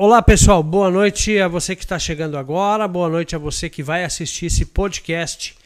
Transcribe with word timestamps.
Olá 0.00 0.22
pessoal, 0.22 0.62
boa 0.62 0.92
noite 0.92 1.40
a 1.40 1.48
você 1.48 1.74
que 1.74 1.82
está 1.82 1.98
chegando 1.98 2.38
agora, 2.38 2.86
boa 2.86 3.08
noite 3.08 3.34
a 3.34 3.38
você 3.38 3.68
que 3.68 3.82
vai 3.82 4.04
assistir 4.04 4.46
esse 4.46 4.64
podcast 4.64 5.56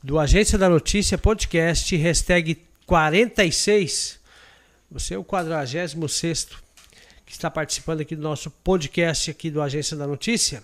do 0.00 0.20
Agência 0.20 0.56
da 0.56 0.68
Notícia, 0.68 1.18
podcast 1.18 1.96
hashtag 1.96 2.62
46. 2.86 4.20
Você 4.88 5.14
é 5.14 5.18
o 5.18 5.24
46 5.24 6.46
que 7.26 7.32
está 7.32 7.50
participando 7.50 8.02
aqui 8.02 8.14
do 8.14 8.22
nosso 8.22 8.52
podcast 8.52 9.32
aqui 9.32 9.50
do 9.50 9.60
Agência 9.60 9.96
da 9.96 10.06
Notícia. 10.06 10.62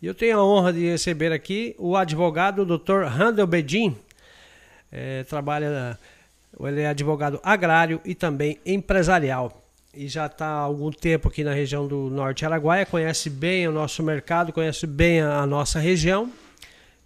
E 0.00 0.06
eu 0.06 0.14
tenho 0.14 0.38
a 0.38 0.44
honra 0.44 0.72
de 0.72 0.88
receber 0.88 1.32
aqui 1.32 1.74
o 1.76 1.96
advogado 1.96 2.64
Dr. 2.64 3.02
Randall 3.02 3.48
Bedin. 3.48 3.96
É, 4.92 5.24
trabalha, 5.24 5.98
ele 6.60 6.82
é 6.82 6.86
advogado 6.86 7.40
agrário 7.42 8.00
e 8.04 8.14
também 8.14 8.60
empresarial 8.64 9.59
e 9.92 10.06
já 10.06 10.26
está 10.26 10.46
há 10.46 10.60
algum 10.60 10.90
tempo 10.90 11.28
aqui 11.28 11.42
na 11.42 11.52
região 11.52 11.86
do 11.86 12.08
Norte 12.10 12.44
Araguaia, 12.44 12.86
conhece 12.86 13.28
bem 13.28 13.66
o 13.66 13.72
nosso 13.72 14.02
mercado, 14.02 14.52
conhece 14.52 14.86
bem 14.86 15.20
a, 15.20 15.44
nossa 15.46 15.80
região. 15.80 16.30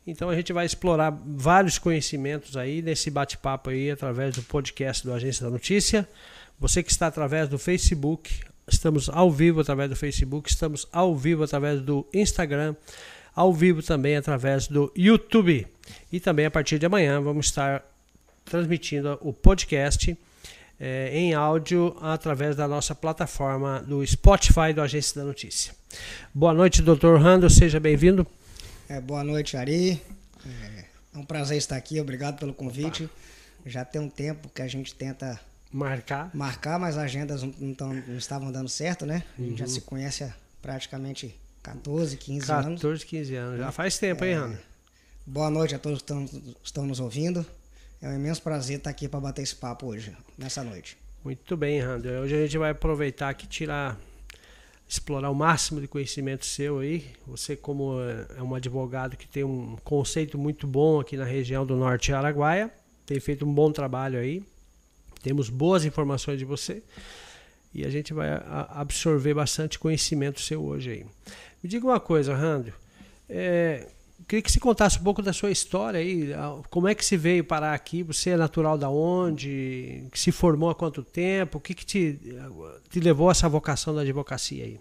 Então 0.06 0.28
a 0.28 0.36
gente 0.36 0.52
vai 0.52 0.66
explorar 0.66 1.10
vários 1.24 1.78
conhecimentos 1.78 2.56
aí 2.56 2.82
nesse 2.82 3.10
bate-papo 3.10 3.70
aí 3.70 3.90
através 3.90 4.34
do 4.36 4.42
podcast 4.42 5.02
do 5.02 5.14
Agência 5.14 5.44
da 5.44 5.50
Notícia. 5.50 6.06
Você 6.60 6.82
que 6.82 6.90
está 6.90 7.06
através 7.06 7.48
do 7.48 7.58
Facebook, 7.58 8.30
estamos 8.68 9.08
ao 9.08 9.30
vivo 9.30 9.60
através 9.60 9.88
do 9.88 9.96
Facebook, 9.96 10.50
estamos 10.50 10.86
ao 10.92 11.16
vivo 11.16 11.42
através 11.42 11.80
do 11.80 12.06
Instagram, 12.12 12.76
ao 13.34 13.52
vivo 13.52 13.82
também 13.82 14.16
através 14.16 14.68
do 14.68 14.92
YouTube. 14.94 15.66
E 16.12 16.20
também 16.20 16.44
a 16.44 16.50
partir 16.50 16.78
de 16.78 16.84
amanhã 16.84 17.18
vamos 17.22 17.46
estar 17.46 17.82
transmitindo 18.44 19.18
o 19.22 19.32
podcast 19.32 20.14
é, 20.78 21.16
em 21.16 21.34
áudio 21.34 21.96
através 22.00 22.56
da 22.56 22.66
nossa 22.66 22.94
plataforma 22.94 23.80
do 23.80 24.04
Spotify 24.06 24.72
do 24.74 24.80
Agência 24.80 25.20
da 25.20 25.26
Notícia. 25.26 25.74
Boa 26.32 26.52
noite, 26.52 26.82
doutor 26.82 27.20
Rando, 27.20 27.48
seja 27.48 27.78
bem-vindo. 27.78 28.26
É, 28.88 29.00
boa 29.00 29.24
noite, 29.24 29.56
Ari. 29.56 30.00
É, 30.44 30.84
é 31.14 31.18
um 31.18 31.24
prazer 31.24 31.56
estar 31.56 31.76
aqui, 31.76 32.00
obrigado 32.00 32.38
pelo 32.38 32.52
convite. 32.52 33.04
Opa. 33.04 33.14
Já 33.66 33.84
tem 33.84 34.00
um 34.00 34.10
tempo 34.10 34.48
que 34.50 34.60
a 34.60 34.68
gente 34.68 34.94
tenta 34.94 35.40
marcar, 35.72 36.30
marcar 36.34 36.78
mas 36.78 36.96
as 36.96 37.04
agendas 37.04 37.42
não, 37.42 37.74
tão, 37.74 37.94
não 37.94 38.16
estavam 38.16 38.52
dando 38.52 38.68
certo, 38.68 39.06
né? 39.06 39.24
A 39.38 39.40
gente 39.40 39.50
uhum. 39.52 39.56
já 39.56 39.66
se 39.66 39.80
conhece 39.80 40.24
há 40.24 40.34
praticamente 40.60 41.34
14, 41.62 42.16
15 42.16 42.46
14, 42.46 42.66
anos. 42.66 42.80
14, 42.82 43.06
15 43.06 43.34
anos, 43.36 43.58
já 43.58 43.72
faz 43.72 43.96
tempo, 43.96 44.24
é, 44.24 44.28
hein, 44.28 44.38
Rando? 44.38 44.58
Boa 45.26 45.48
noite 45.48 45.74
a 45.74 45.78
todos 45.78 46.02
que 46.02 46.04
estão, 46.04 46.28
estão 46.62 46.86
nos 46.86 47.00
ouvindo. 47.00 47.44
É 48.04 48.08
um 48.10 48.16
imenso 48.16 48.42
prazer 48.42 48.76
estar 48.76 48.90
aqui 48.90 49.08
para 49.08 49.18
bater 49.18 49.40
esse 49.40 49.56
papo 49.56 49.86
hoje, 49.86 50.14
nessa 50.36 50.62
noite. 50.62 50.98
Muito 51.24 51.56
bem, 51.56 51.80
Randy. 51.80 52.06
Hoje 52.06 52.34
a 52.34 52.42
gente 52.42 52.58
vai 52.58 52.72
aproveitar 52.72 53.30
aqui 53.30 53.46
tirar 53.46 53.98
explorar 54.86 55.30
o 55.30 55.34
máximo 55.34 55.80
de 55.80 55.88
conhecimento 55.88 56.44
seu 56.44 56.80
aí. 56.80 57.06
Você 57.26 57.56
como 57.56 57.94
é 58.36 58.42
um 58.42 58.54
advogado 58.54 59.16
que 59.16 59.26
tem 59.26 59.42
um 59.42 59.78
conceito 59.82 60.36
muito 60.36 60.66
bom 60.66 61.00
aqui 61.00 61.16
na 61.16 61.24
região 61.24 61.64
do 61.64 61.76
Norte 61.76 62.12
Araguaia, 62.12 62.70
tem 63.06 63.18
feito 63.20 63.46
um 63.46 63.54
bom 63.54 63.72
trabalho 63.72 64.18
aí. 64.18 64.44
Temos 65.22 65.48
boas 65.48 65.86
informações 65.86 66.38
de 66.38 66.44
você 66.44 66.82
e 67.72 67.86
a 67.86 67.88
gente 67.88 68.12
vai 68.12 68.28
absorver 68.68 69.32
bastante 69.32 69.78
conhecimento 69.78 70.42
seu 70.42 70.62
hoje 70.62 70.90
aí. 70.90 71.06
Me 71.62 71.70
diga 71.70 71.86
uma 71.86 71.98
coisa, 71.98 72.34
Randy. 72.34 72.74
É, 73.30 73.88
queria 74.26 74.42
que 74.42 74.50
você 74.50 74.60
contasse 74.60 74.98
um 74.98 75.02
pouco 75.02 75.22
da 75.22 75.32
sua 75.32 75.50
história 75.50 76.00
aí. 76.00 76.30
Como 76.70 76.88
é 76.88 76.94
que 76.94 77.04
se 77.04 77.16
veio 77.16 77.44
parar 77.44 77.74
aqui? 77.74 78.02
Você 78.02 78.30
é 78.30 78.36
natural 78.36 78.76
da 78.76 78.88
onde? 78.88 80.04
Se 80.14 80.32
formou 80.32 80.70
há 80.70 80.74
quanto 80.74 81.02
tempo? 81.02 81.58
O 81.58 81.60
que, 81.60 81.74
que 81.74 81.84
te, 81.84 82.18
te 82.88 83.00
levou 83.00 83.28
a 83.28 83.32
essa 83.32 83.48
vocação 83.48 83.94
da 83.94 84.02
advocacia 84.02 84.64
aí? 84.64 84.80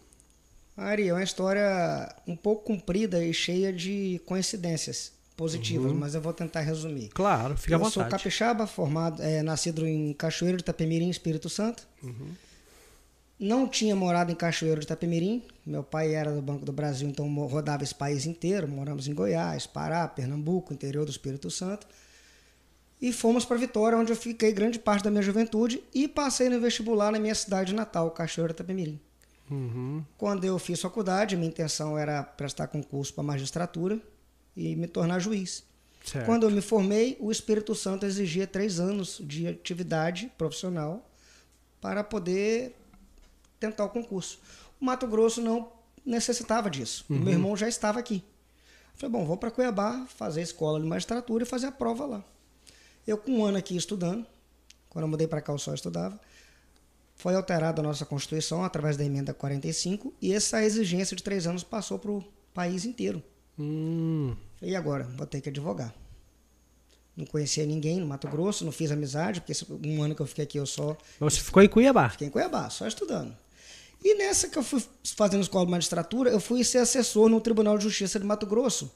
Ari, 0.76 1.10
é 1.10 1.14
uma 1.14 1.24
história 1.24 2.14
um 2.28 2.36
pouco 2.36 2.64
comprida 2.64 3.24
e 3.24 3.34
cheia 3.34 3.72
de 3.72 4.20
coincidências 4.26 5.14
positivas, 5.38 5.92
uhum. 5.92 5.98
mas 5.98 6.16
eu 6.16 6.22
vou 6.22 6.34
tentar 6.34 6.62
resumir. 6.62 7.10
Claro, 7.10 7.58
fica 7.58 7.74
eu 7.74 7.76
à 7.76 7.80
vontade. 7.80 8.00
Eu 8.00 8.04
sou 8.04 8.18
capixaba, 8.18 8.68
formado, 8.68 9.22
é, 9.22 9.44
nascido 9.44 9.86
em 9.88 10.14
Cachoeiro 10.14 10.58
de 10.58 10.62
Itapemirim, 10.62 11.10
Espírito 11.10 11.50
Santo. 11.50 11.88
Uhum. 12.02 12.32
Não 13.40 13.68
tinha 13.68 13.96
morado 13.96 14.32
em 14.32 14.36
Cachoeiro 14.36 14.80
de 14.80 14.86
Itapemirim. 14.86 15.44
Meu 15.66 15.84
pai 15.84 16.14
era 16.14 16.32
do 16.32 16.42
Banco 16.42 16.66
do 16.66 16.72
Brasil, 16.72 17.10
então 17.10 17.28
rodava 17.48 17.84
esse 17.84 17.96
país 17.96 18.26
inteiro. 18.26 18.68
Moramos 18.68 19.08
em 19.08 19.14
Goiás, 19.14 19.66
Pará, 19.66 20.08
Pernambuco, 20.08 20.74
interior 20.74 21.06
do 21.06 21.12
Espírito 21.12 21.50
Santo. 21.50 21.88
E 23.02 23.12
fomos 23.12 23.44
para 23.44 23.58
Vitória, 23.58 23.98
onde 23.98 24.12
eu 24.12 24.16
fiquei 24.16 24.54
grande 24.54 24.80
parte 24.80 25.04
da 25.04 25.12
minha 25.12 25.24
juventude 25.24 25.84
e 25.94 26.08
passei 26.08 26.48
no 26.48 26.60
vestibular 26.62 27.12
na 27.12 27.20
minha 27.20 27.36
cidade 27.36 27.74
natal, 27.74 28.10
Cachoeiro 28.12 28.54
de 28.54 28.58
Itapemirim. 28.58 29.00
Uhum. 29.52 30.04
Quando 30.18 30.46
eu 30.46 30.58
fiz 30.58 30.80
faculdade, 30.80 31.36
minha 31.36 31.50
intenção 31.50 31.98
era 31.98 32.24
prestar 32.24 32.68
concurso 32.68 33.14
para 33.14 33.24
magistratura 33.24 34.00
e 34.56 34.76
me 34.76 34.88
tornar 34.88 35.20
juiz. 35.20 35.64
Certo. 36.04 36.26
Quando 36.26 36.44
eu 36.44 36.52
me 36.52 36.62
formei, 36.62 37.18
o 37.20 37.32
Espírito 37.32 37.74
Santo 37.76 38.06
exigia 38.06 38.46
três 38.46 38.80
anos 38.80 39.22
de 39.22 39.48
atividade 39.48 40.32
profissional 40.38 41.10
para 41.82 42.04
poder 42.04 42.76
tentar 43.68 43.86
o 43.86 43.90
concurso. 43.90 44.40
O 44.80 44.86
Mato 44.86 45.08
Grosso 45.08 45.42
não 45.42 45.72
necessitava 46.06 46.70
disso. 46.70 47.06
Uhum. 47.10 47.18
O 47.18 47.20
meu 47.22 47.34
irmão 47.34 47.56
já 47.56 47.68
estava 47.68 48.00
aqui. 48.00 48.24
Eu 48.94 49.00
falei, 49.00 49.12
bom, 49.12 49.26
vou 49.26 49.38
para 49.38 49.50
Cuiabá 49.50 50.06
fazer 50.08 50.42
a 50.42 50.44
escola 50.44 50.80
de 50.80 50.86
magistratura 50.86 51.44
e 51.44 51.48
fazer 51.48 51.68
a 51.68 51.72
prova 51.72 52.06
lá. 52.06 52.24
Eu, 53.08 53.18
com 53.18 53.32
um 53.32 53.46
ano 53.46 53.58
aqui 53.58 53.76
estudando, 53.76 54.26
quando 54.90 55.04
eu 55.04 55.10
mudei 55.10 55.28
para 55.28 55.42
cá, 55.42 55.54
eu 55.54 55.58
só 55.58 55.74
estudava, 55.74 56.20
foi 57.16 57.36
alterada 57.36 57.82
a 57.82 57.84
nossa 57.84 58.06
Constituição 58.06 58.64
através 58.64 58.98
da 58.98 59.04
emenda 59.04 59.34
45 59.34 60.14
e 60.22 60.34
essa 60.34 60.64
exigência 60.64 61.16
de 61.16 61.24
três 61.24 61.48
anos 61.48 61.64
passou 61.64 61.98
para 61.98 62.12
o 62.12 62.24
país 62.54 62.86
inteiro. 62.86 63.24
Hum. 63.58 64.36
E 64.62 64.76
agora? 64.76 65.06
Vou 65.16 65.26
ter 65.26 65.42
que 65.42 65.50
advogar. 65.50 65.94
Não 67.16 67.26
conhecia 67.26 67.66
ninguém 67.66 68.00
no 68.00 68.08
Mato 68.08 68.28
Grosso, 68.28 68.66
não 68.66 68.72
fiz 68.72 68.92
amizade, 68.92 69.40
porque 69.42 69.54
um 69.88 70.02
ano 70.02 70.16
que 70.16 70.22
eu 70.22 70.26
fiquei 70.26 70.44
aqui 70.44 70.58
eu 70.58 70.66
só. 70.66 70.98
Você 71.20 71.40
ficou 71.40 71.62
em 71.62 71.70
Cuiabá? 71.70 72.10
Fiquei 72.10 72.28
em 72.28 72.32
Cuiabá, 72.32 72.70
só 72.70 72.88
estudando. 72.88 73.36
E 74.04 74.16
nessa 74.16 74.50
que 74.50 74.58
eu 74.58 74.64
fui 74.64 74.84
fazendo 75.16 75.42
escola 75.42 75.66
de 75.66 75.72
magistratura, 75.72 76.30
eu 76.30 76.40
fui 76.40 76.64
ser 76.64 76.80
assessor 76.80 77.30
no 77.30 77.40
Tribunal 77.40 77.78
de 77.78 77.86
Justiça 77.86 78.20
de 78.20 78.26
Mato 78.26 78.46
Grosso. 78.46 78.92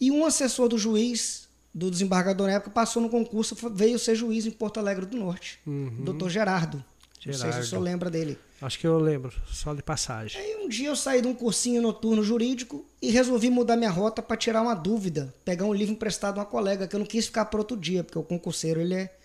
E 0.00 0.10
um 0.10 0.26
assessor 0.26 0.68
do 0.68 0.76
juiz, 0.76 1.48
do 1.72 1.90
desembargador 1.90 2.48
na 2.48 2.54
época, 2.54 2.70
passou 2.70 3.00
no 3.00 3.08
concurso, 3.08 3.56
veio 3.72 3.98
ser 3.98 4.14
juiz 4.14 4.44
em 4.44 4.50
Porto 4.50 4.78
Alegre 4.78 5.06
do 5.06 5.16
Norte. 5.16 5.58
Uhum. 5.66 6.04
Doutor 6.04 6.28
Gerardo. 6.28 6.84
Gerardo. 7.18 7.44
Não 7.44 7.52
sei 7.52 7.62
se 7.62 7.66
o 7.66 7.70
senhor 7.70 7.80
lembra 7.80 8.10
dele. 8.10 8.38
Acho 8.60 8.78
que 8.78 8.86
eu 8.86 8.98
lembro, 8.98 9.32
só 9.46 9.72
de 9.72 9.82
passagem. 9.82 10.40
Aí 10.40 10.56
um 10.64 10.68
dia 10.68 10.88
eu 10.88 10.96
saí 10.96 11.22
de 11.22 11.28
um 11.28 11.34
cursinho 11.34 11.80
noturno 11.80 12.22
jurídico 12.22 12.84
e 13.00 13.10
resolvi 13.10 13.50
mudar 13.50 13.76
minha 13.76 13.90
rota 13.90 14.22
para 14.22 14.36
tirar 14.36 14.62
uma 14.62 14.74
dúvida, 14.74 15.34
pegar 15.44 15.64
um 15.64 15.72
livro 15.72 15.94
emprestado 15.94 16.34
de 16.34 16.40
uma 16.40 16.46
colega, 16.46 16.86
que 16.86 16.94
eu 16.94 17.00
não 17.00 17.06
quis 17.06 17.26
ficar 17.26 17.46
para 17.46 17.60
outro 17.60 17.76
dia, 17.76 18.04
porque 18.04 18.18
o 18.18 18.22
concurseiro 18.22 18.80
ele 18.80 18.94
é 18.94 19.16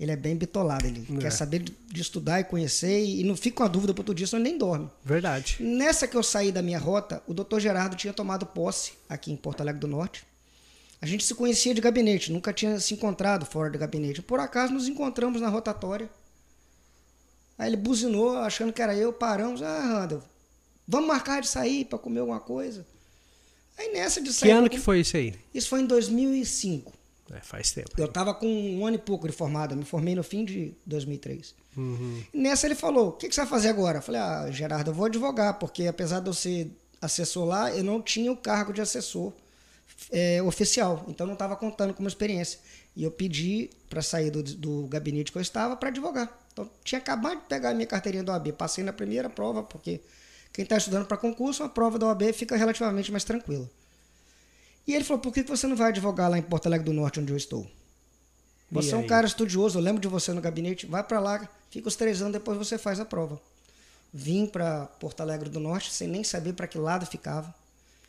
ele 0.00 0.12
é 0.12 0.16
bem 0.16 0.34
bitolado. 0.34 0.86
Ele 0.86 1.06
é. 1.16 1.18
quer 1.18 1.30
saber 1.30 1.58
de 1.58 2.00
estudar 2.00 2.40
e 2.40 2.44
conhecer 2.44 3.04
e, 3.04 3.22
não 3.22 3.36
fica 3.36 3.58
com 3.58 3.62
a 3.64 3.68
dúvida 3.68 3.92
para 3.92 4.00
outro 4.00 4.14
dia, 4.14 4.26
senão 4.26 4.40
ele 4.40 4.48
nem 4.48 4.58
dorme. 4.58 4.90
Verdade. 5.04 5.58
Nessa 5.60 6.08
que 6.08 6.16
eu 6.16 6.22
saí 6.22 6.50
da 6.50 6.62
minha 6.62 6.78
rota, 6.78 7.22
o 7.26 7.34
doutor 7.34 7.60
Gerardo 7.60 7.94
tinha 7.94 8.12
tomado 8.14 8.46
posse 8.46 8.94
aqui 9.10 9.30
em 9.30 9.36
Porto 9.36 9.60
Alegre 9.60 9.78
do 9.78 9.86
Norte. 9.86 10.24
A 11.02 11.06
gente 11.06 11.22
se 11.22 11.34
conhecia 11.34 11.74
de 11.74 11.82
gabinete, 11.82 12.32
nunca 12.32 12.50
tinha 12.50 12.80
se 12.80 12.94
encontrado 12.94 13.44
fora 13.44 13.68
do 13.68 13.78
gabinete. 13.78 14.22
Por 14.22 14.40
acaso 14.40 14.72
nos 14.72 14.88
encontramos 14.88 15.40
na 15.42 15.48
rotatória. 15.48 16.08
Aí 17.58 17.68
ele 17.68 17.76
buzinou, 17.76 18.38
achando 18.38 18.72
que 18.72 18.80
era 18.80 18.96
eu, 18.96 19.12
paramos. 19.12 19.62
Ah, 19.62 20.00
Randall, 20.00 20.22
vamos 20.88 21.08
marcar 21.08 21.42
de 21.42 21.48
sair 21.48 21.84
para 21.84 21.98
comer 21.98 22.20
alguma 22.20 22.40
coisa. 22.40 22.86
Aí 23.76 23.92
nessa 23.92 24.22
de 24.22 24.32
sair. 24.32 24.48
Que 24.48 24.54
ano 24.56 24.70
que 24.70 24.78
foi 24.78 25.00
isso 25.00 25.16
aí? 25.18 25.34
Isso 25.52 25.68
foi 25.68 25.82
em 25.82 25.86
2005. 25.86 26.99
É, 27.32 27.40
faz 27.40 27.70
tempo. 27.70 27.90
Eu 27.96 28.06
estava 28.06 28.34
com 28.34 28.46
um 28.46 28.84
ano 28.84 28.96
e 28.96 28.98
pouco 28.98 29.26
de 29.28 29.32
formado, 29.32 29.72
eu 29.72 29.78
me 29.78 29.84
formei 29.84 30.14
no 30.14 30.22
fim 30.22 30.44
de 30.44 30.74
2003. 30.84 31.54
Uhum. 31.76 32.22
Nessa 32.34 32.66
ele 32.66 32.74
falou: 32.74 33.10
O 33.10 33.12
que, 33.12 33.28
que, 33.28 33.34
você 33.34 33.42
vai 33.42 33.50
fazer 33.50 33.68
agora? 33.68 33.98
Eu 33.98 34.02
falei: 34.02 34.20
Ah, 34.20 34.50
Gerardo, 34.50 34.90
eu 34.90 34.94
vou 34.94 35.06
advogar, 35.06 35.58
porque 35.58 35.86
apesar 35.86 36.20
de 36.20 36.28
eu 36.28 36.34
ser 36.34 36.70
assessor 37.00 37.44
lá, 37.44 37.72
eu 37.72 37.84
não 37.84 38.02
tinha 38.02 38.32
o 38.32 38.36
cargo 38.36 38.72
de 38.72 38.80
assessor 38.80 39.32
é, 40.10 40.42
oficial, 40.42 41.04
então 41.08 41.26
não 41.26 41.34
estava 41.34 41.56
contando 41.56 41.94
com 41.94 42.00
uma 42.00 42.08
experiência. 42.08 42.58
E 42.96 43.04
eu 43.04 43.10
pedi 43.10 43.70
para 43.88 44.02
sair 44.02 44.30
do, 44.30 44.42
do 44.42 44.86
gabinete 44.88 45.30
que 45.30 45.38
eu 45.38 45.42
estava 45.42 45.76
para 45.76 45.88
advogar. 45.88 46.36
Então 46.52 46.68
tinha 46.82 46.98
acabado 46.98 47.38
de 47.40 47.46
pegar 47.46 47.70
a 47.70 47.74
minha 47.74 47.86
carteirinha 47.86 48.24
da 48.24 48.32
OAB, 48.32 48.52
passei 48.52 48.82
na 48.82 48.92
primeira 48.92 49.30
prova, 49.30 49.62
porque 49.62 50.00
quem 50.52 50.64
está 50.64 50.76
estudando 50.76 51.06
para 51.06 51.16
concurso, 51.16 51.62
a 51.62 51.68
prova 51.68 51.98
da 51.98 52.06
OAB 52.06 52.32
fica 52.32 52.56
relativamente 52.56 53.12
mais 53.12 53.22
tranquila. 53.22 53.70
E 54.86 54.94
ele 54.94 55.04
falou: 55.04 55.20
por 55.20 55.32
que 55.32 55.42
você 55.42 55.66
não 55.66 55.76
vai 55.76 55.88
advogar 55.88 56.30
lá 56.30 56.38
em 56.38 56.42
Porto 56.42 56.66
Alegre 56.66 56.86
do 56.86 56.92
Norte, 56.92 57.20
onde 57.20 57.32
eu 57.32 57.36
estou? 57.36 57.66
Você 58.70 58.94
é 58.94 58.96
um 58.96 59.06
cara 59.06 59.26
estudioso, 59.26 59.78
eu 59.78 59.82
lembro 59.82 60.00
de 60.00 60.06
você 60.06 60.32
no 60.32 60.40
gabinete, 60.40 60.86
vai 60.86 61.02
para 61.02 61.18
lá, 61.18 61.48
fica 61.70 61.88
os 61.88 61.96
três 61.96 62.20
anos, 62.22 62.34
depois 62.34 62.56
você 62.56 62.78
faz 62.78 63.00
a 63.00 63.04
prova. 63.04 63.40
Vim 64.12 64.46
para 64.46 64.86
Porto 64.86 65.20
Alegre 65.20 65.48
do 65.48 65.58
Norte, 65.58 65.92
sem 65.92 66.06
nem 66.06 66.22
saber 66.22 66.52
para 66.52 66.68
que 66.68 66.78
lado 66.78 67.04
ficava. 67.04 67.52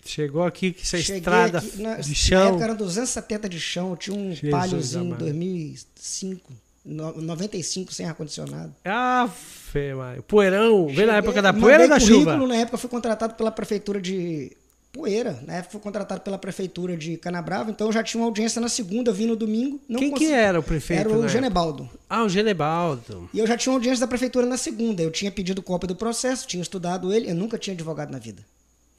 Chegou 0.05 0.43
aqui 0.43 0.71
que 0.71 0.81
essa 0.81 0.97
Cheguei 0.97 1.17
estrada 1.17 1.59
aqui, 1.59 1.81
na, 1.81 1.95
de 1.95 2.15
chão. 2.15 2.39
Na 2.39 2.49
época 2.49 2.63
eram 2.63 2.75
270 2.75 3.49
de 3.49 3.59
chão, 3.59 3.95
tinha 3.95 4.15
um 4.15 4.35
palhozinho 4.49 5.15
em 5.15 5.17
2005. 5.17 6.53
95 6.83 7.93
sem 7.93 8.07
ar-condicionado. 8.07 8.73
Ah, 8.83 9.29
fé, 9.31 9.93
mano. 9.93 10.23
Poeirão. 10.23 10.87
Veio 10.87 11.05
na 11.07 11.17
época 11.17 11.39
da 11.39 11.53
poeira 11.53 11.83
ou 11.83 11.89
da 11.89 11.99
chuva? 11.99 12.35
Na 12.35 12.55
época 12.55 12.77
fui 12.77 12.89
contratado 12.89 13.35
pela 13.35 13.51
prefeitura 13.51 14.01
de 14.01 14.57
Poeira. 14.91 15.41
Na 15.47 15.53
época 15.53 15.67
eu 15.67 15.71
fui 15.71 15.79
contratado 15.81 16.21
pela 16.21 16.37
prefeitura 16.37 16.97
de 16.97 17.15
Canabrava, 17.17 17.71
então 17.71 17.87
eu 17.87 17.93
já 17.93 18.03
tinha 18.03 18.19
uma 18.21 18.27
audiência 18.27 18.59
na 18.59 18.67
segunda, 18.67 19.13
vim 19.13 19.25
no 19.25 19.35
domingo. 19.35 19.79
Não 19.87 19.99
Quem 19.99 20.09
que 20.09 20.19
consegui- 20.19 20.33
era 20.33 20.59
o 20.59 20.63
prefeito? 20.63 20.99
Era 20.99 21.09
o 21.09 21.13
época? 21.13 21.29
Genebaldo. 21.29 21.89
Ah, 22.09 22.23
o 22.23 22.29
Genebaldo. 22.29 23.29
E 23.33 23.39
eu 23.39 23.47
já 23.47 23.55
tinha 23.57 23.71
uma 23.71 23.77
audiência 23.77 24.01
da 24.01 24.07
prefeitura 24.07 24.45
na 24.45 24.57
segunda. 24.57 25.01
Eu 25.01 25.09
tinha 25.11 25.31
pedido 25.31 25.61
cópia 25.61 25.87
do 25.87 25.95
processo, 25.95 26.45
tinha 26.45 26.61
estudado 26.61 27.13
ele, 27.13 27.29
eu 27.29 27.35
nunca 27.35 27.57
tinha 27.57 27.73
advogado 27.73 28.11
na 28.11 28.19
vida. 28.19 28.45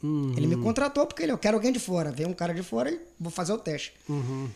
Uhum. 0.02 0.32
Ele 0.36 0.46
me 0.46 0.56
contratou 0.56 1.06
porque 1.06 1.22
ele, 1.22 1.32
eu 1.32 1.38
quero 1.38 1.56
alguém 1.56 1.70
de 1.72 1.78
fora. 1.78 2.10
Vem 2.10 2.26
um 2.26 2.32
cara 2.32 2.54
de 2.54 2.62
fora 2.62 2.90
e 2.90 2.98
vou 3.20 3.30
fazer 3.30 3.52
o 3.52 3.58
teste. 3.58 3.92
Uhum. 4.08 4.48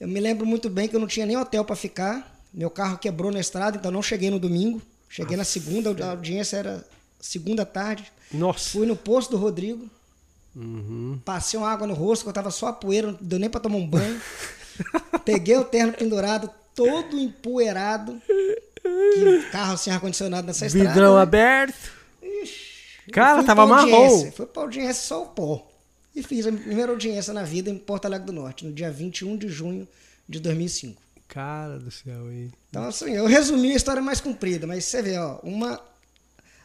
Eu 0.00 0.08
me 0.08 0.18
lembro 0.20 0.44
muito 0.44 0.68
bem 0.68 0.88
que 0.88 0.96
eu 0.96 1.00
não 1.00 1.06
tinha 1.06 1.24
nem 1.24 1.36
hotel 1.36 1.64
para 1.64 1.76
ficar. 1.76 2.42
Meu 2.52 2.68
carro 2.68 2.98
quebrou 2.98 3.30
na 3.32 3.40
estrada, 3.40 3.76
então 3.78 3.90
não 3.90 4.02
cheguei 4.02 4.28
no 4.28 4.38
domingo. 4.38 4.82
Cheguei 5.08 5.36
na 5.36 5.44
segunda, 5.44 5.94
a 6.04 6.10
audiência 6.10 6.56
era 6.56 6.84
segunda 7.20 7.64
tarde. 7.64 8.04
Nossa. 8.32 8.70
Fui 8.70 8.84
no 8.86 8.96
posto 8.96 9.30
do 9.30 9.36
Rodrigo, 9.36 9.88
Uhum. 10.56 11.20
passei 11.24 11.58
uma 11.58 11.68
água 11.70 11.86
no 11.86 11.94
rosto, 11.94 12.22
que 12.22 12.28
eu 12.28 12.32
tava 12.32 12.50
só 12.50 12.68
a 12.68 12.72
poeira, 12.72 13.08
não 13.12 13.18
deu 13.20 13.38
nem 13.38 13.50
para 13.50 13.60
tomar 13.60 13.76
um 13.76 13.86
banho. 13.86 14.20
Peguei 15.24 15.56
o 15.56 15.64
terno 15.64 15.92
pendurado, 15.92 16.50
todo 16.74 17.18
empoeirado. 17.18 18.20
Que 18.82 19.42
carro 19.50 19.76
sem 19.76 19.92
ar-condicionado 19.92 20.46
nessa 20.46 20.66
estrada. 20.66 20.88
Vidrão 20.88 21.16
né? 21.16 21.22
aberto. 21.22 21.90
Ixi, 22.22 23.10
Cara, 23.12 23.42
tava 23.42 23.66
pra 23.66 23.76
marrom. 23.76 24.30
Fui 24.32 24.46
pra 24.46 24.62
audiência 24.62 24.94
só 25.02 25.22
o 25.22 25.26
pó. 25.26 25.70
E 26.14 26.22
fiz 26.22 26.46
a 26.46 26.52
primeira 26.52 26.92
audiência 26.92 27.32
na 27.32 27.42
vida 27.42 27.68
em 27.70 27.76
Porto 27.78 28.04
Alegre 28.06 28.26
do 28.26 28.32
Norte, 28.32 28.64
no 28.64 28.72
dia 28.72 28.90
21 28.90 29.36
de 29.36 29.48
junho 29.48 29.88
de 30.28 30.38
2005. 30.38 31.02
Cara 31.26 31.78
do 31.78 31.90
céu, 31.90 32.30
hein? 32.30 32.52
Então, 32.70 32.84
assim, 32.84 33.10
eu 33.12 33.26
resumi 33.26 33.72
a 33.72 33.76
história 33.76 34.00
mais 34.00 34.20
comprida, 34.20 34.66
mas 34.66 34.84
você 34.84 35.02
vê, 35.02 35.18
ó, 35.18 35.38
uma. 35.42 35.80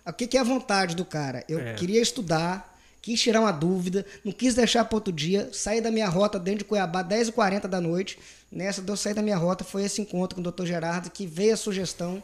O 0.05 0.13
que, 0.13 0.27
que 0.27 0.37
é 0.37 0.41
a 0.41 0.43
vontade 0.43 0.95
do 0.95 1.03
cara? 1.05 1.43
Eu 1.49 1.59
É. 1.59 1.73
queria 1.73 2.01
estudar, 2.01 2.77
quis 3.01 3.21
tirar 3.21 3.41
uma 3.41 3.51
dúvida, 3.51 4.05
não 4.23 4.31
quis 4.31 4.55
deixar 4.55 4.85
para 4.85 4.95
outro 4.95 5.13
dia, 5.13 5.49
saí 5.53 5.81
da 5.81 5.91
minha 5.91 6.07
rota 6.07 6.39
dentro 6.39 6.59
de 6.59 6.65
Cuiabá, 6.65 7.03
10h40 7.03 7.67
da 7.67 7.79
noite. 7.79 8.19
Nessa 8.51 8.81
de 8.81 8.91
eu 8.91 8.97
sair 8.97 9.13
da 9.13 9.21
minha 9.21 9.37
rota 9.37 9.63
foi 9.63 9.83
esse 9.83 10.01
encontro 10.01 10.35
com 10.35 10.47
o 10.47 10.51
Dr. 10.51 10.65
Gerardo, 10.65 11.09
que 11.09 11.25
veio 11.25 11.53
a 11.53 11.57
sugestão. 11.57 12.21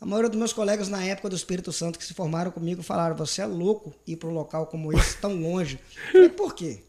A 0.00 0.06
maioria 0.06 0.28
dos 0.28 0.38
meus 0.38 0.52
colegas 0.52 0.88
na 0.88 1.04
época 1.04 1.28
do 1.28 1.36
Espírito 1.36 1.72
Santo 1.72 1.98
que 1.98 2.04
se 2.04 2.14
formaram 2.14 2.50
comigo 2.50 2.82
falaram: 2.82 3.14
você 3.14 3.42
é 3.42 3.46
louco 3.46 3.94
ir 4.06 4.16
para 4.16 4.28
um 4.28 4.32
local 4.32 4.66
como 4.66 4.92
esse, 4.92 5.16
tão 5.18 5.34
longe. 5.40 5.78
Eu 6.06 6.12
falei, 6.12 6.28
por 6.30 6.54
quê? 6.54 6.80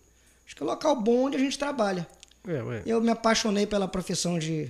Acho 0.46 0.56
que 0.56 0.64
é 0.64 0.66
um 0.66 0.70
local 0.70 0.96
bom 1.00 1.26
onde 1.26 1.38
a 1.38 1.40
gente 1.40 1.58
trabalha. 1.60 2.08
É. 2.48 2.84
Eu 2.86 3.00
me 3.02 3.10
apaixonei 3.10 3.68
pela 3.68 3.88
profissão 3.88 4.40
de 4.40 4.70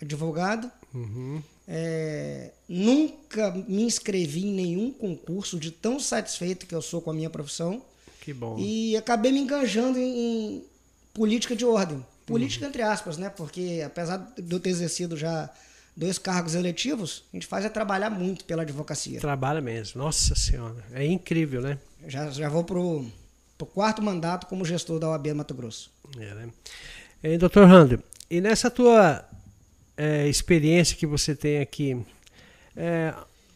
advogado. 0.00 0.70
Uhum. 0.94 1.42
É, 1.74 2.50
nunca 2.68 3.50
me 3.50 3.84
inscrevi 3.84 4.46
em 4.46 4.52
nenhum 4.52 4.92
concurso 4.92 5.58
de 5.58 5.70
tão 5.70 5.98
satisfeito 5.98 6.66
que 6.66 6.74
eu 6.74 6.82
sou 6.82 7.00
com 7.00 7.10
a 7.10 7.14
minha 7.14 7.30
profissão. 7.30 7.82
Que 8.20 8.34
bom. 8.34 8.58
E 8.58 8.94
acabei 8.94 9.32
me 9.32 9.40
enganjando 9.40 9.98
em, 9.98 10.58
em 10.58 10.64
política 11.14 11.56
de 11.56 11.64
ordem. 11.64 11.96
Uhum. 11.96 12.04
Política 12.26 12.66
entre 12.66 12.82
aspas, 12.82 13.16
né? 13.16 13.30
Porque 13.30 13.82
apesar 13.86 14.18
de 14.36 14.54
eu 14.54 14.60
ter 14.60 14.68
exercido 14.68 15.16
já 15.16 15.48
dois 15.96 16.18
cargos 16.18 16.54
eletivos, 16.54 17.24
a 17.32 17.36
gente 17.36 17.46
faz 17.46 17.64
é 17.64 17.70
trabalhar 17.70 18.10
muito 18.10 18.44
pela 18.44 18.64
advocacia. 18.64 19.18
Trabalha 19.18 19.62
mesmo. 19.62 20.02
Nossa 20.02 20.34
senhora. 20.34 20.84
É 20.92 21.06
incrível, 21.06 21.62
né? 21.62 21.78
Já, 22.06 22.28
já 22.28 22.50
vou 22.50 22.64
pro, 22.64 23.06
pro 23.56 23.66
quarto 23.66 24.02
mandato 24.02 24.46
como 24.46 24.62
gestor 24.62 24.98
da 24.98 25.08
OAB 25.08 25.28
Mato 25.28 25.54
Grosso. 25.54 25.90
É, 26.18 26.34
né? 26.34 26.50
E, 27.22 27.38
doutor 27.38 27.66
Rando, 27.66 28.02
e 28.28 28.42
nessa 28.42 28.70
tua 28.70 29.26
é, 29.96 30.28
experiência 30.28 30.96
que 30.96 31.06
você 31.06 31.34
tem 31.34 31.60
aqui, 31.60 32.00
é, 32.76 33.14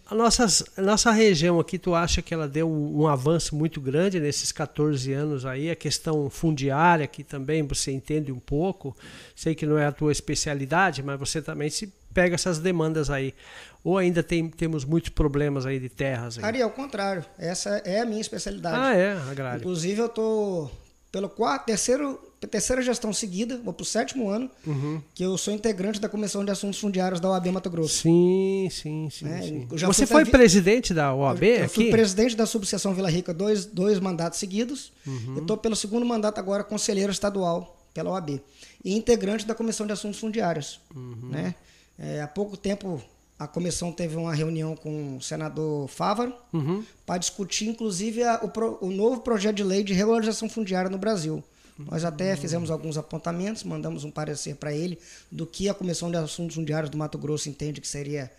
a, 0.08 0.14
nossas, 0.14 0.62
a 0.76 0.82
nossa 0.82 1.10
região 1.10 1.58
aqui, 1.58 1.78
tu 1.78 1.94
acha 1.94 2.22
que 2.22 2.32
ela 2.32 2.46
deu 2.46 2.70
um, 2.70 3.02
um 3.02 3.08
avanço 3.08 3.56
muito 3.56 3.80
grande 3.80 4.20
nesses 4.20 4.52
14 4.52 5.12
anos 5.12 5.44
aí? 5.44 5.70
A 5.70 5.76
questão 5.76 6.30
fundiária, 6.30 7.06
que 7.06 7.24
também 7.24 7.62
você 7.62 7.90
entende 7.90 8.30
um 8.30 8.38
pouco, 8.38 8.96
sei 9.34 9.54
que 9.54 9.66
não 9.66 9.78
é 9.78 9.86
a 9.86 9.92
tua 9.92 10.12
especialidade, 10.12 11.02
mas 11.02 11.18
você 11.18 11.42
também 11.42 11.70
se 11.70 11.92
pega 12.14 12.34
essas 12.34 12.58
demandas 12.58 13.10
aí. 13.10 13.34
Ou 13.82 13.98
ainda 13.98 14.22
tem, 14.22 14.48
temos 14.48 14.84
muitos 14.84 15.10
problemas 15.10 15.66
aí 15.66 15.78
de 15.78 15.88
terras 15.88 16.38
aí? 16.38 16.44
Ari, 16.44 16.62
ao 16.62 16.70
contrário, 16.70 17.24
essa 17.38 17.82
é 17.84 18.00
a 18.00 18.06
minha 18.06 18.20
especialidade. 18.20 18.76
Ah, 18.78 18.94
é, 18.94 19.12
agrário. 19.30 19.60
Inclusive, 19.60 20.00
eu 20.00 20.08
tô 20.08 20.70
pelo 21.12 21.28
quarto, 21.28 21.66
terceiro, 21.66 22.20
terceira 22.50 22.82
gestão 22.82 23.12
seguida, 23.12 23.58
vou 23.64 23.72
pro 23.72 23.84
sétimo 23.86 24.28
ano, 24.28 24.50
Uhum. 24.66 25.00
que 25.14 25.22
eu 25.22 25.36
sou 25.38 25.52
integrante 25.54 25.98
da 26.00 26.08
Comissão 26.08 26.44
de 26.44 26.50
Assuntos 26.50 26.78
Fundiários 26.78 27.20
da 27.20 27.30
OAB 27.30 27.46
Mato 27.50 27.70
Grosso. 27.70 28.02
Sim, 28.02 28.68
sim, 28.70 29.08
sim. 29.10 29.28
É, 29.28 29.42
sim. 29.42 29.66
Você 29.70 30.06
foi 30.06 30.24
presidente 30.26 30.92
da 30.92 31.14
OAB 31.14 31.42
eu, 31.42 31.54
eu 31.56 31.64
aqui? 31.64 31.74
fui 31.74 31.90
presidente 31.90 32.36
da 32.36 32.44
subseção 32.44 32.92
Vila 32.94 33.08
Rica 33.10 33.32
dois, 33.32 33.64
dois 33.64 33.98
mandatos 33.98 34.38
seguidos. 34.38 34.92
Uhum. 35.06 35.34
Eu 35.36 35.42
estou 35.42 35.56
pelo 35.56 35.74
segundo 35.76 36.04
mandato 36.04 36.38
agora 36.38 36.62
conselheiro 36.62 37.10
estadual 37.12 37.76
pela 37.94 38.10
OAB. 38.10 38.40
E 38.84 38.94
integrante 38.94 39.46
da 39.46 39.54
Comissão 39.54 39.86
de 39.86 39.92
Assuntos 39.92 40.20
Fundiários. 40.20 40.80
Uhum. 40.94 41.30
Né? 41.30 41.54
É, 41.98 42.20
há 42.20 42.28
pouco 42.28 42.56
tempo 42.58 43.00
a 43.38 43.46
comissão 43.46 43.92
teve 43.92 44.16
uma 44.16 44.34
reunião 44.34 44.74
com 44.74 45.16
o 45.18 45.22
senador 45.22 45.88
Fávaro 45.88 46.34
Uhum. 46.52 46.82
para 47.04 47.18
discutir, 47.18 47.68
inclusive, 47.68 48.22
a- 48.22 48.40
o, 48.42 48.48
pro- 48.48 48.78
o 48.80 48.90
novo 48.90 49.20
projeto 49.20 49.56
de 49.56 49.62
lei 49.64 49.82
de 49.84 49.92
regularização 49.92 50.48
fundiária 50.48 50.88
no 50.90 50.98
Brasil. 50.98 51.42
Nós 51.78 52.04
até 52.06 52.34
fizemos 52.36 52.70
alguns 52.70 52.96
apontamentos, 52.96 53.62
mandamos 53.62 54.02
um 54.02 54.10
parecer 54.10 54.56
para 54.56 54.72
ele 54.72 54.98
do 55.30 55.46
que 55.46 55.68
a 55.68 55.74
Comissão 55.74 56.10
de 56.10 56.16
Assuntos 56.16 56.54
Fundiários 56.56 56.88
do 56.88 56.96
Mato 56.96 57.18
Grosso 57.18 57.50
entende 57.50 57.82
que 57.82 57.86
seria 57.88 58.32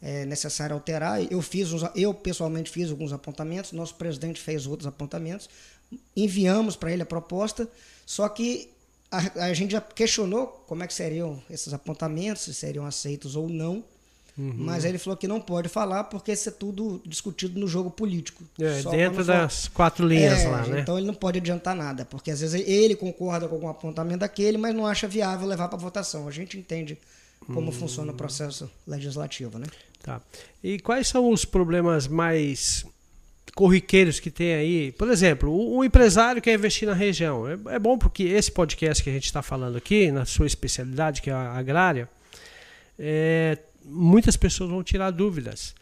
é, 0.00 0.24
necessário 0.26 0.74
alterar. 0.74 1.20
Eu 1.32 1.42
fiz, 1.42 1.72
uns- 1.72 1.82
eu 1.96 2.14
pessoalmente 2.14 2.70
fiz 2.70 2.90
alguns 2.90 3.12
apontamentos, 3.12 3.72
nosso 3.72 3.96
presidente 3.96 4.40
fez 4.40 4.64
outros 4.68 4.86
apontamentos, 4.86 5.48
enviamos 6.16 6.76
para 6.76 6.92
ele 6.92 7.02
a 7.02 7.06
proposta, 7.06 7.68
só 8.06 8.28
que 8.28 8.70
a, 9.10 9.46
a 9.46 9.54
gente 9.54 9.72
já 9.72 9.80
questionou 9.80 10.46
como 10.68 10.82
é 10.84 10.86
que 10.86 10.94
seriam 10.94 11.42
esses 11.50 11.72
apontamentos, 11.72 12.42
se 12.42 12.54
seriam 12.54 12.86
aceitos 12.86 13.34
ou 13.34 13.48
não. 13.48 13.82
Uhum. 14.36 14.52
Mas 14.58 14.84
ele 14.84 14.98
falou 14.98 15.16
que 15.16 15.28
não 15.28 15.40
pode 15.40 15.68
falar 15.68 16.04
porque 16.04 16.32
isso 16.32 16.48
é 16.48 16.52
tudo 16.52 17.00
discutido 17.06 17.58
no 17.58 17.68
jogo 17.68 17.90
político. 17.90 18.42
É, 18.60 18.82
dentro 18.90 19.24
das 19.24 19.68
quatro 19.68 20.06
linhas 20.06 20.40
É, 20.40 20.48
lá, 20.48 20.66
né? 20.66 20.80
Então 20.80 20.98
ele 20.98 21.06
não 21.06 21.14
pode 21.14 21.38
adiantar 21.38 21.74
nada, 21.76 22.04
porque 22.04 22.32
às 22.32 22.40
vezes 22.40 22.66
ele 22.66 22.96
concorda 22.96 23.46
com 23.46 23.54
algum 23.54 23.68
apontamento 23.68 24.20
daquele, 24.20 24.58
mas 24.58 24.74
não 24.74 24.86
acha 24.86 25.06
viável 25.06 25.46
levar 25.46 25.68
para 25.68 25.78
votação. 25.78 26.26
A 26.26 26.32
gente 26.32 26.58
entende 26.58 26.98
como 27.46 27.70
funciona 27.70 28.10
o 28.10 28.14
processo 28.14 28.70
legislativo, 28.86 29.58
né? 29.58 29.66
Tá. 30.02 30.20
E 30.62 30.78
quais 30.80 31.08
são 31.08 31.30
os 31.30 31.44
problemas 31.44 32.08
mais 32.08 32.84
corriqueiros 33.54 34.18
que 34.18 34.30
tem 34.30 34.54
aí? 34.54 34.92
Por 34.92 35.10
exemplo, 35.10 35.50
o, 35.50 35.78
o 35.78 35.84
empresário 35.84 36.42
quer 36.42 36.54
investir 36.54 36.88
na 36.88 36.94
região. 36.94 37.46
É, 37.48 37.58
é 37.74 37.78
bom 37.78 37.96
porque 37.98 38.24
esse 38.24 38.50
podcast 38.50 39.02
que 39.02 39.10
a 39.10 39.12
gente 39.12 39.26
está 39.26 39.42
falando 39.42 39.76
aqui, 39.76 40.10
na 40.10 40.24
sua 40.24 40.46
especialidade, 40.46 41.22
que 41.22 41.30
é 41.30 41.32
a 41.32 41.52
agrária, 41.52 42.08
é, 42.98 43.58
muitas 43.84 44.36
pessoas 44.36 44.70
vão 44.70 44.82
tirar 44.82 45.10
dúvidas. 45.10 45.74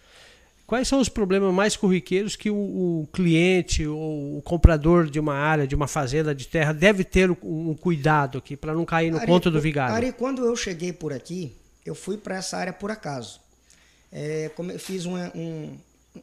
Quais 0.66 0.88
são 0.88 1.00
os 1.00 1.08
problemas 1.08 1.52
mais 1.52 1.76
corriqueiros 1.76 2.34
que 2.34 2.48
o, 2.50 2.54
o 3.02 3.08
cliente 3.12 3.86
ou 3.86 4.38
o 4.38 4.42
comprador 4.42 5.10
de 5.10 5.20
uma 5.20 5.34
área, 5.34 5.66
de 5.66 5.74
uma 5.74 5.86
fazenda 5.86 6.34
de 6.34 6.46
terra, 6.46 6.72
deve 6.72 7.04
ter 7.04 7.30
um, 7.30 7.36
um 7.42 7.74
cuidado 7.74 8.38
aqui 8.38 8.56
para 8.56 8.72
não 8.72 8.84
cair 8.84 9.10
no 9.10 9.18
Ari, 9.18 9.26
conto 9.26 9.50
do 9.50 9.60
vigário? 9.60 9.94
Ari, 9.94 10.12
quando 10.12 10.44
eu 10.44 10.56
cheguei 10.56 10.92
por 10.92 11.12
aqui, 11.12 11.52
eu 11.84 11.94
fui 11.94 12.16
para 12.16 12.36
essa 12.36 12.56
área 12.56 12.72
por 12.72 12.90
acaso. 12.90 13.40
É, 14.10 14.50
fiz 14.78 15.04
uma, 15.04 15.30
um- 15.34 15.76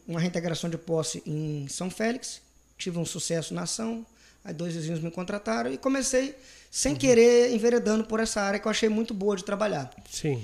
uma 0.07 0.19
reintegração 0.19 0.69
de 0.69 0.77
posse 0.77 1.21
em 1.25 1.67
São 1.67 1.89
Félix, 1.89 2.41
tive 2.77 2.97
um 2.97 3.05
sucesso 3.05 3.53
na 3.53 3.63
ação, 3.63 4.05
aí 4.43 4.53
dois 4.53 4.73
vizinhos 4.75 4.99
me 4.99 5.11
contrataram 5.11 5.71
e 5.71 5.77
comecei, 5.77 6.35
sem 6.71 6.93
Uhum. 6.93 6.97
querer, 6.99 7.51
enveredando 7.53 8.03
por 8.03 8.19
essa 8.19 8.41
área 8.41 8.59
que 8.59 8.65
eu 8.67 8.71
achei 8.71 8.89
muito 8.89 9.13
boa 9.13 9.35
de 9.35 9.43
trabalhar. 9.43 9.91
Sim. 10.09 10.43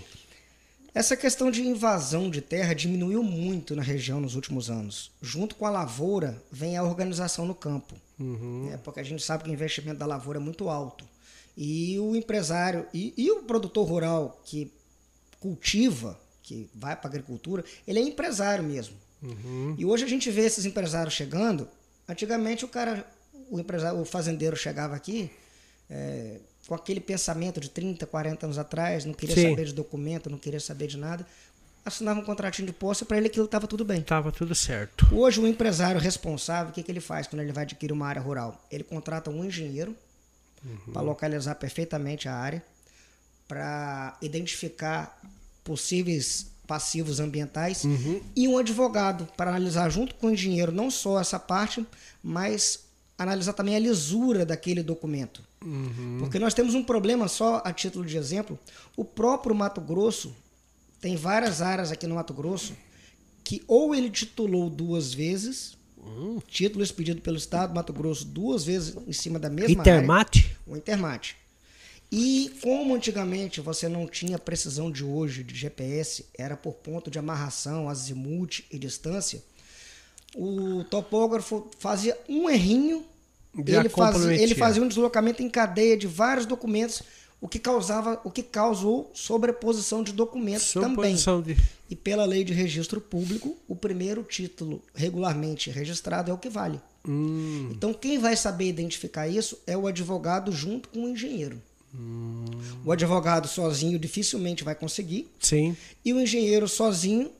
Essa 0.95 1.17
questão 1.17 1.51
de 1.51 1.61
invasão 1.61 2.29
de 2.29 2.39
terra 2.39 2.73
diminuiu 2.73 3.21
muito 3.21 3.75
na 3.75 3.81
região 3.81 4.21
nos 4.21 4.33
últimos 4.33 4.69
anos. 4.69 5.11
Junto 5.21 5.57
com 5.57 5.65
a 5.65 5.69
lavoura, 5.69 6.41
vem 6.49 6.77
a 6.77 6.83
organização 6.83 7.45
no 7.45 7.53
campo. 7.53 7.95
Uhum. 8.17 8.69
né? 8.69 8.79
porque 8.81 9.01
a 9.01 9.03
gente 9.03 9.21
sabe 9.21 9.43
que 9.43 9.49
o 9.49 9.53
investimento 9.53 9.99
da 9.99 10.05
lavoura 10.05 10.39
é 10.39 10.41
muito 10.41 10.69
alto. 10.69 11.03
E 11.57 11.99
o 11.99 12.15
empresário 12.15 12.87
e, 12.93 13.13
e 13.17 13.29
o 13.29 13.43
produtor 13.43 13.85
rural 13.85 14.41
que 14.45 14.71
cultiva, 15.37 16.17
que 16.41 16.69
vai 16.73 16.95
para 16.95 17.07
a 17.07 17.11
agricultura, 17.11 17.65
ele 17.85 17.99
é 17.99 18.01
empresário 18.01 18.63
mesmo. 18.63 18.95
Uhum. 19.21 19.75
E 19.77 19.85
hoje 19.85 20.05
a 20.05 20.07
gente 20.07 20.31
vê 20.31 20.45
esses 20.45 20.65
empresários 20.65 21.13
chegando. 21.13 21.67
Antigamente 22.07 22.63
o 22.63 22.69
cara, 22.69 23.05
o 23.51 23.59
empresário, 23.59 23.99
o 23.99 24.05
fazendeiro 24.05 24.55
chegava 24.55 24.95
aqui 24.95 25.29
é, 25.89 26.39
com 26.67 26.75
aquele 26.75 26.99
pensamento 26.99 27.59
de 27.59 27.69
30, 27.69 28.05
40 28.05 28.45
anos 28.45 28.57
atrás, 28.57 29.05
não 29.05 29.13
queria 29.13 29.35
Sim. 29.35 29.49
saber 29.49 29.65
de 29.65 29.73
documento, 29.73 30.29
não 30.29 30.37
queria 30.37 30.59
saber 30.59 30.87
de 30.87 30.97
nada. 30.97 31.25
Assinava 31.83 32.19
um 32.19 32.23
contratinho 32.23 32.65
de 32.65 32.73
posse 32.73 33.05
para 33.05 33.17
ele 33.17 33.27
aquilo 33.27 33.45
estava 33.45 33.67
tudo 33.67 33.85
bem. 33.85 34.01
Tava 34.01 34.31
tudo 34.31 34.55
certo. 34.55 35.07
Hoje 35.11 35.39
o 35.39 35.47
empresário 35.47 36.01
responsável, 36.01 36.71
o 36.71 36.73
que, 36.73 36.81
que 36.81 36.91
ele 36.91 36.99
faz 36.99 37.27
quando 37.27 37.41
ele 37.41 37.51
vai 37.51 37.63
adquirir 37.63 37.93
uma 37.93 38.07
área 38.07 38.21
rural? 38.21 38.59
Ele 38.71 38.83
contrata 38.83 39.29
um 39.29 39.45
engenheiro 39.45 39.95
para 40.91 41.01
localizar 41.03 41.53
perfeitamente 41.55 42.27
a 42.27 42.33
área, 42.33 42.63
para 43.47 44.17
identificar 44.19 45.21
possíveis 45.63 46.47
passivos 46.65 47.19
ambientais 47.19 47.83
e 48.35 48.47
um 48.47 48.57
advogado 48.57 49.27
para 49.37 49.51
analisar 49.51 49.87
junto 49.91 50.15
com 50.15 50.27
o 50.27 50.31
engenheiro 50.31 50.71
não 50.71 50.89
só 50.89 51.19
essa 51.19 51.39
parte, 51.39 51.85
mas 52.23 52.85
analisar 53.15 53.53
também 53.53 53.75
a 53.75 53.79
lisura 53.79 54.43
daquele 54.43 54.81
documento. 54.81 55.43
Porque 56.19 56.39
nós 56.39 56.53
temos 56.53 56.75
um 56.75 56.83
problema 56.83 57.27
só 57.27 57.61
a 57.65 57.73
título 57.73 58.05
de 58.05 58.17
exemplo, 58.17 58.57
o 58.95 59.03
próprio 59.03 59.55
Mato 59.55 59.81
Grosso 59.81 60.35
tem 61.01 61.15
várias 61.15 61.61
áreas 61.61 61.91
aqui 61.91 62.07
no 62.07 62.15
Mato 62.15 62.33
Grosso 62.33 62.73
que 63.43 63.63
ou 63.67 63.93
ele 63.93 64.09
titulou 64.09 64.69
duas 64.69 65.13
vezes, 65.13 65.77
título 66.47 66.83
expedido 66.83 67.21
pelo 67.21 67.37
Estado 67.37 67.69
do 67.69 67.75
Mato 67.75 67.93
Grosso 67.93 68.25
duas 68.25 68.63
vezes 68.63 68.95
em 69.07 69.13
cima 69.13 69.37
da 69.37 69.49
mesma 69.49 69.81
área, 69.81 69.97
Intermate? 69.97 70.57
o 70.65 70.75
Intermate. 70.75 71.37
E 72.11 72.51
como 72.61 72.95
antigamente 72.95 73.59
você 73.61 73.89
não 73.89 74.07
tinha 74.07 74.39
precisão 74.39 74.91
de 74.91 75.03
hoje 75.03 75.43
de 75.43 75.55
GPS, 75.55 76.25
era 76.37 76.55
por 76.55 76.73
ponto 76.75 77.09
de 77.09 77.19
amarração, 77.19 77.89
azimuth 77.89 78.63
e 78.71 78.77
distância, 78.77 79.43
o 80.35 80.83
topógrafo 80.85 81.69
fazia 81.79 82.17
um 82.27 82.49
errinho, 82.49 83.05
ele 83.57 83.89
fazia, 83.89 83.89
comprometia. 83.89 84.43
ele 84.43 84.55
fazia 84.55 84.83
um 84.83 84.87
deslocamento 84.87 85.41
em 85.41 85.49
cadeia 85.49 85.95
de 85.97 86.07
vários 86.07 86.45
documentos, 86.45 87.01
o 87.39 87.47
que 87.47 87.59
causava, 87.59 88.19
o 88.23 88.31
que 88.31 88.41
causou 88.41 89.11
sobreposição 89.13 90.03
de 90.03 90.11
documentos 90.11 90.73
também. 90.73 91.15
Suposição 91.17 91.41
de... 91.41 91.57
E 91.89 91.95
pela 91.95 92.25
lei 92.25 92.43
de 92.43 92.53
registro 92.53 92.99
público, 92.99 93.55
o 93.67 93.75
primeiro 93.75 94.23
título 94.23 94.81
regularmente 94.93 95.69
registrado 95.69 96.31
é 96.31 96.33
o 96.33 96.37
que 96.37 96.49
vale. 96.49 96.81
Hum, 97.07 97.69
Então, 97.71 97.93
quem 97.93 98.17
vai 98.17 98.35
saber 98.35 98.67
identificar 98.67 99.27
isso 99.27 99.59
é 99.67 99.77
o 99.77 99.85
advogado 99.85 100.51
junto 100.51 100.89
com 100.89 101.03
o 101.03 101.09
engenheiro. 101.09 101.61
O 102.83 102.91
advogado 102.91 103.47
sozinho 103.47 103.97
dificilmente 103.97 104.63
vai 104.63 104.75
conseguir, 104.75 105.29
sim. 105.39 105.77
e 106.03 106.11
o 106.11 106.19
engenheiro 106.19 106.67
sozinho 106.67 107.31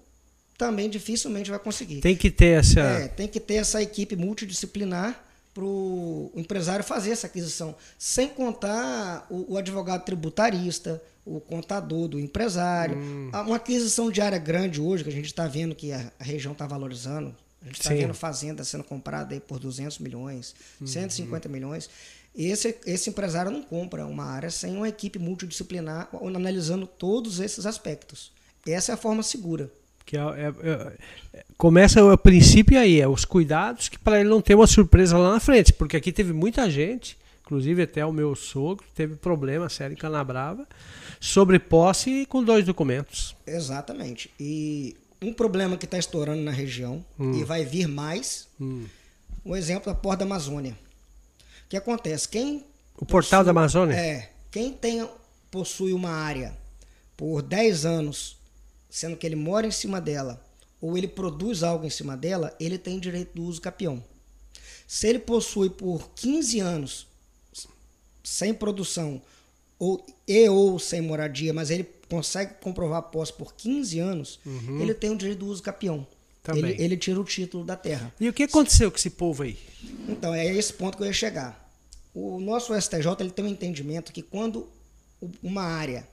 também 0.57 0.89
dificilmente 0.89 1.50
vai 1.50 1.60
conseguir. 1.60 2.00
Tem 2.00 2.15
que 2.15 2.31
ter 2.31 2.60
essa. 2.60 2.79
É, 2.79 3.07
tem 3.07 3.27
que 3.27 3.39
ter 3.39 3.55
essa 3.55 3.81
equipe 3.81 4.15
multidisciplinar 4.15 5.25
para 5.55 5.63
o 5.63 6.31
empresário 6.35 6.83
fazer 6.83 7.12
essa 7.12 7.27
aquisição. 7.27 7.74
Sem 7.97 8.27
contar 8.27 9.25
o, 9.29 9.53
o 9.53 9.57
advogado 9.57 10.03
tributarista, 10.03 11.01
o 11.25 11.39
contador 11.39 12.09
do 12.09 12.19
empresário. 12.19 12.97
Hum. 12.97 13.29
A- 13.31 13.41
Uma 13.41 13.55
aquisição 13.55 14.12
de 14.12 14.19
área 14.21 14.38
grande 14.38 14.81
hoje, 14.81 15.03
que 15.05 15.09
a 15.09 15.13
gente 15.13 15.27
está 15.27 15.47
vendo 15.47 15.74
que 15.74 15.93
a, 15.93 16.12
a 16.19 16.24
região 16.24 16.51
está 16.51 16.67
valorizando. 16.67 17.33
A 17.62 17.67
gente 17.67 17.79
está 17.79 17.89
vendo 17.91 18.13
fazenda 18.13 18.63
sendo 18.63 18.83
comprada 18.83 19.33
aí 19.33 19.39
por 19.39 19.57
200 19.57 19.97
milhões, 20.00 20.53
Uhum. 20.79 20.85
150 20.85 21.47
milhões. 21.50 21.89
Esse, 22.35 22.77
esse 22.85 23.09
empresário 23.09 23.50
não 23.50 23.63
compra 23.63 24.05
uma 24.05 24.25
área 24.25 24.51
sem 24.51 24.75
uma 24.75 24.89
equipe 24.89 25.17
multidisciplinar 25.17 26.09
analisando 26.21 26.85
todos 26.85 27.39
esses 27.39 27.65
aspectos. 27.65 28.31
Essa 28.67 28.91
é 28.91 28.93
a 28.93 28.97
forma 28.97 29.24
segura. 29.24 29.71
Que 30.05 30.17
é, 30.17 30.21
é- 30.21 30.53
é- 31.33 31.43
começa 31.57 32.03
o 32.03 32.17
princípio 32.17 32.79
aí, 32.79 33.01
é 33.01 33.07
os 33.07 33.25
cuidados 33.25 33.89
que 33.89 33.97
para 33.97 34.19
ele 34.19 34.29
não 34.29 34.41
ter 34.41 34.53
uma 34.55 34.67
surpresa 34.67 35.17
lá 35.17 35.31
na 35.33 35.39
frente, 35.39 35.74
porque 35.74 35.97
aqui 35.97 36.12
teve 36.12 36.31
muita 36.31 36.69
gente, 36.69 37.17
inclusive 37.43 37.81
até 37.83 38.05
o 38.05 38.12
meu 38.13 38.35
sogro 38.35 38.85
teve 38.93 39.15
problema 39.15 39.67
sério 39.69 39.93
em 39.93 39.97
Canabrava, 39.97 40.67
sobre 41.19 41.57
posse 41.57 42.25
com 42.27 42.43
dois 42.43 42.63
documentos. 42.65 43.35
Exatamente. 43.47 44.29
E 44.39 44.95
um 45.21 45.33
problema 45.33 45.75
que 45.77 45.85
está 45.85 45.97
estourando 45.97 46.41
na 46.43 46.51
região 46.51 47.03
e 47.19 47.43
vai 47.43 47.65
vir 47.65 47.88
mais, 47.88 48.47
Hum. 48.62 48.85
um 49.43 49.55
exemplo 49.55 49.91
da 49.91 49.95
Porta 49.97 50.19
da 50.19 50.25
Amazônia. 50.25 50.74
O 51.65 51.69
que 51.69 51.77
acontece? 51.77 52.29
Quem 52.29 52.63
O 52.95 53.05
portal 53.05 53.43
da 53.43 53.50
Amazônia? 53.50 53.95
é, 53.95 54.29
quem 54.51 54.71
tem, 54.71 55.07
possui 55.50 55.93
uma 55.93 56.12
área 56.12 56.55
por 57.17 57.41
10 57.41 57.85
anos, 57.85 58.38
sendo 58.95 59.17
que 59.17 59.27
ele 59.27 59.35
mora 59.35 59.67
em 59.67 59.71
cima 59.71 59.99
dela, 59.99 60.41
ou 60.79 60.97
ele 60.97 61.05
produz 61.05 61.63
algo 61.63 61.85
em 61.85 61.89
cima 61.89 62.15
dela, 62.15 62.55
ele 62.57 62.77
tem 62.77 62.97
direito 62.97 63.35
do 63.35 63.43
uso 63.43 63.59
capião. 63.59 64.01
Se 64.87 65.05
ele 65.09 65.19
possui 65.19 65.69
por 65.69 66.11
15 66.15 66.61
anos 66.61 67.05
sem 68.23 68.53
produção 68.53 69.21
ou 69.77 70.05
e 70.25 70.47
ou 70.47 70.79
sem 70.79 71.01
moradia, 71.01 71.53
mas 71.53 71.69
ele 71.69 71.85
consegue 72.07 72.53
comprovar 72.61 72.99
a 72.99 73.01
posse 73.01 73.33
por 73.33 73.53
15 73.55 73.99
anos, 73.99 74.39
ele 74.79 74.93
tem 74.93 75.09
o 75.09 75.17
direito 75.17 75.39
do 75.39 75.47
uso 75.47 75.61
capião. 75.61 76.07
Também. 76.41 76.71
Ele, 76.71 76.83
ele 76.83 76.97
tira 76.97 77.19
o 77.19 77.25
título 77.25 77.65
da 77.65 77.75
terra. 77.75 78.13
E 78.17 78.29
o 78.29 78.33
que 78.33 78.43
aconteceu 78.43 78.89
com 78.89 78.97
esse 78.97 79.09
povo 79.09 79.43
aí? 79.43 79.57
Então, 80.07 80.33
é 80.33 80.45
esse 80.45 80.71
ponto 80.71 80.95
que 80.95 81.03
eu 81.03 81.07
ia 81.07 81.13
chegar. 81.13 81.69
O 82.13 82.39
nosso 82.39 82.73
STJ 82.79 83.07
ele 83.19 83.31
tem 83.31 83.43
um 83.43 83.49
entendimento 83.49 84.13
que 84.13 84.21
quando 84.21 84.69
uma 85.43 85.63
área, 85.63 86.07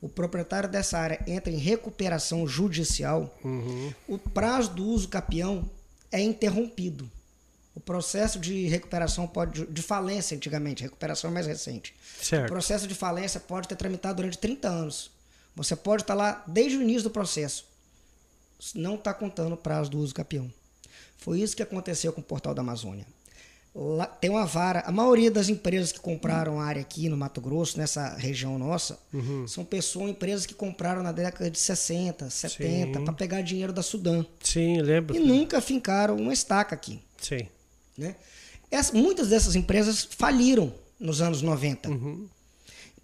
o 0.00 0.08
proprietário 0.08 0.68
dessa 0.68 0.98
área 0.98 1.22
entra 1.26 1.52
em 1.52 1.56
recuperação 1.56 2.46
judicial, 2.46 3.34
o 4.06 4.18
prazo 4.18 4.70
do 4.70 4.84
uso 4.84 5.08
capião 5.08 5.68
é 6.12 6.20
interrompido. 6.20 7.10
O 7.74 7.80
processo 7.80 8.38
de 8.40 8.66
recuperação 8.66 9.26
pode 9.26 9.66
de 9.66 9.82
falência 9.82 10.36
antigamente, 10.36 10.82
recuperação 10.82 11.30
é 11.30 11.32
mais 11.34 11.46
recente. 11.46 11.94
O 12.20 12.24
Certo. 12.24 12.48
processo 12.48 12.86
de 12.88 12.94
falência 12.94 13.38
pode 13.38 13.68
ter 13.68 13.76
tramitado 13.76 14.16
durante 14.16 14.38
30 14.38 14.68
anos. 14.68 15.10
Você 15.54 15.76
pode 15.76 16.02
estar 16.02 16.14
lá 16.14 16.42
desde 16.46 16.76
o 16.76 16.82
início 16.82 17.04
do 17.04 17.10
processo. 17.10 17.66
Não 18.74 18.96
está 18.96 19.14
contando 19.14 19.52
o 19.52 19.56
prazo 19.56 19.90
do 19.90 19.98
uso 19.98 20.14
capião. 20.14 20.52
Foi 21.16 21.40
isso 21.40 21.56
que 21.56 21.62
aconteceu 21.62 22.12
com 22.12 22.20
o 22.20 22.24
Portal 22.24 22.54
da 22.54 22.62
Amazônia. 22.62 23.06
Lá 23.74 24.06
tem 24.06 24.28
uma 24.30 24.44
vara. 24.44 24.80
A 24.80 24.90
maioria 24.90 25.30
das 25.30 25.48
empresas 25.48 25.92
que 25.92 26.00
compraram 26.00 26.60
área 26.60 26.80
aqui 26.82 27.08
no 27.08 27.16
Mato 27.16 27.40
Grosso, 27.40 27.78
nessa 27.78 28.16
região 28.16 28.58
nossa, 28.58 28.98
são 29.46 29.64
pessoas, 29.64 30.10
empresas 30.10 30.46
que 30.46 30.54
compraram 30.54 31.02
na 31.02 31.12
década 31.12 31.50
de 31.50 31.58
60, 31.58 32.28
70, 32.28 32.98
Sim. 32.98 33.04
para 33.04 33.12
pegar 33.12 33.40
dinheiro 33.42 33.72
da 33.72 33.82
Sudã. 33.82 34.24
Sim, 34.42 34.80
lembro. 34.80 35.14
E 35.14 35.20
nunca 35.20 35.60
fincaram 35.60 36.16
uma 36.16 36.32
estaca 36.32 36.74
aqui. 36.74 37.00
Sim. 37.20 37.46
Né? 37.96 38.16
Essa- 38.70 38.92
muitas 38.94 39.28
dessas 39.28 39.54
empresas 39.54 40.08
faliram 40.10 40.72
nos 40.98 41.20
anos 41.20 41.40
90. 41.42 41.88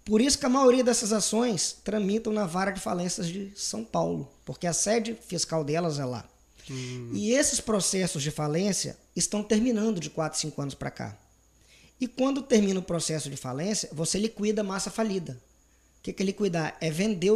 Por 0.03 0.21
isso 0.21 0.37
que 0.37 0.45
a 0.45 0.49
maioria 0.49 0.83
dessas 0.83 1.11
ações 1.13 1.77
tramitam 1.83 2.31
na 2.33 2.45
vara 2.45 2.71
de 2.71 2.79
falências 2.81 3.27
de 3.27 3.51
São 3.55 3.83
Paulo, 3.83 4.29
porque 4.43 4.67
a 4.67 4.73
sede 4.73 5.17
fiscal 5.27 5.63
delas 5.63 5.97
é 5.99 6.05
lá. 6.05 6.25
E 6.69 7.31
esses 7.33 7.59
processos 7.59 8.23
de 8.23 8.31
falência 8.31 8.97
estão 9.15 9.43
terminando 9.43 9.99
de 9.99 10.09
4, 10.09 10.39
5 10.39 10.61
anos 10.61 10.73
para 10.73 10.91
cá. 10.91 11.17
E 11.99 12.07
quando 12.07 12.41
termina 12.41 12.79
o 12.79 12.83
processo 12.83 13.29
de 13.29 13.37
falência, 13.37 13.89
você 13.93 14.17
liquida 14.17 14.61
a 14.61 14.63
massa 14.63 14.89
falida. 14.89 15.37
O 15.99 16.03
que 16.03 16.13
que 16.13 16.23
é 16.23 16.25
liquidar? 16.25 16.77
É 16.81 16.89
vender 16.89 17.31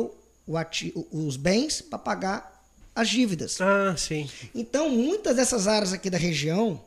os 1.11 1.37
bens 1.37 1.81
para 1.81 1.99
pagar 1.99 2.65
as 2.93 3.09
dívidas. 3.09 3.61
Ah, 3.61 3.95
sim. 3.97 4.29
Então, 4.53 4.89
muitas 4.89 5.35
dessas 5.35 5.67
áreas 5.67 5.93
aqui 5.93 6.09
da 6.09 6.17
região, 6.17 6.81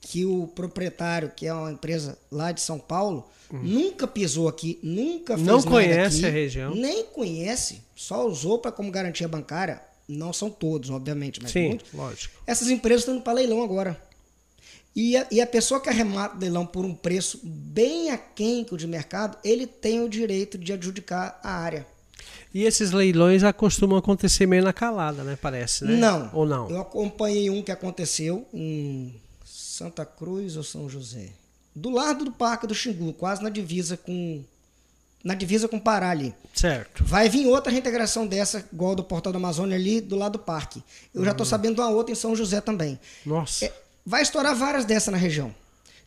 que 0.00 0.24
o 0.24 0.46
proprietário, 0.46 1.32
que 1.34 1.46
é 1.46 1.52
uma 1.52 1.72
empresa 1.72 2.16
lá 2.30 2.52
de 2.52 2.60
São 2.60 2.78
Paulo, 2.78 3.28
nunca 3.50 4.06
pisou 4.06 4.46
aqui, 4.46 4.78
nunca 4.82 5.34
fez 5.34 5.46
Não 5.46 5.62
conhece 5.62 6.18
aqui, 6.18 6.26
a 6.26 6.30
região. 6.30 6.74
Nem 6.74 7.04
conhece, 7.04 7.82
só 7.96 8.26
usou 8.26 8.58
para 8.58 8.70
como 8.70 8.92
garantia 8.92 9.26
bancária. 9.26 9.82
Não 10.08 10.32
são 10.32 10.48
todos, 10.50 10.88
obviamente, 10.88 11.38
mas 11.42 11.52
Sim, 11.52 11.68
muitos. 11.68 11.92
lógico. 11.92 12.34
Essas 12.46 12.70
empresas 12.70 13.02
estão 13.02 13.14
indo 13.14 13.22
para 13.22 13.34
leilão 13.34 13.62
agora. 13.62 14.00
E 14.96 15.16
a, 15.16 15.26
e 15.30 15.40
a 15.40 15.46
pessoa 15.46 15.80
que 15.80 15.88
arremata 15.88 16.36
o 16.36 16.40
leilão 16.40 16.66
por 16.66 16.84
um 16.84 16.94
preço 16.94 17.38
bem 17.44 18.10
aquém 18.10 18.64
que 18.64 18.74
o 18.74 18.76
de 18.76 18.86
mercado, 18.86 19.36
ele 19.44 19.66
tem 19.66 20.00
o 20.00 20.08
direito 20.08 20.56
de 20.56 20.72
adjudicar 20.72 21.38
a 21.42 21.52
área. 21.52 21.86
E 22.52 22.64
esses 22.64 22.90
leilões 22.90 23.44
ah, 23.44 23.52
costumam 23.52 23.98
acontecer 23.98 24.46
meio 24.46 24.64
na 24.64 24.72
calada, 24.72 25.22
né? 25.22 25.38
Parece, 25.40 25.84
né? 25.84 25.96
Não. 25.96 26.30
Ou 26.32 26.46
não? 26.46 26.70
Eu 26.70 26.80
acompanhei 26.80 27.50
um 27.50 27.62
que 27.62 27.70
aconteceu 27.70 28.48
em 28.52 29.14
Santa 29.44 30.04
Cruz 30.04 30.56
ou 30.56 30.62
São 30.62 30.88
José. 30.88 31.28
Do 31.74 31.90
lado 31.90 32.24
do 32.24 32.32
Parque 32.32 32.66
do 32.66 32.74
Xingu, 32.74 33.12
quase 33.12 33.42
na 33.42 33.50
divisa 33.50 33.96
com 33.96 34.42
na 35.22 35.34
divisa 35.34 35.68
com 35.68 35.78
Pará 35.78 36.10
ali. 36.10 36.34
Certo. 36.54 37.04
Vai 37.04 37.28
vir 37.28 37.46
outra 37.46 37.70
reintegração 37.70 38.26
dessa, 38.26 38.64
igual 38.72 38.94
do 38.94 39.04
Portal 39.04 39.32
da 39.32 39.38
Amazônia 39.38 39.76
ali 39.76 40.00
do 40.00 40.16
lado 40.16 40.32
do 40.32 40.38
parque. 40.38 40.82
Eu 41.14 41.24
já 41.24 41.32
estou 41.32 41.46
sabendo 41.46 41.76
de 41.76 41.80
uma 41.80 41.90
outra 41.90 42.12
em 42.12 42.16
São 42.16 42.34
José 42.34 42.60
também. 42.60 42.98
Nossa. 43.24 43.64
É, 43.64 43.72
vai 44.04 44.22
estourar 44.22 44.54
várias 44.54 44.84
dessas 44.84 45.12
na 45.12 45.18
região. 45.18 45.54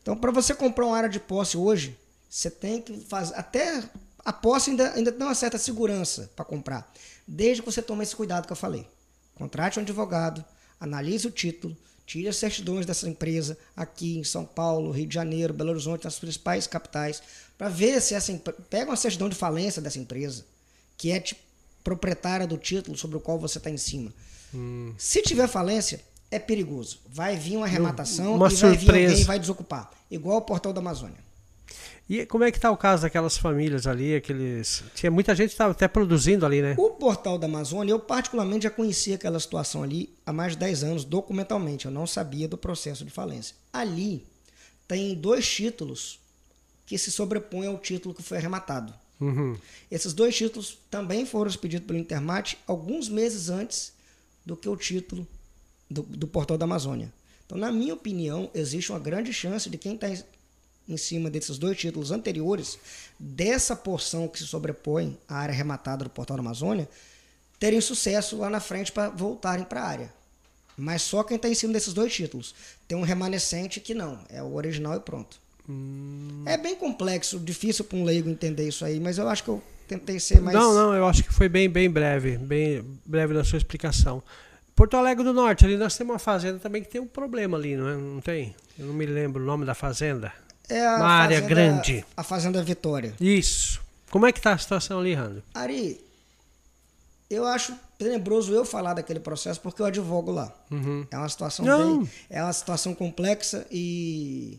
Então, 0.02 0.16
para 0.16 0.30
você 0.30 0.54
comprar 0.54 0.86
uma 0.86 0.96
área 0.96 1.08
de 1.08 1.20
posse 1.20 1.56
hoje, 1.56 1.96
você 2.28 2.50
tem 2.50 2.80
que 2.80 2.98
fazer. 3.08 3.34
Até 3.36 3.82
a 4.24 4.32
posse 4.32 4.70
ainda, 4.70 4.92
ainda 4.94 5.12
tem 5.12 5.26
uma 5.26 5.34
certa 5.34 5.58
segurança 5.58 6.30
para 6.34 6.44
comprar. 6.44 6.90
Desde 7.26 7.62
que 7.62 7.70
você 7.70 7.80
tome 7.80 8.02
esse 8.02 8.16
cuidado 8.16 8.46
que 8.46 8.52
eu 8.52 8.56
falei. 8.56 8.86
Contrate 9.34 9.78
um 9.78 9.82
advogado, 9.82 10.44
analise 10.80 11.26
o 11.26 11.30
título, 11.30 11.76
tire 12.06 12.28
as 12.28 12.36
certidões 12.36 12.84
dessa 12.84 13.08
empresa 13.08 13.56
aqui 13.76 14.18
em 14.18 14.24
São 14.24 14.44
Paulo, 14.44 14.90
Rio 14.90 15.06
de 15.06 15.14
Janeiro, 15.14 15.54
Belo 15.54 15.70
Horizonte, 15.70 16.04
nas 16.04 16.18
principais 16.18 16.66
capitais, 16.66 17.22
para 17.62 17.68
ver 17.68 18.02
se 18.02 18.12
essa 18.12 18.36
pega 18.68 18.90
uma 18.90 18.96
certidão 18.96 19.28
de 19.28 19.36
falência 19.36 19.80
dessa 19.80 19.96
empresa, 19.96 20.44
que 20.96 21.12
é 21.12 21.20
tipo, 21.20 21.40
proprietária 21.84 22.44
do 22.44 22.58
título 22.58 22.98
sobre 22.98 23.16
o 23.18 23.20
qual 23.20 23.38
você 23.38 23.58
está 23.58 23.70
em 23.70 23.76
cima. 23.76 24.12
Se 24.98 25.22
tiver 25.22 25.46
falência, 25.46 26.00
é 26.28 26.40
perigoso. 26.40 26.98
Vai 27.06 27.36
vir 27.36 27.56
uma 27.56 27.66
arrematação 27.66 28.34
Uma 28.34 28.48
e 28.48 28.56
vai 28.56 28.70
vir 28.70 28.78
surpresa. 28.78 29.08
alguém 29.10 29.20
e 29.20 29.24
vai 29.24 29.38
desocupar. 29.38 29.92
Igual 30.10 30.38
o 30.38 30.42
portal 30.42 30.72
da 30.72 30.80
Amazônia. 30.80 31.18
E 32.10 32.26
como 32.26 32.42
é 32.42 32.50
que 32.50 32.58
está 32.58 32.68
o 32.68 32.76
caso 32.76 33.02
daquelas 33.02 33.38
famílias 33.38 33.86
ali, 33.86 34.16
aqueles... 34.16 34.82
Tinha 34.96 35.12
muita 35.12 35.32
gente 35.32 35.50
que 35.50 35.54
estava 35.54 35.70
até 35.70 35.86
produzindo 35.86 36.44
ali, 36.44 36.60
né? 36.62 36.74
O 36.76 36.90
portal 36.90 37.38
da 37.38 37.46
Amazônia, 37.46 37.92
eu 37.92 38.00
particularmente 38.00 38.64
já 38.64 38.70
conhecia 38.70 39.14
aquela 39.14 39.38
situação 39.38 39.84
ali 39.84 40.12
há 40.26 40.32
mais 40.32 40.54
de 40.54 40.58
10 40.58 40.82
anos, 40.82 41.04
documentalmente. 41.04 41.86
Eu 41.86 41.92
não 41.92 42.08
sabia 42.08 42.48
do 42.48 42.58
processo 42.58 43.04
de 43.04 43.10
falência. 43.12 43.54
Ali 43.72 44.26
tem 44.88 45.14
dois 45.14 45.48
títulos 45.48 46.21
que 46.86 46.98
se 46.98 47.10
sobrepõem 47.10 47.68
ao 47.68 47.78
título 47.78 48.14
que 48.14 48.22
foi 48.22 48.38
arrematado. 48.38 48.92
Uhum. 49.20 49.56
Esses 49.90 50.12
dois 50.12 50.36
títulos 50.36 50.78
também 50.90 51.24
foram 51.24 51.48
expedidos 51.48 51.86
pelo 51.86 51.98
Intermat 51.98 52.54
alguns 52.66 53.08
meses 53.08 53.48
antes 53.48 53.92
do 54.44 54.56
que 54.56 54.68
o 54.68 54.76
título 54.76 55.26
do, 55.88 56.02
do 56.02 56.26
portal 56.26 56.58
da 56.58 56.64
Amazônia. 56.64 57.12
Então, 57.46 57.56
na 57.56 57.70
minha 57.70 57.94
opinião, 57.94 58.50
existe 58.54 58.90
uma 58.90 58.98
grande 58.98 59.32
chance 59.32 59.70
de 59.70 59.78
quem 59.78 59.94
está 59.94 60.08
em 60.88 60.96
cima 60.96 61.30
desses 61.30 61.58
dois 61.58 61.78
títulos 61.78 62.10
anteriores, 62.10 62.78
dessa 63.18 63.76
porção 63.76 64.26
que 64.26 64.38
se 64.38 64.46
sobrepõe 64.46 65.16
à 65.28 65.36
área 65.36 65.52
arrematada 65.52 66.04
do 66.04 66.10
Portal 66.10 66.36
da 66.36 66.42
Amazônia, 66.42 66.88
terem 67.58 67.80
sucesso 67.80 68.38
lá 68.38 68.50
na 68.50 68.58
frente 68.58 68.90
para 68.90 69.08
voltarem 69.10 69.64
para 69.64 69.82
a 69.82 69.86
área. 69.86 70.14
Mas 70.76 71.02
só 71.02 71.22
quem 71.22 71.36
está 71.36 71.48
em 71.48 71.54
cima 71.54 71.72
desses 71.72 71.92
dois 71.92 72.12
títulos. 72.12 72.54
Tem 72.88 72.96
um 72.96 73.02
remanescente 73.02 73.78
que 73.78 73.94
não, 73.94 74.18
é 74.28 74.42
o 74.42 74.54
original 74.54 74.96
e 74.96 75.00
pronto. 75.00 75.41
Hum. 75.68 76.42
É 76.46 76.56
bem 76.56 76.74
complexo, 76.76 77.38
difícil 77.38 77.84
para 77.84 77.96
um 77.98 78.04
leigo 78.04 78.28
entender 78.28 78.66
isso 78.68 78.84
aí, 78.84 78.98
mas 78.98 79.18
eu 79.18 79.28
acho 79.28 79.44
que 79.44 79.50
eu 79.50 79.62
tentei 79.86 80.18
ser 80.18 80.40
mais. 80.40 80.56
Não, 80.56 80.74
não, 80.74 80.94
eu 80.94 81.06
acho 81.06 81.22
que 81.22 81.32
foi 81.32 81.48
bem, 81.48 81.68
bem 81.68 81.88
breve, 81.90 82.36
bem 82.38 82.84
breve 83.06 83.32
na 83.34 83.44
sua 83.44 83.58
explicação. 83.58 84.22
Porto 84.74 84.96
Alegre 84.96 85.22
do 85.22 85.32
Norte, 85.32 85.64
ali 85.64 85.76
nós 85.76 85.96
temos 85.96 86.12
uma 86.14 86.18
fazenda 86.18 86.58
também 86.58 86.82
que 86.82 86.88
tem 86.88 87.00
um 87.00 87.06
problema 87.06 87.56
ali, 87.58 87.76
não 87.76 87.88
é? 87.88 87.94
Não 87.96 88.20
tem? 88.20 88.54
Eu 88.78 88.86
não 88.86 88.94
me 88.94 89.06
lembro 89.06 89.42
o 89.42 89.46
nome 89.46 89.64
da 89.66 89.74
fazenda. 89.74 90.32
É 90.68 90.86
a 90.86 90.96
Uma 90.96 91.06
área 91.08 91.36
fazenda- 91.42 91.54
grande. 91.54 92.04
A 92.16 92.22
Fazenda 92.22 92.62
Vitória. 92.62 93.14
Isso. 93.20 93.80
Como 94.10 94.26
é 94.26 94.32
que 94.32 94.40
tá 94.40 94.52
a 94.54 94.58
situação 94.58 94.98
ali, 95.00 95.12
Rando? 95.14 95.42
Ari, 95.54 96.00
eu 97.28 97.44
acho 97.46 97.74
tenebroso 97.98 98.52
eu 98.52 98.64
falar 98.64 98.94
daquele 98.94 99.20
processo 99.20 99.60
porque 99.60 99.80
eu 99.82 99.86
advogo 99.86 100.30
lá. 100.32 100.52
Uhum. 100.70 101.06
É 101.10 101.16
uma 101.18 101.28
situação 101.28 101.64
bem, 101.64 102.10
é 102.30 102.42
uma 102.42 102.52
situação 102.52 102.94
complexa 102.94 103.66
e 103.70 104.58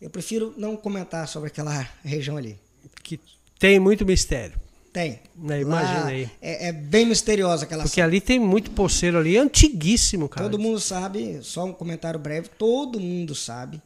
eu 0.00 0.10
prefiro 0.10 0.54
não 0.56 0.76
comentar 0.76 1.26
sobre 1.28 1.48
aquela 1.48 1.88
região 2.04 2.36
ali. 2.36 2.58
Que 3.02 3.18
tem 3.58 3.78
muito 3.78 4.04
mistério. 4.04 4.58
Tem. 4.92 5.20
É, 5.50 5.60
imagina 5.60 6.06
aí. 6.06 6.30
É, 6.40 6.68
é 6.68 6.72
bem 6.72 7.04
misteriosa 7.04 7.64
aquela 7.64 7.82
Porque 7.82 8.00
ali 8.00 8.20
tem 8.20 8.38
muito 8.38 8.70
poceiro 8.70 9.18
ali, 9.18 9.36
antiguíssimo, 9.36 10.28
cara. 10.28 10.48
Todo 10.48 10.56
mundo 10.56 10.78
sabe, 10.78 11.42
só 11.42 11.64
um 11.64 11.72
comentário 11.72 12.20
breve, 12.20 12.48
todo 12.48 13.00
mundo 13.00 13.34
sabe 13.34 13.82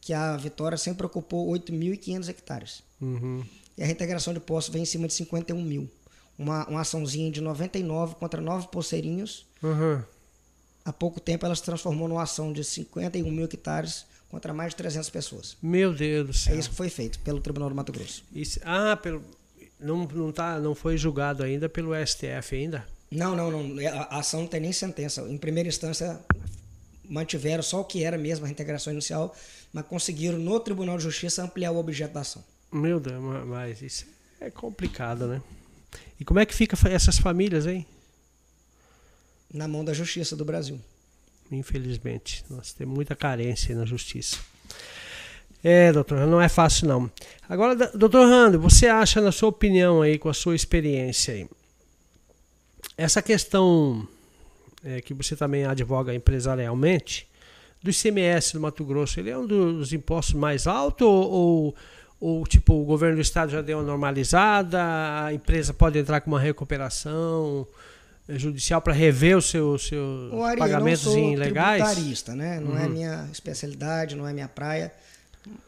que 0.00 0.12
a 0.12 0.36
Vitória 0.36 0.76
sempre 0.76 1.06
ocupou 1.06 1.48
8.500 1.52 2.28
hectares. 2.28 2.82
Uhum. 3.00 3.42
E 3.78 3.82
a 3.82 3.86
reintegração 3.86 4.34
de 4.34 4.40
poços 4.40 4.70
vem 4.70 4.82
em 4.82 4.86
cima 4.86 5.06
de 5.06 5.14
51 5.14 5.62
mil. 5.62 5.88
Uma, 6.38 6.66
uma 6.68 6.80
açãozinha 6.82 7.30
de 7.30 7.40
99 7.40 8.16
contra 8.16 8.42
9 8.42 8.68
poceirinhos. 8.68 9.46
Uhum. 9.62 10.02
Há 10.84 10.92
pouco 10.92 11.18
tempo 11.18 11.46
ela 11.46 11.54
se 11.54 11.62
transformou 11.62 12.08
numa 12.08 12.24
ação 12.24 12.52
de 12.52 12.62
51 12.62 13.30
mil 13.30 13.44
hectares 13.44 14.04
contra 14.30 14.54
mais 14.54 14.70
de 14.70 14.76
300 14.76 15.10
pessoas. 15.10 15.56
Meu 15.62 15.92
Deus 15.92 16.26
do 16.26 16.30
É 16.30 16.34
céu. 16.34 16.58
isso 16.58 16.70
que 16.70 16.76
foi 16.76 16.88
feito 16.88 17.18
pelo 17.20 17.40
Tribunal 17.40 17.68
do 17.68 17.74
Mato 17.74 17.92
Grosso. 17.92 18.22
Isso- 18.34 18.60
ah, 18.64 18.96
pelo, 18.96 19.22
não, 19.78 20.06
não, 20.06 20.32
tá, 20.32 20.58
não 20.60 20.74
foi 20.74 20.96
julgado 20.96 21.42
ainda 21.42 21.68
pelo 21.68 21.94
STF 21.94 22.54
ainda? 22.56 22.86
Não, 23.10 23.34
não, 23.34 23.50
não. 23.50 23.88
A 23.88 24.02
a 24.04 24.18
ação 24.20 24.40
não 24.42 24.46
tem 24.46 24.60
nem 24.60 24.72
sentença. 24.72 25.22
Em 25.22 25.36
primeira 25.36 25.68
instância, 25.68 26.20
mantiveram 27.08 27.62
só 27.62 27.80
o 27.80 27.84
que 27.84 28.04
era 28.04 28.16
mesmo 28.16 28.44
a 28.44 28.48
reintegração 28.48 28.92
inicial, 28.92 29.34
mas 29.72 29.84
conseguiram 29.86 30.38
no 30.38 30.60
Tribunal 30.60 30.96
de 30.96 31.02
Justiça 31.02 31.42
ampliar 31.42 31.72
o 31.72 31.76
objeto 31.78 32.12
da 32.14 32.20
ação. 32.20 32.44
Meu 32.72 33.00
Deus, 33.00 33.20
ma- 33.20 33.44
mas 33.44 33.82
isso 33.82 34.06
é 34.40 34.48
complicado, 34.48 35.26
né? 35.26 35.42
E 36.20 36.24
como 36.24 36.38
é 36.38 36.46
que 36.46 36.54
fica 36.54 36.76
essas 36.88 37.18
famílias, 37.18 37.66
hein? 37.66 37.84
Na 39.52 39.66
mão 39.66 39.84
da 39.84 39.92
Justiça 39.92 40.36
do 40.36 40.44
Brasil. 40.44 40.80
Infelizmente, 41.50 42.44
nós 42.48 42.72
temos 42.72 42.94
muita 42.94 43.16
carência 43.16 43.74
na 43.74 43.84
justiça. 43.84 44.38
É, 45.62 45.92
doutor, 45.92 46.26
não 46.26 46.40
é 46.40 46.48
fácil 46.48 46.88
não. 46.88 47.10
Agora, 47.48 47.74
doutor 47.94 48.26
Rando, 48.26 48.58
você 48.58 48.86
acha, 48.86 49.20
na 49.20 49.32
sua 49.32 49.48
opinião 49.48 50.00
aí, 50.00 50.18
com 50.18 50.28
a 50.28 50.34
sua 50.34 50.54
experiência 50.54 51.34
aí, 51.34 51.48
essa 52.96 53.20
questão 53.20 54.06
é, 54.84 55.00
que 55.00 55.12
você 55.12 55.36
também 55.36 55.64
advoga 55.64 56.14
empresarialmente, 56.14 57.28
do 57.82 57.90
ICMS 57.90 58.52
do 58.52 58.60
Mato 58.60 58.84
Grosso, 58.84 59.18
ele 59.18 59.30
é 59.30 59.38
um 59.38 59.46
dos 59.46 59.92
impostos 59.92 60.34
mais 60.34 60.66
altos 60.66 61.06
ou, 61.06 61.30
ou, 61.30 61.74
ou, 62.20 62.46
tipo, 62.46 62.74
o 62.74 62.84
governo 62.84 63.16
do 63.16 63.22
estado 63.22 63.50
já 63.50 63.62
deu 63.62 63.78
uma 63.78 63.84
normalizada, 63.84 64.78
a 65.24 65.32
empresa 65.32 65.72
pode 65.72 65.98
entrar 65.98 66.20
com 66.20 66.30
uma 66.30 66.40
recuperação 66.40 67.66
judicial 68.38 68.80
para 68.80 68.92
rever 68.92 69.36
os 69.36 69.48
seus, 69.50 69.86
seus 69.88 70.32
Ari, 70.42 70.58
pagamentos 70.58 71.04
eu 71.06 71.12
não 71.12 71.18
sou 71.20 71.32
ilegais? 71.32 71.82
tributarista, 71.82 72.34
né? 72.34 72.60
Não 72.60 72.76
é 72.78 72.82
Uhum. 72.84 72.88
minha 72.90 73.28
especialidade, 73.32 74.14
não 74.16 74.26
é 74.26 74.32
minha 74.32 74.48
praia. 74.48 74.92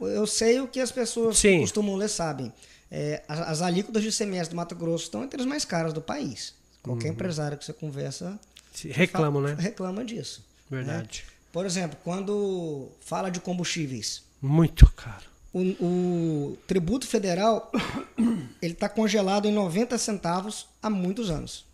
Eu 0.01 0.27
sei 0.27 0.61
o 0.61 0.66
que 0.68 0.81
as 0.81 0.92
pessoas 0.92 1.38
Sim. 1.38 1.61
costumam 1.61 1.96
ler 1.96 2.09
sabem. 2.09 2.53
É, 2.90 3.22
as, 3.27 3.40
as 3.40 3.62
alíquotas 3.62 4.03
de 4.03 4.09
ICMS 4.11 4.51
do 4.51 4.57
Mato 4.57 4.75
Grosso 4.75 5.05
estão 5.05 5.25
entre 5.25 5.40
as 5.40 5.46
mais 5.46 5.64
caras 5.64 5.92
do 5.92 6.01
país. 6.03 6.55
Qualquer 6.83 7.09
empresário 7.09 7.57
que 7.57 7.64
você 7.64 7.72
conversa 7.72 8.38
Se 8.75 8.88
Reclamam, 8.88 9.42
fa- 9.42 9.48
Uhum. 9.51 9.55
né? 9.57 9.62
reclama 9.62 10.05
disso. 10.05 10.44
Verdade. 10.70 11.25
Por 11.53 11.64
exemplo, 11.66 11.98
quando 12.05 12.88
fala 13.01 13.31
de 13.31 13.38
combustíveis, 13.40 14.22
Muito 14.40 14.90
caro. 14.92 15.25
o, 15.53 15.61
o 15.85 16.59
tributo 16.66 17.07
federal 17.07 17.70
ele 18.61 18.72
está 18.75 18.88
congelado 18.88 19.46
em 19.46 19.53
90 19.53 19.96
centavos 19.98 20.66
há 20.83 20.88
muitos 20.90 21.31
anos. 21.31 21.64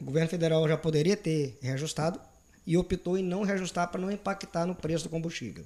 O 0.00 0.04
governo 0.04 0.28
federal 0.28 0.66
já 0.66 0.76
poderia 0.76 1.16
ter 1.16 1.58
reajustado 1.60 2.20
e 2.66 2.76
optou 2.76 3.18
em 3.18 3.22
não 3.22 3.42
reajustar 3.42 3.88
para 3.88 4.00
não 4.00 4.10
impactar 4.10 4.66
no 4.66 4.74
preço 4.74 5.04
do 5.04 5.10
combustível. 5.10 5.64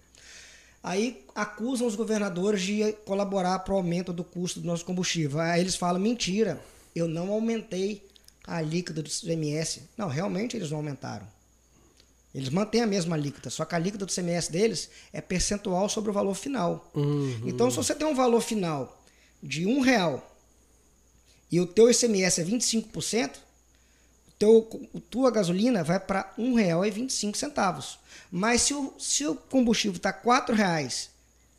Aí 0.83 1.25
acusam 1.35 1.87
os 1.87 1.97
governadores 1.97 2.61
de 2.61 2.93
colaborar 3.05 3.61
para 3.61 3.73
o 3.73 3.77
aumento 3.77 4.13
do 4.13 4.23
custo 4.23 4.61
do 4.61 4.67
nosso 4.67 4.85
combustível. 4.85 5.41
Aí 5.41 5.61
eles 5.61 5.77
falam: 5.77 6.01
mentira, 6.01 6.61
eu 6.95 7.09
não 7.09 7.31
aumentei 7.33 8.07
a 8.47 8.57
alíquota 8.57 9.03
do 9.03 9.09
CMS. 9.09 9.81
Não, 9.97 10.09
realmente 10.09 10.57
eles 10.57 10.71
não 10.71 10.79
aumentaram. 10.79 11.27
Eles 12.35 12.49
mantêm 12.49 12.83
a 12.83 12.87
mesma 12.87 13.15
alíquota, 13.15 13.49
só 13.49 13.65
que 13.65 13.75
a 13.75 13.79
alíquota 13.79 14.05
do 14.05 14.13
CMS 14.13 14.49
deles 14.49 14.91
é 15.13 15.21
percentual 15.21 15.89
sobre 15.89 16.11
o 16.11 16.13
valor 16.13 16.35
final. 16.35 16.91
Uhum. 16.93 17.43
Então, 17.47 17.71
se 17.71 17.77
você 17.77 17.95
tem 17.95 18.07
um 18.07 18.15
valor 18.15 18.41
final 18.41 19.01
de 19.41 19.65
um 19.67 19.81
real 19.81 20.37
e 21.51 21.61
o 21.61 21.67
teu 21.67 21.89
ICMS 21.89 22.41
é 22.41 22.45
25%, 22.45 23.31
o 23.37 23.39
teu, 24.39 24.89
tua 25.11 25.31
gasolina 25.31 25.83
vai 25.85 26.01
para 26.01 26.33
R$ 26.37 26.43
1,25. 26.43 27.99
Mas 28.31 28.63
se 28.63 28.75
o, 28.75 28.93
se 28.99 29.27
o 29.27 29.35
combustível 29.35 29.97
está 29.97 30.11
R$ 30.11 30.55
reais, 30.55 31.11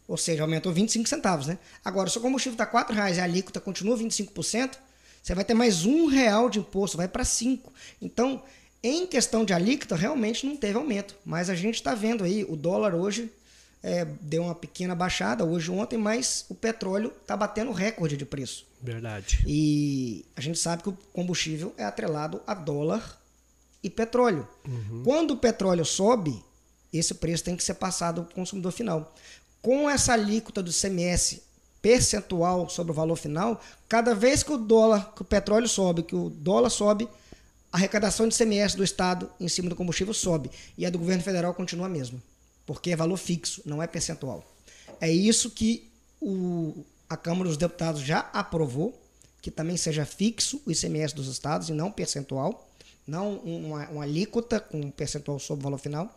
ou 0.07 0.17
seja, 0.17 0.43
aumentou 0.43 0.71
25 0.71 1.07
centavos, 1.07 1.47
né? 1.47 1.57
Agora, 1.83 2.09
se 2.09 2.17
o 2.17 2.21
combustível 2.21 2.61
está 2.61 2.65
R$ 2.65 2.93
reais 2.93 3.17
e 3.17 3.21
a 3.21 3.23
alíquota 3.23 3.59
continua 3.59 3.97
25%, 3.97 4.77
você 5.21 5.33
vai 5.33 5.43
ter 5.43 5.55
mais 5.55 5.85
um 5.85 6.05
real 6.05 6.49
de 6.49 6.59
imposto, 6.59 6.97
vai 6.97 7.07
para 7.07 7.25
5. 7.25 7.73
Então, 8.01 8.43
em 8.83 9.07
questão 9.07 9.43
de 9.43 9.53
alíquota, 9.53 9.95
realmente 9.95 10.45
não 10.45 10.55
teve 10.55 10.77
aumento. 10.77 11.15
Mas 11.25 11.49
a 11.49 11.55
gente 11.55 11.75
está 11.75 11.95
vendo 11.95 12.23
aí, 12.23 12.43
o 12.43 12.55
dólar 12.55 12.93
hoje 12.93 13.31
é, 13.81 14.05
deu 14.21 14.43
uma 14.43 14.53
pequena 14.53 14.93
baixada, 14.93 15.43
hoje 15.43 15.71
ontem, 15.71 15.97
mas 15.97 16.45
o 16.49 16.55
petróleo 16.55 17.11
está 17.21 17.35
batendo 17.35 17.71
recorde 17.71 18.15
de 18.15 18.25
preço. 18.25 18.67
Verdade. 18.85 19.43
E 19.47 20.25
a 20.35 20.41
gente 20.41 20.59
sabe 20.59 20.83
que 20.83 20.89
o 20.89 20.97
combustível 21.11 21.73
é 21.77 21.83
atrelado 21.83 22.41
a 22.45 22.53
dólar 22.53 23.19
e 23.83 23.89
petróleo. 23.89 24.47
Quando 25.03 25.31
o 25.31 25.37
petróleo 25.37 25.83
sobe, 25.83 26.43
esse 26.93 27.15
preço 27.15 27.43
tem 27.43 27.55
que 27.55 27.63
ser 27.63 27.73
passado 27.75 28.21
ao 28.21 28.27
consumidor 28.27 28.71
final. 28.71 29.13
Com 29.61 29.89
essa 29.89 30.13
alíquota 30.13 30.61
do 30.61 30.71
CMS 30.71 31.41
percentual 31.81 32.69
sobre 32.69 32.91
o 32.91 32.95
valor 32.95 33.15
final, 33.15 33.61
cada 33.89 34.13
vez 34.13 34.43
que 34.43 34.51
o 34.51 34.57
dólar, 34.57 35.13
que 35.15 35.21
o 35.21 35.25
petróleo 35.25 35.67
sobe, 35.67 36.03
que 36.03 36.15
o 36.15 36.29
dólar 36.29 36.69
sobe, 36.69 37.07
a 37.71 37.77
arrecadação 37.77 38.27
de 38.27 38.35
CMS 38.35 38.75
do 38.75 38.83
Estado 38.83 39.29
em 39.39 39.47
cima 39.47 39.69
do 39.69 39.75
combustível 39.75 40.13
sobe. 40.13 40.49
E 40.77 40.85
a 40.85 40.89
do 40.89 40.99
governo 40.99 41.23
federal 41.23 41.53
continua 41.53 41.87
a 41.87 41.89
mesma. 41.89 42.21
Porque 42.65 42.91
é 42.91 42.95
valor 42.95 43.17
fixo, 43.17 43.61
não 43.65 43.81
é 43.81 43.87
percentual. 43.87 44.43
É 45.01 45.11
isso 45.11 45.51
que 45.51 45.91
o, 46.21 46.85
a 47.09 47.15
Câmara 47.17 47.47
dos 47.49 47.57
Deputados 47.57 48.01
já 48.01 48.29
aprovou, 48.33 48.99
que 49.41 49.51
também 49.51 49.77
seja 49.77 50.05
fixo 50.05 50.61
o 50.65 50.71
ICMS 50.71 51.13
dos 51.13 51.27
estados 51.27 51.69
e 51.69 51.73
não 51.73 51.91
percentual, 51.91 52.67
não 53.07 53.35
uma, 53.37 53.87
uma 53.89 54.03
alíquota 54.03 54.59
com 54.59 54.89
percentual 54.91 55.37
sobre 55.39 55.61
o 55.61 55.63
valor 55.65 55.77
final. 55.77 56.09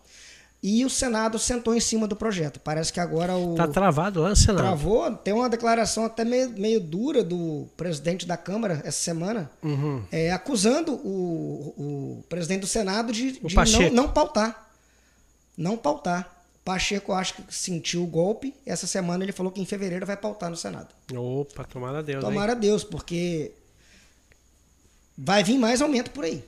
E 0.61 0.85
o 0.85 0.91
Senado 0.91 1.39
sentou 1.39 1.73
em 1.73 1.79
cima 1.79 2.09
do 2.09 2.17
projeto. 2.17 2.59
Parece 2.59 2.93
que 2.93 2.99
agora 2.99 3.37
o. 3.37 3.55
Tá 3.55 3.69
travado 3.69 4.23
lá 4.23 4.31
no 4.31 4.37
Senado. 4.37 4.57
Travou, 4.59 5.15
tem 5.15 5.33
uma 5.33 5.49
declaração 5.49 6.05
até 6.05 6.25
meio, 6.25 6.51
meio 6.51 6.81
dura 6.81 7.23
do 7.23 7.69
presidente 7.77 8.27
da 8.27 8.37
Câmara 8.37 8.81
essa 8.85 8.99
semana, 8.99 9.49
Uhum. 9.63 10.03
é, 10.11 10.33
acusando 10.33 10.95
o, 10.95 11.75
o 12.19 12.25
presidente 12.29 12.63
do 12.63 12.67
Senado 12.67 13.13
de, 13.13 13.39
de 13.39 13.55
não, 13.55 13.91
não 13.93 14.09
pautar. 14.13 14.69
Não 15.57 15.77
pautar. 15.77 16.38
Pacheco 16.69 17.15
acho 17.15 17.33
que 17.33 17.43
sentiu 17.49 18.05
o 18.05 18.07
golpe. 18.07 18.55
Essa 18.67 18.87
semana 18.87 19.25
ele 19.25 19.33
falou 19.33 19.51
que 19.51 19.59
em 19.59 19.65
fevereiro 19.65 20.05
vai 20.05 20.19
pautar 20.19 20.51
no 20.51 20.57
Senado. 20.57 20.89
Opa, 21.17 21.65
tomara 21.65 22.03
Deus. 22.03 22.23
Tomara 22.23 22.53
hein? 22.53 22.59
Deus, 22.59 22.85
porque 22.85 23.53
vai 25.17 25.43
vir 25.43 25.57
mais 25.57 25.81
aumento 25.81 26.11
por 26.11 26.25
aí. 26.25 26.45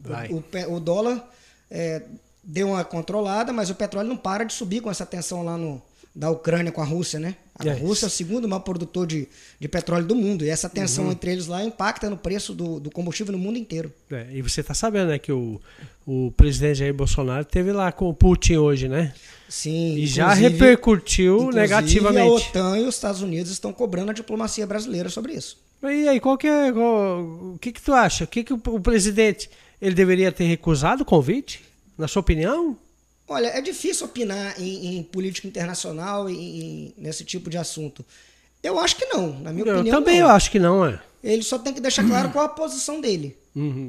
Vai. 0.00 0.28
O, 0.28 0.44
o, 0.68 0.74
o 0.74 0.80
dólar 0.80 1.26
é, 1.70 2.02
deu 2.42 2.68
uma 2.68 2.84
controlada, 2.84 3.54
mas 3.54 3.70
o 3.70 3.74
petróleo 3.74 4.06
não 4.06 4.18
para 4.18 4.44
de 4.44 4.52
subir 4.52 4.82
com 4.82 4.90
essa 4.90 5.06
tensão 5.06 5.42
lá 5.42 5.56
no, 5.56 5.80
da 6.14 6.30
Ucrânia 6.30 6.70
com 6.70 6.80
a 6.80 6.84
Rússia, 6.84 7.18
né? 7.18 7.34
A 7.58 7.66
É. 7.68 7.72
Rússia 7.72 8.06
é 8.06 8.08
o 8.08 8.10
segundo 8.10 8.48
maior 8.48 8.60
produtor 8.60 9.06
de, 9.06 9.26
de 9.58 9.68
petróleo 9.68 10.06
do 10.06 10.14
mundo. 10.14 10.44
E 10.44 10.48
essa 10.48 10.68
Uhum. 10.68 10.74
tensão 10.74 11.10
entre 11.10 11.32
eles 11.32 11.46
lá 11.48 11.64
impacta 11.64 12.08
no 12.08 12.16
preço 12.16 12.54
do, 12.54 12.78
do 12.78 12.90
combustível 12.90 13.32
no 13.32 13.38
mundo 13.38 13.58
inteiro. 13.58 13.92
É, 14.10 14.26
e 14.32 14.40
você 14.42 14.62
tá 14.62 14.74
sabendo, 14.74 15.08
né, 15.08 15.18
que 15.18 15.32
o, 15.32 15.60
o 16.06 16.32
presidente 16.36 16.78
Jair 16.78 16.94
Bolsonaro 16.94 17.44
teve 17.44 17.72
lá 17.72 17.90
com 17.90 18.08
o 18.08 18.14
Putin 18.14 18.56
hoje, 18.56 18.88
né? 18.88 19.12
Sim, 19.48 19.96
E 19.96 20.06
já 20.06 20.32
repercutiu 20.32 21.50
negativamente. 21.52 22.28
A 22.28 22.60
OTAN 22.60 22.78
e 22.78 22.84
os 22.86 22.94
Estados 22.94 23.20
Unidos 23.22 23.50
estão 23.52 23.72
cobrando 23.72 24.10
a 24.10 24.14
diplomacia 24.14 24.66
brasileira 24.66 25.08
sobre 25.08 25.32
isso. 25.34 25.58
E 25.82 26.08
aí, 26.08 26.18
qual 26.20 26.38
que 26.38 26.46
é. 26.46 26.72
qual- 26.72 27.20
o 27.54 27.58
que, 27.60 27.70
que 27.72 27.82
tu 27.82 27.92
acha? 27.92 28.24
O 28.24 28.26
que, 28.26 28.42
que 28.42 28.52
o, 28.54 28.60
o 28.66 28.80
presidente 28.80 29.50
ele 29.80 29.94
deveria 29.94 30.32
ter 30.32 30.44
recusado 30.44 31.02
o 31.02 31.04
convite? 31.04 31.62
Na 31.98 32.08
sua 32.08 32.20
opinião? 32.20 32.76
Olha, 33.26 33.46
é 33.48 33.60
difícil 33.60 34.06
opinar 34.06 34.60
em, 34.60 34.98
em 34.98 35.02
política 35.02 35.48
internacional 35.48 36.28
e 36.28 36.34
em- 36.34 36.94
nesse 36.98 37.24
tipo 37.24 37.48
de 37.48 37.56
assunto. 37.56 38.04
Eu 38.62 38.78
acho 38.78 38.96
que 38.96 39.06
não, 39.06 39.38
na 39.40 39.52
minha 39.52 39.66
eu 39.66 39.74
opinião. 39.76 39.98
também 39.98 40.20
não. 40.20 40.26
eu 40.28 40.34
acho 40.34 40.50
que 40.50 40.58
não, 40.58 40.84
é. 40.86 41.00
Ele 41.22 41.42
só 41.42 41.58
tem 41.58 41.72
que 41.72 41.80
deixar 41.80 42.06
claro 42.06 42.30
qual 42.30 42.44
a 42.44 42.48
posição 42.50 43.00
dele. 43.00 43.36
Uhum. 43.56 43.88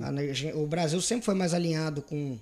O 0.56 0.65
Brasil 0.67 1.02
sempre 1.02 1.26
foi 1.26 1.34
mais 1.36 1.54
alinhado 1.54 2.02
com, 2.02 2.38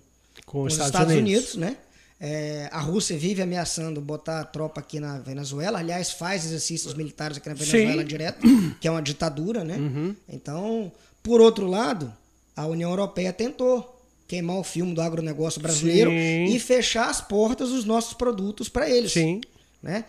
Com 0.45 0.51
com 0.51 0.61
os 0.63 0.67
os 0.67 0.73
Estados, 0.73 0.93
Estados, 0.93 1.13
Unidos. 1.15 1.55
Unidos, 1.55 1.55
né? 1.55 1.77
É, 2.19 2.69
a 2.71 2.79
Rússia 2.79 3.17
vive 3.17 3.41
ameaçando 3.41 3.99
botar 3.99 4.39
a 4.41 4.45
tropa 4.45 4.79
aqui 4.79 4.99
na 4.99 5.17
Venezuela. 5.19 5.79
Aliás, 5.79 6.11
faz 6.11 6.45
exercícios 6.45 6.93
militares 6.93 7.37
aqui 7.37 7.49
na 7.49 7.55
Venezuela 7.55 8.01
Sim. 8.01 8.07
direto, 8.07 8.39
que 8.79 8.87
é 8.87 8.91
uma 8.91 9.01
ditadura, 9.01 9.63
né? 9.63 9.75
Uhum. 9.77 10.15
Então, 10.29 10.91
por 11.23 11.41
outro 11.41 11.65
lado, 11.67 12.13
a 12.55 12.65
União 12.67 12.89
Europeia 12.91 13.33
tentou 13.33 13.92
queimar 14.33 14.57
o 14.57 14.63
filme 14.63 14.93
do 14.95 15.01
agronegócio 15.01 15.61
brasileiro 15.61 16.09
Sim. 16.09 16.45
e 16.45 16.59
fechar 16.59 17.07
as 17.09 17.21
portas 17.21 17.69
dos 17.69 17.85
nossos 17.85 18.13
produtos 18.15 18.67
para 18.67 18.89
eles. 18.89 19.11
Sim. 19.11 19.41
Né? 19.81 20.05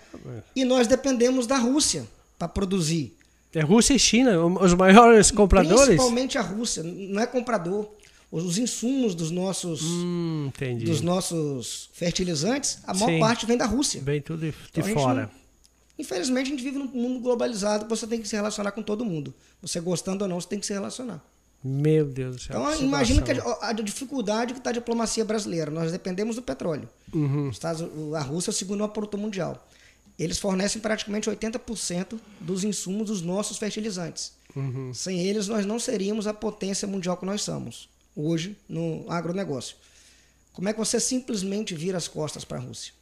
E 0.57 0.65
nós 0.65 0.87
dependemos 0.87 1.47
da 1.47 1.59
Rússia 1.59 2.07
para 2.39 2.49
produzir. 2.49 3.15
É 3.55 3.61
Rússia 3.61 3.95
e 3.95 3.99
China, 3.99 4.43
os 4.47 4.73
maiores 4.75 5.31
compradores? 5.31 5.85
Principalmente 5.87 6.39
a 6.39 6.41
Rússia, 6.43 6.83
não 6.83 7.21
é 7.23 7.27
comprador. 7.27 7.89
Os 8.33 8.43
os 8.45 8.59
insumos 8.59 9.15
dos 9.15 9.31
nossos, 9.31 9.81
Hum, 9.83 10.51
dos 10.85 11.01
nossos 11.03 11.89
fertilizantes, 11.93 12.79
a 12.85 12.93
maior 12.95 13.11
Sim. 13.13 13.21
parte 13.21 13.47
vem 13.47 13.57
da 13.57 13.67
Rússia. 13.67 14.01
Vem 14.03 14.21
tudo 14.21 14.41
de, 14.41 14.55
Então, 14.73 14.89
fora. 14.95 15.23
não- 15.23 15.31
Infelizmente, 15.97 16.47
a 16.49 16.51
gente 16.51 16.65
vive 16.65 16.77
num 16.79 16.89
mundo 16.89 17.21
globalizado, 17.21 17.87
você 17.89 18.05
tem 18.07 18.21
que 18.21 18.27
se 18.27 18.35
relacionar 18.35 18.73
com 18.73 18.83
todo 18.83 19.05
mundo. 19.05 19.33
Você 19.63 19.79
gostando 19.79 20.25
ou 20.25 20.29
não, 20.29 20.41
você 20.41 20.49
tem 20.49 20.59
que 20.59 20.67
se 20.67 20.73
relacionar. 20.73 21.23
Meu 21.67 22.05
Deus 22.07 22.37
do 22.37 22.43
céu. 22.43 22.61
Então, 22.61 22.83
imagina 22.83 23.23
que 23.23 23.31
a, 23.33 23.69
a 23.69 23.73
dificuldade 23.73 24.53
que 24.53 24.59
está 24.61 24.69
a 24.69 24.73
diplomacia 24.75 25.25
brasileira. 25.25 25.71
Nós 25.71 25.91
dependemos 25.91 26.37
do 26.37 26.43
petróleo. 26.43 26.89
Uhum. 27.13 27.49
Os 27.49 27.57
Estados- 27.57 27.89
a 28.15 28.21
Rússia 28.21 28.51
é 28.51 28.53
o 28.53 28.55
segundo 28.55 28.81
maior 28.81 28.89
produtor 28.93 29.19
mundial. 29.19 29.67
Eles 30.19 30.39
fornecem 30.39 30.81
praticamente 30.83 31.29
80% 31.31 32.19
dos 32.39 32.65
insumos 32.65 33.07
dos 33.09 33.23
nossos 33.23 33.57
fertilizantes. 33.57 34.33
Uhum. 34.55 34.93
Sem 34.93 35.21
eles, 35.27 35.49
nós 35.49 35.65
não 35.65 35.79
seríamos 35.81 36.27
a 36.27 36.35
potência 36.35 36.87
mundial 36.87 37.17
que 37.17 37.25
nós 37.27 37.41
somos 37.43 37.89
hoje 38.15 38.57
no 38.69 39.07
agronegócio. 39.11 39.75
Como 40.53 40.69
é 40.69 40.73
que 40.73 40.79
você 40.79 41.01
simplesmente 41.01 41.75
vira 41.75 41.97
as 41.99 42.07
costas 42.07 42.45
para 42.45 42.59
a 42.59 42.61
Rússia? 42.61 42.93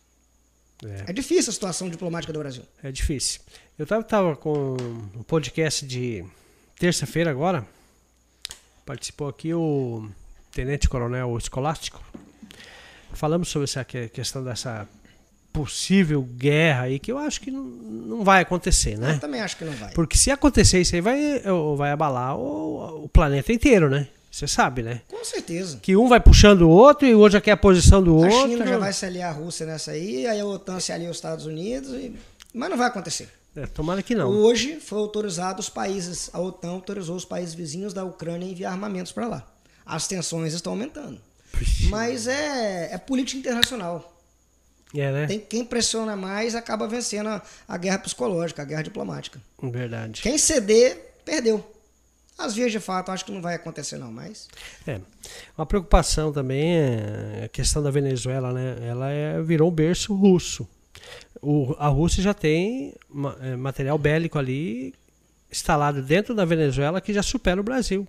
É. 0.85 1.11
É 1.11 1.13
difícil 1.13 1.51
a 1.51 1.53
situação 1.53 1.91
diplomática 1.91 2.33
do 2.33 2.39
Brasil. 2.39 2.63
É 2.83 2.91
difícil. 2.91 3.41
Eu 3.79 3.87
tava, 3.87 4.03
tava 4.05 4.37
com 4.37 4.77
um 5.15 5.23
podcast 5.25 5.85
de 5.87 6.25
terça-feira 6.79 7.31
agora. 7.31 7.67
Participou 8.93 9.27
aqui 9.27 9.55
o 9.55 10.07
Tenente 10.53 10.87
Coronel 10.87 11.35
Escolástico. 11.39 11.99
Falamos 13.15 13.49
sobre 13.49 13.65
essa 13.65 13.83
que- 13.87 14.11
questão 14.11 14.45
dessa 14.45 14.87
possível 15.51 16.21
guerra 16.23 16.83
aí, 16.83 16.99
que 16.99 17.11
eu 17.11 17.17
acho 17.17 17.41
que 17.41 17.51
não, 17.51 18.23
vai 18.23 18.43
acontecer, 18.43 18.99
né? 18.99 19.15
Eu 19.15 19.19
também 19.19 19.41
acho 19.41 19.57
que 19.57 19.65
não 19.65 19.73
vai. 19.73 19.95
Porque 19.95 20.19
se 20.19 20.31
acontecer 20.31 20.79
isso 20.83 20.95
aí, 20.95 21.01
vai, 21.01 21.41
vai 21.75 21.91
abalar 21.91 22.37
o, 22.37 23.05
o 23.05 23.09
planeta 23.09 23.51
inteiro, 23.51 23.89
né? 23.89 24.09
Você 24.31 24.47
sabe, 24.47 24.83
né? 24.83 25.01
Com 25.09 25.25
certeza. 25.25 25.79
Que 25.81 25.97
um 25.97 26.07
vai 26.07 26.21
puxando 26.21 26.61
o 26.63 26.69
outro 26.69 27.09
e 27.09 27.15
o 27.15 27.19
outro 27.19 27.33
já 27.33 27.41
quer 27.41 27.53
a 27.53 27.57
posição 27.57 28.03
do 28.03 28.11
A 28.23 28.27
outro. 28.29 28.51
China 28.51 28.67
já 28.67 28.77
vai 28.77 28.93
se 28.93 29.07
aliar 29.07 29.31
à 29.31 29.33
Rússia 29.33 29.65
nessa 29.65 29.93
aí, 29.93 30.27
aí 30.27 30.39
a 30.39 30.45
OTAN 30.45 30.79
se 30.81 30.93
alia 30.93 31.09
aos 31.09 31.17
Estados 31.17 31.47
Unidos, 31.47 31.93
e- 31.95 32.15
mas 32.53 32.69
não 32.69 32.77
vai 32.77 32.89
acontecer. 32.89 33.31
É, 33.55 33.67
tomara 33.67 34.03
que 34.03 34.15
não. 34.15 34.31
Hoje 34.31 34.81
foi 34.81 34.99
autorizado 34.99 35.61
os 35.61 35.69
países, 35.69 36.31
a 36.33 36.41
OTAN 36.41 36.71
autorizou 36.71 37.17
os 37.17 37.25
países 37.25 37.55
vizinhos 37.55 37.93
da 37.93 38.05
Ucrânia 38.05 38.47
a 38.47 38.51
enviar 38.51 38.73
armamentos 38.73 39.13
para 39.13 39.29
lá. 39.29 39.47
As 39.85 40.07
tensões 40.07 40.55
estão 40.55 40.73
aumentando. 40.73 41.21
Mas 41.91 42.27
é, 42.27 42.95
é 42.95 42.99
política 42.99 43.39
internacional. 43.39 44.09
É, 44.95 45.11
né? 45.11 45.27
Tem, 45.27 45.41
quem 45.41 45.65
pressiona 45.65 46.17
mais 46.17 46.55
acaba 46.55 46.87
vencendo 46.87 47.29
a, 47.29 47.43
a 47.67 47.77
guerra 47.77 47.99
psicológica, 47.99 48.63
a 48.63 48.65
guerra 48.65 48.83
diplomática. 48.83 49.41
Verdade. 49.63 50.23
Quem 50.23 50.37
ceder, 50.39 51.15
perdeu. 51.25 51.67
Às 52.37 52.55
vias 52.55 52.73
de 52.73 52.81
fato, 52.81 53.11
acho 53.11 53.25
que 53.25 53.33
não 53.33 53.43
vai 53.43 53.55
acontecer 53.55 53.99
não, 53.99 54.11
mas 54.11 54.49
É. 54.87 55.01
Uma 55.57 55.67
preocupação 55.67 56.33
também 56.33 56.77
é 56.77 57.43
a 57.45 57.49
questão 57.49 57.83
da 57.83 57.91
Venezuela, 57.91 58.53
né? 58.53 58.77
Ela 58.83 59.11
é, 59.11 59.41
virou 59.43 59.71
um 59.71 59.75
berço 59.75 60.15
russo. 60.15 60.67
O, 61.43 61.75
a 61.79 61.89
Rússia 61.89 62.23
já 62.23 62.33
tem 62.33 62.95
é, 63.41 63.57
material 63.57 63.99
bélico 63.99 64.39
ali 64.39 64.95
instalado 65.51 66.01
dentro 66.01 66.35
da 66.35 66.45
Venezuela 66.45 67.01
que 67.01 67.13
já 67.13 67.23
supera 67.23 67.61
o 67.61 67.65
Brasil. 67.65 68.07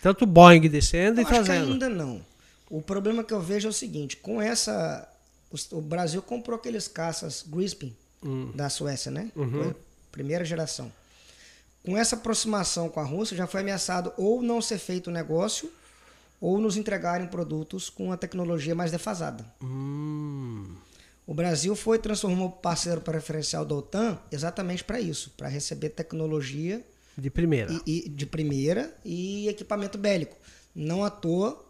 Tanto 0.00 0.24
Boeing 0.24 0.68
descendo 0.68 1.20
eu 1.20 1.24
e 1.24 1.26
acho 1.26 1.34
trazendo. 1.34 1.72
ainda 1.72 1.88
não. 1.88 2.24
O 2.70 2.80
problema 2.80 3.24
que 3.24 3.34
eu 3.34 3.40
vejo 3.40 3.66
é 3.66 3.70
o 3.70 3.74
seguinte, 3.74 4.16
com 4.16 4.40
essa... 4.40 5.06
O 5.72 5.80
Brasil 5.80 6.22
comprou 6.22 6.56
aqueles 6.56 6.86
caças 6.86 7.44
Grispin 7.46 7.92
Hum. 8.22 8.52
da 8.54 8.68
Suécia, 8.68 9.10
né? 9.10 9.32
Uhum. 9.34 9.74
Primeira 10.12 10.44
geração. 10.44 10.92
Com 11.82 11.96
essa 11.96 12.14
aproximação 12.14 12.88
com 12.88 13.00
a 13.00 13.04
Rússia, 13.04 13.36
já 13.36 13.46
foi 13.46 13.62
ameaçado 13.62 14.12
ou 14.16 14.42
não 14.42 14.60
ser 14.60 14.78
feito 14.78 15.08
o 15.08 15.12
negócio 15.12 15.72
ou 16.40 16.58
nos 16.58 16.76
entregarem 16.76 17.26
produtos 17.26 17.88
com 17.90 18.12
a 18.12 18.16
tecnologia 18.16 18.74
mais 18.74 18.90
defasada. 18.92 19.44
Hum. 19.62 20.66
O 21.30 21.34
Brasil 21.34 21.76
foi 21.76 21.96
transformou 21.96 22.48
o 22.48 22.50
parceiro 22.50 23.00
preferencial 23.00 23.64
da 23.64 23.72
OTAN 23.76 24.18
exatamente 24.32 24.82
para 24.82 25.00
isso, 25.00 25.30
para 25.36 25.46
receber 25.46 25.90
tecnologia 25.90 26.84
De 27.16 27.30
primeira. 27.30 27.72
e, 27.86 28.06
e- 28.06 28.08
de 28.08 28.26
primeira 28.26 28.92
e 29.04 29.46
equipamento 29.46 29.96
bélico. 29.96 30.36
Não 30.74 31.04
à 31.04 31.08
toa, 31.08 31.64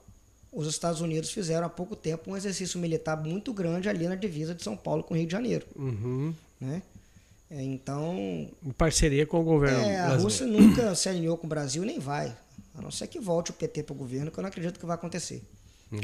os 0.50 0.66
Estados 0.66 1.02
Unidos 1.02 1.30
fizeram 1.30 1.66
há 1.66 1.68
pouco 1.68 1.94
tempo 1.94 2.30
um 2.30 2.36
exercício 2.38 2.80
militar 2.80 3.22
muito 3.22 3.52
grande 3.52 3.86
ali 3.86 4.08
na 4.08 4.14
divisa 4.14 4.54
de 4.54 4.62
São 4.62 4.78
Paulo 4.78 5.02
com 5.04 5.12
o 5.12 5.16
Rio 5.18 5.26
de 5.26 5.32
Janeiro. 5.32 5.66
Uhum. 5.76 6.32
Né? 6.58 6.82
É, 7.50 7.62
Então, 7.62 8.16
Em 8.64 8.70
parceria 8.78 9.26
com 9.26 9.40
o 9.40 9.44
governo 9.44 9.78
é, 9.84 9.98
a. 9.98 10.16
Rússia 10.16 10.46
nunca 10.46 10.94
se 10.94 11.06
alinhou 11.06 11.36
com 11.36 11.46
o 11.46 11.50
Brasil 11.50 11.84
nem 11.84 11.98
vai. 11.98 12.34
A 12.74 12.80
não 12.80 12.90
ser 12.90 13.08
que 13.08 13.20
volte 13.20 13.50
o 13.50 13.54
PT 13.54 13.82
para 13.82 13.92
o 13.92 13.96
governo, 13.96 14.30
que 14.30 14.38
eu 14.38 14.42
não 14.42 14.48
acredito 14.48 14.80
que 14.80 14.86
vai 14.86 14.94
acontecer. 14.94 15.42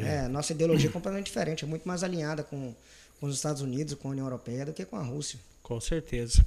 É, 0.01 0.29
nossa 0.29 0.53
ideologia 0.53 0.90
é 0.90 0.92
completamente 0.92 1.27
diferente, 1.27 1.64
é 1.64 1.66
muito 1.66 1.88
mais 1.88 2.03
alinhada 2.03 2.42
com, 2.42 2.75
com 3.20 3.26
os 3.26 3.35
Estados 3.35 3.62
Unidos, 3.62 3.94
com 3.94 4.09
a 4.09 4.11
União 4.12 4.26
Europeia, 4.26 4.64
do 4.64 4.72
que 4.72 4.85
com 4.85 4.96
a 4.96 5.02
Rússia. 5.02 5.38
Com 5.62 5.81
certeza. 5.81 6.44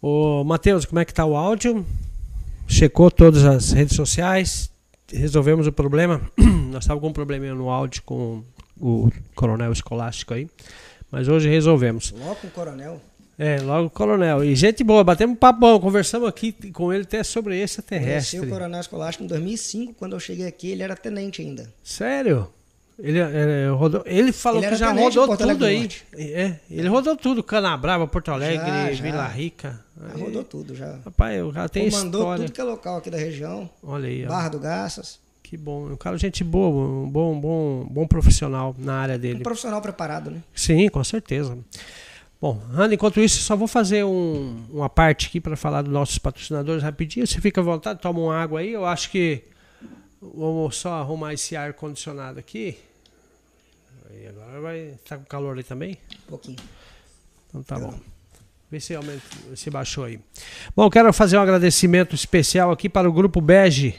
Ô, 0.00 0.44
Matheus, 0.44 0.84
como 0.84 0.98
é 0.98 1.04
que 1.04 1.14
tá 1.14 1.24
o 1.24 1.36
áudio? 1.36 1.84
Checou 2.68 3.10
todas 3.10 3.44
as 3.44 3.72
redes 3.72 3.96
sociais? 3.96 4.70
Resolvemos 5.10 5.66
o 5.66 5.72
problema? 5.72 6.20
Nós 6.70 6.84
estávamos 6.84 7.02
com 7.02 7.08
um 7.08 7.12
probleminha 7.12 7.54
no 7.54 7.70
áudio 7.70 8.02
com 8.02 8.42
o 8.80 9.10
coronel 9.34 9.72
escolástico 9.72 10.34
aí. 10.34 10.48
Mas 11.10 11.28
hoje 11.28 11.48
resolvemos. 11.48 12.12
Logo 12.12 12.36
com 12.36 12.46
o 12.48 12.50
coronel. 12.50 13.00
É, 13.38 13.60
logo 13.60 13.86
o 13.86 13.90
coronel. 13.90 14.42
E 14.42 14.56
gente 14.56 14.82
boa, 14.82 15.04
batemos 15.04 15.34
um 15.34 15.38
papo 15.38 15.60
bom, 15.60 15.78
conversamos 15.78 16.28
aqui 16.28 16.52
com 16.72 16.92
ele 16.92 17.02
até 17.04 17.22
sobre 17.22 17.54
Conheci 17.54 17.78
extraterrestre. 17.78 18.40
o 18.40 18.48
coronel 18.48 18.80
escolástico 18.80 19.24
em 19.24 19.26
2005, 19.26 19.94
quando 19.94 20.14
eu 20.14 20.20
cheguei 20.20 20.46
aqui, 20.46 20.70
ele 20.70 20.82
era 20.82 20.96
tenente 20.96 21.42
ainda. 21.42 21.70
Sério? 21.82 22.48
Ele, 22.98 23.18
é, 23.18 23.68
rodou, 23.68 24.02
ele 24.06 24.32
falou 24.32 24.62
Ele 24.62 24.70
que 24.70 24.76
já 24.76 24.90
rodou 24.90 25.36
tudo 25.36 25.42
Alegre 25.64 25.66
aí. 26.16 26.32
É, 26.32 26.56
ele 26.70 26.88
rodou 26.88 27.14
tudo, 27.14 27.42
Canabrava, 27.42 28.06
Porto 28.06 28.30
Alegre, 28.30 28.66
Já, 28.66 28.92
já. 28.92 29.02
Vila 29.02 29.26
Rica. 29.28 29.84
Já 30.00 30.14
Aí, 30.14 30.22
rodou 30.22 30.42
tudo, 30.44 30.74
já. 30.74 30.98
Rapaz, 31.04 31.42
o 31.44 31.52
cara 31.52 31.68
tem 31.68 31.90
Comandou 31.90 32.20
história. 32.22 32.44
tudo 32.46 32.54
que 32.54 32.60
é 32.60 32.64
local 32.64 32.96
aqui 32.96 33.10
da 33.10 33.18
região. 33.18 33.68
Olha 33.82 34.08
aí, 34.08 34.24
ó. 34.24 34.28
Barra 34.28 34.48
do 34.48 34.58
Garças. 34.58 35.20
Que 35.42 35.56
bom. 35.58 35.92
Um 35.92 35.96
cara, 35.96 36.16
gente 36.16 36.42
boa, 36.42 36.68
um 37.04 37.08
bom, 37.08 37.38
bom, 37.38 37.86
bom 37.90 38.06
profissional 38.06 38.74
na 38.78 38.94
área 38.94 39.16
Um 39.16 39.18
dele. 39.18 39.40
profissional 39.42 39.80
preparado, 39.82 40.30
né? 40.30 40.42
Sim, 40.54 40.88
com 40.88 41.04
certeza. 41.04 41.56
Bom, 42.40 42.60
Ana, 42.72 42.94
enquanto 42.94 43.20
isso, 43.20 43.40
só 43.42 43.54
vou 43.56 43.68
fazer 43.68 44.04
um- 44.04 44.64
uma 44.70 44.88
parte 44.90 45.28
aqui 45.28 45.40
para 45.40 45.56
falar 45.56 45.82
dos 45.82 45.92
nossos 45.92 46.18
patrocinadores 46.18 46.82
rapidinho. 46.82 47.26
Você 47.26 47.40
fica 47.40 47.60
à 47.60 47.64
vontade, 47.64 48.00
toma 48.00 48.18
uma 48.20 48.36
água 48.36 48.60
aí. 48.60 48.72
Eu 48.72 48.84
acho 48.86 49.10
que 49.10 49.44
vamos 50.20 50.76
só 50.76 50.94
arrumar 50.94 51.34
esse 51.34 51.56
ar 51.56 51.72
condicionado 51.74 52.38
aqui. 52.38 52.78
Aí 54.10 54.26
agora 54.28 54.60
vai. 54.60 54.94
Tá 55.08 55.16
com 55.16 55.24
calor 55.24 55.56
aí 55.56 55.62
também? 55.62 55.98
Um 56.24 56.30
pouquinho. 56.30 56.58
Então 57.48 57.62
tá 57.62 57.78
bom. 57.78 57.98
Vê 58.70 58.80
se, 58.80 58.94
aumenta, 58.94 59.22
se 59.54 59.70
baixou 59.70 60.04
aí. 60.04 60.18
Bom, 60.74 60.90
quero 60.90 61.12
fazer 61.12 61.38
um 61.38 61.40
agradecimento 61.40 62.14
especial 62.14 62.72
aqui 62.72 62.88
para 62.88 63.08
o 63.08 63.12
Grupo 63.12 63.40
Bege, 63.40 63.94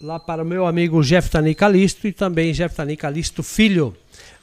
lá 0.00 0.20
para 0.20 0.44
o 0.44 0.46
meu 0.46 0.64
amigo 0.64 1.02
Jeff 1.02 1.28
Tani 1.28 1.52
Calisto 1.54 2.06
e 2.06 2.12
também 2.12 2.52
Jeff 2.52 2.74
Tani 2.76 2.96
Calisto 2.96 3.42
Filho. 3.42 3.96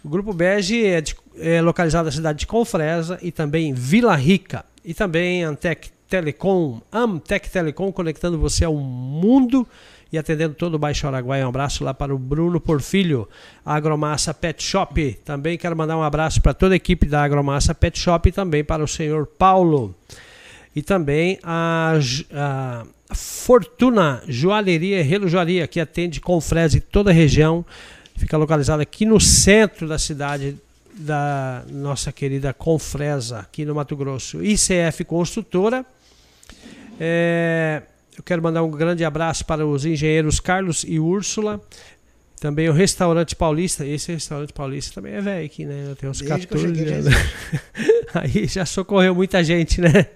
O 0.04 0.10
Grupo 0.10 0.34
Bege 0.34 0.86
é, 0.86 1.00
de, 1.00 1.16
é 1.38 1.62
localizado 1.62 2.08
na 2.08 2.12
cidade 2.12 2.40
de 2.40 2.48
Confresa 2.48 3.18
e 3.22 3.32
também 3.32 3.70
em 3.70 3.74
Vila 3.74 4.16
Rica. 4.16 4.66
E 4.84 4.94
também 4.94 5.44
Antec 5.44 5.90
Telecom, 6.10 6.82
Amtec 6.92 7.50
Telecom, 7.50 7.90
conectando 7.92 8.38
você 8.38 8.66
ao 8.66 8.76
mundo 8.76 9.66
e 10.14 10.18
atendendo 10.18 10.54
todo 10.54 10.76
o 10.76 10.80
Baixo 10.80 11.08
Araguaia. 11.08 11.44
Um 11.44 11.50
abraço 11.50 11.84
lá 11.84 11.92
para 11.92 12.14
o 12.14 12.20
Bruno 12.20 12.62
Porfilho, 12.62 13.28
Agromassa 13.66 14.32
Pet 14.32 14.64
Shop. 14.64 15.20
Também 15.26 15.58
quero 15.58 15.76
mandar 15.76 15.98
um 15.98 16.04
abraço 16.04 16.40
para 16.40 16.54
toda 16.54 16.76
a 16.76 16.78
equipe 16.78 17.08
da 17.08 17.24
Agromassa 17.24 17.74
Pet 17.74 17.98
Shop 17.98 18.30
e 18.30 18.32
também 18.32 18.64
para 18.64 18.84
o 18.84 18.88
senhor 18.88 19.26
Paulo. 19.26 19.96
E 20.76 20.84
também 20.84 21.40
a, 21.42 21.96
a 22.32 22.86
Fortuna 23.16 24.22
Joalheria 24.28 25.00
e 25.00 25.02
Relojoaria, 25.04 25.68
que 25.68 25.80
atende 25.80 26.22
com 26.22 26.40
frese 26.40 26.80
toda 26.80 27.10
a 27.10 27.14
região. 27.14 27.66
Fica 28.16 28.38
localizada 28.38 28.84
aqui 28.84 29.08
no 29.08 29.20
centro 29.20 29.88
da 29.88 29.98
cidade 29.98 30.56
da 30.94 31.64
nossa 31.72 32.12
querida 32.12 32.54
Confresa, 32.54 33.40
aqui 33.40 33.66
no 33.66 33.74
Mato 33.74 33.96
Grosso. 33.96 34.44
ICF 34.44 35.06
Construtora. 35.06 35.84
É, 37.00 37.82
eu 38.18 38.24
quero 38.24 38.42
mandar 38.42 38.64
um 38.64 38.72
grande 38.72 39.04
abraço 39.04 39.46
para 39.46 39.66
os 39.66 39.86
engenheiros 39.86 40.40
Carlos 40.40 40.86
e 40.88 41.00
Úrsula. 41.00 41.62
Também 42.40 42.68
o 42.68 42.74
Restaurante 42.74 43.36
Paulista. 43.36 43.86
Esse 43.86 44.12
Restaurante 44.12 44.52
Paulista 44.52 44.96
também 44.96 45.14
é 45.14 45.22
velho 45.22 45.46
aqui, 45.46 45.66
né? 45.66 45.96
Tem 45.98 46.10
uns 46.10 46.20
Desde 46.20 46.46
14 46.46 46.48
que 46.48 46.54
eu 46.54 46.76
cheguei, 46.76 46.94
anos. 46.94 47.14
Aí 48.14 48.48
já 48.48 48.66
socorreu 48.66 49.16
muita 49.16 49.42
gente, 49.44 49.80
né? 49.80 50.08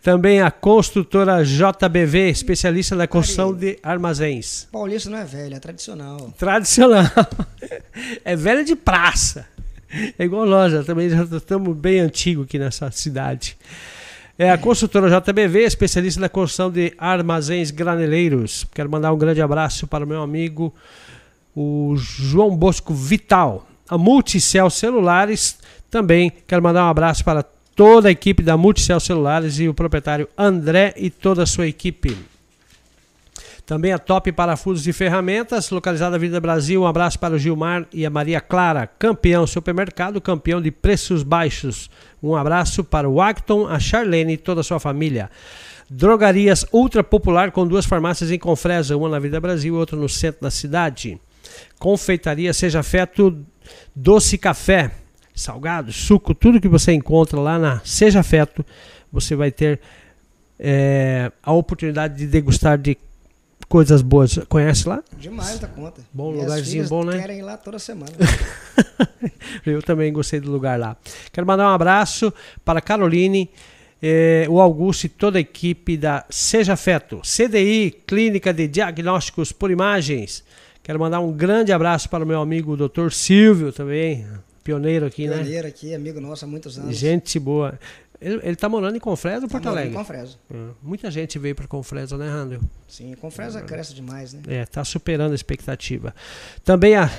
Também 0.00 0.40
a 0.40 0.50
construtora 0.50 1.44
JBV, 1.44 2.30
especialista 2.30 2.94
na 2.94 3.06
construção 3.06 3.52
de 3.52 3.78
armazéns. 3.82 4.68
Paulista 4.70 5.10
não 5.10 5.18
é 5.18 5.24
velho, 5.24 5.56
é 5.56 5.60
tradicional. 5.60 6.32
Tradicional. 6.38 7.04
É 8.24 8.34
velha 8.34 8.64
de 8.64 8.74
praça. 8.74 9.46
É 10.18 10.24
igual 10.24 10.46
nós, 10.46 10.72
já 10.72 10.82
também 10.82 11.08
já 11.08 11.22
estamos 11.22 11.76
bem 11.76 12.00
antigo 12.00 12.42
aqui 12.42 12.58
nessa 12.58 12.90
cidade. 12.90 13.56
É 14.38 14.50
a 14.50 14.56
construtora 14.56 15.20
JBV, 15.20 15.60
especialista 15.64 16.20
na 16.20 16.28
construção 16.28 16.70
de 16.70 16.94
armazéns 16.96 17.70
graneleiros. 17.70 18.66
Quero 18.74 18.90
mandar 18.90 19.12
um 19.12 19.18
grande 19.18 19.42
abraço 19.42 19.86
para 19.86 20.04
o 20.04 20.08
meu 20.08 20.22
amigo, 20.22 20.74
o 21.54 21.94
João 21.96 22.56
Bosco 22.56 22.94
Vital. 22.94 23.66
A 23.88 23.98
Multicel 23.98 24.70
Celulares 24.70 25.58
também. 25.90 26.32
Quero 26.46 26.62
mandar 26.62 26.86
um 26.86 26.88
abraço 26.88 27.22
para 27.22 27.42
toda 27.42 28.08
a 28.08 28.10
equipe 28.10 28.42
da 28.42 28.56
Multicel 28.56 28.98
Celulares 29.00 29.58
e 29.58 29.68
o 29.68 29.74
proprietário 29.74 30.26
André 30.36 30.94
e 30.96 31.10
toda 31.10 31.42
a 31.42 31.46
sua 31.46 31.66
equipe. 31.66 32.16
Também 33.72 33.90
a 33.90 33.98
Top 33.98 34.30
Parafusos 34.32 34.86
e 34.86 34.92
Ferramentas, 34.92 35.70
localizada 35.70 36.10
na 36.10 36.16
Avenida 36.16 36.38
Brasil. 36.38 36.82
Um 36.82 36.86
abraço 36.86 37.18
para 37.18 37.32
o 37.32 37.38
Gilmar 37.38 37.86
e 37.90 38.04
a 38.04 38.10
Maria 38.10 38.38
Clara, 38.38 38.86
campeão 38.86 39.46
supermercado, 39.46 40.20
campeão 40.20 40.60
de 40.60 40.70
preços 40.70 41.22
baixos. 41.22 41.88
Um 42.22 42.36
abraço 42.36 42.84
para 42.84 43.08
o 43.08 43.18
Acton, 43.18 43.66
a 43.66 43.80
Charlene 43.80 44.34
e 44.34 44.36
toda 44.36 44.60
a 44.60 44.62
sua 44.62 44.78
família. 44.78 45.30
Drogarias 45.88 46.66
Ultra 46.70 47.02
Popular 47.02 47.50
com 47.50 47.66
duas 47.66 47.86
farmácias 47.86 48.30
em 48.30 48.38
Confresa, 48.38 48.94
uma 48.94 49.08
na 49.08 49.16
Avenida 49.16 49.40
Brasil 49.40 49.74
e 49.74 49.78
outra 49.78 49.96
no 49.96 50.06
centro 50.06 50.42
da 50.42 50.50
cidade. 50.50 51.18
Confeitaria 51.78 52.52
Seja 52.52 52.82
Feto, 52.82 53.42
doce 53.96 54.36
café, 54.36 54.90
salgado, 55.34 55.90
suco, 55.94 56.34
tudo 56.34 56.60
que 56.60 56.68
você 56.68 56.92
encontra 56.92 57.40
lá 57.40 57.58
na 57.58 57.80
Seja 57.86 58.22
Feto, 58.22 58.66
você 59.10 59.34
vai 59.34 59.50
ter 59.50 59.80
é, 60.60 61.32
a 61.42 61.54
oportunidade 61.54 62.18
de 62.18 62.26
degustar 62.26 62.76
de 62.76 62.98
coisas 63.72 64.02
boas. 64.02 64.36
Conhece 64.50 64.86
lá? 64.86 65.02
Demais 65.16 65.58
da 65.58 65.66
conta. 65.66 66.02
Bom 66.12 66.30
Minhas 66.30 66.44
lugarzinho 66.44 66.88
bom, 66.88 67.04
né? 67.04 67.18
querem 67.18 67.38
ir 67.38 67.42
lá 67.42 67.56
toda 67.56 67.78
semana. 67.78 68.12
Eu 69.64 69.82
também 69.82 70.12
gostei 70.12 70.40
do 70.40 70.52
lugar 70.52 70.78
lá. 70.78 70.94
Quero 71.32 71.46
mandar 71.46 71.70
um 71.70 71.74
abraço 71.74 72.30
para 72.66 72.80
a 72.80 72.82
Caroline, 72.82 73.48
eh, 74.02 74.44
o 74.50 74.60
Augusto 74.60 75.06
e 75.06 75.08
toda 75.08 75.38
a 75.38 75.40
equipe 75.40 75.96
da 75.96 76.22
Seja 76.28 76.76
Feto, 76.76 77.22
CDI, 77.22 77.92
Clínica 78.06 78.52
de 78.52 78.68
Diagnósticos 78.68 79.52
por 79.52 79.70
Imagens. 79.70 80.44
Quero 80.82 81.00
mandar 81.00 81.20
um 81.20 81.32
grande 81.32 81.72
abraço 81.72 82.10
para 82.10 82.24
o 82.24 82.26
meu 82.26 82.42
amigo 82.42 82.76
Dr. 82.76 83.08
Silvio 83.10 83.72
também, 83.72 84.26
pioneiro 84.62 85.06
aqui, 85.06 85.26
né? 85.26 85.38
Pioneiro 85.38 85.66
aqui, 85.66 85.94
amigo 85.94 86.20
nosso 86.20 86.44
há 86.44 86.48
muitos 86.48 86.78
anos. 86.78 86.94
Gente 86.94 87.38
boa. 87.38 87.78
Ele, 88.22 88.40
ele 88.42 88.56
tá 88.56 88.68
morando 88.68 88.96
em 88.96 89.00
Confresa 89.00 89.42
ou 89.42 89.48
Tá 89.48 89.52
Porto 89.52 89.68
Alegre? 89.68 89.90
em 89.90 89.94
Confresa. 89.94 90.36
É, 90.52 90.56
Muita 90.82 91.10
gente 91.10 91.38
veio 91.38 91.54
para 91.54 91.66
Confresa, 91.66 92.16
né, 92.16 92.28
Randall? 92.28 92.60
Sim, 92.88 93.14
Confresa 93.20 93.60
cresce 93.62 93.94
demais, 93.94 94.32
né? 94.32 94.40
É, 94.46 94.62
está 94.62 94.84
superando 94.84 95.32
a 95.32 95.34
expectativa. 95.34 96.14
Também 96.64 96.94
a, 96.94 97.10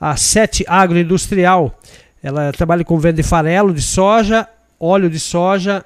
a 0.00 0.16
Sete 0.16 0.64
Agroindustrial, 0.66 1.78
ela 2.22 2.50
trabalha 2.52 2.84
com 2.84 2.98
venda 2.98 3.16
de 3.16 3.22
farelo 3.22 3.74
de 3.74 3.82
soja, 3.82 4.48
óleo 4.80 5.10
de 5.10 5.20
soja, 5.20 5.84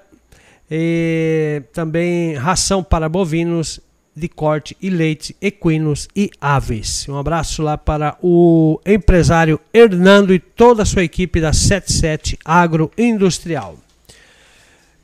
e 0.70 1.62
também 1.72 2.34
ração 2.34 2.82
para 2.82 3.08
bovinos 3.08 3.80
de 4.14 4.28
corte 4.28 4.76
e 4.80 4.88
leite, 4.88 5.36
equinos 5.42 6.08
e 6.16 6.30
aves. 6.40 7.06
Um 7.08 7.18
abraço 7.18 7.62
lá 7.62 7.76
para 7.76 8.16
o 8.22 8.80
empresário 8.86 9.60
Hernando 9.74 10.32
e 10.32 10.38
toda 10.38 10.82
a 10.82 10.86
sua 10.86 11.04
equipe 11.04 11.40
da 11.40 11.52
77 11.52 12.38
Agroindustrial. 12.42 13.76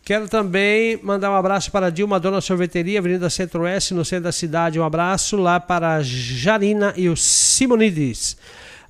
Quero 0.04 0.28
também 0.28 0.98
mandar 1.00 1.30
um 1.30 1.36
abraço 1.36 1.70
para 1.70 1.86
a 1.86 1.90
Dilma 1.90 2.18
Dona 2.18 2.40
Sorveteria, 2.40 2.98
Avenida 2.98 3.30
Centro-Oeste, 3.30 3.94
no 3.94 4.04
centro 4.04 4.24
da 4.24 4.32
cidade. 4.32 4.80
Um 4.80 4.84
abraço 4.84 5.36
lá 5.36 5.60
para 5.60 5.94
a 5.94 6.02
Jarina 6.02 6.92
e 6.96 7.08
o 7.08 7.16
Simonides. 7.16 8.36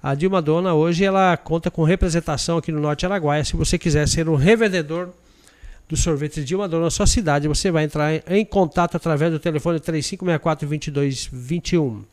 A 0.02 0.14
Dilma 0.14 0.40
Dona 0.40 0.72
hoje 0.72 1.04
ela 1.04 1.36
conta 1.36 1.70
com 1.70 1.84
representação 1.84 2.56
aqui 2.56 2.72
no 2.72 2.80
Norte 2.80 3.04
Araguaia. 3.04 3.44
Se 3.44 3.54
você 3.54 3.76
quiser 3.76 4.08
ser 4.08 4.26
um 4.26 4.36
revendedor 4.36 5.10
do 5.86 5.98
sorvete 5.98 6.42
Dilma 6.42 6.66
Dona 6.66 6.84
na 6.84 6.90
sua 6.90 7.06
cidade, 7.06 7.46
você 7.46 7.70
vai 7.70 7.84
entrar 7.84 8.10
em 8.26 8.42
contato 8.42 8.96
através 8.96 9.30
do 9.30 9.38
telefone 9.38 9.80
3564-2221. 9.80 12.04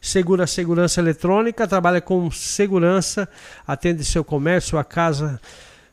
Segura 0.00 0.48
Segurança 0.48 1.00
Eletrônica, 1.00 1.68
trabalha 1.68 2.00
com 2.00 2.28
segurança, 2.32 3.28
atende 3.64 4.04
seu 4.04 4.24
comércio, 4.24 4.70
sua 4.70 4.82
casa, 4.82 5.40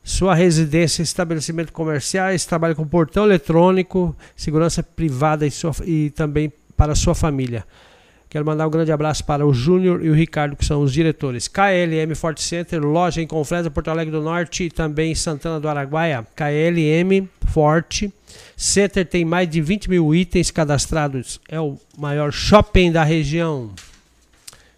sua 0.10 0.34
residência, 0.34 1.02
estabelecimento 1.04 1.74
comerciais, 1.74 2.46
trabalha 2.46 2.74
com 2.74 2.88
portão 2.88 3.26
eletrônico, 3.26 4.16
segurança 4.38 4.82
privada 4.82 5.46
e, 5.46 5.52
sua- 5.52 5.74
e 5.86 6.10
também 6.12 6.52
para 6.78 6.96
sua 6.96 7.14
família. 7.14 7.66
Quero 8.30 8.46
mandar 8.46 8.68
um 8.68 8.70
grande 8.72 8.92
abraço 8.92 9.24
para 9.26 9.46
o 9.46 9.54
Júnior 9.54 10.04
e 10.06 10.10
o 10.10 10.14
Ricardo, 10.14 10.56
que 10.56 10.66
são 10.66 10.82
os 10.82 10.94
diretores. 10.94 11.48
KLM 11.48 12.14
Forte 12.16 12.42
Center, 12.42 12.82
loja 12.84 13.22
em 13.22 13.28
Confresa, 13.28 13.70
Porto 13.70 13.90
Alegre 13.90 14.12
do 14.12 14.22
Norte 14.22 14.64
e 14.66 14.70
também 14.70 15.12
em 15.12 15.16
Santana 15.16 15.60
do 15.60 15.68
Araguaia. 15.68 16.26
KLM 16.36 17.28
Forte 17.48 18.14
Center 18.56 19.06
tem 19.06 19.24
mais 19.26 19.50
de 19.50 19.62
20 19.62 19.90
mil 19.90 20.14
itens 20.16 20.52
cadastrados. 20.52 21.40
É 21.50 21.60
o 21.60 21.78
maior 21.98 22.32
shopping 22.32 22.92
da 22.92 23.04
região. 23.04 23.72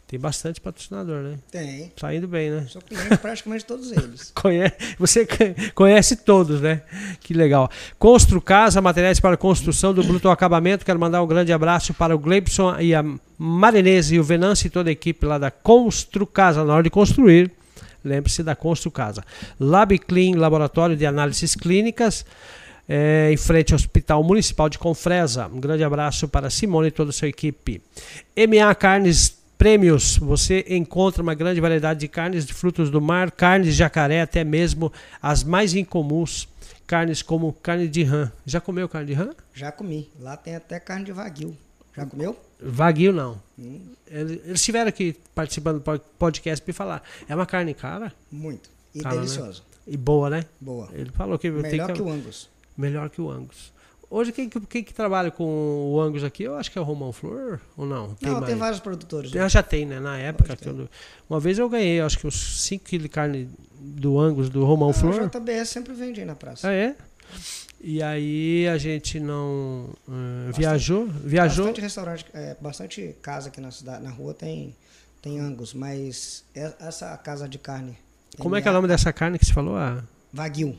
Tem 0.09 0.19
bastante 0.19 0.59
patrocinador, 0.59 1.21
né? 1.21 1.37
Tem. 1.51 1.91
Tá 1.95 2.15
indo 2.15 2.27
bem, 2.27 2.49
né? 2.49 2.65
Sou 2.67 2.81
cliente 2.81 3.09
de 3.09 3.17
praticamente 3.19 3.63
todos 3.63 3.91
eles. 3.91 4.31
Conhece, 4.33 4.75
você 4.97 5.27
conhece 5.75 6.15
todos, 6.15 6.59
né? 6.61 6.81
Que 7.19 7.31
legal. 7.31 7.69
Constru 7.99 8.41
Casa, 8.41 8.81
materiais 8.81 9.19
para 9.19 9.37
construção 9.37 9.93
do 9.93 10.03
bruto 10.03 10.27
acabamento. 10.27 10.83
Quero 10.83 10.99
mandar 10.99 11.21
um 11.21 11.27
grande 11.27 11.53
abraço 11.53 11.93
para 11.93 12.15
o 12.15 12.17
Gleibson 12.17 12.79
e 12.79 12.95
a 12.95 13.05
Marinese 13.37 14.15
e 14.15 14.19
o 14.19 14.23
Venâncio 14.23 14.65
e 14.65 14.71
toda 14.71 14.89
a 14.89 14.91
equipe 14.91 15.27
lá 15.27 15.37
da 15.37 15.51
Constru 15.51 16.25
Casa. 16.25 16.65
Na 16.65 16.73
hora 16.73 16.81
de 16.81 16.89
construir, 16.89 17.51
lembre-se 18.03 18.41
da 18.41 18.55
Constru 18.55 18.89
Casa. 18.89 19.23
Lab 19.59 19.95
Clean, 19.99 20.35
laboratório 20.39 20.97
de 20.97 21.05
análises 21.05 21.53
clínicas. 21.53 22.25
é, 22.89 23.29
em 23.31 23.37
frente 23.37 23.71
ao 23.71 23.75
Hospital 23.75 24.23
Municipal 24.23 24.67
de 24.67 24.79
Confresa. 24.79 25.45
Um 25.45 25.59
grande 25.59 25.83
abraço 25.83 26.27
para 26.27 26.49
Simone 26.49 26.87
e 26.87 26.91
toda 26.91 27.11
a 27.11 27.13
sua 27.13 27.27
equipe. 27.27 27.79
MA 28.35 28.73
Carnes 28.73 29.37
Prêmios, 29.59 30.15
você 30.15 30.63
encontra 30.69 31.21
uma 31.21 31.33
grande 31.35 31.59
variedade 31.59 31.99
de 31.99 32.07
carnes 32.07 32.45
de 32.45 32.53
frutos 32.53 32.89
do 32.89 33.01
mar, 33.01 33.29
carnes 33.29 33.67
de 33.67 33.73
jacaré, 33.73 34.21
até 34.21 34.41
mesmo 34.41 34.89
as 35.21 35.43
mais 35.43 35.73
incomuns, 35.75 36.47
carnes 36.87 37.21
como 37.21 37.51
carne 37.51 37.89
de 37.89 38.01
rã. 38.03 38.31
Já 38.45 38.61
comeu 38.61 38.87
carne 38.87 39.07
de 39.07 39.13
rã? 39.13 39.31
Já 39.53 39.69
comi. 39.69 40.09
Lá 40.17 40.37
tem 40.37 40.55
até 40.55 40.79
carne 40.79 41.03
de 41.03 41.11
wagyu. 41.11 41.57
Já 41.93 42.05
comeu? 42.05 42.39
Wagyu 42.63 43.11
não. 43.11 43.37
Hum, 43.59 43.81
Eles 44.07 44.39
estiveram 44.45 44.87
aqui 44.87 45.13
participando 45.35 45.79
do 45.79 45.81
pod- 45.81 46.03
podcast 46.17 46.63
para 46.63 46.73
falar. 46.73 47.03
É 47.27 47.35
uma 47.35 47.45
carne 47.45 47.73
cara 47.73 48.13
muito. 48.31 48.69
E 48.95 49.01
Cara, 49.01 49.15
né? 49.15 49.21
deliciosa. 49.23 49.61
e 49.85 49.97
boa, 49.97 50.29
né? 50.29 50.45
Boa. 50.61 50.87
Ele 50.93 51.11
falou 51.11 51.37
que 51.37 51.49
Melhor 51.51 51.87
que 51.87 51.93
que 51.95 52.01
o 52.01 52.09
Angus. 52.09 52.47
melhor 52.77 53.09
que 53.09 53.19
o 53.19 53.29
Angus. 53.29 53.73
Hoje 54.09 54.31
quem, 54.31 54.49
que- 54.49 54.59
quem 54.61 54.83
que 54.83 54.93
trabalha 54.93 55.31
com 55.31 55.91
o 55.93 55.99
Angus 56.01 56.23
aqui? 56.23 56.43
Eu 56.43 56.55
acho 56.55 56.71
que 56.71 56.77
é 56.77 56.81
o 56.81 56.83
Romão 56.83 57.11
Flor, 57.11 57.59
ou 57.77 57.85
não? 57.85 58.15
não, 58.21 58.33
mais? 58.33 58.45
tem 58.45 58.55
vários 58.55 58.79
produtores. 58.79 59.35
Ah, 59.35 59.47
já 59.47 59.61
tem, 59.63 59.85
né? 59.85 59.99
Na 59.99 60.17
época. 60.17 60.57
Eu- 60.65 60.89
uma 61.29 61.39
vez 61.39 61.57
eu 61.59 61.69
ganhei, 61.69 62.01
acho 62.01 62.17
que 62.19 62.27
uns 62.27 62.61
5 62.61 62.85
kg 62.85 62.97
de 63.03 63.09
carne 63.09 63.49
do 63.79 64.19
Angus, 64.19 64.49
do 64.49 64.65
Romão 64.65 64.89
Ah, 64.89 64.93
Flor. 64.93 65.21
o 65.21 65.27
JBS 65.29 65.69
sempre 65.69 65.93
vende 65.93 66.19
aí 66.19 66.25
na 66.25 66.35
praça. 66.35 66.67
Ah, 66.67 66.73
é? 66.73 66.95
E 67.81 68.01
aí 68.03 68.67
a 68.67 68.77
gente 68.77 69.19
não 69.19 69.89
eh, 70.09 70.51
viajou, 70.53 71.07
viajou. 71.07 71.65
Bastante 71.65 71.81
restaurante, 71.81 72.25
é, 72.33 72.57
bastante 72.59 73.15
casa 73.21 73.47
aqui 73.49 73.61
na 73.61 73.71
cidade, 73.71 74.03
na 74.03 74.09
rua 74.09 74.33
tem, 74.33 74.75
tem 75.21 75.39
Angus, 75.39 75.73
mas 75.73 76.43
é- 76.53 76.73
essa 76.79 77.15
casa 77.17 77.47
de 77.47 77.57
carne. 77.57 77.97
Como 78.37 78.55
é 78.55 78.61
que 78.61 78.67
é 78.67 78.71
o 78.71 78.73
MA, 78.73 78.77
nome 78.81 78.87
dessa 78.89 79.13
carne 79.13 79.39
que 79.39 79.45
você 79.45 79.53
falou? 79.53 79.77
Ah, 79.77 80.03
Wagyu, 80.33 80.75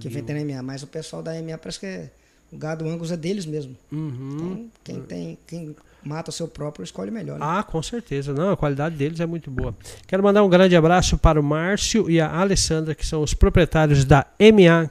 que 0.00 0.08
vem 0.08 0.22
na 0.22 0.40
MA, 0.56 0.62
mas 0.62 0.82
o 0.82 0.86
pessoal 0.86 1.22
da 1.22 1.34
MA 1.34 1.58
parece 1.58 1.80
que 1.80 1.86
é- 1.86 2.10
o 2.50 2.56
gado 2.56 2.88
Angus 2.88 3.12
é 3.12 3.16
deles 3.16 3.44
mesmo. 3.44 3.76
Uhum. 3.92 4.36
Então, 4.40 4.70
quem 4.82 5.00
tem, 5.02 5.38
quem 5.46 5.76
mata 6.02 6.30
o 6.30 6.32
seu 6.32 6.48
próprio 6.48 6.82
escolhe 6.82 7.10
melhor. 7.10 7.38
Né? 7.38 7.46
Ah, 7.46 7.62
com 7.62 7.82
certeza. 7.82 8.32
Não, 8.32 8.50
a 8.52 8.56
qualidade 8.56 8.96
deles 8.96 9.20
é 9.20 9.26
muito 9.26 9.50
boa. 9.50 9.74
Quero 10.06 10.22
mandar 10.22 10.42
um 10.42 10.48
grande 10.48 10.74
abraço 10.74 11.18
para 11.18 11.38
o 11.38 11.42
Márcio 11.42 12.10
e 12.10 12.20
a 12.20 12.30
Alessandra, 12.30 12.94
que 12.94 13.06
são 13.06 13.22
os 13.22 13.34
proprietários 13.34 14.04
da 14.04 14.26
MA 14.38 14.90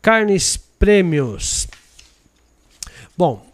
Carnes 0.00 0.56
Prêmios. 0.78 1.68
Bom, 3.16 3.44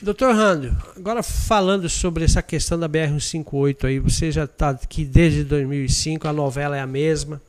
doutor 0.00 0.34
Rando, 0.34 0.76
agora 0.96 1.22
falando 1.22 1.88
sobre 1.88 2.24
essa 2.24 2.42
questão 2.42 2.78
da 2.78 2.88
BR-158 2.88 3.84
aí, 3.84 3.98
você 3.98 4.30
já 4.30 4.44
está 4.44 4.70
aqui 4.70 5.04
desde 5.04 5.44
2005, 5.44 6.28
a 6.28 6.32
novela 6.32 6.76
é 6.76 6.80
a 6.80 6.86
mesma. 6.86 7.40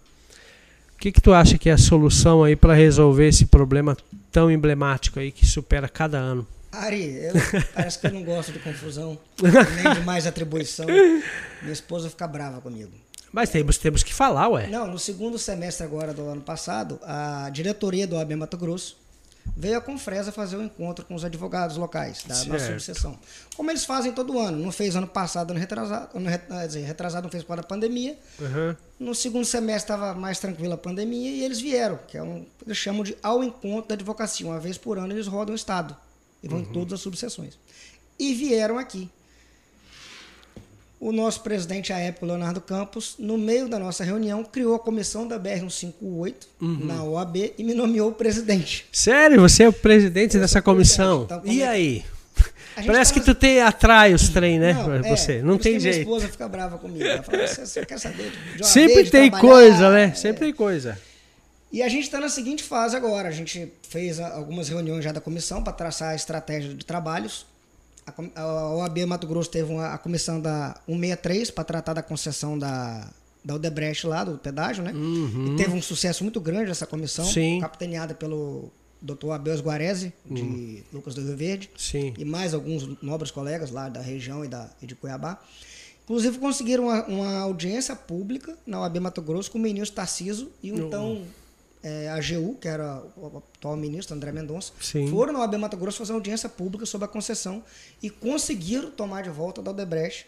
O 0.95 0.97
que, 0.97 1.11
que 1.11 1.21
tu 1.21 1.33
acha 1.33 1.57
que 1.57 1.69
é 1.69 1.73
a 1.73 1.77
solução 1.77 2.43
aí 2.43 2.55
para 2.55 2.73
resolver 2.73 3.27
esse 3.27 3.45
problema 3.45 3.95
tão 4.35 4.51
emblemático 4.51 5.17
aí 5.17 5.31
que 5.31 5.45
supera 5.45 5.87
cada 5.87 6.17
ano? 6.17 6.45
Ari, 6.69 7.05
eu, 7.05 7.33
parece 7.73 7.97
que 7.97 8.07
eu 8.07 8.11
não 8.11 8.21
gosto 8.21 8.51
de 8.51 8.59
confusão, 8.59 9.17
nem 9.41 9.93
de 9.93 10.01
mais 10.01 10.27
atribuição. 10.27 10.87
Minha 10.87 11.71
esposa 11.71 12.09
fica 12.09 12.27
brava 12.27 12.59
comigo. 12.59 12.91
Mas 13.31 13.49
temos, 13.49 13.77
temos 13.77 14.03
que 14.03 14.13
falar, 14.13 14.49
ué. 14.49 14.67
Não, 14.67 14.87
no 14.87 14.99
segundo 14.99 15.39
semestre 15.39 15.85
agora 15.85 16.13
do 16.13 16.27
ano 16.27 16.41
passado, 16.41 16.99
a 17.03 17.49
diretoria 17.49 18.05
do 18.05 18.17
AB 18.17 18.35
Mato 18.35 18.57
Grosso 18.57 18.97
veio 19.57 19.77
a 19.77 19.81
Confresa 19.81 20.31
fazer 20.31 20.57
um 20.57 20.63
encontro 20.63 21.05
com 21.05 21.15
os 21.15 21.23
advogados 21.25 21.77
locais 21.77 22.23
da 22.23 22.35
nossa 22.35 22.59
Certo. 22.59 22.79
subseção. 22.81 23.19
Como 23.55 23.69
eles 23.71 23.85
fazem 23.85 24.11
todo 24.11 24.37
ano. 24.39 24.57
Não 24.57 24.71
fez 24.71 24.95
ano 24.95 25.07
passado, 25.07 25.51
ano 25.51 25.59
retrasado, 25.59 26.17
ano 26.17 26.29
ret- 26.29 26.47
quer 26.47 26.67
dizer, 26.67 26.81
retrasado 26.85 27.23
não 27.25 27.31
fez 27.31 27.43
por 27.43 27.49
causa 27.49 27.61
da 27.61 27.67
pandemia. 27.67 28.17
Uhum. 28.39 28.75
No 28.99 29.15
segundo 29.15 29.45
semestre 29.45 29.93
estava 29.93 30.13
mais 30.13 30.39
tranquila 30.39 30.75
a 30.75 30.77
pandemia 30.77 31.29
e 31.31 31.43
eles 31.43 31.59
vieram, 31.61 31.99
que 32.07 32.17
é 32.17 32.23
um, 32.23 32.45
eles 32.65 32.77
chamam 32.77 33.03
de 33.03 33.17
ao 33.23 33.43
encontro 33.43 33.89
da 33.89 33.95
advocacia. 33.95 34.45
Uma 34.45 34.59
vez 34.59 34.77
por 34.77 34.97
ano 34.97 35.13
eles 35.13 35.27
rodam 35.27 35.53
o 35.53 35.55
estado 35.55 35.95
e 36.43 36.47
vão 36.47 36.59
em 36.59 36.65
todas 36.65 36.93
as 36.93 36.99
subseções. 37.01 37.57
E 38.19 38.33
vieram 38.33 38.77
aqui. 38.77 39.09
O 40.99 41.11
nosso 41.11 41.41
presidente 41.41 41.91
à 41.91 41.99
época, 41.99 42.25
Leonardo 42.25 42.61
Campos, 42.61 43.15
no 43.19 43.37
meio 43.37 43.67
da 43.67 43.77
nossa 43.77 44.03
reunião, 44.03 44.43
criou 44.43 44.75
a 44.75 44.79
comissão 44.79 45.27
da 45.27 45.37
BR-158 45.39 46.33
na 46.61 47.03
OAB 47.03 47.53
e 47.57 47.63
me 47.63 47.73
nomeou 47.73 48.11
presidente. 48.13 48.85
Sério, 48.91 49.41
você 49.41 49.63
é 49.63 49.69
o 49.69 49.73
presidente 49.73 50.35
Eu 50.35 50.41
dessa 50.41 50.61
comissão. 50.61 51.23
Então, 51.23 51.41
e 51.45 51.61
é- 51.61 51.67
aí? 51.67 52.05
Parece 52.85 53.13
tá 53.13 53.19
que 53.19 53.25
tu 53.25 53.33
tem, 53.33 53.61
atrai 53.61 54.13
os 54.13 54.27
trem, 54.27 54.59
né? 54.59 54.73
Não, 54.73 54.93
é, 54.95 55.01
você. 55.01 55.41
Não 55.41 55.55
por 55.57 55.61
isso 55.61 55.63
tem 55.63 55.73
que 55.73 55.79
Minha 55.79 55.93
jeito. 55.93 55.99
esposa 56.07 56.27
fica 56.27 56.47
brava 56.47 56.77
comigo. 56.77 57.05
Ela 57.05 57.23
fala, 57.23 57.47
você, 57.47 57.85
quer 57.85 57.97
saber 57.97 58.31
de 58.31 58.63
OAB, 58.63 58.65
Sempre 58.65 59.03
de 59.03 59.11
tem 59.11 59.29
trabalhar?" 59.31 59.53
coisa, 59.53 59.91
né? 59.91 60.03
É. 60.05 60.13
Sempre 60.13 60.45
tem 60.45 60.53
coisa. 60.53 60.99
E 61.71 61.81
a 61.81 61.87
gente 61.89 62.03
está 62.03 62.19
na 62.19 62.27
seguinte 62.29 62.63
fase 62.63 62.95
agora. 62.95 63.29
A 63.29 63.31
gente 63.31 63.71
fez 63.89 64.19
algumas 64.19 64.67
reuniões 64.69 65.03
já 65.03 65.11
da 65.11 65.21
comissão 65.21 65.63
para 65.63 65.71
traçar 65.73 66.09
a 66.11 66.15
estratégia 66.15 66.73
de 66.73 66.85
trabalhos. 66.85 67.45
A, 68.35 68.75
OAB 68.75 68.99
Mato 69.05 69.25
Grosso 69.27 69.49
teve 69.49 69.71
uma, 69.71 69.87
a 69.87 69.97
comissão 69.97 70.39
da 70.39 70.75
163 70.85 71.51
para 71.51 71.63
tratar 71.63 71.93
da 71.93 72.03
concessão 72.03 72.57
da, 72.57 73.09
da 73.43 73.55
Odebrecht 73.55 74.05
lá, 74.05 74.23
do 74.23 74.37
pedágio, 74.37 74.83
né? 74.83 74.91
E 74.93 75.55
teve 75.55 75.71
um 75.73 75.81
sucesso 75.81 76.23
muito 76.23 76.39
grande 76.39 76.69
essa 76.71 76.85
comissão, 76.85 77.25
Uhum. 77.25 77.31
Sim. 77.31 77.59
capitaneada 77.61 78.13
pelo 78.13 78.71
Dr. 79.01 79.31
Abel 79.31 79.57
Guarese, 79.59 80.13
de 80.25 80.83
Lucas 80.93 81.13
do 81.15 81.21
Rio 81.21 81.35
Verde 81.35 81.69
Sim. 81.77 82.13
e 82.17 82.23
mais 82.25 82.53
alguns 82.53 83.01
nobres 83.01 83.31
colegas 83.31 83.71
lá 83.71 83.89
da 83.89 84.01
região 84.01 84.45
e, 84.45 84.47
da, 84.47 84.69
e 84.81 84.85
de 84.85 84.95
Cuiabá. 84.95 85.39
Inclusive 86.03 86.37
conseguiram 86.37 86.83
uma, 86.85 87.03
uma 87.05 87.39
audiência 87.39 87.95
pública 87.95 88.55
na 88.67 88.79
OAB 88.81 88.97
Mato 88.99 89.21
Grosso 89.23 89.49
com 89.51 89.57
o 89.57 89.61
ministro 89.61 89.95
Tarciso 89.95 90.51
e 90.61 90.71
o 90.71 90.77
então 90.87 91.23
é, 91.85 92.09
AGU, 92.09 92.55
que 92.55 92.67
era 92.67 92.99
o 93.15 93.37
atual 93.37 93.77
ministro 93.77 94.15
André 94.15 94.31
Mendonça, 94.31 94.73
Sim. 94.81 95.07
foram 95.07 95.31
na 95.33 95.39
OAB 95.41 95.53
Mato 95.57 95.77
Grosso 95.77 95.99
fazer 95.99 96.13
uma 96.13 96.17
audiência 96.17 96.49
pública 96.49 96.83
sobre 96.83 97.05
a 97.05 97.07
concessão 97.07 97.63
e 98.01 98.09
conseguiram 98.09 98.89
tomar 98.89 99.21
de 99.21 99.29
volta 99.29 99.61
da 99.61 99.69
Odebrecht 99.69 100.25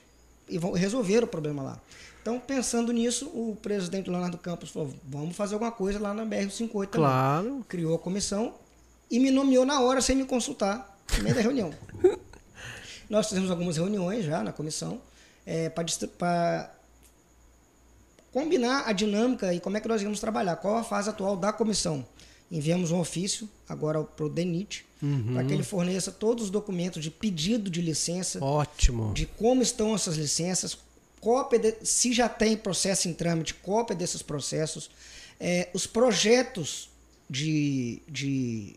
e 0.48 0.60
resolver 0.76 1.24
o 1.24 1.28
problema 1.28 1.64
lá. 1.64 1.82
Então, 2.22 2.40
pensando 2.40 2.92
nisso, 2.92 3.26
o 3.30 3.58
presidente 3.60 4.08
Leonardo 4.08 4.38
Campos 4.38 4.70
falou: 4.70 4.94
vamos 5.04 5.36
fazer 5.36 5.56
alguma 5.56 5.72
coisa 5.72 5.98
lá 5.98 6.14
na 6.14 6.24
BR-58 6.24 6.70
também 6.70 6.88
Claro. 6.90 7.66
criou 7.68 7.96
a 7.96 8.00
comissão 8.00 8.54
e 9.10 9.20
me 9.20 9.32
nomeou 9.32 9.66
na 9.66 9.82
hora 9.82 10.00
sem 10.00 10.16
me 10.16 10.26
consultar 10.26 10.96
no 11.18 11.24
meio 11.24 11.34
da 11.36 11.42
reunião. 11.42 11.74
Nós 13.10 13.30
fizemos 13.30 13.50
algumas 13.50 13.78
reuniões 13.78 14.26
já 14.26 14.44
na 14.44 14.52
comissão 14.52 15.02
para 16.20 16.70
combinar 18.32 18.84
a 18.88 18.92
dinâmica 18.94 19.54
e 19.54 19.60
como 19.60 19.78
é 19.78 19.82
que 19.82 19.88
nós 19.88 20.02
íamos 20.02 20.20
trabalhar, 20.20 20.56
qual 20.58 20.78
a 20.78 20.84
fase 20.84 21.10
atual 21.10 21.36
da 21.36 21.52
comissão. 21.54 22.06
Enviamos 22.52 22.92
um 22.92 23.00
ofício 23.00 23.50
agora 23.68 24.02
para 24.04 24.26
o 24.26 24.30
DENIT 24.30 24.86
para 25.34 25.44
que 25.44 25.54
ele 25.54 25.64
forneça 25.64 26.12
todos 26.12 26.46
os 26.46 26.50
documentos 26.50 27.04
de 27.04 27.12
pedido 27.12 27.70
de 27.70 27.82
licença, 27.82 28.44
Ótimo. 28.44 29.14
de 29.14 29.26
como 29.26 29.62
estão 29.62 29.94
essas 29.94 30.16
licenças, 30.18 30.78
cópia 31.22 31.60
de, 31.60 31.76
se 31.86 32.14
já 32.14 32.28
tem 32.30 32.56
processo 32.58 33.08
em 33.10 33.14
trâmite, 33.14 33.54
cópia 33.54 33.96
desses 33.96 34.22
processos, 34.24 34.90
é, 35.40 35.70
os 35.74 35.86
projetos 35.86 36.90
de, 37.30 38.02
de 38.08 38.76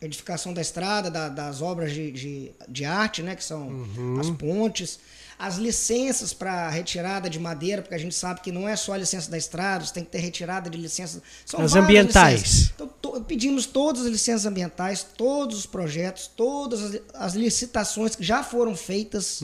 edificação 0.00 0.52
da 0.52 0.60
estrada, 0.60 1.10
da- 1.10 1.28
das 1.28 1.60
obras 1.60 1.92
de, 1.92 2.12
de, 2.12 2.52
de 2.68 2.84
arte, 2.84 3.22
né, 3.22 3.34
que 3.34 3.42
são 3.42 3.84
as 4.20 4.30
pontes, 4.30 5.00
as 5.38 5.56
licenças 5.56 6.32
para 6.32 6.68
retirada 6.68 7.30
de 7.30 7.38
madeira, 7.38 7.80
porque 7.82 7.94
a 7.94 7.98
gente 7.98 8.14
sabe 8.14 8.40
que 8.40 8.50
não 8.50 8.68
é 8.68 8.74
só 8.74 8.92
a 8.94 8.96
licença 8.98 9.30
da 9.30 9.38
estrada, 9.38 9.84
você 9.84 9.94
tem 9.94 10.04
que 10.04 10.10
ter 10.10 10.18
retirada 10.18 10.68
de 10.68 10.76
licença. 10.76 11.22
São 11.46 11.60
As 11.60 11.76
ambientais. 11.76 12.40
licenças. 12.42 12.72
Então, 12.74 12.88
to- 13.00 13.20
pedimos 13.22 13.64
todas 13.64 14.02
as 14.02 14.08
licenças 14.08 14.46
ambientais, 14.46 15.04
todos 15.16 15.58
os 15.60 15.66
projetos, 15.66 16.26
todas 16.26 16.82
as, 16.82 17.00
as 17.14 17.34
licitações 17.34 18.16
que 18.16 18.24
já 18.24 18.42
foram 18.42 18.74
feitas 18.74 19.40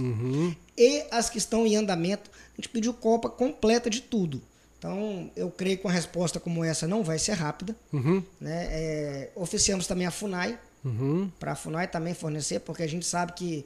e 0.77 1.05
as 1.11 1.31
que 1.31 1.39
estão 1.39 1.67
em 1.67 1.77
andamento. 1.77 2.29
A 2.53 2.57
gente 2.61 2.69
pediu 2.71 2.93
copa 2.93 3.29
completa 3.29 3.89
de 3.89 4.01
tudo. 4.01 4.43
Então, 4.79 5.31
eu 5.35 5.51
creio 5.51 5.79
que 5.79 5.85
uma 5.87 5.93
resposta 5.93 6.39
como 6.41 6.63
essa 6.65 6.87
não 6.87 7.03
vai 7.03 7.19
ser 7.19 7.33
rápida. 7.33 7.75
Uhum. 7.93 8.23
Né? 8.41 8.67
É, 8.71 9.31
oficiamos 9.35 9.87
também 9.87 10.07
a 10.07 10.11
FUNAI, 10.11 10.59
Uhum. 10.85 11.31
para 11.41 11.53
a 11.53 11.57
FUNAI 11.57 11.87
também 11.89 12.13
fornecer, 12.13 12.61
porque 12.61 12.83
a 12.83 12.87
gente 12.87 13.07
sabe 13.07 13.33
que 13.33 13.65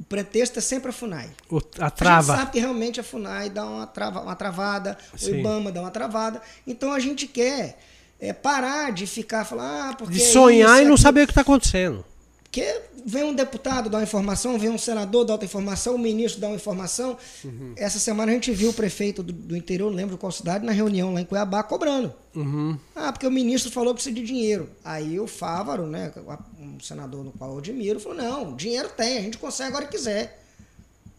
o 0.00 0.04
pretexto 0.04 0.58
é 0.58 0.62
sempre 0.62 0.88
a 0.90 0.92
FUNAI. 0.92 1.28
O- 1.50 1.58
a 1.78 1.84
A 1.86 1.88
gente 1.88 1.96
trava. 1.98 2.36
sabe 2.36 2.50
que 2.52 2.58
realmente 2.58 2.98
a 2.98 3.04
FUNAI 3.04 3.50
dá 3.50 3.66
uma, 3.66 3.86
trava, 3.86 4.20
uma 4.22 4.34
travada, 4.34 4.96
o 5.12 5.18
Sim. 5.18 5.40
IBAMA 5.40 5.70
dá 5.70 5.80
uma 5.82 5.90
travada. 5.90 6.40
Então 6.66 6.92
a 6.92 6.98
gente 6.98 7.26
quer 7.26 7.78
é, 8.18 8.32
parar 8.32 8.92
de 8.92 9.06
ficar 9.06 9.44
falando, 9.44 9.90
ah, 9.90 9.94
porque. 9.96 10.14
De 10.14 10.20
sonhar 10.20 10.76
isso, 10.78 10.86
e 10.86 10.88
não 10.88 10.96
saber 10.96 11.22
o 11.22 11.26
que 11.26 11.32
está 11.32 11.42
acontecendo. 11.42 12.04
Porque 12.50 12.82
vem 13.06 13.22
um 13.22 13.32
deputado 13.32 13.88
dar 13.88 13.98
uma 13.98 14.02
informação, 14.02 14.58
vem 14.58 14.70
um 14.70 14.76
senador 14.76 15.24
dar 15.24 15.34
outra 15.34 15.46
informação, 15.46 15.94
o 15.94 15.98
ministro 15.98 16.40
dá 16.40 16.48
uma 16.48 16.56
informação. 16.56 17.16
Uhum. 17.44 17.74
Essa 17.76 18.00
semana 18.00 18.32
a 18.32 18.34
gente 18.34 18.50
viu 18.50 18.70
o 18.70 18.74
prefeito 18.74 19.22
do, 19.22 19.32
do 19.32 19.56
interior, 19.56 19.88
não 19.88 19.96
lembro 19.96 20.18
qual 20.18 20.32
cidade, 20.32 20.66
na 20.66 20.72
reunião 20.72 21.14
lá 21.14 21.20
em 21.20 21.24
Cuiabá, 21.24 21.62
cobrando. 21.62 22.12
Uhum. 22.34 22.76
Ah, 22.96 23.12
porque 23.12 23.24
o 23.24 23.30
ministro 23.30 23.70
falou 23.70 23.94
que 23.94 24.02
precisa 24.02 24.16
de 24.16 24.24
dinheiro. 24.24 24.68
Aí 24.84 25.20
o 25.20 25.28
Fávaro, 25.28 25.86
né, 25.86 26.12
um 26.58 26.80
senador 26.80 27.24
no 27.24 27.30
qual 27.30 27.52
eu 27.52 27.58
admiro, 27.58 28.00
falou: 28.00 28.18
não, 28.18 28.56
dinheiro 28.56 28.88
tem, 28.96 29.18
a 29.18 29.22
gente 29.22 29.38
consegue 29.38 29.68
agora 29.68 29.86
que 29.86 29.96
quiser. 29.96 30.42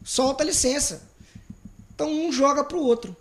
Solta 0.04 0.44
a 0.44 0.48
licença. 0.48 1.02
Então 1.96 2.12
um 2.12 2.30
joga 2.30 2.62
para 2.62 2.78
o 2.78 2.84
outro. 2.84 3.15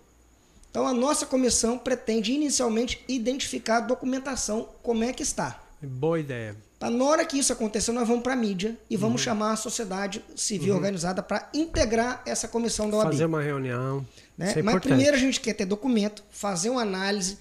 Então 0.68 0.84
a 0.84 0.92
nossa 0.92 1.26
comissão 1.26 1.78
pretende 1.78 2.32
inicialmente 2.32 3.04
identificar 3.06 3.76
a 3.76 3.80
documentação, 3.80 4.68
como 4.82 5.04
é 5.04 5.12
que 5.12 5.22
está. 5.22 5.62
Boa 5.82 6.18
ideia. 6.20 6.56
Tá, 6.78 6.88
na 6.90 7.04
hora 7.04 7.24
que 7.24 7.38
isso 7.38 7.52
acontecer, 7.52 7.92
nós 7.92 8.06
vamos 8.08 8.22
para 8.22 8.32
a 8.32 8.36
mídia 8.36 8.76
e 8.88 8.94
Uhum. 8.94 9.00
vamos 9.02 9.20
chamar 9.22 9.52
a 9.52 9.56
sociedade 9.56 10.22
civil 10.34 10.74
organizada 10.74 11.22
para 11.22 11.48
integrar 11.54 12.22
essa 12.26 12.48
comissão 12.48 12.88
da 12.88 12.96
OAB. 12.98 13.10
Fazer 13.12 13.24
uma 13.26 13.42
reunião. 13.42 14.06
né? 14.36 14.46
É 14.52 14.62
Mas 14.62 14.74
importante. 14.74 14.82
primeiro 14.94 15.16
a 15.16 15.20
gente 15.20 15.38
quer 15.40 15.52
ter 15.52 15.66
documento, 15.66 16.22
fazer 16.30 16.70
uma 16.70 16.80
análise, 16.80 17.36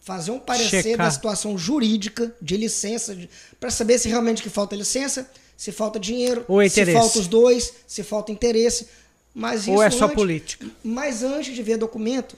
fazer 0.00 0.30
um 0.30 0.38
parecer 0.38 0.82
Checar. 0.82 1.06
da 1.06 1.10
situação 1.10 1.58
jurídica 1.58 2.32
de 2.40 2.56
licença, 2.56 3.16
para 3.58 3.70
saber 3.70 3.98
se 3.98 4.08
realmente 4.08 4.40
que 4.42 4.48
falta 4.48 4.76
licença, 4.76 5.28
se 5.56 5.72
falta 5.72 5.98
dinheiro, 5.98 6.44
Ou 6.46 6.68
se 6.68 6.86
falta 6.92 7.18
os 7.18 7.26
dois, 7.26 7.72
se 7.88 8.04
falta 8.04 8.30
interesse. 8.30 8.86
Mas 9.34 9.66
Ou 9.66 9.82
é 9.82 9.90
só 9.90 10.04
antes- 10.04 10.14
política. 10.14 10.66
Mas 10.84 11.24
antes 11.24 11.52
de 11.54 11.62
ver 11.64 11.76
documento, 11.78 12.36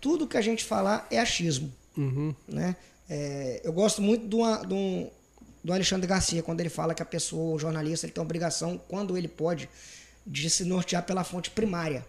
tudo 0.00 0.26
que 0.28 0.36
a 0.36 0.42
gente 0.42 0.62
falar 0.64 1.06
é 1.10 1.18
achismo 1.18 1.72
Uhum. 1.96 2.34
né? 2.46 2.76
É, 3.08 3.60
eu 3.64 3.72
gosto 3.72 4.02
muito 4.02 4.26
de 4.28 4.74
um, 4.74 5.10
do 5.62 5.72
Alexandre 5.72 6.06
Garcia, 6.06 6.42
quando 6.42 6.60
ele 6.60 6.68
fala 6.68 6.94
que 6.94 7.02
a 7.02 7.06
pessoa, 7.06 7.54
o 7.54 7.58
jornalista, 7.58 8.06
ele 8.06 8.12
tem 8.12 8.20
a 8.20 8.24
obrigação, 8.24 8.80
quando 8.88 9.16
ele 9.16 9.28
pode, 9.28 9.68
de 10.26 10.50
se 10.50 10.64
nortear 10.64 11.04
pela 11.04 11.24
fonte 11.24 11.50
primária 11.50 12.04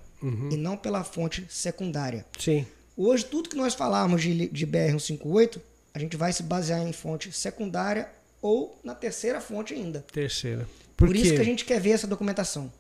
e 0.52 0.58
não 0.58 0.76
pela 0.76 1.04
fonte 1.04 1.46
secundária. 1.50 2.26
Sim. 2.38 2.66
Hoje, 2.98 3.24
tudo 3.24 3.48
que 3.48 3.56
nós 3.56 3.74
falarmos 3.74 4.22
de, 4.22 4.50
de 4.50 4.68
BR-158, 4.68 5.62
a 5.94 6.00
gente 6.00 6.18
vai 6.18 6.34
se 6.34 6.44
basear 6.44 6.86
em 6.86 6.92
fonte 6.92 7.32
secundária 7.32 8.10
ou 8.42 8.78
na 8.84 8.94
terceira 8.94 9.40
fonte 9.40 9.74
ainda. 9.74 10.06
Terceira. 10.12 10.68
Por, 10.98 11.16
isso 11.16 11.34
que 11.34 11.40
a 11.40 11.46
gente 11.46 11.64
quer 11.64 11.80
ver 11.80 11.92
essa 11.92 12.06
documentação. 12.06 12.72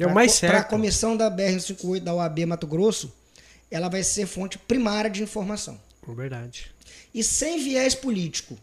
É 0.00 0.06
o 0.06 0.12
mais 0.12 0.40
Para 0.40 0.48
a 0.48 0.52
certo. 0.54 0.70
comissão 0.70 1.16
da 1.16 1.30
BR-158 1.30 2.00
da 2.00 2.14
OAB 2.14 2.40
Mato 2.46 2.66
Grosso, 2.66 3.14
ela 3.70 3.88
vai 3.88 4.02
ser 4.02 4.26
fonte 4.26 4.58
primária 4.58 5.08
de 5.08 5.22
informação. 5.22 5.80
Verdade. 6.08 6.70
E 7.14 7.22
sem 7.22 7.62
viés 7.62 7.94
político. 7.94 8.58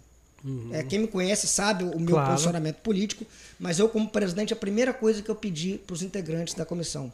É, 0.71 0.83
quem 0.83 0.99
me 0.99 1.07
conhece 1.07 1.47
sabe 1.47 1.83
o 1.83 1.99
meu 1.99 2.15
Claro. 2.15 2.31
posicionamento 2.31 2.77
político, 2.77 3.25
mas 3.59 3.77
eu, 3.77 3.89
como 3.89 4.07
presidente, 4.09 4.53
a 4.53 4.55
primeira 4.55 4.93
coisa 4.93 5.21
que 5.21 5.29
eu 5.29 5.35
pedi 5.35 5.77
para 5.85 5.93
os 5.93 6.01
integrantes 6.01 6.53
da 6.53 6.65
comissão: 6.65 7.11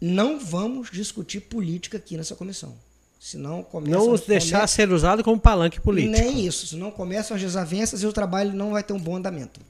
não 0.00 0.38
vamos 0.38 0.90
discutir 0.92 1.40
política 1.40 1.96
aqui 1.98 2.16
nessa 2.16 2.36
comissão. 2.36 2.74
Senão 3.18 3.62
começa 3.62 3.96
Não 3.98 4.12
os 4.12 4.22
deixar 4.22 4.66
ser 4.66 4.90
usado 4.90 5.22
como 5.22 5.38
palanque 5.38 5.80
político. 5.80 6.12
Nem 6.16 6.46
isso, 6.46 6.66
senão 6.68 6.90
começam 6.90 7.34
as 7.36 7.42
desavenças 7.42 8.02
e 8.02 8.06
o 8.06 8.12
trabalho 8.12 8.54
não 8.54 8.70
vai 8.70 8.82
ter 8.82 8.92
um 8.94 8.98
bom 8.98 9.16
andamento. 9.16 9.60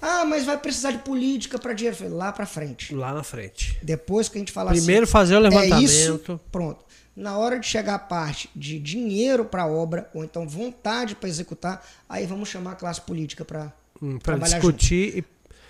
Ah, 0.00 0.24
mas 0.24 0.44
vai 0.44 0.58
precisar 0.58 0.90
de 0.90 0.98
política 0.98 1.60
para 1.60 1.74
dinheiro. 1.74 1.96
Lá 2.16 2.32
para 2.32 2.44
frente. 2.44 2.92
Lá 2.92 3.14
na 3.14 3.22
frente. 3.22 3.78
Depois 3.82 4.28
que 4.28 4.36
a 4.36 4.40
gente 4.40 4.50
falar 4.50 4.72
Primeiro 4.72 5.04
assim, 5.04 5.12
fazer 5.12 5.34
o 5.34 5.36
é 5.36 5.40
levantamento. 5.48 5.84
isso, 5.84 6.40
pronto. 6.50 6.84
Na 7.14 7.36
hora 7.36 7.58
de 7.58 7.66
chegar 7.66 7.94
a 7.94 7.98
parte 7.98 8.48
de 8.56 8.78
dinheiro 8.78 9.44
para 9.44 9.66
obra, 9.66 10.08
ou 10.14 10.24
então 10.24 10.48
vontade 10.48 11.14
para 11.14 11.28
executar, 11.28 11.86
aí 12.08 12.26
vamos 12.26 12.48
chamar 12.48 12.72
a 12.72 12.76
classe 12.76 13.00
política 13.02 13.44
para 13.44 13.72
Hum, 14.00 14.18
trabalhar 14.18 14.58
discutir. 14.58 15.18
e- 15.18 15.24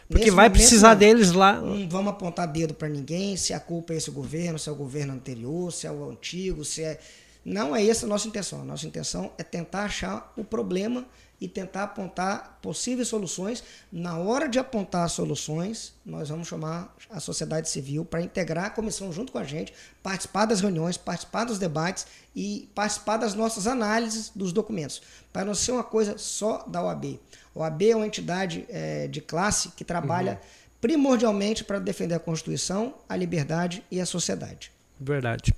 Porque 0.09 0.25
Nesse 0.27 0.37
vai 0.37 0.49
momento, 0.49 0.61
precisar 0.61 0.95
deles 0.95 1.33
lá. 1.33 1.55
junto. 1.57 1.67
Não 1.79 1.89
vamos 1.89 2.11
apontar 2.13 2.47
dedo 2.47 2.75
para 2.75 2.89
ninguém, 2.89 3.37
se 3.37 3.55
a 3.55 3.59
culpa 3.61 3.95
é 3.95 3.97
esse 3.97 4.11
governo, 4.11 4.59
se 4.59 4.69
é 4.69 4.73
o 4.73 4.75
governo 4.75 5.15
anterior, 5.15 5.73
se 5.73 5.87
é 5.87 5.91
o 5.91 6.11
antigo, 6.11 6.65
se 6.65 6.83
é. 6.83 7.01
Não 7.45 7.75
é 7.75 7.85
essa 7.87 8.05
a 8.07 8.09
nossa 8.09 8.29
intenção. 8.29 8.61
A 8.61 8.65
nossa 8.65 8.87
intenção 8.87 9.33
é 9.39 9.43
tentar 9.43 9.85
achar 9.85 10.33
o 10.37 10.45
problema 10.45 11.05
e 11.43 11.49
tentar 11.49 11.83
apontar 11.83 12.61
possíveis 12.63 13.09
soluções. 13.09 13.65
Na 13.91 14.17
hora 14.17 14.49
de 14.49 14.61
apontar 14.61 15.11
soluções, 15.11 15.93
nós 16.07 16.29
vamos 16.29 16.47
chamar 16.47 16.95
a 17.11 17.19
sociedade 17.19 17.69
civil 17.69 18.05
para 18.05 18.23
integrar 18.23 18.67
a 18.67 18.71
comissão 18.71 19.13
junto 19.13 19.33
com 19.33 19.39
a 19.39 19.45
gente, 19.45 19.75
participar 20.05 20.47
das 20.47 20.61
reuniões, 20.61 20.97
participar 20.97 21.45
dos 21.45 21.59
debates 21.59 22.07
e 22.35 22.71
participar 22.77 23.17
das 23.17 23.35
nossas 23.35 23.67
análises 23.67 24.31
dos 24.37 24.53
documentos, 24.53 25.03
para 25.33 25.45
não 25.45 25.55
ser 25.55 25.73
uma 25.73 25.83
coisa 25.83 26.17
só 26.17 26.65
da 26.69 26.81
OAB. 26.81 27.19
A 27.57 27.59
OAB 27.59 27.83
é 27.83 27.97
uma 27.97 28.07
entidade 28.07 28.65
eh, 28.69 29.09
de 29.09 29.21
classe 29.21 29.71
que 29.71 29.85
trabalha 29.85 30.41
primordialmente 30.81 31.65
para 31.65 31.81
defender 31.81 32.15
a 32.15 32.21
Constituição, 32.21 32.95
a 33.09 33.17
liberdade 33.17 33.85
e 33.91 34.01
a 34.01 34.07
sociedade. 34.07 34.71
Verdade. 35.01 35.53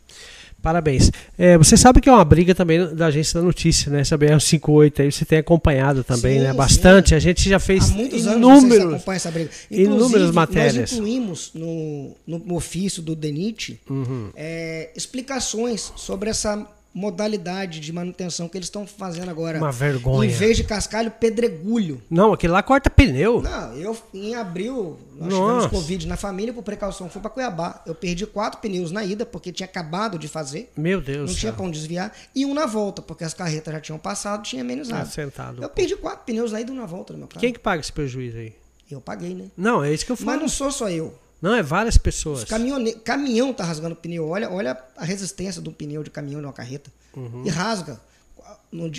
Parabéns. 0.65 1.11
É, 1.37 1.59
você 1.59 1.77
sabe 1.77 2.01
que 2.01 2.09
é 2.09 2.13
uma 2.13 2.25
briga 2.25 2.55
também 2.55 2.95
da 2.95 3.07
agência 3.07 3.39
da 3.39 3.45
notícia, 3.45 3.93
né? 3.93 4.01
Essa 4.01 4.17
BR-58 4.17 5.01
aí 5.01 5.13
você 5.13 5.25
tem 5.27 5.39
acompanhado 5.39 6.03
também, 6.03 6.39
Sim, 6.39 6.45
né? 6.45 6.51
sim. 6.53 6.57
Bastante. 6.57 7.15
A 7.15 7.19
gente 7.19 7.47
já 7.49 7.59
fez 7.61 7.91
Há 7.91 7.95
muitos 7.95 8.27
anos 8.27 8.39
inúmeros. 8.39 8.95
acompanham 8.95 9.17
essa 9.17 9.31
briga. 9.31 9.51
inúmeras 9.71 10.31
matérias. 10.31 10.77
Nós 10.77 10.93
incluímos 10.95 11.51
no, 11.55 12.17
no 12.27 12.55
ofício 12.57 13.03
do 13.03 13.15
DENIT 13.15 13.79
Uhum. 13.91 14.31
eh, 14.35 14.89
explicações 14.97 15.93
sobre 15.97 16.31
essa 16.31 16.67
modalidade 16.95 17.81
de 17.81 17.93
manutenção 17.93 18.49
que 18.49 18.57
eles 18.57 18.69
estão 18.69 18.87
fazendo 18.87 19.29
agora. 19.29 19.59
Uma 19.59 19.73
vergonha. 19.73 20.31
Em 20.31 20.33
vez 20.33 20.57
de 20.57 20.63
cascalho, 20.63 21.11
pedregulho. 21.11 22.01
Não, 22.09 22.33
aquele 22.33 22.53
lá 22.53 22.63
corta 22.63 22.89
pneu. 22.89 23.43
Não, 23.43 23.75
eu 23.75 23.99
em 24.15 24.37
abril 24.37 24.97
nós 25.17 25.29
Nossa. 25.29 25.43
tivemos 25.43 25.67
Covid 25.67 26.07
na 26.07 26.17
família, 26.17 26.53
por 26.53 26.63
precaução 26.63 27.11
fui 27.11 27.21
para 27.21 27.31
Cuiabá. 27.31 27.83
Eu 27.85 27.95
perdi 27.95 28.25
quatro 28.27 28.61
pneus 28.61 28.93
na 28.93 29.05
ida, 29.05 29.27
porque 29.27 29.53
tinha 29.53 29.67
acabado 29.67 30.19
de 30.19 30.29
fazer. 30.29 30.71
Meu 30.77 31.01
Deus. 31.01 31.19
Não 31.31 31.35
do 31.35 31.35
tinha 31.35 31.53
pra 31.53 31.65
onde 31.65 31.79
desviar. 31.79 32.13
E 32.35 32.47
um 32.47 32.55
na 32.55 32.67
volta, 32.67 33.03
porque 33.03 33.25
as 33.25 33.35
carretas 33.35 33.75
já 33.75 33.81
tinham 33.81 33.99
passado, 33.99 34.45
tinha 34.45 34.63
amenizado. 34.63 35.03
Ah, 35.03 35.07
sentado. 35.07 35.63
Eu 35.63 35.69
perdi 35.69 35.97
quatro 35.97 36.25
pneus 36.25 36.53
na 36.53 36.61
ida 36.61 36.71
e 36.71 36.75
um 36.75 36.77
na 36.79 36.87
volta 36.87 37.13
no 37.13 37.19
meu 37.19 37.29
carro. 37.29 37.41
Quem 37.41 37.53
que 37.53 37.59
paga 37.59 37.81
esse 37.81 37.93
prejuízo 37.93 38.39
aí? 38.39 38.55
Eu 38.91 39.01
paguei, 39.01 39.35
né? 39.35 39.47
Não, 39.57 39.83
é 39.83 39.93
isso 39.93 40.07
que 40.07 40.13
eu 40.13 40.17
falo. 40.17 40.31
Mas 40.31 40.41
não 40.41 40.49
sou 40.49 40.71
só 40.71 40.89
eu. 40.89 41.19
Não, 41.45 41.55
é 41.55 41.63
várias 41.63 41.99
pessoas. 41.99 42.45
Caminhone... 42.45 42.95
Caminhão 42.95 43.53
tá 43.53 43.65
rasgando 43.65 43.95
pneu. 43.95 44.27
Olha, 44.29 44.49
olha 44.51 44.79
a 44.97 45.05
resistência 45.05 45.61
do 45.61 45.71
pneu 45.71 46.03
de 46.03 46.11
caminhão 46.11 46.41
de 46.41 46.47
uma 46.47 46.53
carreta. 46.55 46.91
Uhum. 47.15 47.43
E 47.45 47.51
rasga. 47.51 48.01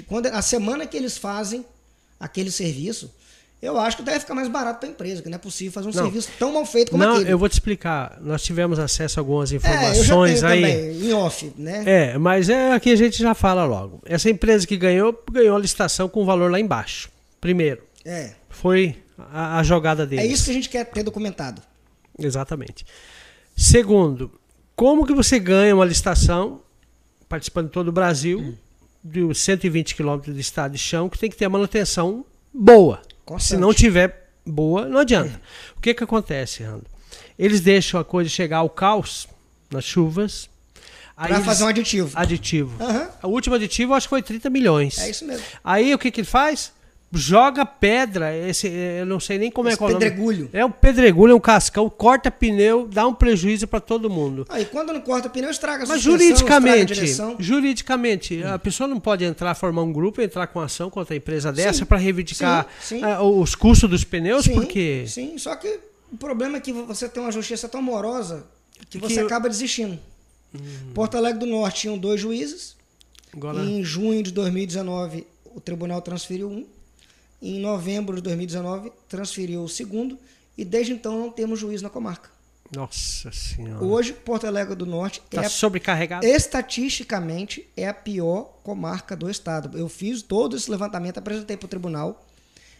Quando, 0.07 0.27
a 0.27 0.41
semana 0.41 0.85
que 0.85 0.95
eles 0.95 1.17
fazem 1.17 1.65
aquele 2.19 2.51
serviço, 2.51 3.11
eu 3.61 3.79
acho 3.79 3.97
que 3.97 4.03
deve 4.03 4.19
ficar 4.19 4.35
mais 4.35 4.47
barato 4.47 4.79
para 4.79 4.87
a 4.87 4.91
empresa, 4.91 5.21
que 5.23 5.27
não 5.29 5.35
é 5.37 5.39
possível 5.39 5.71
fazer 5.73 5.89
um 5.89 5.91
Não. 5.91 6.03
serviço 6.03 6.29
tão 6.37 6.53
mal 6.53 6.65
feito 6.65 6.91
como 6.91 7.03
Não, 7.03 7.15
aquele. 7.15 7.31
eu 7.31 7.37
vou 7.37 7.49
te 7.49 7.53
explicar. 7.53 8.17
Nós 8.21 8.43
tivemos 8.43 8.77
acesso 8.79 9.19
a 9.19 9.21
algumas 9.21 9.51
É, 9.51 9.55
informações 9.55 10.39
tenho 10.41 10.51
aí. 10.51 10.61
também, 10.61 11.01
em 11.09 11.13
off, 11.13 11.51
né? 11.57 11.83
É, 11.85 12.17
mas 12.17 12.47
é 12.47 12.71
aqui 12.73 12.91
a 12.91 12.95
gente 12.95 13.17
já 13.17 13.33
fala 13.33 13.65
logo. 13.65 14.01
Essa 14.05 14.29
empresa 14.29 14.65
que 14.67 14.77
ganhou, 14.77 15.19
ganhou 15.31 15.55
a 15.55 15.59
licitação 15.59 16.07
com 16.07 16.21
o 16.21 16.25
valor 16.25 16.51
lá 16.51 16.59
embaixo. 16.59 17.09
Primeiro, 17.41 17.81
É. 18.05 18.31
foi 18.49 18.95
a, 19.17 19.57
a 19.59 19.63
jogada 19.63 20.03
É 20.03 20.05
deles. 20.05 20.31
isso 20.31 20.45
que 20.45 20.51
a 20.51 20.53
gente 20.53 20.69
quer 20.69 20.85
ter 20.85 21.03
documentado. 21.03 21.61
Exatamente. 22.19 22.85
Segundo, 23.55 24.31
como 24.75 25.05
que 25.05 25.13
você 25.13 25.39
ganha 25.39 25.75
uma 25.75 25.85
licitação, 25.85 26.61
participando 27.29 27.67
de 27.67 27.71
todo 27.71 27.87
o 27.89 27.91
Brasil, 27.91 28.57
de 29.03 29.33
120 29.33 29.95
quilômetros 29.95 30.33
de 30.35 30.41
estado 30.41 30.73
de 30.73 30.77
chão, 30.77 31.07
que 31.09 31.17
tem 31.17 31.29
que 31.29 31.35
ter 31.37 31.45
a 31.45 31.49
manutenção 31.49 32.25
boa. 32.53 33.01
Constante. 33.25 33.47
Se 33.49 33.57
não 33.57 33.73
tiver 33.73 34.29
boa, 34.45 34.85
não 34.87 34.99
adianta. 34.99 35.41
O 35.77 35.81
que 35.81 35.93
que 35.93 36.03
acontece, 36.03 36.63
Rando? 36.63 36.85
Eles 37.37 37.61
deixam 37.61 37.99
a 37.99 38.03
coisa 38.05 38.29
chegar 38.29 38.57
ao 38.57 38.69
caos 38.69 39.27
nas 39.69 39.83
chuvas. 39.83 40.49
aí 41.17 41.31
eles- 41.31 41.45
fazer 41.45 41.63
um 41.63 41.67
aditivo. 41.67 42.11
aditivo. 42.13 42.83
Aham. 42.83 43.09
O 43.23 43.27
último 43.29 43.55
aditivo 43.55 43.93
acho 43.93 44.07
que 44.07 44.09
foi 44.09 44.21
30 44.21 44.49
milhões. 44.49 44.97
É 44.99 45.09
isso 45.09 45.25
mesmo. 45.25 45.43
Aí 45.63 45.93
o 45.93 45.97
que, 45.97 46.11
que 46.11 46.19
ele 46.21 46.27
faz? 46.27 46.73
Joga 47.17 47.65
pedra, 47.65 48.35
esse, 48.35 48.67
eu 48.67 49.05
não 49.05 49.19
sei 49.19 49.37
nem 49.37 49.49
como 49.49 49.67
é 49.69 49.71
Esse 49.71 49.77
que 49.77 49.83
é 49.83 49.87
o 49.87 49.89
nome. 49.91 49.99
pedregulho. 50.03 50.49
É 50.53 50.65
um 50.65 50.71
pedregulho, 50.71 51.31
é 51.31 51.35
um 51.35 51.39
cascão, 51.39 51.89
corta 51.89 52.29
pneu, 52.29 52.87
dá 52.87 53.07
um 53.07 53.13
prejuízo 53.13 53.67
para 53.67 53.79
todo 53.79 54.09
mundo. 54.09 54.45
Aí 54.49 54.65
quando 54.65 54.91
não 54.93 55.01
corta 55.01 55.29
pneu, 55.29 55.49
estraga 55.49 55.85
a 55.85 55.87
Mas 55.87 56.01
suspensão, 56.01 56.33
estraga 56.35 56.55
a 56.55 56.59
juridicamente, 56.85 57.43
juridicamente, 57.43 58.43
a 58.43 58.59
pessoa 58.59 58.87
não 58.87 58.99
pode 58.99 59.23
entrar, 59.23 59.55
formar 59.55 59.81
um 59.83 59.91
grupo, 59.93 60.21
entrar 60.21 60.47
com 60.47 60.59
ação 60.59 60.89
contra 60.89 61.13
a 61.13 61.17
empresa 61.17 61.51
dessa 61.51 61.85
para 61.85 61.97
reivindicar 61.97 62.67
Sim, 62.81 62.97
sim. 62.99 63.03
ah, 63.03 63.21
os 63.23 63.55
custos 63.55 63.89
dos 63.89 64.03
pneus, 64.03 64.45
Sim, 64.45 64.53
porque 64.53 65.05
Sim, 65.07 65.37
só 65.37 65.55
que 65.55 65.79
o 66.11 66.17
problema 66.17 66.57
é 66.57 66.59
que 66.59 66.71
você 66.73 67.07
tem 67.09 67.21
uma 67.23 67.31
justiça 67.31 67.67
tão 67.69 67.81
morosa 67.81 68.45
que 68.89 68.97
você 68.97 69.15
Que 69.15 69.19
eu- 69.21 69.25
acaba 69.25 69.47
desistindo. 69.49 69.97
Porto 70.93 71.17
Alegre 71.17 71.39
do 71.39 71.45
Norte 71.45 71.81
tinham 71.81 71.97
dois 71.97 72.19
juízes. 72.21 72.75
agora 73.33 73.59
Em 73.61 73.83
junho 73.83 74.23
de 74.23 74.31
2019, 74.31 75.25
o 75.53 75.59
tribunal 75.59 76.01
transferiu 76.01 76.47
um. 76.49 76.65
Em 77.45 77.59
novembro 77.59 78.15
de 78.15 78.21
2019, 78.23 78.91
transferiu 79.07 79.63
o 79.63 79.69
segundo. 79.69 80.17
E 80.57 80.65
desde 80.65 80.93
então 80.93 81.19
não 81.19 81.29
temos 81.29 81.59
juiz 81.59 81.81
na 81.81 81.89
comarca. 81.89 82.29
nossa 82.73 83.31
senhora, 83.31 83.83
Hoje, 83.83 84.13
Porto 84.13 84.47
Alegre 84.47 84.73
do 84.73 84.85
Norte 84.85 85.21
tá 85.29 85.43
é 85.43 85.49
sobrecarregado. 85.49 86.25
estatisticamente 86.25 87.67
é 87.75 87.87
a 87.87 87.93
pior 87.93 88.43
comarca 88.63 89.15
do 89.15 89.29
estado. 89.29 89.77
Eu 89.77 89.87
fiz 89.89 90.21
todo 90.21 90.55
esse 90.55 90.71
levantamento, 90.71 91.17
apresentei 91.17 91.55
para 91.57 91.65
o 91.65 91.69
tribunal 91.69 92.25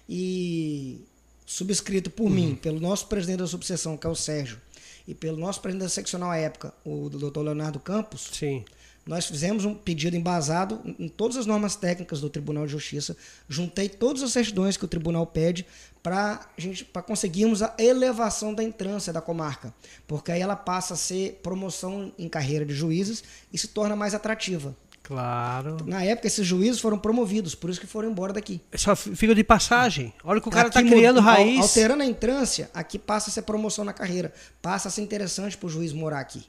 e 0.09 1.05
subscrito 1.45 2.09
por 2.09 2.29
mim, 2.29 2.55
pelo 2.55 2.79
nosso 2.79 3.07
presidente 3.07 3.39
da 3.39 3.47
subseção, 3.47 3.97
que 3.97 4.07
é 4.07 4.09
o 4.09 4.15
Sérgio, 4.15 4.59
e 5.07 5.13
pelo 5.13 5.37
nosso 5.37 5.61
presidente 5.61 5.83
da 5.83 5.89
seccional 5.89 6.31
à 6.31 6.37
época, 6.37 6.73
o 6.83 7.09
doutor 7.09 7.43
Leonardo 7.43 7.79
Campos, 7.79 8.29
Sim. 8.33 8.63
Nós 9.05 9.25
fizemos 9.27 9.65
um 9.65 9.73
pedido 9.75 10.15
embasado 10.15 10.81
em 10.97 11.07
todas 11.07 11.37
as 11.37 11.45
normas 11.45 11.75
técnicas 11.75 12.21
do 12.21 12.29
Tribunal 12.29 12.65
de 12.65 12.71
Justiça, 12.71 13.15
juntei 13.47 13.87
todas 13.87 14.23
as 14.23 14.31
certidões 14.31 14.77
que 14.77 14.85
o 14.85 14.87
tribunal 14.87 15.27
pede 15.27 15.65
para 16.01 16.47
gente 16.57 16.83
para 16.85 17.01
conseguirmos 17.01 17.61
a 17.61 17.73
elevação 17.77 18.53
da 18.53 18.63
entrância 18.63 19.13
da 19.13 19.21
comarca, 19.21 19.73
porque 20.07 20.31
aí 20.31 20.41
ela 20.41 20.55
passa 20.55 20.93
a 20.95 20.97
ser 20.97 21.39
promoção 21.43 22.11
em 22.17 22.27
carreira 22.29 22.65
de 22.65 22.73
juízes 22.73 23.23
e 23.53 23.57
se 23.57 23.67
torna 23.67 23.95
mais 23.95 24.13
atrativa. 24.15 24.75
Claro. 25.03 25.77
Na 25.85 26.03
época 26.03 26.25
esses 26.25 26.45
juízes 26.47 26.81
foram 26.81 26.97
promovidos, 26.97 27.53
por 27.53 27.69
isso 27.69 27.79
que 27.79 27.85
foram 27.85 28.09
embora 28.09 28.33
daqui. 28.33 28.59
Só 28.73 28.95
fica 28.95 29.35
de 29.35 29.43
passagem. 29.43 30.11
Olha 30.23 30.41
que 30.41 30.47
o 30.47 30.51
cara 30.51 30.67
tá 30.71 30.81
mu- 30.81 30.89
criando 30.89 31.19
raiz. 31.19 31.59
Alterando 31.61 32.01
a 32.01 32.05
entrância, 32.07 32.71
aqui 32.73 32.97
passa 32.97 33.29
a 33.29 33.33
ser 33.33 33.43
promoção 33.43 33.85
na 33.85 33.93
carreira. 33.93 34.33
Passa 34.63 34.87
a 34.87 34.91
ser 34.91 35.03
interessante 35.03 35.55
para 35.57 35.67
o 35.67 35.69
juiz 35.69 35.93
morar 35.93 36.21
aqui. 36.21 36.43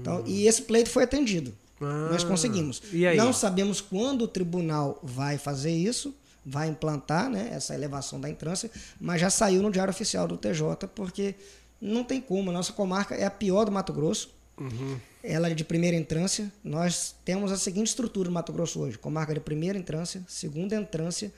Então, 0.00 0.22
e 0.26 0.46
esse 0.46 0.62
pleito 0.62 0.88
foi 0.88 1.04
atendido. 1.04 1.54
Ah, 1.80 2.08
Nós 2.10 2.24
conseguimos. 2.24 2.82
e? 2.92 3.04
Não 3.16 3.32
sabemos 3.32 3.80
quando 3.80 4.22
o 4.22 4.28
tribunal 4.28 4.98
vai 5.02 5.36
fazer 5.38 5.72
isso, 5.72 6.14
vai 6.44 6.68
implantar 6.68 7.28
né, 7.28 7.50
essa 7.52 7.74
elevação 7.74 8.20
da 8.20 8.30
entrância, 8.30 8.70
mas 9.00 9.20
já 9.20 9.28
saiu 9.30 9.62
no 9.62 9.70
Diário 9.70 9.90
Oficial 9.90 10.28
do 10.28 10.36
TJ, 10.36 10.88
porque 10.94 11.34
não 11.80 12.04
tem 12.04 12.20
como. 12.20 12.50
A 12.50 12.52
nossa 12.52 12.72
comarca 12.72 13.14
é 13.14 13.24
a 13.24 13.30
pior 13.30 13.64
do 13.64 13.72
Mato 13.72 13.92
Grosso. 13.92 14.34
Uhum. 14.58 14.98
Ela 15.22 15.50
é 15.50 15.54
de 15.54 15.64
primeira 15.64 15.96
entrância. 15.96 16.50
Nós 16.64 17.14
temos 17.24 17.52
a 17.52 17.58
seguinte 17.58 17.88
estrutura 17.88 18.28
no 18.28 18.34
Mato 18.34 18.52
Grosso 18.52 18.80
hoje: 18.80 18.96
comarca 18.96 19.34
de 19.34 19.40
primeira 19.40 19.76
entrância, 19.76 20.22
segunda 20.26 20.74
entrância, 20.74 21.32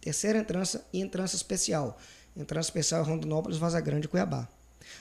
terceira 0.00 0.38
entrância 0.38 0.80
e 0.92 1.00
entrância 1.00 1.36
especial. 1.36 1.98
Entrância 2.34 2.68
especial 2.68 3.02
é 3.02 3.04
Rondonópolis, 3.04 3.58
Vaza 3.58 3.80
Grande 3.80 4.06
e 4.06 4.08
Cuiabá. 4.08 4.48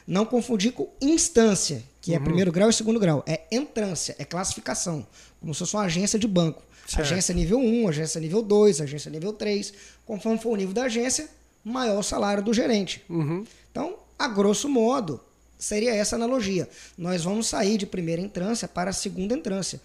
Não 0.08 0.26
confundir 0.26 0.74
com 0.74 0.90
instância, 1.00 1.84
que 2.02 2.14
é 2.14 2.18
uhum. 2.18 2.24
primeiro 2.24 2.52
grau 2.52 2.70
e 2.70 2.74
segundo 2.74 3.00
grau. 3.00 3.24
É 3.28 3.42
entrância, 3.52 4.16
é 4.18 4.26
classificação. 4.26 5.06
Como 5.40 5.54
se 5.54 5.60
fosse 5.60 5.76
uma 5.76 5.84
agência 5.84 6.18
de 6.18 6.28
banco. 6.28 6.62
Certo. 6.88 7.02
Agência 7.02 7.34
nível 7.34 7.60
1, 7.60 7.88
agência 7.88 8.20
nível 8.20 8.42
2, 8.42 8.82
agência 8.82 9.10
nível 9.12 9.34
3. 9.34 9.74
Conforme 10.06 10.40
for 10.40 10.50
o 10.50 10.56
nível 10.56 10.74
da 10.74 10.84
agência, 10.84 11.30
maior 11.64 12.00
o 12.00 12.04
salário 12.04 12.44
do 12.44 12.54
gerente. 12.54 13.04
Uhum. 13.10 13.46
Então, 13.72 13.96
a 14.18 14.28
grosso 14.28 14.68
modo, 14.68 15.22
seria 15.58 15.94
essa 15.94 16.16
analogia. 16.16 16.68
Nós 16.98 17.24
vamos 17.24 17.48
sair 17.48 17.78
de 17.78 17.86
primeira 17.86 18.22
entrância 18.22 18.68
para 18.68 18.90
a 18.90 18.94
segunda 18.94 19.36
entrância. 19.36 19.80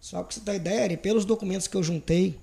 Só 0.00 0.22
para 0.22 0.34
você 0.34 0.40
ter 0.40 0.54
ideia, 0.54 0.96
pelos 0.96 1.24
documentos 1.24 1.66
que 1.66 1.76
eu 1.76 1.82
juntei, 1.82 2.38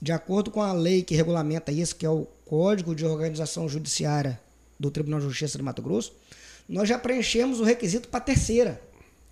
de 0.00 0.12
acordo 0.12 0.50
com 0.50 0.60
a 0.60 0.72
lei 0.72 1.02
que 1.02 1.14
regulamenta 1.14 1.72
isso, 1.72 1.96
que 1.96 2.04
é 2.04 2.10
o 2.10 2.26
Código 2.44 2.94
de 2.94 3.04
Organização 3.04 3.68
Judiciária 3.68 4.38
do 4.78 4.90
Tribunal 4.90 5.20
de 5.20 5.26
Justiça 5.26 5.58
de 5.58 5.64
Mato 5.64 5.82
Grosso, 5.82 6.12
nós 6.68 6.88
já 6.88 6.98
preenchemos 6.98 7.60
o 7.60 7.64
requisito 7.64 8.08
para 8.08 8.18
a 8.18 8.22
terceira. 8.22 8.80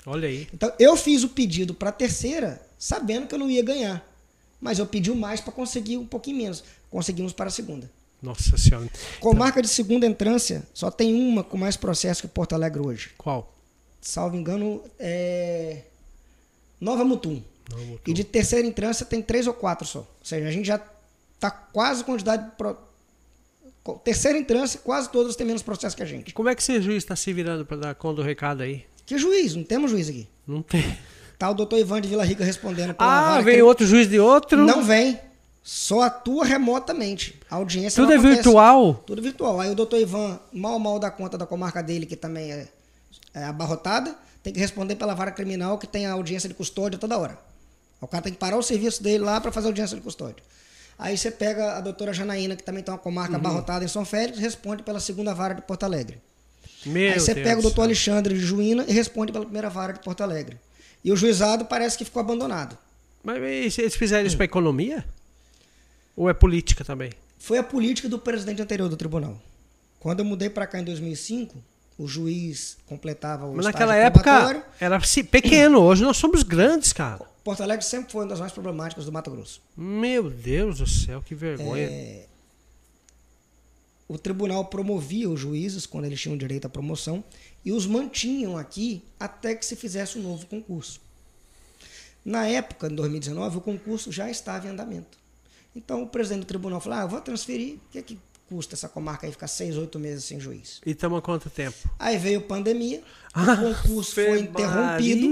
Olha 0.06 0.28
aí. 0.28 0.48
Então, 0.54 0.72
eu 0.78 0.96
fiz 0.96 1.24
o 1.24 1.28
pedido 1.28 1.74
para 1.74 1.90
a 1.90 1.92
terceira, 1.92 2.60
sabendo 2.78 3.26
que 3.26 3.34
eu 3.34 3.38
não 3.38 3.50
ia 3.50 3.62
ganhar. 3.62 4.06
Mas 4.60 4.78
eu 4.78 4.86
pedi 4.86 5.12
mais 5.12 5.40
para 5.40 5.52
conseguir 5.52 5.98
um 5.98 6.06
pouquinho 6.06 6.38
menos. 6.38 6.64
Conseguimos 6.90 7.32
para 7.32 7.48
a 7.48 7.50
segunda. 7.50 7.90
Nossa 8.22 8.56
Senhora. 8.56 8.88
Comarca 9.20 9.60
de 9.60 9.68
segunda 9.68 10.06
entrância, 10.06 10.66
só 10.72 10.90
tem 10.90 11.14
uma 11.14 11.44
com 11.44 11.58
mais 11.58 11.76
processo 11.76 12.22
que 12.22 12.28
Porto 12.28 12.54
Alegre 12.54 12.80
hoje. 12.80 13.10
Qual? 13.18 13.52
Salvo 14.00 14.36
engano, 14.36 14.82
é. 14.98 15.82
Nova 16.80 17.04
Mutum. 17.04 17.42
Nova 17.70 17.84
Mutum. 17.84 18.10
E 18.10 18.14
de 18.14 18.24
terceira 18.24 18.66
entrância 18.66 19.04
tem 19.04 19.20
três 19.20 19.46
ou 19.46 19.52
quatro 19.52 19.86
só. 19.86 19.98
Ou 19.98 20.06
seja, 20.22 20.48
a 20.48 20.50
gente 20.50 20.66
já 20.66 20.80
tá 21.38 21.50
quase 21.50 22.04
quantidade. 22.04 22.50
Terceira 23.94 24.38
entrância, 24.38 24.80
quase 24.82 25.08
todas 25.10 25.36
têm 25.36 25.46
menos 25.46 25.62
processo 25.62 25.96
que 25.96 26.02
a 26.02 26.06
gente. 26.06 26.34
Como 26.34 26.48
é 26.48 26.54
que 26.54 26.62
esse 26.62 26.80
juiz 26.80 26.98
está 26.98 27.16
se 27.16 27.32
virando 27.32 27.64
para 27.64 27.76
dar 27.76 27.94
conta 27.94 28.16
do 28.16 28.22
recado 28.22 28.62
aí? 28.62 28.84
Que 29.04 29.18
juiz? 29.18 29.54
Não 29.54 29.64
temos 29.64 29.90
juiz 29.90 30.08
aqui. 30.08 30.28
Não 30.46 30.62
tem. 30.62 30.96
Tá 31.38 31.50
o 31.50 31.54
doutor 31.54 31.78
Ivan 31.78 32.00
de 32.00 32.08
Vila 32.08 32.24
Rica 32.24 32.44
respondendo. 32.44 32.94
Ah, 32.98 33.40
vem 33.42 33.60
outro 33.62 33.86
juiz 33.86 34.08
de 34.08 34.18
outro? 34.18 34.64
Não 34.64 34.82
vem. 34.82 35.20
Só 35.62 36.02
atua 36.02 36.44
remotamente. 36.44 37.38
A 37.50 37.56
audiência 37.56 38.02
Tudo 38.02 38.12
é 38.12 38.16
acontece. 38.16 38.36
virtual? 38.36 38.94
Tudo 39.06 39.20
virtual. 39.20 39.60
Aí 39.60 39.70
o 39.70 39.74
doutor 39.74 40.00
Ivan, 40.00 40.38
mal 40.52 40.78
mal 40.78 40.98
dá 40.98 41.10
conta 41.10 41.36
da 41.36 41.44
comarca 41.44 41.82
dele, 41.82 42.06
que 42.06 42.16
também 42.16 42.52
é, 42.52 42.68
é 43.34 43.44
abarrotada, 43.44 44.16
tem 44.42 44.52
que 44.52 44.60
responder 44.60 44.94
pela 44.94 45.12
vara 45.12 45.30
criminal 45.30 45.76
que 45.76 45.86
tem 45.86 46.06
a 46.06 46.12
audiência 46.12 46.48
de 46.48 46.54
custódia 46.54 46.98
toda 46.98 47.18
hora. 47.18 47.38
O 48.00 48.06
cara 48.06 48.22
tem 48.22 48.32
que 48.32 48.38
parar 48.38 48.56
o 48.56 48.62
serviço 48.62 49.02
dele 49.02 49.24
lá 49.24 49.40
para 49.40 49.50
fazer 49.50 49.66
audiência 49.66 49.96
de 49.96 50.02
custódia. 50.02 50.42
Aí 50.98 51.16
você 51.16 51.30
pega 51.30 51.76
a 51.76 51.80
doutora 51.80 52.12
Janaína, 52.12 52.56
que 52.56 52.62
também 52.62 52.82
tem 52.82 52.92
uma 52.92 52.98
comarca 52.98 53.32
uhum. 53.32 53.38
abarrotada 53.38 53.84
em 53.84 53.88
São 53.88 54.04
Félix, 54.04 54.38
responde 54.38 54.82
pela 54.82 54.98
segunda 54.98 55.34
vara 55.34 55.54
de 55.54 55.62
Porto 55.62 55.84
Alegre. 55.84 56.18
Meu 56.86 57.12
Aí 57.12 57.20
você 57.20 57.34
Deus 57.34 57.46
pega 57.46 57.58
o 57.58 57.62
doutor 57.62 57.82
Alexandre 57.82 58.34
de 58.34 58.40
Juína 58.40 58.84
e 58.88 58.92
responde 58.92 59.32
pela 59.32 59.44
primeira 59.44 59.68
vara 59.68 59.92
de 59.92 60.00
Porto 60.00 60.22
Alegre. 60.22 60.58
E 61.04 61.12
o 61.12 61.16
juizado 61.16 61.66
parece 61.66 61.98
que 61.98 62.04
ficou 62.04 62.20
abandonado. 62.20 62.78
Mas 63.22 63.78
eles 63.78 63.96
fizeram 63.96 64.26
isso 64.26 64.36
para 64.36 64.44
economia? 64.44 65.04
Ou 66.16 66.30
é 66.30 66.34
política 66.34 66.84
também? 66.84 67.12
Foi 67.38 67.58
a 67.58 67.62
política 67.62 68.08
do 68.08 68.18
presidente 68.18 68.62
anterior 68.62 68.88
do 68.88 68.96
tribunal. 68.96 69.40
Quando 70.00 70.20
eu 70.20 70.24
mudei 70.24 70.48
para 70.48 70.66
cá 70.66 70.78
em 70.78 70.84
2005, 70.84 71.62
o 71.98 72.06
juiz 72.06 72.76
completava 72.86 73.46
o 73.46 73.54
Mas 73.54 73.66
naquela 73.66 73.94
época 73.94 74.64
era 74.78 75.00
pequeno, 75.30 75.80
hoje 75.80 76.02
nós 76.02 76.16
somos 76.16 76.42
grandes, 76.42 76.92
cara. 76.92 77.20
Porto 77.46 77.62
Alegre 77.62 77.86
sempre 77.86 78.10
foi 78.10 78.22
uma 78.22 78.26
das 78.26 78.40
mais 78.40 78.50
problemáticas 78.50 79.04
do 79.04 79.12
Mato 79.12 79.30
Grosso. 79.30 79.62
Meu 79.76 80.28
Deus 80.28 80.78
do 80.78 80.86
céu, 80.88 81.22
que 81.22 81.32
vergonha. 81.32 81.84
É... 81.84 82.26
O 84.08 84.18
tribunal 84.18 84.64
promovia 84.64 85.30
os 85.30 85.38
juízes 85.38 85.86
quando 85.86 86.06
eles 86.06 86.20
tinham 86.20 86.36
direito 86.36 86.66
à 86.66 86.68
promoção 86.68 87.22
e 87.64 87.70
os 87.70 87.86
mantinham 87.86 88.58
aqui 88.58 89.00
até 89.20 89.54
que 89.54 89.64
se 89.64 89.76
fizesse 89.76 90.18
um 90.18 90.22
novo 90.22 90.44
concurso. 90.46 91.00
Na 92.24 92.48
época, 92.48 92.88
em 92.88 92.96
2019, 92.96 93.58
o 93.58 93.60
concurso 93.60 94.10
já 94.10 94.28
estava 94.28 94.66
em 94.66 94.70
andamento. 94.70 95.16
Então 95.72 96.02
o 96.02 96.08
presidente 96.08 96.40
do 96.40 96.46
tribunal 96.46 96.80
falou: 96.80 96.98
ah, 96.98 97.02
eu 97.02 97.08
vou 97.08 97.20
transferir, 97.20 97.76
o 97.76 97.80
que, 97.92 97.98
é 97.98 98.02
que 98.02 98.18
custa 98.48 98.74
essa 98.74 98.88
comarca 98.88 99.26
aí 99.26 99.32
ficar 99.32 99.48
seis, 99.48 99.76
oito 99.76 99.98
meses 99.98 100.24
sem 100.24 100.38
juiz? 100.38 100.80
E 100.84 100.90
estamos 100.90 101.18
há 101.18 101.22
quanto 101.22 101.50
tempo? 101.50 101.76
Aí 101.98 102.16
veio 102.18 102.40
pandemia, 102.42 103.02
ah, 103.34 103.52
o 103.54 103.74
concurso 103.74 104.14
foi 104.14 104.40
interrompido. 104.40 105.26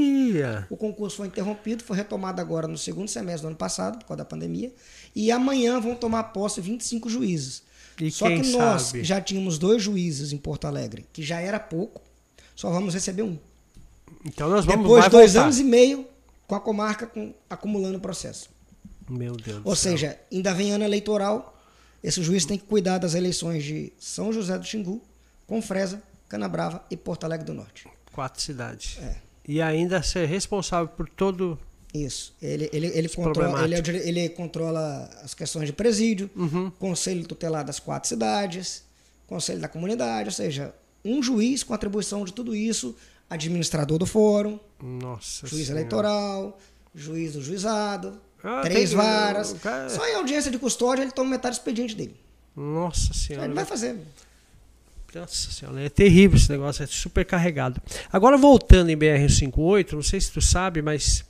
O 0.70 0.76
concurso 0.76 1.16
foi 1.18 1.26
interrompido, 1.26 1.82
foi 1.84 1.96
retomado 1.96 2.40
agora 2.40 2.66
no 2.66 2.76
segundo 2.78 3.08
semestre 3.08 3.42
do 3.42 3.48
ano 3.48 3.56
passado, 3.56 3.98
por 3.98 4.06
causa 4.06 4.18
da 4.18 4.24
pandemia. 4.24 4.72
E 5.14 5.30
amanhã 5.30 5.80
vão 5.80 5.94
tomar 5.94 6.24
posse 6.24 6.60
25 6.60 7.08
juízes. 7.08 7.62
E 8.00 8.10
Só 8.10 8.26
que 8.28 8.48
nós 8.48 8.82
sabe? 8.82 9.04
já 9.04 9.20
tínhamos 9.20 9.56
dois 9.58 9.82
juízes 9.82 10.32
em 10.32 10.36
Porto 10.38 10.66
Alegre, 10.66 11.06
que 11.12 11.22
já 11.22 11.40
era 11.40 11.60
pouco 11.60 12.02
só 12.54 12.70
vamos 12.70 12.94
receber 12.94 13.22
um. 13.22 13.36
Então 14.24 14.48
nós 14.48 14.64
vamos 14.64 14.82
Depois 14.82 15.04
de 15.04 15.10
dois 15.10 15.32
voltar. 15.32 15.44
anos 15.46 15.58
e 15.58 15.64
meio 15.64 16.06
com 16.46 16.54
a 16.54 16.60
comarca 16.60 17.06
com, 17.06 17.34
acumulando 17.50 17.98
o 17.98 18.00
processo. 18.00 18.48
Meu 19.08 19.36
Deus 19.36 19.60
Ou 19.64 19.76
seja, 19.76 20.18
ainda 20.32 20.54
vem 20.54 20.72
ano 20.72 20.84
eleitoral, 20.84 21.53
esse 22.04 22.22
juiz 22.22 22.44
tem 22.44 22.58
que 22.58 22.66
cuidar 22.66 22.98
das 22.98 23.14
eleições 23.14 23.64
de 23.64 23.90
São 23.98 24.30
José 24.30 24.58
do 24.58 24.66
Xingu, 24.66 25.00
Confresa, 25.46 26.02
Canabrava 26.28 26.84
e 26.90 26.98
Porto 26.98 27.24
Alegre 27.24 27.46
do 27.46 27.54
Norte. 27.54 27.88
Quatro 28.12 28.42
cidades. 28.42 28.98
É. 29.00 29.16
E 29.48 29.62
ainda 29.62 30.02
ser 30.02 30.26
responsável 30.26 30.88
por 30.88 31.08
todo. 31.08 31.58
Isso. 31.94 32.34
Ele, 32.42 32.68
ele, 32.74 32.88
ele, 32.88 33.08
controla, 33.08 33.64
ele, 33.64 33.74
é 33.74 34.08
ele, 34.08 34.28
controla 34.28 35.08
as 35.22 35.32
questões 35.32 35.64
de 35.64 35.72
presídio, 35.72 36.30
uhum. 36.36 36.70
conselho 36.78 37.26
tutelar 37.26 37.64
das 37.64 37.80
quatro 37.80 38.06
cidades, 38.06 38.84
conselho 39.26 39.60
da 39.60 39.68
comunidade, 39.68 40.28
ou 40.28 40.34
seja, 40.34 40.74
um 41.02 41.22
juiz 41.22 41.62
com 41.62 41.72
atribuição 41.72 42.22
de 42.22 42.34
tudo 42.34 42.54
isso, 42.54 42.94
administrador 43.30 43.96
do 43.96 44.04
fórum, 44.04 44.60
Nossa 44.78 45.46
juiz 45.46 45.66
senhora. 45.66 45.80
eleitoral, 45.80 46.58
juiz 46.94 47.32
do 47.32 47.42
juizado, 47.42 48.20
ah, 48.44 48.60
três 48.62 48.90
tem, 48.90 48.98
varas. 48.98 49.54
Cara... 49.54 49.88
Só 49.88 50.06
em 50.06 50.14
audiência 50.16 50.50
de 50.50 50.58
custódia 50.58 51.02
ele 51.02 51.10
toma 51.10 51.30
metade 51.30 51.56
do 51.56 51.58
expediente 51.58 51.96
dele. 51.96 52.14
Nossa 52.54 53.14
senhora. 53.14 53.46
Ele 53.46 53.54
vai 53.54 53.64
fazer. 53.64 53.96
Nossa 55.14 55.50
senhora, 55.50 55.80
é 55.80 55.88
terrível 55.88 56.36
esse 56.36 56.50
negócio, 56.50 56.82
é 56.82 56.86
super 56.86 57.24
carregado. 57.24 57.80
Agora 58.12 58.36
voltando 58.36 58.90
em 58.90 58.96
BR-58, 58.96 59.92
não 59.92 60.02
sei 60.02 60.20
se 60.20 60.32
tu 60.32 60.40
sabe, 60.40 60.82
mas 60.82 61.24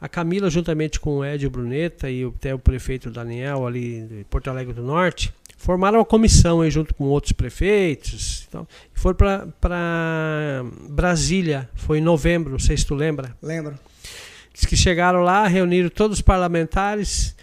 a 0.00 0.08
Camila, 0.08 0.48
juntamente 0.48 1.00
com 1.00 1.18
o 1.18 1.24
Edio 1.24 1.50
Bruneta 1.50 2.08
e 2.08 2.24
até 2.24 2.54
o 2.54 2.58
prefeito 2.60 3.10
Daniel 3.10 3.66
ali 3.66 4.02
de 4.02 4.24
Porto 4.30 4.48
Alegre 4.48 4.72
do 4.72 4.82
Norte, 4.82 5.34
formaram 5.56 5.98
uma 5.98 6.04
comissão 6.04 6.60
aí 6.60 6.70
junto 6.70 6.94
com 6.94 7.04
outros 7.04 7.32
prefeitos 7.32 8.46
então, 8.48 8.68
e 8.94 8.98
foram 8.98 9.16
para 9.60 10.64
Brasília, 10.88 11.68
foi 11.74 11.98
em 11.98 12.02
novembro, 12.02 12.52
não 12.52 12.58
sei 12.58 12.76
se 12.76 12.86
tu 12.86 12.94
lembra. 12.94 13.36
Lembro. 13.42 13.76
Diz 14.54 14.64
que 14.64 14.76
chegaram 14.76 15.20
lá, 15.20 15.48
reuniram 15.48 15.90
todos 15.90 16.18
os 16.18 16.22
parlamentares, 16.22 17.34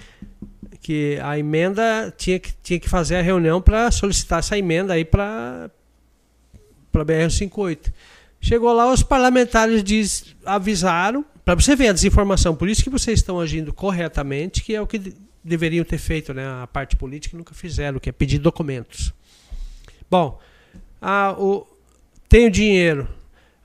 que 0.82 1.20
a 1.22 1.38
emenda 1.38 2.12
tinha 2.18 2.40
que, 2.40 2.54
tinha 2.64 2.80
que 2.80 2.90
fazer 2.90 3.18
a 3.18 3.22
reunião 3.22 3.62
para 3.62 3.92
solicitar 3.92 4.40
essa 4.40 4.58
emenda 4.58 4.94
aí 4.94 5.06
para 5.06 5.70
para 6.92 7.06
BR-58. 7.06 7.92
Chegou 8.42 8.74
lá, 8.74 8.92
os 8.92 9.04
parlamentares 9.04 9.84
diz, 9.84 10.36
avisaram, 10.46 11.24
para 11.46 11.56
você 11.56 11.76
ver 11.76 11.90
a 11.90 11.94
desinformação, 11.94 12.56
por 12.56 12.68
isso 12.68 12.84
que 12.84 12.90
vocês 12.90 13.20
estão 13.20 13.40
agindo 13.40 13.74
corretamente, 13.74 14.64
que 14.64 14.76
é 14.76 14.82
o 14.82 14.88
que 14.88 15.14
deveriam 15.44 15.86
ter 15.86 15.98
feito, 15.98 16.34
né? 16.34 16.46
A 16.62 16.68
parte 16.68 16.96
política 16.96 17.38
nunca 17.38 17.54
fizeram, 17.54 18.00
que 18.00 18.10
é 18.10 18.12
pedir 18.12 18.40
documentos. 18.40 19.14
Bom, 20.10 20.40
ah, 21.02 21.36
o, 21.38 21.66
tem 22.28 22.48
o 22.48 22.52
dinheiro. 22.52 23.08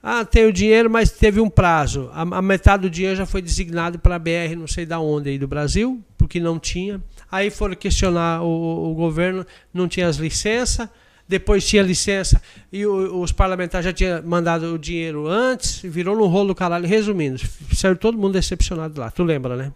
Ah, 0.09 0.25
tem 0.25 0.47
o 0.47 0.53
dinheiro, 0.53 0.89
mas 0.89 1.11
teve 1.11 1.41
um 1.41 1.51
prazo. 1.51 2.09
A, 2.13 2.21
a 2.21 2.41
metade 2.41 2.83
do 2.83 2.89
dinheiro 2.89 3.17
já 3.17 3.27
foi 3.27 3.43
designado 3.43 3.99
para 3.99 4.15
a 4.15 4.19
BR, 4.21 4.55
não 4.57 4.69
sei 4.69 4.87
da 4.87 5.01
onde 5.01 5.31
aí 5.31 5.37
do 5.37 5.49
Brasil, 5.49 6.01
porque 6.17 6.39
não 6.39 6.61
tinha. 6.61 7.03
Aí 7.29 7.51
foram 7.51 7.75
questionar 7.75 8.41
o, 8.41 8.93
o 8.93 8.95
governo, 8.95 9.45
não 9.75 9.89
tinha 9.89 10.07
as 10.07 10.15
licenças. 10.15 10.89
Depois 11.27 11.67
tinha 11.67 11.83
licença 11.83 12.41
e 12.73 12.87
os 12.87 13.33
parlamentares 13.33 13.85
já 13.85 13.93
tinham 13.93 14.23
mandado 14.23 14.75
o 14.75 14.79
dinheiro 14.79 15.27
antes, 15.27 15.81
virou 15.81 16.15
no 16.15 16.27
rolo 16.27 16.49
do 16.49 16.55
caralho. 16.55 16.87
Resumindo, 16.87 17.41
saiu 17.75 17.97
todo 17.97 18.17
mundo 18.17 18.35
decepcionado 18.35 19.01
lá. 19.01 19.11
Tu 19.11 19.25
lembra, 19.25 19.57
né? 19.57 19.73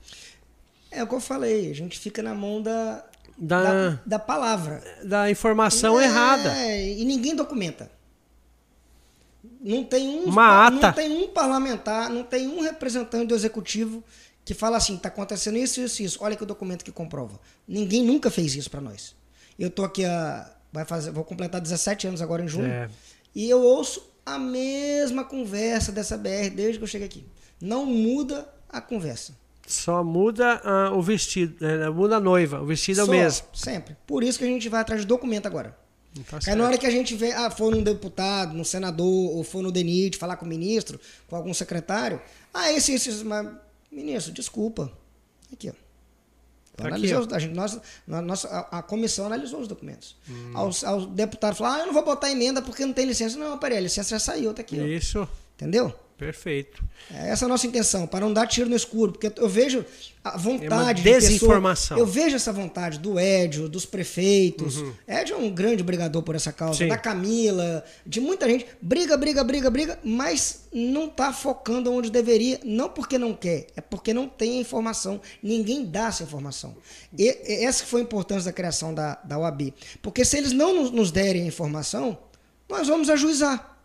É 0.93 1.03
o 1.03 1.09
que 1.09 1.15
eu 1.17 1.21
falei, 1.21 1.73
a 1.73 1.75
gente 1.75 1.99
fica 1.99 2.23
na 2.23 2.37
mão 2.37 2.63
da, 2.63 3.05
da, 3.37 3.63
da, 3.65 3.99
da 4.07 4.19
palavra. 4.21 4.81
Da 5.03 5.29
informação 5.29 6.01
é, 6.01 6.05
errada. 6.05 6.55
E 6.69 7.05
ninguém 7.05 7.35
documenta. 7.35 7.91
Não 9.61 9.85
tem, 9.85 10.09
um, 10.09 10.25
Uma 10.25 10.67
ata. 10.67 10.87
não 10.89 10.93
tem 10.93 11.25
um 11.25 11.29
parlamentar, 11.29 12.11
não 12.11 12.23
tem 12.23 12.47
um 12.47 12.61
representante 12.61 13.27
do 13.27 13.35
executivo 13.35 14.03
que 14.45 14.55
fala 14.55 14.77
assim, 14.77 14.97
está 14.97 15.09
acontecendo 15.09 15.57
isso, 15.59 15.81
isso, 15.81 16.03
isso. 16.03 16.19
Olha 16.23 16.37
que 16.37 16.43
o 16.43 16.47
documento 16.47 16.85
que 16.85 16.93
comprova. 16.93 17.39
Ninguém 17.67 18.03
nunca 18.03 18.31
fez 18.31 18.55
isso 18.55 18.71
para 18.71 18.81
nós. 18.81 19.15
Eu 19.59 19.71
tô 19.71 19.85
aqui 19.85 20.05
a 20.05 20.51
vai 20.73 20.85
fazer, 20.85 21.11
vou 21.11 21.25
completar 21.25 21.61
17 21.61 22.07
anos 22.07 22.23
agora 22.23 22.43
em 22.43 22.49
junho. 22.49 22.71
É. 22.71 22.89
E 23.35 23.49
eu 23.49 23.61
ouço 23.63 24.11
a 24.25 24.39
mesma 24.39 25.25
conversa 25.25 25.93
dessa 25.93 26.17
BR 26.17 26.51
desde 26.55 26.79
que 26.79 26.85
eu 26.85 26.89
cheguei 26.89 27.07
aqui. 27.07 27.27
Não 27.61 27.85
muda 27.85 28.49
a 28.69 28.81
conversa. 28.81 29.35
Só 29.67 30.03
muda 30.03 30.61
uh, 30.65 30.97
o 30.97 31.03
vestido, 31.03 31.55
né? 31.61 31.89
muda 31.91 32.17
a 32.17 32.21
noiva, 32.21 32.61
o 32.61 32.67
vestido 32.67 33.01
é 33.01 33.03
o 33.05 33.07
Só, 33.07 33.13
mesmo. 33.13 33.47
Sempre. 33.53 33.97
Por 34.07 34.25
isso 34.25 34.39
que 34.39 34.45
a 34.45 34.49
gente 34.49 34.69
vai 34.69 34.81
atrás 34.81 35.03
de 35.03 35.07
documento 35.07 35.47
agora. 35.47 35.77
Tá 36.29 36.39
Aí 36.47 36.55
na 36.57 36.65
hora 36.65 36.77
que 36.77 36.87
a 36.87 36.91
gente 36.91 37.15
vê, 37.15 37.33
ah, 37.33 37.51
for 37.51 37.71
num 37.71 37.83
deputado, 37.83 38.53
num 38.53 38.65
senador, 38.65 39.07
ou 39.07 39.45
for 39.45 39.63
no 39.63 39.71
DENIT, 39.71 40.17
falar 40.17 40.37
com 40.37 40.45
o 40.45 40.49
ministro, 40.49 40.99
com 41.29 41.37
algum 41.37 41.55
secretário, 41.55 42.21
ah, 42.53 42.73
esse, 42.73 42.93
esse, 42.93 43.11
esse 43.11 43.25
mas, 43.25 43.49
ministro, 43.91 44.33
desculpa. 44.33 44.91
Aqui, 45.53 45.71
ó. 45.71 45.73
Tá 46.77 46.89
aqui, 46.89 46.95
analisei 46.95 47.17
ó. 47.17 47.27
a, 47.31 47.39
gente, 47.39 47.55
nós, 47.55 47.79
na 48.07 48.21
nossa, 48.21 48.49
a, 48.49 48.79
a 48.79 48.83
comissão 48.83 49.27
analisou 49.27 49.61
os 49.61 49.69
documentos. 49.69 50.17
Hum. 50.29 50.51
Aos, 50.55 50.83
aos 50.83 51.07
deputados 51.07 51.59
falaram, 51.59 51.77
ah, 51.77 51.81
eu 51.83 51.87
não 51.87 51.95
vou 51.95 52.05
botar 52.05 52.31
emenda 52.31 52.61
porque 52.61 52.85
não 52.85 52.93
tem 52.93 53.07
licença. 53.07 53.39
Não, 53.39 53.57
peraí, 53.59 53.79
a 53.79 53.83
licença 53.83 54.11
já 54.11 54.19
saiu, 54.19 54.53
tá 54.53 54.63
aqui, 54.63 54.81
ó. 54.81 54.85
Isso, 54.85 55.29
Entendeu? 55.57 55.95
Perfeito. 56.21 56.85
É 57.13 57.31
essa 57.31 57.47
a 57.47 57.49
nossa 57.49 57.67
intenção, 57.67 58.07
para 58.07 58.21
não 58.21 58.33
dar 58.33 58.47
tiro 58.47 58.69
no 58.69 58.77
escuro, 58.77 59.13
porque 59.13 59.33
eu 59.41 59.49
vejo 59.49 59.85
a 60.23 60.37
vontade. 60.37 61.01
É 61.01 61.03
de 61.03 61.09
uma 61.11 61.19
desinformação. 61.21 61.97
pessoa- 61.97 61.99
eu 61.99 62.07
vejo 62.07 62.37
essa 62.37 62.53
vontade 62.53 62.99
do 62.99 63.19
Edio, 63.19 63.69
dos 63.69 63.87
prefeitos. 63.87 64.77
Edio 65.09 65.35
é 65.35 65.39
um 65.39 65.51
grande 65.51 65.83
brigador 65.83 66.23
por 66.23 66.35
essa 66.35 66.53
causa, 66.53 66.75
Uhum. 66.75 66.79
Sim. 66.85 66.89
da 66.89 66.99
Camila, 66.99 67.83
de 68.07 68.21
muita 68.21 68.47
gente. 68.49 68.67
Briga, 68.83 69.17
briga, 69.17 69.43
briga, 69.43 69.71
briga, 69.71 69.99
mas 70.05 70.67
não 70.73 71.09
tá 71.09 71.33
focando 71.33 71.91
onde 71.93 72.11
deveria, 72.11 72.61
não 72.65 72.91
porque 72.91 73.17
não 73.19 73.33
quer, 73.35 73.67
é 73.75 73.81
porque 73.81 74.13
não 74.13 74.29
tem 74.29 74.59
a 74.59 74.61
informação. 74.61 75.21
Ninguém 75.43 75.85
dá 75.87 76.09
essa 76.09 76.23
informação. 76.23 76.77
E, 77.19 77.65
essa 77.65 77.83
que 77.83 77.89
foi 77.89 78.03
a 78.03 78.05
importância 78.05 78.45
da 78.45 78.53
criação 78.53 78.93
da, 78.93 79.15
da 79.25 79.39
OAB. 79.39 79.73
Porque 80.03 80.25
se 80.25 80.37
eles 80.37 80.53
não 80.53 80.91
nos 80.91 81.11
derem 81.11 81.43
a 81.43 81.47
informação, 81.47 82.19
nós 82.69 82.87
vamos 82.87 83.09
ajuizar. 83.09 83.79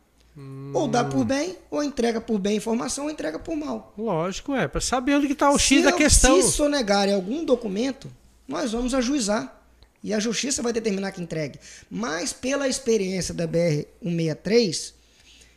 Ou 0.74 0.88
dá 0.88 1.04
por 1.04 1.24
bem, 1.24 1.56
ou 1.72 1.82
entrega 1.82 2.20
por 2.20 2.38
bem 2.38 2.54
a 2.54 2.58
informação, 2.58 3.06
ou 3.06 3.10
entrega 3.12 3.40
por 3.40 3.56
mal. 3.56 3.94
Lógico, 3.98 4.54
é, 4.54 4.68
para 4.68 4.82
saber 4.82 5.16
onde 5.16 5.28
que 5.28 5.36
tá 5.36 5.50
o 5.50 5.58
Se 5.58 5.76
X 5.76 5.84
da 5.86 5.92
eu- 5.92 5.96
questão. 5.96 6.42
Se 6.42 6.52
sonegarem 6.52 7.14
algum 7.14 7.46
documento, 7.46 8.12
nós 8.48 8.72
vamos 8.74 8.94
ajuizar. 8.94 9.62
E 10.04 10.14
a 10.14 10.20
justiça 10.20 10.62
vai 10.62 10.72
determinar 10.74 11.12
que 11.14 11.22
entregue. 11.22 11.58
Mas 11.90 12.32
pela 12.34 12.68
experiência 12.68 13.34
da 13.34 13.48
BR-163, 13.48 14.94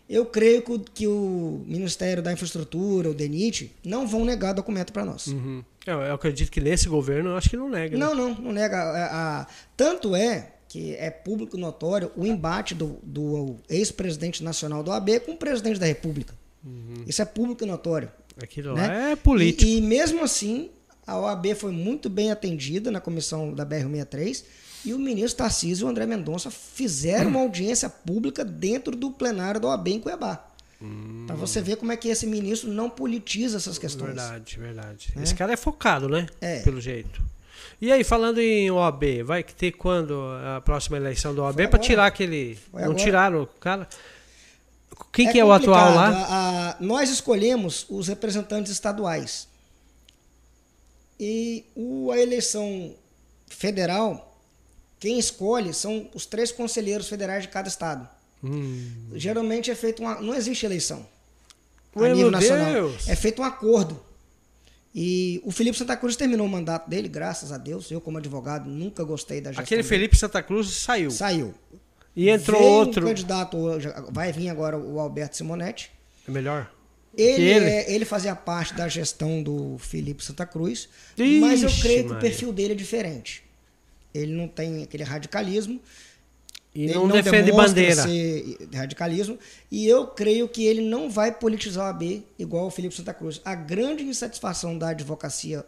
eu 0.09 0.25
creio 0.25 0.63
que 0.63 0.73
o, 0.73 0.79
que 0.79 1.07
o 1.07 1.63
Ministério 1.67 2.23
da 2.23 2.33
Infraestrutura, 2.33 3.11
o 3.11 3.15
DENIT, 3.15 3.71
não 3.85 4.07
vão 4.07 4.25
negar 4.25 4.55
documento 4.55 4.93
para 4.93 5.05
nós. 5.05 5.27
Uhum. 5.27 5.63
Eu, 5.87 6.01
eu 6.01 6.15
acredito 6.15 6.51
que 6.51 6.61
nesse 6.61 6.89
governo 6.89 7.31
eu 7.31 7.37
acho 7.37 7.51
que 7.51 7.57
não 7.57 7.69
nega. 7.69 7.97
né? 7.97 8.05
Não, 8.05 8.15
não, 8.15 8.35
não 8.35 8.53
nega. 8.53 8.77
A- 8.79 9.41
a- 9.43 9.47
tanto 9.77 10.15
é 10.17 10.53
que 10.69 10.95
é 10.97 11.11
público 11.11 11.57
notório 11.57 12.13
o 12.15 12.27
embate 12.27 12.75
do, 12.75 12.99
do 13.03 13.57
ex-presidente 13.69 14.45
nacional 14.45 14.83
do 14.83 14.93
AB 14.93 15.21
com 15.21 15.33
o 15.33 15.37
presidente 15.37 15.81
da 15.81 15.87
República. 15.87 16.35
Isso 17.07 17.23
é 17.23 17.25
público 17.25 17.65
notório. 17.65 18.11
Aquilo 18.41 18.75
né? 18.75 18.87
lá 18.87 19.11
é 19.11 19.17
político. 19.17 19.69
E, 19.69 19.79
e 19.79 19.81
mesmo 19.81 20.23
assim, 20.23 20.71
a 21.07 21.19
OAB 21.19 21.55
foi 21.55 21.73
muito 21.73 22.11
bem 22.11 22.31
atendida 22.31 22.91
na 22.91 23.01
comissão 23.01 23.53
da 23.53 23.65
BR-63 23.65 24.45
e 24.85 24.95
o 24.95 24.99
ministro 24.99 25.39
Tarcísio 25.39 25.85
e 25.85 25.87
o 25.87 25.89
André 25.89 26.07
Mendonça 26.07 26.51
fizeram 26.51 27.31
uma 27.31 27.41
audiência 27.41 27.89
pública 27.89 28.45
dentro 28.45 28.95
do 28.95 29.11
plenário 29.11 29.61
da 29.61 29.69
OAB 29.69 29.89
em 29.89 30.01
Cuiabá. 30.01 30.45
Para 31.27 31.35
você 31.35 31.61
ver 31.61 31.77
como 31.77 31.91
é 31.91 31.97
que 31.97 32.09
esse 32.09 32.25
ministro 32.25 32.71
não 32.71 32.89
politiza 32.89 33.57
essas 33.57 33.79
questões. 33.79 34.15
Verdade, 34.15 34.59
verdade. 34.59 35.13
Esse 35.21 35.35
cara 35.35 35.53
é 35.53 35.57
focado, 35.57 36.09
né? 36.09 36.27
É. 36.41 36.61
Pelo 36.61 36.81
jeito. 36.81 37.21
E 37.81 37.93
aí, 37.93 38.03
falando 38.05 38.39
em 38.41 38.71
OAB, 38.71 39.23
vai 39.25 39.43
ter 39.43 39.73
quando 39.73 40.21
a 40.57 40.61
próxima 40.61 40.97
eleição 40.97 41.35
do 41.35 41.43
OAB 41.43 41.69
para 41.69 41.79
tirar 41.79 42.07
aquele. 42.07 42.57
Foi 42.71 42.81
não 42.83 42.91
agora. 42.91 43.05
tiraram 43.05 43.43
o 43.43 43.47
cara? 43.47 43.89
Quem 45.13 45.31
que 45.31 45.39
é 45.39 45.45
o 45.45 45.53
atual 45.53 45.95
lá? 45.95 46.09
A- 46.09 46.71
a- 46.71 46.77
nós 46.81 47.09
escolhemos 47.11 47.87
os 47.89 48.09
representantes 48.09 48.73
estaduais. 48.73 49.47
E 51.21 51.65
o- 51.75 52.11
a 52.13 52.19
eleição 52.19 52.95
federal, 53.49 54.39
quem 55.01 55.19
escolhe 55.19 55.73
são 55.75 56.09
os 56.15 56.27
três 56.27 56.53
conselheiros 56.53 57.09
federais 57.09 57.43
de 57.43 57.49
cada 57.49 57.69
estado. 57.69 58.09
Hum. 58.43 59.09
Geralmente 59.15 59.71
é 59.71 59.75
feito 59.75 60.01
uma. 60.03 60.21
Não 60.21 60.35
existe 60.35 60.65
eleição. 60.65 61.05
A 61.95 62.01
Ué, 62.01 62.09
nível 62.11 62.31
meu 62.31 62.31
nacional. 62.31 62.73
Deus. 62.73 63.09
É 63.09 63.17
feito 63.17 63.43
um 63.43 63.45
acordo. 63.45 64.01
E 64.95 65.41
o 65.45 65.51
Felipe 65.51 65.77
Santa 65.77 65.97
Cruz 65.97 66.17
terminou 66.17 66.47
o 66.47 66.49
mandato 66.49 66.89
dele, 66.89 67.09
graças 67.09 67.53
a 67.53 67.59
Deus. 67.59 67.91
Eu, 67.91 68.01
como 68.01 68.19
advogado, 68.19 68.69
nunca 68.69 69.05
gostei 69.05 69.41
da 69.41 69.51
gestão. 69.51 69.63
Aquele 69.65 69.83
dele. 69.83 69.89
Felipe 69.89 70.17
Santa 70.17 70.43
Cruz 70.43 70.69
saiu. 70.71 71.11
saiu. 71.11 71.55
E 72.17 72.31
entrou 72.31 72.59
Veio 72.59 72.73
outro. 72.73 73.05
Um 73.05 73.09
candidato, 73.09 73.57
vai 74.11 74.33
vir 74.33 74.49
agora 74.49 74.77
o 74.77 74.99
Alberto 74.99 75.37
Simonetti. 75.37 75.91
É 76.27 76.31
melhor? 76.31 76.71
Ele, 77.17 77.43
ele? 77.43 77.65
é- 77.67 77.93
ele 77.93 78.05
fazia 78.05 78.35
parte 78.35 78.75
da 78.75 78.89
gestão 78.89 79.43
do 79.43 79.77
Felipe 79.79 80.25
Santa 80.25 80.47
Cruz, 80.47 80.89
Ixi, 81.17 81.41
mas 81.41 81.63
eu 81.63 81.71
creio 81.81 82.07
que 82.07 82.13
o 82.13 82.19
perfil 82.19 82.53
dele 82.53 82.73
é 82.73 82.77
diferente. 82.77 83.45
Ele 84.15 84.33
não 84.33 84.49
tem 84.49 84.83
aquele 84.83 85.03
radicalismo. 85.05 85.81
E 86.79 86.85
ele 86.85 86.95
não, 86.95 87.09
defende 87.09 87.47
demonstra 87.47 87.69
bandeira. 87.75 88.03
ser 88.03 88.69
radicalismo. 88.73 89.37
E 89.71 89.87
eu 89.87 90.07
creio 90.07 90.49
que 90.49 90.65
ele 90.65 90.81
não 90.83 91.11
vai 91.11 91.33
politizar 91.33 91.87
o 91.87 91.89
AB 91.91 92.23
igual 92.39 92.67
o 92.67 92.71
Felipe 92.71 92.95
Santa 92.95 93.13
Cruz. 93.13 93.41
A 93.45 93.55
grande 93.55 94.05
insatisfação 94.05 94.79
da 94.79 94.91
advocacia 94.91 95.65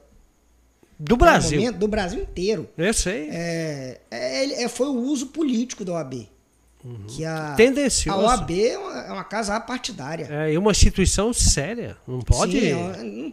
Do 0.98 1.16
Brasil. 1.16 1.58
momento, 1.58 1.78
do 1.78 1.88
Brasil 1.88 2.22
inteiro 2.22 2.68
Eu 2.78 2.94
sei. 2.94 3.28
é, 3.30 4.00
é, 4.10 4.62
é- 4.62 4.68
foi 4.68 4.86
o 4.86 4.94
uso 5.00 5.26
político 5.28 5.84
da 5.84 5.94
OAB. 5.94 6.28
Que 7.08 7.24
a, 7.24 7.54
Tendencioso. 7.56 8.18
a 8.18 8.22
OAB 8.22 8.50
é 8.68 8.78
uma, 8.78 9.00
é 9.00 9.12
uma 9.12 9.24
casa 9.24 9.54
apartidária. 9.56 10.26
É, 10.30 10.52
e 10.52 10.56
uma 10.58 10.70
instituição 10.70 11.32
séria. 11.32 11.96
Não 12.06 12.20
pode. 12.20 12.58
Sim, 12.58 12.72
ó, 12.72 12.96
não- 13.02 13.32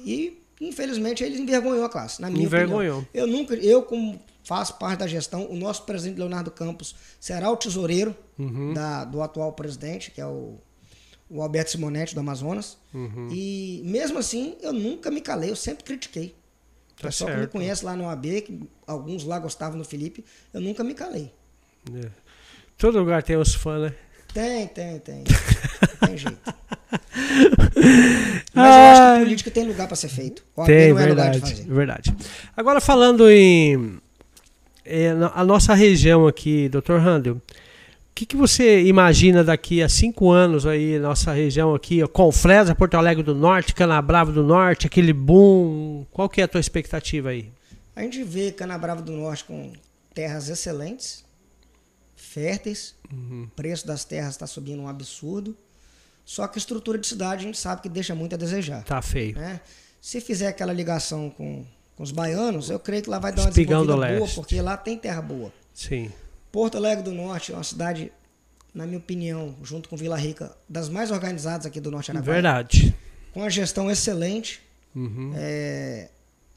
e 0.00 0.38
infelizmente 0.60 1.22
ele 1.24 1.38
envergonhou 1.38 1.84
a 1.84 1.88
classe, 1.88 2.22
na 2.22 2.30
minha 2.30 2.44
Envergonhou. 2.44 3.00
opinião. 3.00 3.06
Eu 3.12 3.26
nunca, 3.26 3.54
eu 3.56 3.82
como 3.82 4.18
faço 4.44 4.74
parte 4.78 4.98
da 5.00 5.06
gestão, 5.06 5.46
o 5.50 5.56
nosso 5.56 5.82
presidente 5.84 6.18
Leonardo 6.18 6.50
Campos 6.50 6.94
será 7.20 7.50
o 7.50 7.56
tesoureiro 7.56 8.14
Uhum. 8.38 8.72
da- 8.74 9.04
do 9.04 9.22
atual 9.22 9.52
presidente, 9.52 10.10
que 10.10 10.20
é 10.20 10.26
o, 10.26 10.58
o 11.30 11.40
Alberto 11.42 11.70
Simonetti 11.70 12.14
do 12.14 12.20
Amazonas. 12.20 12.76
Uhum. 12.92 13.28
E 13.30 13.82
mesmo 13.84 14.18
assim, 14.18 14.56
eu 14.60 14.72
nunca 14.72 15.10
me 15.10 15.20
calei, 15.20 15.50
eu 15.50 15.56
sempre 15.56 15.84
critiquei. 15.84 16.34
O 16.98 17.02
Tá 17.02 17.08
pessoal 17.08 17.30
que 17.30 17.36
me 17.36 17.42
certo. 17.42 17.52
conhece 17.52 17.84
lá 17.84 17.96
no 17.96 18.08
AB, 18.08 18.40
que 18.42 18.60
alguns 18.86 19.24
lá 19.24 19.38
gostavam 19.38 19.78
do 19.78 19.84
Felipe, 19.84 20.24
eu 20.52 20.60
nunca 20.60 20.82
me 20.84 20.94
calei. 20.94 21.32
É. 21.94 22.08
Todo 22.78 22.98
lugar 22.98 23.22
tem 23.22 23.36
os 23.36 23.54
fãs, 23.54 23.82
né? 23.82 23.94
Tem, 24.32 24.66
tem, 24.68 24.98
tem. 25.00 25.24
tem 26.06 26.16
jeito. 26.18 26.38
Mas 28.54 28.76
eu 28.76 28.82
acho 28.82 29.18
que 29.18 29.24
política 29.24 29.50
tem 29.50 29.66
lugar 29.66 29.86
para 29.86 29.96
ser 29.96 30.08
feito. 30.08 30.44
O 30.56 30.62
AB 30.62 30.66
Tem, 30.72 30.92
não 30.92 30.98
é 31.00 31.06
lugar 31.06 31.30
de 31.30 31.38
verdade, 31.38 31.56
fazer. 31.62 31.74
verdade. 31.74 32.16
Agora 32.56 32.80
falando 32.80 33.30
em 33.30 33.98
é, 34.84 35.10
a 35.34 35.44
nossa 35.44 35.74
região 35.74 36.26
aqui, 36.26 36.68
Dr. 36.68 36.94
Randall, 36.98 37.34
o 37.36 37.40
que, 38.14 38.26
que 38.26 38.36
você 38.36 38.82
imagina 38.82 39.42
daqui 39.42 39.82
a 39.82 39.88
cinco 39.88 40.30
anos 40.30 40.66
aí, 40.66 40.98
nossa 40.98 41.32
região 41.32 41.74
aqui, 41.74 42.06
Confresa, 42.08 42.74
Porto 42.74 42.94
Alegre 42.94 43.22
do 43.22 43.34
Norte, 43.34 43.74
Canabrava 43.74 44.30
do 44.30 44.42
Norte, 44.42 44.86
aquele 44.86 45.12
boom, 45.12 46.04
qual 46.10 46.28
que 46.28 46.40
é 46.40 46.44
a 46.44 46.48
tua 46.48 46.60
expectativa 46.60 47.30
aí? 47.30 47.50
A 47.96 48.02
gente 48.02 48.22
vê 48.22 48.52
Canabrava 48.52 49.00
do 49.00 49.12
Norte 49.12 49.44
com 49.44 49.72
terras 50.14 50.48
excelentes, 50.48 51.24
férteis, 52.16 52.94
Uhum. 53.12 53.44
o 53.44 53.48
preço 53.54 53.86
das 53.86 54.04
terras 54.04 54.30
está 54.34 54.46
subindo 54.46 54.80
um 54.82 54.88
absurdo. 54.88 55.54
Só 56.24 56.46
que 56.46 56.56
a 56.56 56.60
estrutura 56.60 56.96
de 56.98 57.06
cidade 57.06 57.42
a 57.42 57.46
gente 57.46 57.58
sabe 57.58 57.82
que 57.82 57.88
deixa 57.88 58.14
muito 58.14 58.34
a 58.34 58.38
desejar. 58.38 58.84
Tá 58.84 59.02
feio. 59.02 59.36
né? 59.36 59.60
Se 60.00 60.20
fizer 60.20 60.46
aquela 60.48 60.72
ligação 60.72 61.28
com, 61.28 61.64
com 62.02 62.04
os 62.04 62.10
baianos, 62.10 62.68
eu 62.68 62.80
creio 62.80 63.00
que 63.04 63.08
lá 63.08 63.20
vai 63.20 63.32
dar 63.32 63.42
uma 63.42 63.50
Espigão 63.50 63.86
desenvolvida 63.86 64.18
boa, 64.18 64.28
porque 64.34 64.60
lá 64.60 64.76
tem 64.76 64.98
terra 64.98 65.22
boa. 65.22 65.52
Sim. 65.72 66.10
Porto 66.50 66.76
Alegre 66.76 67.04
do 67.04 67.12
Norte 67.12 67.52
é 67.52 67.54
uma 67.54 67.62
cidade, 67.62 68.10
na 68.74 68.84
minha 68.86 68.98
opinião, 68.98 69.54
junto 69.62 69.88
com 69.88 69.96
Vila 69.96 70.16
Rica, 70.16 70.52
das 70.68 70.88
mais 70.88 71.12
organizadas 71.12 71.64
aqui 71.64 71.78
do 71.80 71.92
Norte 71.92 72.10
Araguaia. 72.10 72.34
Verdade. 72.34 72.92
Com 73.32 73.44
a 73.44 73.48
gestão 73.48 73.88
excelente, 73.88 74.60
Uhum. 74.96 75.32
é, 75.36 76.08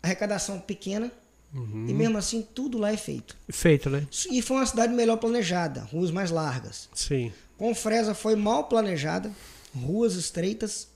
arrecadação 0.01 0.59
pequena, 0.59 1.11
Uhum. 1.53 1.85
e 1.87 1.93
mesmo 1.93 2.17
assim 2.17 2.41
tudo 2.41 2.79
lá 2.79 2.91
é 2.91 2.97
feito. 2.97 3.37
Feito, 3.47 3.87
né? 3.87 4.05
E 4.31 4.41
foi 4.41 4.57
uma 4.57 4.65
cidade 4.65 4.93
melhor 4.95 5.17
planejada, 5.17 5.81
ruas 5.81 6.09
mais 6.09 6.31
largas. 6.31 6.89
Sim. 6.93 7.31
Confresa 7.55 8.15
foi 8.15 8.35
mal 8.35 8.63
planejada, 8.63 9.31
ruas 9.75 10.15
estreitas. 10.15 10.87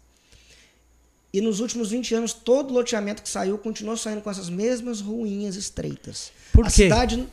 E 1.32 1.42
nos 1.42 1.60
últimos 1.60 1.92
20 1.92 2.16
anos, 2.16 2.34
todo 2.34 2.74
loteamento 2.74 3.22
que 3.22 3.30
saiu 3.30 3.58
continuou 3.58 3.96
saindo 3.96 4.22
com 4.22 4.30
essas 4.32 4.50
mesmas 4.50 5.00
ruinhas 5.00 5.56
estreitas. 5.56 6.32
Por 6.52 6.66
a 6.66 6.68
quê? 6.72 6.84
cidade, 6.84 7.28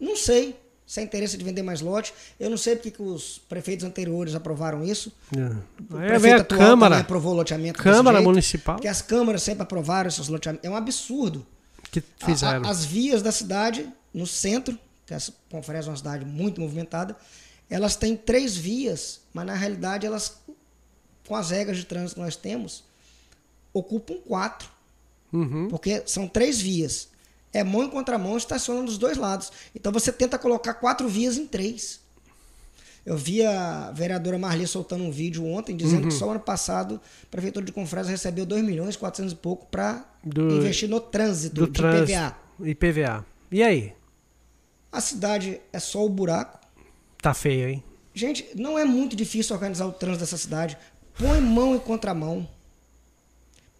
não 0.00 0.16
sei 0.16 0.56
se 0.84 0.98
é 1.00 1.04
interesse 1.04 1.36
de 1.38 1.44
vender 1.44 1.62
mais 1.62 1.80
lote. 1.80 2.12
Eu 2.38 2.50
não 2.50 2.56
sei 2.56 2.74
porque 2.74 2.90
que 2.90 3.00
os 3.02 3.38
prefeitos 3.48 3.84
anteriores 3.86 4.34
aprovaram 4.34 4.84
isso. 4.84 5.12
O 5.34 5.38
É. 5.38 6.02
Aí 6.02 6.08
prefeito 6.08 6.40
a 6.40 6.44
Câmara, 6.44 6.98
aprovou 6.98 7.32
o 7.32 7.36
loteamento 7.36 7.78
Câmara 7.82 8.18
jeito, 8.18 8.28
Municipal 8.28 8.74
Porque 8.74 8.88
as 8.88 9.00
câmaras 9.00 9.42
sempre 9.42 9.62
aprovaram 9.62 10.08
esses 10.08 10.26
loteamentos. 10.28 10.66
É 10.68 10.70
um 10.70 10.76
absurdo. 10.76 11.46
que 11.90 12.02
A- 12.22 12.26
fizeram. 12.26 12.66
a- 12.66 12.70
as 12.70 12.84
vias 12.86 13.20
da 13.22 13.30
cidade, 13.30 13.86
no 14.14 14.26
centro, 14.26 14.78
que 15.06 15.12
essa 15.14 15.32
Confresa 15.50 15.88
é 15.88 15.90
uma 15.90 15.96
cidade 15.96 16.24
muito 16.24 16.58
movimentada, 16.60 17.14
elas 17.68 17.96
têm 17.96 18.16
três 18.16 18.56
vias, 18.56 19.20
mas 19.34 19.44
na 19.46 19.54
realidade 19.54 20.06
elas, 20.06 20.38
com 21.28 21.36
as 21.36 21.50
regras 21.50 21.76
de 21.76 21.84
trânsito 21.84 22.14
que 22.14 22.20
nós 22.22 22.34
temos, 22.34 22.82
ocupam 23.72 24.14
quatro. 24.26 24.68
Uhum. 25.32 25.68
Porque 25.68 26.02
são 26.06 26.28
três 26.28 26.60
vias. 26.60 27.08
É 27.52 27.62
mão 27.62 27.84
e 27.84 27.88
contramão, 27.90 28.36
estaciona 28.36 28.82
dos 28.82 28.96
dois 28.98 29.16
lados. 29.16 29.52
Então 29.74 29.92
você 29.92 30.10
tenta 30.12 30.38
colocar 30.38 30.74
quatro 30.74 31.08
vias 31.08 31.36
em 31.36 31.46
três. 31.46 32.00
Eu 33.04 33.16
vi 33.16 33.44
a 33.44 33.90
vereadora 33.90 34.38
Marli 34.38 34.66
soltando 34.66 35.02
um 35.04 35.10
vídeo 35.10 35.44
ontem 35.44 35.76
dizendo 35.76 36.04
Uhum. 36.04 36.08
que 36.08 36.14
só 36.14 36.30
ano 36.30 36.38
passado 36.40 37.00
a 37.24 37.26
Prefeitura 37.26 37.64
de 37.66 37.72
Confresa 37.72 38.10
recebeu 38.10 38.46
2 38.46 38.62
milhões 38.64 38.94
e 38.94 38.98
400 38.98 39.32
e 39.32 39.36
pouco 39.36 39.66
para 39.66 40.04
investir 40.24 40.88
no 40.88 41.00
trânsito 41.00 41.54
Do 41.56 41.66
de 41.66 41.72
trânsito. 41.72 42.12
PVA. 42.12 42.36
E 42.64 42.74
PVA. 42.74 43.26
E 43.50 43.62
aí? 43.62 43.92
A 44.92 45.00
cidade 45.00 45.60
é 45.72 45.80
só 45.80 46.04
o 46.04 46.08
buraco. 46.08 46.60
Tá 47.20 47.34
feio, 47.34 47.68
hein? 47.68 47.84
Gente, 48.14 48.46
não 48.54 48.78
é 48.78 48.84
muito 48.84 49.16
difícil 49.16 49.54
organizar 49.56 49.86
o 49.86 49.92
trânsito 49.92 50.20
dessa 50.20 50.36
cidade. 50.36 50.76
Põe 51.18 51.40
mão 51.40 51.74
e 51.74 51.80
contramão. 51.80 52.46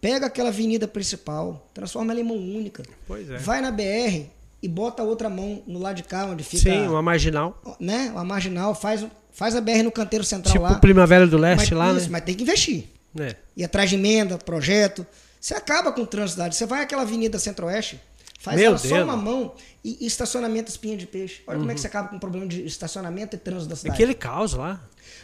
Pega 0.03 0.25
aquela 0.25 0.49
avenida 0.49 0.85
principal, 0.85 1.69
transforma 1.73 2.11
ela 2.11 2.19
em 2.19 2.25
mão 2.25 2.35
única. 2.35 2.83
Pois 3.07 3.31
é. 3.31 3.37
Vai 3.37 3.61
na 3.61 3.71
BR 3.71 4.25
e 4.61 4.67
bota 4.67 5.01
a 5.01 5.05
outra 5.05 5.29
mão 5.29 5.63
no 5.65 5.79
lado 5.79 5.95
de 5.95 6.03
cá, 6.03 6.25
onde 6.25 6.43
fica 6.43 6.63
Sim, 6.63 6.87
uma 6.89 7.01
marginal. 7.01 7.57
né, 7.79 8.09
uma 8.11 8.25
marginal, 8.25 8.75
faz, 8.75 9.05
faz 9.31 9.55
a 9.55 9.61
BR 9.61 9.81
no 9.81 9.93
canteiro 9.93 10.25
central 10.25 10.51
Tipo 10.51 10.65
lá. 10.65 10.75
Primavera 10.75 11.25
do 11.25 11.39
mas, 11.39 11.57
Leste 11.59 11.73
lá, 11.73 11.93
isso, 11.93 12.01
né? 12.01 12.07
mas 12.11 12.23
tem 12.25 12.35
que 12.35 12.43
investir. 12.43 12.83
É. 13.17 13.37
E 13.55 13.63
atrás 13.63 13.89
de 13.89 13.95
emenda, 13.95 14.37
projeto. 14.37 15.07
Você 15.39 15.53
acaba 15.53 15.89
com 15.93 16.01
o 16.01 16.05
trânsito. 16.05 16.41
Você 16.51 16.65
vai 16.65 16.83
àquela 16.83 17.03
avenida 17.03 17.39
centro-oeste, 17.39 17.97
faz 18.41 18.57
Meu 18.59 18.71
ela 18.71 18.77
só 18.77 18.87
Deus. 18.89 19.03
uma 19.05 19.15
mão 19.15 19.53
e, 19.81 19.99
e 20.01 20.05
estacionamento 20.05 20.69
espinha 20.69 20.97
de 20.97 21.07
peixe. 21.07 21.43
Olha 21.47 21.59
como 21.59 21.71
é 21.71 21.73
que 21.75 21.79
você 21.79 21.87
acaba 21.87 22.09
com 22.09 22.17
o 22.17 22.19
problema 22.19 22.45
de 22.45 22.65
estacionamento 22.65 23.37
e 23.37 23.39
trânsito 23.39 23.69
da 23.69 23.75
cidade. 23.77 23.95
Aquele 23.95 24.13
caos 24.13 24.53
lá. 24.53 24.81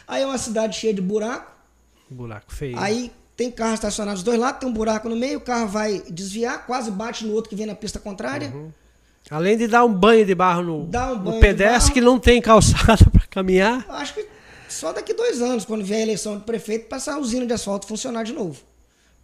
Aí 0.08 0.22
é 0.22 0.26
uma 0.26 0.38
cidade 0.38 0.78
cheia 0.78 0.94
de 0.94 1.02
buraco, 1.02 1.52
Buraco 2.08 2.50
feio. 2.52 2.78
aí 2.78 3.12
tem 3.40 3.50
carro 3.50 3.72
estacionado 3.72 4.16
dos 4.16 4.22
dois 4.22 4.38
lados, 4.38 4.60
tem 4.60 4.68
um 4.68 4.72
buraco 4.72 5.08
no 5.08 5.16
meio, 5.16 5.38
o 5.38 5.40
carro 5.40 5.66
vai 5.66 6.02
desviar, 6.10 6.66
quase 6.66 6.90
bate 6.90 7.24
no 7.24 7.32
outro 7.32 7.48
que 7.48 7.56
vem 7.56 7.64
na 7.64 7.74
pista 7.74 7.98
contrária. 7.98 8.52
Além 9.30 9.56
de 9.56 9.66
dar 9.66 9.82
um 9.82 9.94
banho 9.94 10.26
de 10.26 10.34
barro 10.34 10.62
no, 10.62 10.86
Dá 10.86 11.12
um 11.12 11.18
no 11.18 11.40
pedestre 11.40 11.94
que 11.94 12.02
não 12.02 12.18
tem 12.18 12.42
calçada 12.42 13.02
pra 13.10 13.26
caminhar. 13.30 13.86
Acho 13.88 14.12
que 14.12 14.28
só 14.68 14.92
daqui 14.92 15.14
dois 15.14 15.40
anos, 15.40 15.64
quando 15.64 15.82
vier 15.82 16.00
a 16.00 16.02
eleição 16.02 16.36
de 16.36 16.44
prefeito, 16.44 16.86
para 16.86 16.98
essa 16.98 17.18
usina 17.18 17.46
de 17.46 17.54
asfalto 17.54 17.86
funcionar 17.86 18.24
de 18.24 18.34
novo. 18.34 18.60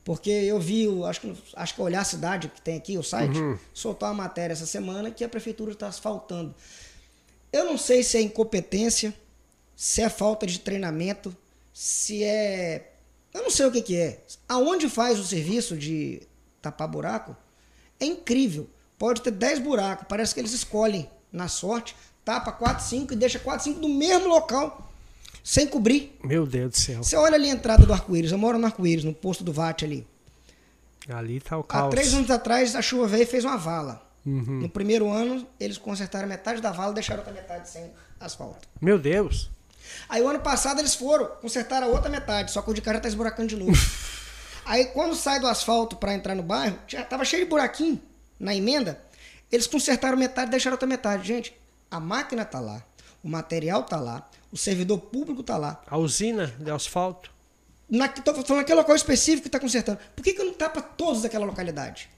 Porque 0.03 0.31
eu 0.31 0.59
vi, 0.59 0.89
acho 1.05 1.21
que, 1.21 1.35
acho 1.55 1.75
que 1.75 1.83
Olhar 1.83 2.03
Cidade, 2.03 2.49
que 2.49 2.63
tem 2.63 2.79
aqui, 2.79 2.97
o 2.97 3.03
site, 3.03 3.39
soltou 3.75 4.09
uma 4.09 4.15
matéria 4.15 4.55
essa 4.55 4.65
semana 4.65 5.11
que 5.11 5.25
a 5.25 5.29
prefeitura 5.29 5.73
está 5.73 5.89
asfaltando. 5.89 6.55
Eu 7.53 7.67
não 7.67 7.77
sei 7.77 8.03
se 8.03 8.17
é 8.17 8.23
incompetência, 8.23 9.13
se 9.77 10.01
é 10.01 10.09
falta 10.09 10.47
de 10.47 10.59
treinamento, 10.59 11.37
se 11.71 12.25
é. 12.25 12.93
Eu 13.37 13.43
não 13.43 13.51
sei 13.51 13.67
o 13.67 13.71
que, 13.73 13.83
que 13.83 13.97
é. 13.97 14.25
Aonde 14.49 14.89
faz 14.89 15.19
o 15.19 15.25
serviço 15.25 15.77
de 15.77 16.23
tapar 16.63 16.89
buraco, 16.89 17.37
é 18.01 18.07
incrível. 18.07 18.69
Pode 18.99 19.21
ter 19.21 19.31
10 19.31 19.59
buracos, 19.59 20.07
parece 20.09 20.33
que 20.33 20.41
eles 20.41 20.53
escolhem 20.53 21.09
na 21.31 21.49
sorte, 21.49 21.95
tapa 22.25 22.51
4, 22.51 22.83
5 22.85 23.13
e 23.13 23.17
deixa 23.17 23.39
4, 23.39 23.65
5 23.65 23.81
no 23.81 23.91
mesmo 23.91 24.29
local, 24.29 24.91
sem 25.45 25.67
cobrir. 25.67 26.17
Meu 26.25 26.47
Deus 26.47 26.71
do 26.71 26.77
céu. 26.79 27.03
Você 27.05 27.15
olha 27.15 27.35
ali 27.35 27.51
a 27.51 27.53
entrada 27.53 27.85
do 27.85 27.93
arco-íris, 27.93 28.33
eu 28.33 28.39
moro 28.39 28.59
no 28.59 28.65
arco-íris, 28.67 29.05
no 29.05 29.13
posto 29.13 29.45
do 29.45 29.53
VAT 29.53 29.85
ali. 29.85 30.07
Ali 31.09 31.39
tá 31.41 31.57
o 31.59 31.61
Há 31.61 31.65
caos. 31.65 31.91
três 31.91 32.15
anos 32.15 32.31
atrás 32.31 32.75
a 32.75 32.81
chuva 32.83 33.07
veio 33.07 33.23
e 33.25 33.27
fez 33.27 33.45
uma 33.45 33.57
vala. 33.59 34.03
Uhum. 34.25 34.61
No 34.63 34.69
primeiro 34.69 35.09
ano, 35.13 35.47
eles 35.61 35.77
consertaram 35.79 36.27
metade 36.27 36.61
da 36.63 36.73
vala 36.73 36.91
e 36.93 36.95
deixaram 36.95 37.21
outra 37.21 37.35
metade 37.35 37.69
sem 37.69 37.93
asfalto. 38.19 38.67
Meu 38.81 38.99
Deus. 38.99 39.51
Aí 40.09 40.23
o 40.23 40.29
ano 40.29 40.41
passado 40.41 40.81
eles 40.81 40.95
foram, 40.95 41.27
consertaram 41.41 41.89
a 41.89 41.91
outra 41.91 42.11
metade, 42.11 42.53
só 42.53 42.63
que 42.63 42.71
o 42.71 42.75
de 42.75 42.81
cá 42.81 42.93
já 42.93 43.01
tá 43.01 43.09
esburacando 43.09 43.49
de 43.49 43.57
novo. 43.57 43.73
Aí 44.65 44.87
quando 44.87 45.15
sai 45.15 45.39
do 45.39 45.47
asfalto 45.47 45.97
para 45.97 46.15
entrar 46.15 46.35
no 46.35 46.43
bairro, 46.43 46.79
já 46.89 47.03
tava 47.05 47.25
cheio 47.25 47.45
de 47.45 47.51
buraquinho 47.51 48.01
na 48.39 48.55
emenda. 48.55 49.01
Eles 49.51 49.67
consertaram 49.67 50.17
metade 50.17 50.49
e 50.49 50.51
deixaram 50.51 50.75
outra 50.75 50.89
metade. 50.89 51.27
Gente, 51.27 51.55
a 51.91 52.01
máquina 52.01 52.45
tá 52.45 52.59
lá, 52.59 52.83
o 53.23 53.29
material 53.29 53.85
tá 53.85 54.01
lá, 54.01 54.29
o 54.51 54.57
servidor 54.57 54.99
público 54.99 55.43
tá 55.43 55.57
lá. 55.57 55.81
A 55.87 55.97
usina 55.97 56.53
de 56.59 56.71
asfalto. 56.71 57.31
Na, 57.89 58.09
tô 58.09 58.35
falando 58.35 58.57
naquele 58.57 58.81
local 58.81 58.97
específico 58.97 59.43
que 59.43 59.49
está 59.49 59.61
consertando. 59.61 59.99
Por 60.15 60.23
que, 60.23 60.33
que 60.33 60.43
não 60.43 60.53
tapa 60.53 60.83
todos 60.83 61.23
daquela 61.23 61.47
localidade? 61.47 62.11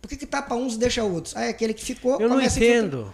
Por 0.00 0.08
que, 0.08 0.16
que 0.16 0.26
tapa 0.26 0.54
uns 0.54 0.74
e 0.74 0.78
deixa 0.78 1.02
outros? 1.02 1.34
Aí 1.36 1.48
aquele 1.48 1.74
que 1.74 1.84
ficou. 1.84 2.20
Eu 2.20 2.28
não 2.28 2.40
entendo. 2.40 3.12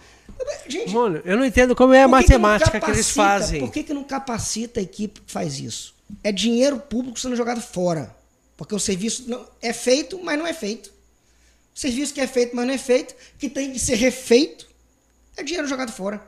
Gente, 0.67 0.93
Mano, 0.93 1.21
eu 1.25 1.37
não 1.37 1.45
entendo 1.45 1.75
como 1.75 1.93
é 1.93 2.03
a 2.03 2.09
por 2.09 2.17
que 2.19 2.25
que 2.25 2.37
matemática 2.37 2.91
eles 2.91 3.09
fazem. 3.11 3.59
Por 3.59 3.71
que, 3.71 3.83
que 3.83 3.93
não 3.93 4.03
capacita 4.03 4.79
a 4.79 4.83
equipe 4.83 5.21
que 5.21 5.31
faz 5.31 5.59
isso? 5.59 5.93
É 6.23 6.31
dinheiro 6.31 6.79
público 6.79 7.19
sendo 7.19 7.35
jogado 7.35 7.61
fora. 7.61 8.15
Porque 8.55 8.73
o 8.73 8.79
serviço 8.79 9.29
não, 9.29 9.45
é 9.61 9.73
feito, 9.73 10.19
mas 10.23 10.37
não 10.37 10.47
é 10.47 10.53
feito. 10.53 10.87
O 11.75 11.79
serviço 11.79 12.13
que 12.13 12.21
é 12.21 12.27
feito, 12.27 12.55
mas 12.55 12.65
não 12.65 12.73
é 12.73 12.77
feito, 12.77 13.15
que 13.37 13.49
tem 13.49 13.71
que 13.73 13.79
ser 13.79 13.95
refeito, 13.95 14.67
é 15.35 15.43
dinheiro 15.43 15.67
jogado 15.67 15.91
fora. 15.91 16.25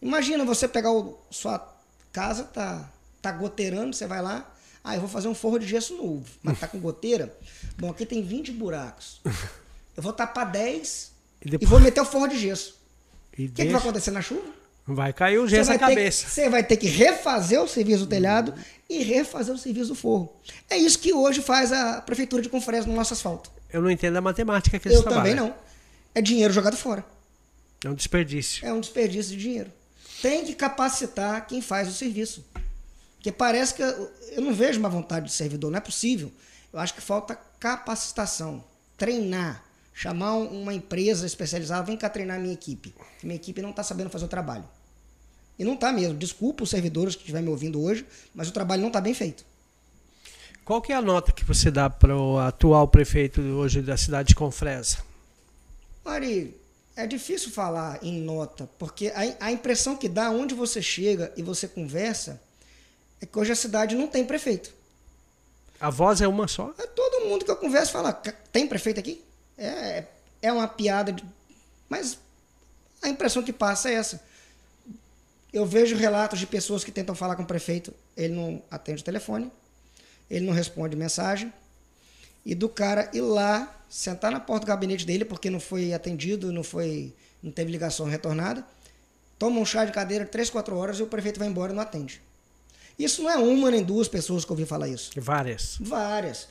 Imagina 0.00 0.44
você 0.44 0.68
pegar 0.68 0.92
o, 0.92 1.18
sua 1.30 1.76
casa, 2.12 2.44
tá, 2.44 2.88
tá 3.20 3.32
goteirando, 3.32 3.94
você 3.94 4.06
vai 4.06 4.22
lá, 4.22 4.50
ah, 4.82 4.94
eu 4.94 5.00
vou 5.00 5.08
fazer 5.08 5.28
um 5.28 5.34
forro 5.34 5.58
de 5.58 5.66
gesso 5.66 5.96
novo, 5.96 6.24
mas 6.42 6.58
tá 6.58 6.66
com 6.66 6.78
goteira. 6.78 7.36
Bom, 7.76 7.90
aqui 7.90 8.06
tem 8.06 8.22
20 8.22 8.52
buracos. 8.52 9.20
Eu 9.96 10.04
vou 10.04 10.12
tapar 10.12 10.50
10 10.50 11.12
E 11.42 11.48
e, 11.48 11.50
depois- 11.52 11.70
vou 11.70 11.80
meter 11.80 12.00
o 12.00 12.04
forro 12.04 12.26
de 12.28 12.38
gesso. 12.38 12.78
E 13.38 13.44
O 13.44 13.46
que, 13.46 13.48
que 13.48 13.52
deixa- 13.62 13.72
vai 13.72 13.80
acontecer 13.80 14.10
na 14.10 14.20
chuva? 14.22 14.60
Vai 14.86 15.12
cair 15.12 15.38
o 15.38 15.46
gesso 15.46 15.70
na 15.70 15.78
cabeça. 15.78 16.26
você 16.28 16.48
vai 16.48 16.64
ter 16.64 16.76
que 16.76 16.88
refazer 16.88 17.60
o 17.62 17.68
serviço 17.68 18.00
do 18.00 18.06
telhado 18.08 18.52
e 18.88 19.02
refazer 19.04 19.54
o 19.54 19.58
serviço 19.58 19.88
do 19.88 19.94
forro. 19.94 20.34
É 20.68 20.76
isso 20.76 20.98
que 20.98 21.12
hoje 21.12 21.40
faz 21.42 21.70
a 21.72 22.00
Prefeitura 22.00 22.42
de 22.42 22.48
Confresa 22.48 22.88
no 22.88 22.94
nosso 22.94 23.12
asfalto. 23.12 23.50
Eu 23.72 23.80
não 23.80 23.90
entendo 23.90 24.16
a 24.16 24.20
matemática 24.20 24.78
que 24.80 24.88
eles 24.88 24.98
Eu 24.98 25.04
também 25.04 25.34
trabalham. 25.34 25.48
não. 25.48 25.54
É 26.14 26.20
dinheiro 26.20 26.52
jogado 26.52 26.76
fora. 26.76 27.04
É 27.84 27.88
um 27.88 27.94
desperdício. 27.94 28.66
É 28.66 28.72
um 28.72 28.80
desperdício 28.80 29.36
de 29.36 29.42
dinheiro. 29.42 29.70
Tem 30.20 30.44
que 30.44 30.54
capacitar 30.54 31.46
quem 31.46 31.62
faz 31.62 31.88
o 31.88 31.92
serviço. 31.92 32.44
Porque 33.16 33.30
parece 33.30 33.74
que 33.74 33.82
eu 33.82 34.10
eu 34.32 34.42
não 34.42 34.52
vejo 34.54 34.78
uma 34.80 34.88
vontade 34.88 35.26
de 35.26 35.32
servidor, 35.32 35.70
não 35.70 35.78
é 35.78 35.80
possível. 35.80 36.32
Eu 36.72 36.78
acho 36.80 36.94
que 36.94 37.00
falta 37.00 37.38
capacitação, 37.60 38.64
treinar, 38.96 39.64
chamar 40.00 40.34
um- 40.34 40.62
uma 40.62 40.72
empresa 40.72 41.26
especializada, 41.26 41.82
vem 41.84 41.94
cá 41.94 42.08
treinar 42.08 42.40
minha 42.40 42.54
equipe. 42.54 42.94
Minha 43.22 43.36
equipe 43.36 43.60
não 43.60 43.68
está 43.68 43.82
sabendo 43.82 44.08
fazer 44.08 44.24
o 44.24 44.28
trabalho. 44.28 44.64
E 45.58 45.64
não 45.64 45.74
está 45.74 45.92
mesmo. 45.92 46.14
Desculpa 46.16 46.64
os 46.64 46.70
servidores 46.70 47.14
que 47.14 47.20
estiverem 47.20 47.44
me 47.44 47.50
ouvindo 47.52 47.78
hoje, 47.82 48.06
mas 48.34 48.48
o 48.48 48.52
trabalho 48.52 48.80
não 48.80 48.88
está 48.88 48.98
bem 48.98 49.12
feito. 49.12 49.44
Qual 50.64 50.80
que 50.80 50.90
é 50.90 50.96
a 50.96 51.02
nota 51.02 51.32
que 51.32 51.44
você 51.44 51.70
dá 51.70 51.90
para 51.90 52.16
o 52.16 52.38
atual 52.38 52.88
prefeito 52.88 53.42
hoje 53.42 53.82
da 53.82 53.94
cidade 53.94 54.28
de 54.28 54.34
Confresa? 54.34 54.98
Mari, 56.02 56.56
é 56.96 57.06
difícil 57.06 57.50
falar 57.50 57.98
em 58.02 58.22
nota, 58.22 58.70
porque 58.78 59.08
a, 59.08 59.48
a 59.48 59.52
impressão 59.52 59.96
que 59.98 60.08
dá 60.08 60.30
onde 60.30 60.54
você 60.54 60.80
chega 60.80 61.30
e 61.36 61.42
você 61.42 61.68
conversa 61.68 62.40
é 63.20 63.26
que 63.26 63.38
hoje 63.38 63.52
a 63.52 63.56
cidade 63.56 63.94
não 63.94 64.08
tem 64.08 64.24
prefeito. 64.24 64.72
A 65.78 65.90
voz 65.90 66.22
é 66.22 66.28
uma 66.28 66.48
só? 66.48 66.72
É 66.78 66.86
todo 66.86 67.26
mundo 67.28 67.44
que 67.44 67.50
eu 67.50 67.56
converso 67.56 67.92
fala, 67.92 68.14
"Ca- 68.14 68.32
tem 68.50 68.66
prefeito 68.66 68.98
aqui? 68.98 69.22
É, 69.62 70.04
é 70.40 70.50
uma 70.52 70.66
piada, 70.66 71.12
de- 71.12 71.24
mas 71.88 72.18
a 73.02 73.08
impressão 73.08 73.42
que 73.42 73.52
passa 73.52 73.90
é 73.90 73.94
essa. 73.94 74.22
Eu 75.52 75.66
vejo 75.66 75.96
relatos 75.96 76.38
de 76.38 76.46
pessoas 76.46 76.82
que 76.84 76.90
tentam 76.90 77.14
falar 77.14 77.36
com 77.36 77.42
o 77.42 77.46
prefeito, 77.46 77.92
ele 78.16 78.34
não 78.34 78.62
atende 78.70 79.02
o 79.02 79.04
telefone, 79.04 79.50
ele 80.30 80.46
não 80.46 80.52
responde 80.54 80.96
mensagem, 80.96 81.52
e 82.46 82.54
do 82.54 82.68
cara 82.68 83.10
ir 83.12 83.20
lá, 83.20 83.76
sentar 83.88 84.30
na 84.32 84.40
porta 84.40 84.64
do 84.64 84.68
gabinete 84.68 85.04
dele, 85.04 85.24
porque 85.24 85.50
não 85.50 85.60
foi 85.60 85.92
atendido, 85.92 86.52
não 86.52 86.62
foi, 86.62 87.12
não 87.42 87.50
teve 87.52 87.70
ligação 87.70 88.06
retornada, 88.06 88.64
toma 89.38 89.60
um 89.60 89.64
chá 89.66 89.84
de 89.84 89.92
cadeira 89.92 90.24
três, 90.24 90.48
quatro 90.48 90.76
horas 90.76 90.98
e 90.98 91.02
o 91.02 91.06
prefeito 91.06 91.38
vai 91.38 91.48
embora 91.48 91.72
e 91.72 91.74
não 91.74 91.82
atende. 91.82 92.22
Isso 92.98 93.22
não 93.22 93.30
é 93.30 93.36
uma 93.36 93.70
nem 93.70 93.82
duas 93.82 94.06
pessoas 94.08 94.44
que 94.44 94.50
eu 94.52 94.54
ouvi 94.54 94.64
falar 94.66 94.86
isso. 94.88 95.10
Várias. 95.16 95.76
Várias. 95.80 96.48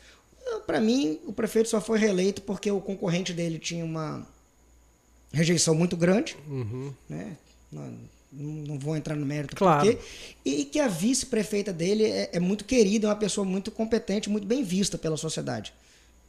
Para 0.65 0.79
mim, 0.79 1.19
o 1.25 1.33
prefeito 1.33 1.69
só 1.69 1.79
foi 1.81 1.97
reeleito 1.99 2.41
porque 2.41 2.69
o 2.71 2.79
concorrente 2.81 3.33
dele 3.33 3.57
tinha 3.59 3.83
uma 3.83 4.25
rejeição 5.31 5.75
muito 5.75 5.95
grande, 5.97 6.35
Uhum. 6.47 6.93
né? 7.07 7.37
Não, 7.71 7.93
não 8.31 8.79
vou 8.79 8.95
entrar 8.95 9.15
no 9.15 9.25
mérito 9.25 9.55
Claro. 9.55 9.85
por 9.85 9.95
quê. 9.95 10.01
E 10.45 10.65
que 10.65 10.79
a 10.79 10.87
vice-prefeita 10.87 11.73
dele 11.73 12.03
é, 12.05 12.29
é 12.33 12.39
muito 12.39 12.63
querida, 12.65 13.07
é 13.07 13.09
uma 13.09 13.15
pessoa 13.15 13.45
muito 13.45 13.71
competente, 13.71 14.29
muito 14.29 14.45
bem 14.47 14.63
vista 14.63 14.97
pela 14.97 15.17
sociedade. 15.17 15.73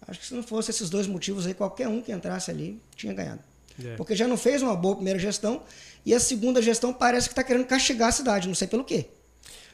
Acho 0.07 0.19
que 0.21 0.27
se 0.27 0.35
não 0.35 0.43
fosse 0.43 0.71
esses 0.71 0.89
dois 0.89 1.07
motivos 1.07 1.47
aí, 1.47 1.53
qualquer 1.55 1.89
um 1.89 2.01
que 2.01 2.11
entrasse 2.13 2.51
ali 2.51 2.81
tinha 2.97 3.13
ganhado. 3.13 3.41
É. 3.83 3.97
Porque 3.97 4.15
já 4.17 4.27
não 4.27 4.37
fez 4.37 4.63
uma 4.63 4.75
boa 4.75 4.95
primeira 4.97 5.19
gestão 5.19 5.63
e 6.05 6.15
a 6.15 6.21
segunda 6.21 6.61
gestão 6.63 6.93
parece 6.93 7.29
que 7.29 7.33
está 7.33 7.45
querendo 7.45 7.67
castigar 7.67 8.09
a 8.09 8.13
cidade, 8.13 8.49
não 8.49 8.55
sei 8.55 8.67
pelo 8.67 8.85
quê. 8.85 9.07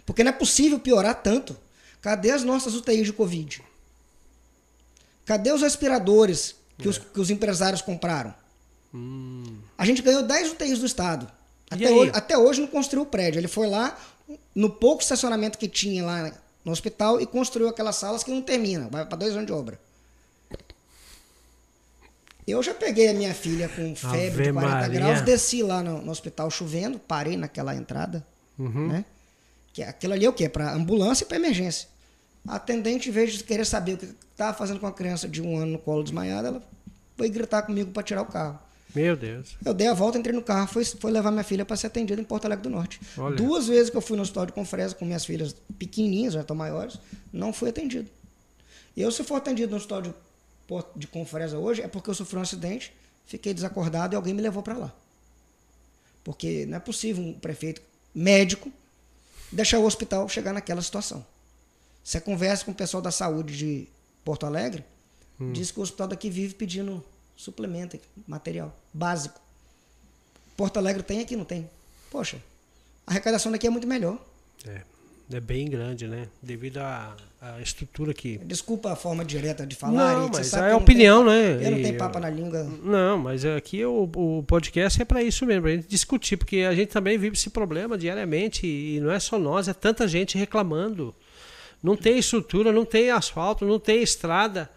Porque 0.05 0.23
não 0.23 0.31
é 0.31 0.33
possível 0.35 0.79
piorar 0.79 1.21
tanto. 1.23 1.57
Cadê 2.01 2.31
as 2.31 2.43
nossas 2.45 2.75
UTIs 2.75 3.07
de 3.07 3.13
Covid? 3.13 3.61
Cadê 5.27 5.53
os 5.53 5.61
respiradores 5.61 6.55
que, 6.79 6.89
os, 6.89 6.97
que 6.97 7.21
os 7.21 7.31
empresários 7.31 7.83
compraram? 7.83 8.33
Hum. 8.95 9.59
A 9.77 9.85
gente 9.85 10.01
ganhou 10.01 10.23
10 10.23 10.53
UTIs 10.53 10.79
do 10.79 10.87
Estado. 10.87 11.31
Até 11.69 11.91
hoje, 11.91 12.13
até 12.15 12.39
hoje 12.39 12.61
não 12.61 12.69
construiu 12.69 13.03
o 13.03 13.07
prédio. 13.07 13.41
Ele 13.41 13.49
foi 13.49 13.69
lá, 13.69 13.99
no 14.55 14.71
pouco 14.71 15.03
estacionamento 15.03 15.59
que 15.59 15.69
tinha 15.69 16.05
lá 16.05 16.33
no 16.65 16.73
hospital, 16.73 17.21
e 17.21 17.27
construiu 17.27 17.69
aquelas 17.69 17.97
salas 17.97 18.23
que 18.23 18.31
não 18.31 18.41
termina. 18.41 18.89
Vai 18.89 19.05
para 19.05 19.19
dois 19.19 19.35
anos 19.35 19.47
de 19.47 19.53
obra. 19.53 19.79
Eu 22.47 22.63
já 22.63 22.73
peguei 22.73 23.09
a 23.09 23.15
minha 23.15 23.35
filha 23.35 23.69
com 23.69 23.97
febre 23.97 24.19
Ave 24.19 24.43
de 24.45 24.53
40 24.53 24.61
Maria. 24.61 25.01
graus, 25.01 25.21
desci 25.23 25.65
lá 25.65 25.83
no, 25.83 26.01
no, 26.01 26.13
hospital 26.13 26.49
chovendo, 26.49 26.97
parei 26.97 27.37
naquela 27.37 27.75
entrada, 27.75 28.25
uhum. 28.57 28.87
né? 28.87 29.05
Que 29.73 29.83
aquilo 29.83 30.13
ali 30.13 30.25
é 30.25 30.29
o 30.29 30.33
quê? 30.33 30.49
Para 30.49 30.73
ambulância 30.73 31.25
e 31.25 31.27
para 31.27 31.37
emergência. 31.37 31.89
A 32.47 32.57
atendente, 32.57 33.09
em 33.09 33.13
vez 33.13 33.33
de 33.33 33.45
querer 33.45 33.65
saber 33.65 33.95
o 33.95 33.99
que 33.99 34.07
estava 34.31 34.57
fazendo 34.57 34.81
com 34.81 34.87
a 34.87 34.93
criança 34.93 35.29
de 35.29 35.43
um 35.43 35.57
ano 35.57 35.73
no 35.73 35.79
colo 35.79 36.03
desmaiada, 36.03 36.49
ela 36.49 36.63
foi 37.17 37.29
gritar 37.29 37.63
comigo 37.63 37.91
para 37.91 38.03
tirar 38.03 38.23
o 38.23 38.27
carro. 38.27 38.59
Meu 38.95 39.17
Deus. 39.17 39.57
Eu 39.65 39.75
dei 39.75 39.89
a 39.89 39.95
volta, 39.95 40.17
entrei 40.17 40.35
no 40.35 40.43
carro, 40.43 40.69
fui, 40.69 40.85
fui 40.85 41.11
levar 41.11 41.31
minha 41.31 41.45
filha 41.45 41.65
para 41.65 41.77
ser 41.77 41.89
atendida 41.89 42.21
em 42.21 42.25
Porto 42.25 42.47
Alegre 42.47 42.63
do 42.63 42.71
Norte. 42.71 43.01
Olha. 43.19 43.37
Duas 43.37 43.67
vezes 43.67 43.91
que 43.91 43.97
eu 43.97 44.01
fui 44.01 44.17
no 44.17 44.23
hospital 44.23 44.47
de 44.47 44.53
Confresa 44.53 44.95
com 44.95 45.05
minhas 45.05 45.25
filhas 45.25 45.55
pequenininhas, 45.79 46.35
já 46.35 46.41
estão 46.41 46.57
maiores, 46.57 46.99
não 47.33 47.53
fui 47.53 47.69
atendido. 47.69 48.09
Eu, 48.97 49.11
se 49.11 49.23
for 49.23 49.37
atendido 49.37 49.71
no 49.71 49.77
hospital 49.77 50.01
de 50.01 50.15
de 50.95 51.07
Confresa 51.07 51.59
hoje 51.59 51.83
é 51.83 51.89
porque 51.89 52.11
eu 52.11 52.15
sofri 52.15 52.39
um 52.39 52.43
acidente, 52.43 52.93
fiquei 53.27 53.55
desacordado 53.55 54.15
e 54.15 54.17
alguém 54.17 54.35
me 54.35 54.43
levou 54.43 54.63
para 54.63 54.77
lá. 54.77 54.93
Porque 56.25 56.67
não 56.67 56.77
é 56.77 56.81
possível 56.81 57.23
um 57.23 57.33
prefeito 57.33 57.81
médico 58.15 58.73
deixar 59.53 59.79
o 59.79 59.85
hospital 59.85 60.29
chegar 60.29 60.53
naquela 60.53 60.83
situação. 60.83 61.25
Você 62.07 62.21
conversa 62.21 62.65
com 62.65 62.71
o 62.71 62.75
pessoal 62.75 63.03
da 63.03 63.11
saúde 63.11 63.59
de 63.59 63.89
Porto 64.25 64.47
Alegre, 64.47 64.85
hum. 65.41 65.53
diz 65.53 65.73
que 65.73 65.81
o 65.81 65.83
hospital 65.83 66.07
daqui 66.07 66.31
vive 66.31 66.55
pedindo 66.55 67.05
suplemento, 67.35 67.99
material 68.29 68.73
básico. 68.95 69.41
Porto 70.57 70.77
Alegre 70.77 71.03
tem 71.03 71.19
aqui, 71.19 71.35
não 71.35 71.45
tem. 71.45 71.69
Poxa, 72.09 72.41
a 73.05 73.11
arrecadação 73.11 73.51
daqui 73.51 73.67
é 73.67 73.71
muito 73.71 73.89
melhor. 73.89 74.25
É 74.65 74.83
é 75.33 75.41
bem 75.41 75.69
grande, 75.69 76.07
né? 76.07 76.29
Devido 76.41 76.79
à, 76.79 77.17
à 77.41 77.61
estrutura 77.61 78.15
que. 78.15 78.39
Desculpa 78.39 78.93
a 78.93 78.97
forma 78.97 79.25
direta 79.25 79.67
de 79.67 79.75
falar. 79.75 80.21
Não, 80.21 80.29
mas 80.29 80.53
é 80.53 80.75
opinião, 80.75 81.25
tem, 81.25 81.35
né? 81.35 81.67
Eu 81.67 81.71
não 81.73 81.83
tenho 81.83 81.99
papo 81.99 82.19
na 82.21 82.31
língua. 82.31 82.63
Não, 82.83 83.19
mas 83.19 83.45
aqui 83.45 83.85
o, 83.85 84.09
o 84.15 84.45
podcast 84.45 85.03
é 85.03 85.05
para 85.05 85.23
isso 85.23 85.45
mesmo, 85.45 85.63
para 85.63 85.73
gente 85.73 85.89
discutir, 85.89 86.37
porque 86.37 86.59
a 86.59 86.75
gente 86.75 86.91
também 86.91 87.19
vive 87.19 87.37
esse 87.37 87.51
problema 87.51 87.99
diariamente 87.99 88.67
e 88.67 89.01
não 89.01 89.11
é 89.11 89.19
só 89.19 89.37
nós, 89.37 89.67
é 89.67 89.75
tanta 89.75 90.07
gente 90.07 90.39
reclamando. 90.39 91.13
Não 91.87 91.97
tem 91.97 92.19
estrutura, 92.19 92.73
não 92.73 92.85
tem 92.85 93.13
asfalto, 93.13 93.65
não 93.65 93.79
tem 93.79 94.03
estrada. 94.03 94.69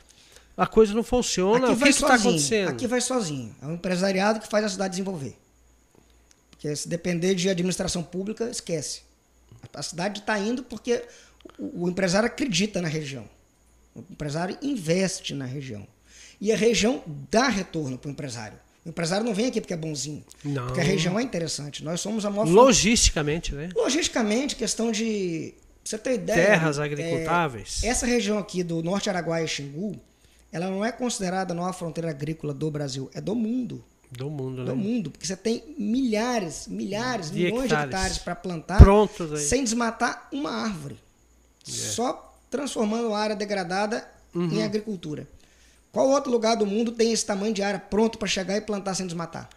A 0.56 0.68
coisa 0.68 0.94
não 0.94 1.02
funciona. 1.02 1.72
Aqui 1.72 1.74
o 1.74 1.84
que 1.84 1.90
está 1.90 2.14
acontecendo? 2.14 2.70
Aqui 2.70 2.86
vai 2.86 3.02
sozinho. 3.02 3.56
É 3.60 3.66
um 3.66 3.74
empresariado 3.74 4.40
que 4.40 4.48
faz 4.48 4.64
a 4.64 4.70
cidade 4.70 4.92
desenvolver. 4.92 5.36
Porque 6.52 6.76
se 6.76 6.88
depender 6.88 7.34
de 7.34 7.50
administração 7.50 8.04
pública, 8.04 8.48
esquece. 8.52 9.02
A 9.74 9.82
cidade 9.82 10.20
está 10.20 10.38
indo 10.38 10.62
porque 10.62 11.04
o, 11.58 11.86
o 11.86 11.90
empresário 11.90 12.28
acredita 12.28 12.80
na 12.80 12.88
região. 12.88 13.28
O 13.96 14.02
empresário 14.02 14.56
investe 14.62 15.34
na 15.34 15.46
região. 15.46 15.88
E 16.40 16.52
a 16.52 16.56
região 16.56 17.02
dá 17.32 17.48
retorno 17.48 17.98
para 17.98 18.08
o 18.08 18.12
empresário. 18.12 18.60
O 18.86 18.90
empresário 18.90 19.26
não 19.26 19.34
vem 19.34 19.48
aqui 19.48 19.60
porque 19.60 19.74
é 19.74 19.78
bonzinho. 19.78 20.24
Não. 20.44 20.68
Porque 20.68 20.80
a 20.80 20.84
região 20.84 21.20
é 21.20 21.24
interessante. 21.24 21.84
Nós 21.84 22.02
somos 22.02 22.24
a 22.24 22.30
maior. 22.30 22.48
Logisticamente, 22.48 23.56
né? 23.56 23.70
Logisticamente, 23.76 24.56
questão 24.56 24.92
de. 24.92 25.56
Você 25.90 25.98
ter 25.98 26.14
ideia. 26.14 26.50
Terras 26.50 26.78
agricultáveis. 26.78 27.84
É, 27.84 27.88
essa 27.88 28.06
região 28.06 28.38
aqui 28.38 28.62
do 28.62 28.84
Norte 28.84 29.10
Araguaia 29.10 29.44
e 29.44 29.48
Xingu, 29.48 30.00
ela 30.52 30.70
não 30.70 30.86
é 30.86 30.92
considerada 30.92 31.52
a 31.52 31.56
nova 31.56 31.74
fronteira 31.74 32.12
agrícola 32.12 32.54
do 32.54 32.70
Brasil, 32.70 33.10
é 33.12 33.20
do 33.20 33.34
mundo. 33.34 33.84
Do 34.12 34.30
mundo, 34.30 34.64
né? 34.64 34.66
Do 34.66 34.76
mundo, 34.76 35.10
porque 35.10 35.26
você 35.26 35.36
tem 35.36 35.64
milhares, 35.80 36.68
milhares, 36.68 37.32
de 37.32 37.44
milhões 37.46 37.64
hectares. 37.64 37.90
de 37.90 37.96
hectares 37.96 38.18
para 38.20 38.36
plantar 38.36 38.78
Prontos 38.78 39.34
aí. 39.34 39.40
sem 39.40 39.64
desmatar 39.64 40.28
uma 40.32 40.52
árvore. 40.52 40.96
Yeah. 41.68 41.88
É. 41.88 41.92
Só 41.92 42.40
transformando 42.52 43.12
a 43.12 43.18
área 43.18 43.36
degradada 43.36 44.08
uhum. 44.36 44.48
em 44.48 44.62
agricultura. 44.62 45.28
Qual 45.92 46.08
outro 46.08 46.32
lugar 46.32 46.56
do 46.56 46.68
mundo 46.68 46.92
tem 46.92 47.12
esse 47.12 47.26
tamanho 47.26 47.52
de 47.52 47.64
área 47.64 47.80
pronto 47.80 48.20
para 48.20 48.28
chegar 48.28 48.56
e 48.56 48.62
plantar 48.62 48.94
sem 48.94 49.08
desmatar? 49.08 49.50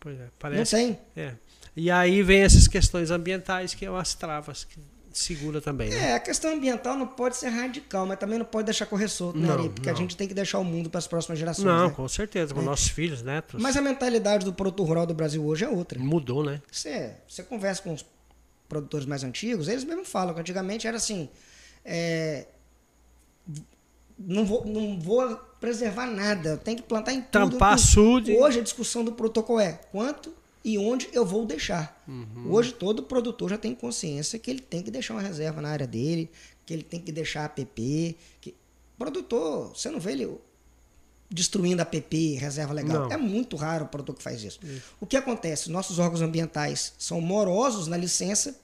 Pois 0.00 0.18
é, 0.18 0.26
parece. 0.36 0.76
Não 0.76 0.82
tem. 0.82 0.98
É. 1.16 1.34
E 1.76 1.92
aí 1.92 2.24
vem 2.24 2.40
essas 2.40 2.66
questões 2.66 3.12
ambientais 3.12 3.72
que 3.72 3.84
são 3.84 3.96
as 3.96 4.14
travas 4.14 4.64
que 4.64 4.80
segura 5.12 5.60
também. 5.60 5.90
Né? 5.90 6.10
É, 6.10 6.14
a 6.14 6.20
questão 6.20 6.52
ambiental 6.52 6.96
não 6.96 7.06
pode 7.06 7.36
ser 7.36 7.48
radical, 7.48 8.06
mas 8.06 8.18
também 8.18 8.38
não 8.38 8.46
pode 8.46 8.66
deixar 8.66 8.86
correr 8.86 9.08
solto, 9.08 9.38
né, 9.38 9.52
Ari? 9.52 9.68
Porque 9.68 9.88
não. 9.88 9.96
a 9.96 9.98
gente 9.98 10.16
tem 10.16 10.28
que 10.28 10.34
deixar 10.34 10.58
o 10.58 10.64
mundo 10.64 10.88
para 10.88 10.98
as 10.98 11.06
próximas 11.06 11.38
gerações. 11.38 11.66
Não, 11.66 11.88
né? 11.88 11.94
com 11.94 12.06
certeza, 12.08 12.54
com 12.54 12.60
é. 12.60 12.64
nossos 12.64 12.88
filhos, 12.88 13.22
netos. 13.22 13.60
Mas 13.60 13.76
a 13.76 13.80
mentalidade 13.80 14.44
do 14.44 14.52
produtor 14.52 14.86
rural 14.86 15.06
do 15.06 15.14
Brasil 15.14 15.44
hoje 15.44 15.64
é 15.64 15.68
outra. 15.68 15.98
Mudou, 15.98 16.44
né? 16.44 16.62
Você, 16.70 17.14
você 17.28 17.42
conversa 17.42 17.82
com 17.82 17.92
os 17.92 18.04
produtores 18.68 19.06
mais 19.06 19.24
antigos, 19.24 19.68
eles 19.68 19.84
mesmo 19.84 20.04
falam 20.04 20.32
que 20.32 20.40
antigamente 20.40 20.86
era 20.86 20.96
assim. 20.96 21.28
É, 21.84 22.46
não, 24.18 24.44
vou, 24.44 24.64
não 24.64 25.00
vou 25.00 25.36
preservar 25.60 26.06
nada, 26.06 26.50
eu 26.50 26.58
tenho 26.58 26.76
que 26.76 26.82
plantar 26.82 27.12
em 27.12 27.20
tudo. 27.20 27.50
Tampar 27.50 27.74
açude. 27.74 28.32
Hoje 28.36 28.60
a 28.60 28.62
discussão 28.62 29.04
do 29.04 29.12
protocolo 29.12 29.60
é 29.60 29.72
quanto 29.90 30.32
e 30.64 30.78
onde 30.78 31.08
eu 31.12 31.24
vou 31.24 31.46
deixar. 31.46 32.02
Uhum. 32.06 32.52
Hoje 32.52 32.72
todo 32.72 33.02
produtor 33.02 33.50
já 33.50 33.58
tem 33.58 33.74
consciência 33.74 34.38
que 34.38 34.50
ele 34.50 34.60
tem 34.60 34.82
que 34.82 34.90
deixar 34.90 35.14
uma 35.14 35.22
reserva 35.22 35.60
na 35.60 35.70
área 35.70 35.86
dele, 35.86 36.30
que 36.66 36.72
ele 36.72 36.82
tem 36.82 37.00
que 37.00 37.10
deixar 37.10 37.44
a 37.44 37.48
PP. 37.48 38.16
Que... 38.40 38.54
Produtor, 38.98 39.72
você 39.74 39.90
não 39.90 39.98
vê 39.98 40.12
ele 40.12 40.38
destruindo 41.30 41.80
a 41.80 41.84
PP, 41.84 42.36
reserva 42.38 42.72
legal. 42.74 43.04
Não. 43.04 43.12
É 43.12 43.16
muito 43.16 43.56
raro 43.56 43.84
o 43.84 43.88
produtor 43.88 44.16
que 44.16 44.22
faz 44.22 44.42
isso. 44.42 44.58
isso. 44.62 44.82
O 45.00 45.06
que 45.06 45.16
acontece? 45.16 45.70
Nossos 45.70 45.98
órgãos 45.98 46.20
ambientais 46.20 46.92
são 46.98 47.20
morosos 47.20 47.86
na 47.86 47.96
licença. 47.96 48.58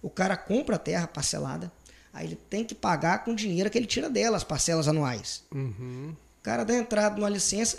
O 0.00 0.08
cara 0.08 0.36
compra 0.36 0.76
a 0.76 0.78
terra 0.78 1.08
parcelada, 1.08 1.72
aí 2.12 2.26
ele 2.28 2.36
tem 2.48 2.64
que 2.64 2.74
pagar 2.74 3.24
com 3.24 3.32
o 3.32 3.36
dinheiro 3.36 3.68
que 3.68 3.76
ele 3.76 3.86
tira 3.86 4.08
dela, 4.08 4.36
as 4.36 4.44
parcelas 4.44 4.86
anuais. 4.86 5.42
Uhum. 5.52 6.14
O 6.38 6.42
cara 6.42 6.64
dá 6.64 6.74
entrada 6.74 7.16
numa 7.16 7.28
licença, 7.28 7.78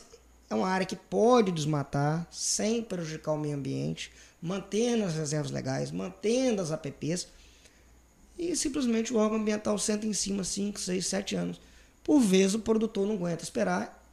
é 0.50 0.56
uma 0.56 0.68
área 0.68 0.86
que 0.86 0.96
pode 0.96 1.52
desmatar 1.52 2.28
sem 2.32 2.82
prejudicar 2.82 3.34
o 3.34 3.38
meio 3.38 3.56
ambiente, 3.56 4.12
mantendo 4.42 5.06
as 5.06 5.14
reservas 5.14 5.52
legais, 5.52 5.92
mantendo 5.92 6.62
as 6.62 6.72
APPs. 6.72 7.28
E 8.38 8.56
simplesmente 8.56 9.14
o 9.14 9.18
órgão 9.18 9.38
ambiental 9.38 9.78
senta 9.78 10.08
em 10.08 10.14
cima 10.14 10.44
5, 10.44 10.80
6, 10.80 11.06
7 11.06 11.36
anos. 11.36 11.62
Por 12.04 12.20
vezes 12.20 12.56
o 12.56 12.60
produtor 12.60 13.06
não 13.06 13.16
aguenta 13.16 13.44
esperar. 13.44 14.04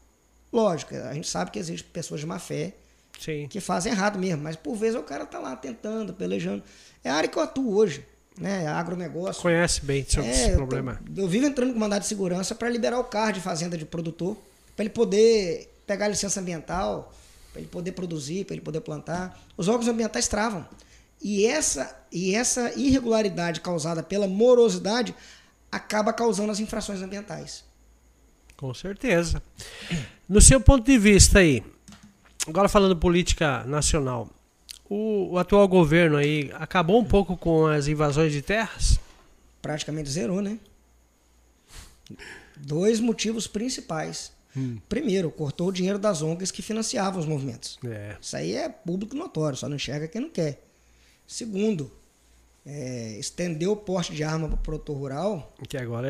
Lógico, 0.52 0.94
a 0.94 1.14
gente 1.14 1.28
sabe 1.28 1.50
que 1.50 1.58
existem 1.58 1.88
pessoas 1.90 2.20
de 2.20 2.26
má 2.26 2.38
fé 2.38 2.74
Sim. 3.18 3.46
que 3.48 3.60
fazem 3.60 3.92
errado 3.92 4.18
mesmo, 4.18 4.42
mas 4.42 4.56
por 4.56 4.74
vezes 4.74 4.96
o 4.96 5.02
cara 5.02 5.24
está 5.24 5.38
lá 5.38 5.56
tentando, 5.56 6.12
pelejando. 6.12 6.62
É 7.02 7.08
a 7.08 7.14
área 7.14 7.28
que 7.28 7.38
eu 7.38 7.42
atuo 7.42 7.74
hoje, 7.74 8.04
né? 8.38 8.66
Agronegócio. 8.66 9.40
Conhece 9.40 9.82
bem 9.84 10.04
sobre 10.06 10.28
é, 10.28 10.32
esse 10.32 10.52
problema. 10.52 11.00
Eu, 11.06 11.14
tô, 11.14 11.20
eu 11.22 11.28
vivo 11.28 11.46
entrando 11.46 11.72
com 11.72 11.78
mandado 11.78 12.02
de 12.02 12.08
segurança 12.08 12.54
para 12.54 12.68
liberar 12.68 12.98
o 12.98 13.04
CAR 13.04 13.32
de 13.32 13.40
fazenda 13.40 13.78
de 13.78 13.86
produtor, 13.86 14.36
para 14.74 14.84
ele 14.84 14.92
poder 14.92 15.75
pegar 15.86 16.08
licença 16.08 16.40
ambiental, 16.40 17.12
para 17.52 17.60
ele 17.60 17.70
poder 17.70 17.92
produzir, 17.92 18.44
para 18.44 18.54
ele 18.54 18.62
poder 18.62 18.80
plantar. 18.80 19.40
Os 19.56 19.68
órgãos 19.68 19.88
ambientais 19.88 20.28
travam. 20.28 20.66
E 21.22 21.46
essa, 21.46 21.96
e 22.12 22.34
essa 22.34 22.72
irregularidade 22.78 23.60
causada 23.60 24.02
pela 24.02 24.26
morosidade 24.26 25.14
acaba 25.72 26.12
causando 26.12 26.52
as 26.52 26.60
infrações 26.60 27.00
ambientais. 27.00 27.64
Com 28.56 28.72
certeza. 28.74 29.42
No 30.28 30.40
seu 30.40 30.60
ponto 30.60 30.84
de 30.84 30.98
vista 30.98 31.38
aí, 31.38 31.62
agora 32.46 32.68
falando 32.68 32.96
política 32.96 33.64
nacional, 33.64 34.28
o, 34.88 35.32
o, 35.32 35.38
atual 35.38 35.66
governo 35.66 36.16
aí 36.16 36.50
acabou 36.54 37.00
um 37.00 37.04
pouco 37.04 37.36
com 37.36 37.66
as 37.66 37.88
invasões 37.88 38.32
de 38.32 38.40
terras? 38.40 38.98
Praticamente 39.60 40.08
zerou, 40.08 40.40
né? 40.40 40.58
Dois 42.56 43.00
motivos 43.00 43.46
principais. 43.46 44.35
Hum. 44.56 44.78
Primeiro, 44.88 45.30
cortou 45.30 45.68
o 45.68 45.72
dinheiro 45.72 45.98
das 45.98 46.22
ONGs 46.22 46.50
que 46.50 46.62
financiavam 46.62 47.20
os 47.20 47.26
movimentos. 47.26 47.78
É. 47.84 48.16
Isso 48.20 48.36
aí 48.36 48.54
é 48.54 48.68
público 48.68 49.14
notório, 49.14 49.56
só 49.56 49.68
não 49.68 49.76
enxerga 49.76 50.08
quem 50.08 50.20
não 50.20 50.30
quer. 50.30 50.62
Segundo, 51.26 51.90
é, 52.68 53.16
estendeu 53.18 53.72
o 53.72 53.76
porte 53.76 54.12
de 54.12 54.24
arma 54.24 54.48
para 54.48 54.56
o 54.56 54.58
produtor 54.58 54.96
rural 54.96 55.54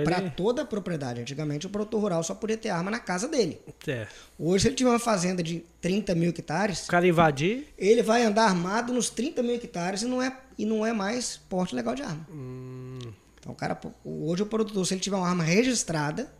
para 0.04 0.18
ele... 0.20 0.30
toda 0.30 0.62
a 0.62 0.64
propriedade. 0.64 1.20
Antigamente 1.20 1.66
o 1.66 1.70
produtor 1.70 2.00
rural 2.00 2.22
só 2.22 2.34
podia 2.34 2.56
ter 2.56 2.70
arma 2.70 2.90
na 2.90 2.98
casa 2.98 3.28
dele. 3.28 3.60
É. 3.86 4.06
Hoje, 4.38 4.62
se 4.62 4.68
ele 4.68 4.76
tiver 4.76 4.88
uma 4.88 4.98
fazenda 4.98 5.42
de 5.42 5.62
30 5.82 6.14
mil 6.14 6.30
hectares. 6.30 6.86
O 6.86 6.88
cara 6.88 7.06
invadir. 7.06 7.66
Ele 7.76 8.02
vai 8.02 8.22
andar 8.22 8.44
armado 8.44 8.92
nos 8.92 9.10
30 9.10 9.42
mil 9.42 9.54
hectares 9.54 10.00
e 10.00 10.06
não 10.06 10.22
é, 10.22 10.34
e 10.56 10.64
não 10.64 10.86
é 10.86 10.94
mais 10.94 11.36
porte 11.36 11.74
legal 11.74 11.94
de 11.94 12.02
arma. 12.02 12.26
Hum. 12.30 12.98
Então, 13.38 13.52
o 13.52 13.54
cara, 13.54 13.78
hoje 14.02 14.42
o 14.42 14.46
produtor, 14.46 14.86
se 14.86 14.94
ele 14.94 15.00
tiver 15.00 15.16
uma 15.16 15.28
arma 15.28 15.44
registrada, 15.44 16.32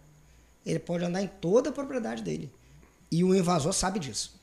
ele 0.66 0.80
pode 0.80 1.04
andar 1.04 1.22
em 1.22 1.28
toda 1.28 1.70
a 1.70 1.72
propriedade 1.72 2.22
dele. 2.22 2.50
E 3.10 3.22
o 3.22 3.34
invasor 3.34 3.72
sabe 3.72 4.00
disso. 4.00 4.38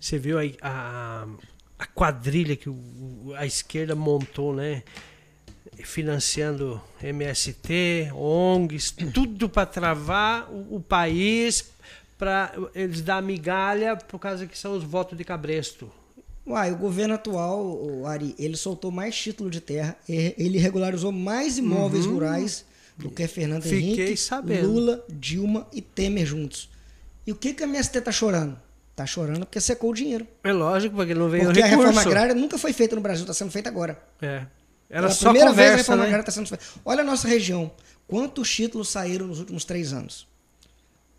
Você 0.00 0.18
viu 0.18 0.38
aí 0.38 0.56
a, 0.62 1.26
a 1.78 1.86
quadrilha 1.86 2.56
que 2.56 2.70
a 3.36 3.44
esquerda 3.44 3.94
montou, 3.94 4.54
né? 4.54 4.82
Financiando 5.84 6.80
MST, 7.02 8.10
ONGs, 8.14 8.90
tudo 9.12 9.48
para 9.48 9.66
travar 9.66 10.50
o, 10.50 10.76
o 10.76 10.80
país, 10.80 11.66
para 12.16 12.54
eles 12.74 13.02
dar 13.02 13.22
migalha 13.22 13.94
por 13.94 14.18
causa 14.18 14.46
que 14.46 14.56
são 14.56 14.74
os 14.74 14.82
votos 14.82 15.18
de 15.18 15.24
cabresto. 15.24 15.92
Uai, 16.46 16.72
o 16.72 16.76
governo 16.76 17.14
atual, 17.14 17.60
o 17.60 18.06
Ari, 18.06 18.34
ele 18.38 18.56
soltou 18.56 18.90
mais 18.90 19.14
título 19.14 19.50
de 19.50 19.60
terra, 19.60 19.98
ele 20.08 20.58
regularizou 20.58 21.12
mais 21.12 21.58
imóveis 21.58 22.06
rurais 22.06 22.64
do 22.96 23.10
que 23.10 23.26
Fernando 23.26 23.64
Uhum. 23.64 23.70
Fiquei 23.70 23.90
Henrique, 24.04 24.16
sabendo. 24.16 24.68
Lula, 24.72 25.04
Dilma 25.08 25.66
e 25.72 25.80
Temer 25.82 26.24
juntos. 26.26 26.68
E 27.26 27.32
o 27.32 27.34
que, 27.36 27.52
que 27.54 27.62
a 27.62 27.66
MST 27.66 28.00
tá 28.00 28.12
chorando? 28.12 28.58
Tá 28.94 29.04
chorando 29.04 29.40
porque 29.44 29.60
secou 29.60 29.90
o 29.90 29.94
dinheiro. 29.94 30.26
É 30.42 30.52
lógico, 30.52 30.96
porque 30.96 31.14
não 31.14 31.28
veio 31.28 31.44
Porque 31.44 31.60
a 31.60 31.66
recurso. 31.66 31.88
reforma 31.88 32.00
agrária 32.10 32.34
nunca 32.34 32.56
foi 32.56 32.72
feita 32.72 32.94
no 32.96 33.02
Brasil, 33.02 33.22
está 33.24 33.34
sendo 33.34 33.50
feita 33.50 33.68
agora. 33.68 34.02
É. 34.22 34.46
Era 34.88 35.02
Pela 35.02 35.10
só 35.10 35.30
primeira 35.30 35.52
vez 35.52 35.58
a 35.58 35.62
conversa, 35.70 35.76
reforma 35.78 36.02
né? 36.02 36.06
agrária 36.08 36.22
está 36.22 36.32
sendo 36.32 36.48
feita. 36.48 36.64
Olha 36.84 37.00
a 37.02 37.04
nossa 37.04 37.26
região. 37.28 37.70
Quantos 38.06 38.48
títulos 38.50 38.88
saíram 38.88 39.26
nos 39.26 39.40
últimos 39.40 39.64
três 39.64 39.92
anos? 39.92 40.26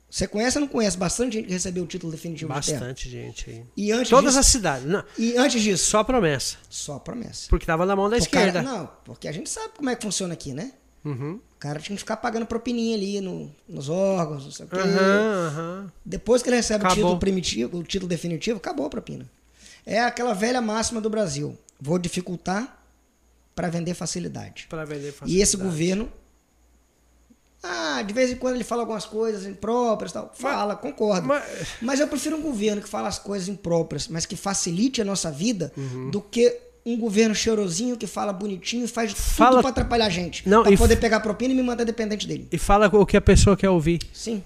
Você 0.09 0.25
conhece 0.25 0.57
ou 0.57 0.61
não 0.61 0.67
conhece? 0.69 0.97
Bastante 0.97 1.33
gente 1.33 1.47
que 1.47 1.51
recebeu 1.53 1.83
o 1.83 1.85
título 1.85 2.11
definitivo 2.13 2.53
de 2.53 2.65
terra. 2.65 2.79
Bastante 2.79 3.09
gente 3.09 3.49
aí. 3.49 3.63
E 3.75 3.91
antes 3.91 4.09
Todas 4.09 4.29
disso, 4.31 4.39
as 4.39 4.47
cidades. 4.47 4.85
Não, 4.87 5.03
E 5.17 5.35
antes 5.35 5.61
disso, 5.61 5.85
só 5.85 6.01
promessa. 6.03 6.55
só 6.69 6.97
promessa. 6.97 7.47
Porque 7.49 7.65
tava 7.65 7.85
na 7.85 7.93
mão 7.95 8.05
da 8.09 8.15
cara- 8.15 8.23
esquerda. 8.23 8.61
não, 8.61 8.89
porque 9.03 9.27
a 9.27 9.33
gente 9.33 9.49
sabe 9.49 9.73
como 9.75 9.89
é 9.89 9.95
que 9.97 10.01
funciona 10.01 10.33
aqui, 10.33 10.53
né? 10.53 10.71
Uhum. 11.05 11.35
O 11.55 11.59
cara 11.59 11.79
tinha 11.79 11.95
que 11.95 12.01
ficar 12.01 12.17
pagando 12.17 12.45
propininha 12.45 12.95
ali 12.95 13.19
no- 13.21 13.49
nos 13.67 13.89
órgãos, 13.89 14.43
não 14.45 14.51
sei 14.51 14.65
o 14.65 14.69
quê. 14.69 14.75
Aham, 14.77 15.47
aham. 15.47 15.91
Depois 16.05 16.43
que 16.43 16.49
ele 16.49 16.57
recebe 16.57 16.83
o 16.83 16.87
Acabou. 16.87 17.03
título 17.03 17.19
primitivo, 17.19 17.77
o 17.79 17.83
título 17.83 18.07
definitivo, 18.09 18.57
acabou 18.57 18.85
a 18.85 18.89
propina. 18.89 19.25
É 19.85 19.99
aquela 20.01 20.33
velha 20.33 20.61
máxima 20.61 20.99
do 21.01 21.09
Brasil. 21.09 21.57
Vou 21.79 21.97
dificultar 21.97 22.77
para 23.55 23.69
vender 23.69 23.93
facilidade. 23.93 24.67
Pra 24.69 24.83
vender 24.85 25.13
E 25.25 25.41
esse 25.41 25.53
facilidade. 25.57 25.63
governo. 25.63 26.11
Ah, 27.63 28.01
de 28.03 28.13
vez 28.13 28.29
em 28.31 28.35
quando 28.35 28.55
ele 28.55 28.63
fala 28.63 28.83
algumas 28.83 29.05
coisas 29.05 29.45
impróprias 29.45 30.11
tal. 30.11 30.31
Fala, 30.35 30.75
concordo. 30.75 31.27
mas- 31.27 31.43
Mas, 31.81 31.99
eu 31.99 32.07
prefiro 32.07 32.37
um 32.37 32.41
governo 32.41 32.81
que 32.81 32.87
fala 32.87 33.07
as 33.07 33.17
coisas 33.17 33.47
impróprias, 33.47 34.07
mas 34.07 34.25
que 34.25 34.35
facilite 34.35 35.01
a 35.01 35.05
nossa 35.05 35.31
vida, 35.31 35.71
Uhum. 35.75 36.11
do 36.11 36.21
que 36.21 36.55
um 36.93 36.97
governo 36.97 37.35
cheirosinho 37.35 37.97
que 37.97 38.07
fala 38.07 38.31
bonitinho 38.31 38.85
e 38.85 38.87
faz 38.87 39.11
Fala- 39.13 39.51
tudo 39.51 39.61
pra 39.61 39.69
atrapalhar 39.71 40.05
a 40.05 40.09
gente. 40.09 40.47
Não, 40.47 40.63
pra 40.63 40.75
poder 40.77 40.93
f- 40.93 41.01
pegar 41.01 41.19
propina 41.19 41.53
e 41.53 41.55
me 41.57 41.63
manter 41.63 41.85
dependente 41.85 42.27
dele. 42.27 42.47
E 42.51 42.57
fala 42.57 42.87
o 42.87 43.05
que 43.05 43.17
a 43.17 43.21
pessoa 43.21 43.57
quer 43.57 43.69
ouvir, 43.69 43.99
Sim, 44.13 44.43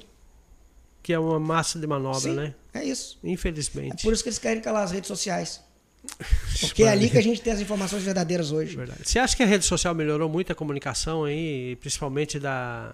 que 1.03 1.13
é 1.13 1.19
uma 1.19 1.39
massa 1.39 1.77
de 1.79 1.85
manobra, 1.87 2.19
sim. 2.19 2.33
né? 2.33 2.53
É 2.73 2.83
isso. 2.83 3.19
É 3.23 3.29
Infelizmente. 3.29 4.03
por 4.03 4.13
isso 4.13 4.23
que 4.23 4.29
eles 4.29 4.39
querem 4.39 4.61
calar 4.61 4.83
as 4.83 4.91
redes 4.91 5.07
sociais. 5.07 5.61
Porque 6.61 6.81
é 6.83 6.89
ali 6.89 7.09
que 7.11 7.17
a 7.17 7.21
gente 7.21 7.41
tem 7.41 7.53
as 7.53 7.59
informações 7.61 8.01
verdadeiras 8.01 8.51
hoje. 8.51 8.75
Verdade. 8.75 9.01
Você 9.03 9.19
acha 9.19 9.35
que 9.37 9.43
a 9.43 9.45
rede 9.45 9.63
social 9.65 9.93
melhorou 9.93 10.27
muito 10.27 10.51
a 10.51 10.55
comunicação 10.55 11.25
aí, 11.25 11.75
principalmente 11.79 12.39
da 12.39 12.93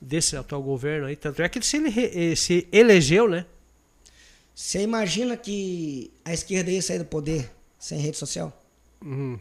desse 0.00 0.34
atual 0.36 0.62
governo 0.62 1.06
aí? 1.08 1.16
Tanto 1.16 1.42
é 1.42 1.48
que 1.48 1.58
ele 1.58 1.64
se, 1.66 1.76
ele- 1.76 2.32
eh, 2.32 2.34
se 2.36 2.66
elegeu, 2.72 3.28
né? 3.28 3.44
Você 4.54 4.80
imagina 4.80 5.36
que 5.36 6.10
a 6.24 6.32
esquerda 6.32 6.70
ia 6.70 6.80
sair 6.80 6.98
do 7.00 7.04
poder 7.04 7.50
sem 7.86 7.98
rede 7.98 8.16
social? 8.16 8.52
Uhum. 9.04 9.38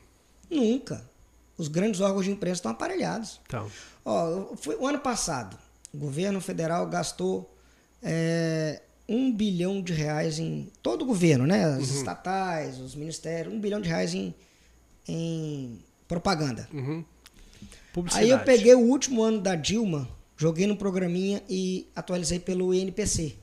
Nunca. 0.50 1.10
Os 1.58 1.68
grandes 1.68 2.02
órgãos 2.02 2.26
de 2.26 2.32
imprensa 2.32 2.56
estão 2.60 2.72
aparelhados. 2.72 3.40
Então, 3.48 3.70
Ó, 4.04 4.56
foi 4.58 4.76
o 4.76 4.86
ano 4.86 5.00
passado, 5.00 5.58
o 5.94 5.98
governo 5.98 6.40
federal 6.42 6.86
gastou 6.88 7.52
é, 8.04 8.82
um 9.10 9.32
bilhão 9.32 9.82
de 9.82 9.94
reais 9.94 10.38
em 10.38 10.70
todo 10.84 11.02
o 11.04 11.06
governo, 11.06 11.48
né? 11.48 11.64
As 11.66 11.90
Uhum. 11.90 11.98
estatais, 11.98 12.80
os 12.80 12.94
ministérios, 12.94 13.54
um 13.54 13.60
bilhão 13.60 13.82
de 13.82 13.88
reais 13.90 14.14
em, 14.14 14.34
em 15.08 15.80
propaganda. 16.08 16.68
uhum. 16.74 17.04
Aí 18.12 18.30
eu 18.30 18.40
peguei 18.40 18.76
o 18.76 18.80
último 18.82 19.24
ano 19.24 19.40
da 19.40 19.56
Dilma, 19.56 20.08
joguei 20.36 20.68
no 20.68 20.76
programinha 20.76 21.42
e 21.50 21.88
atualizei 21.96 22.40
pelo 22.40 22.74
INPC, 22.74 23.36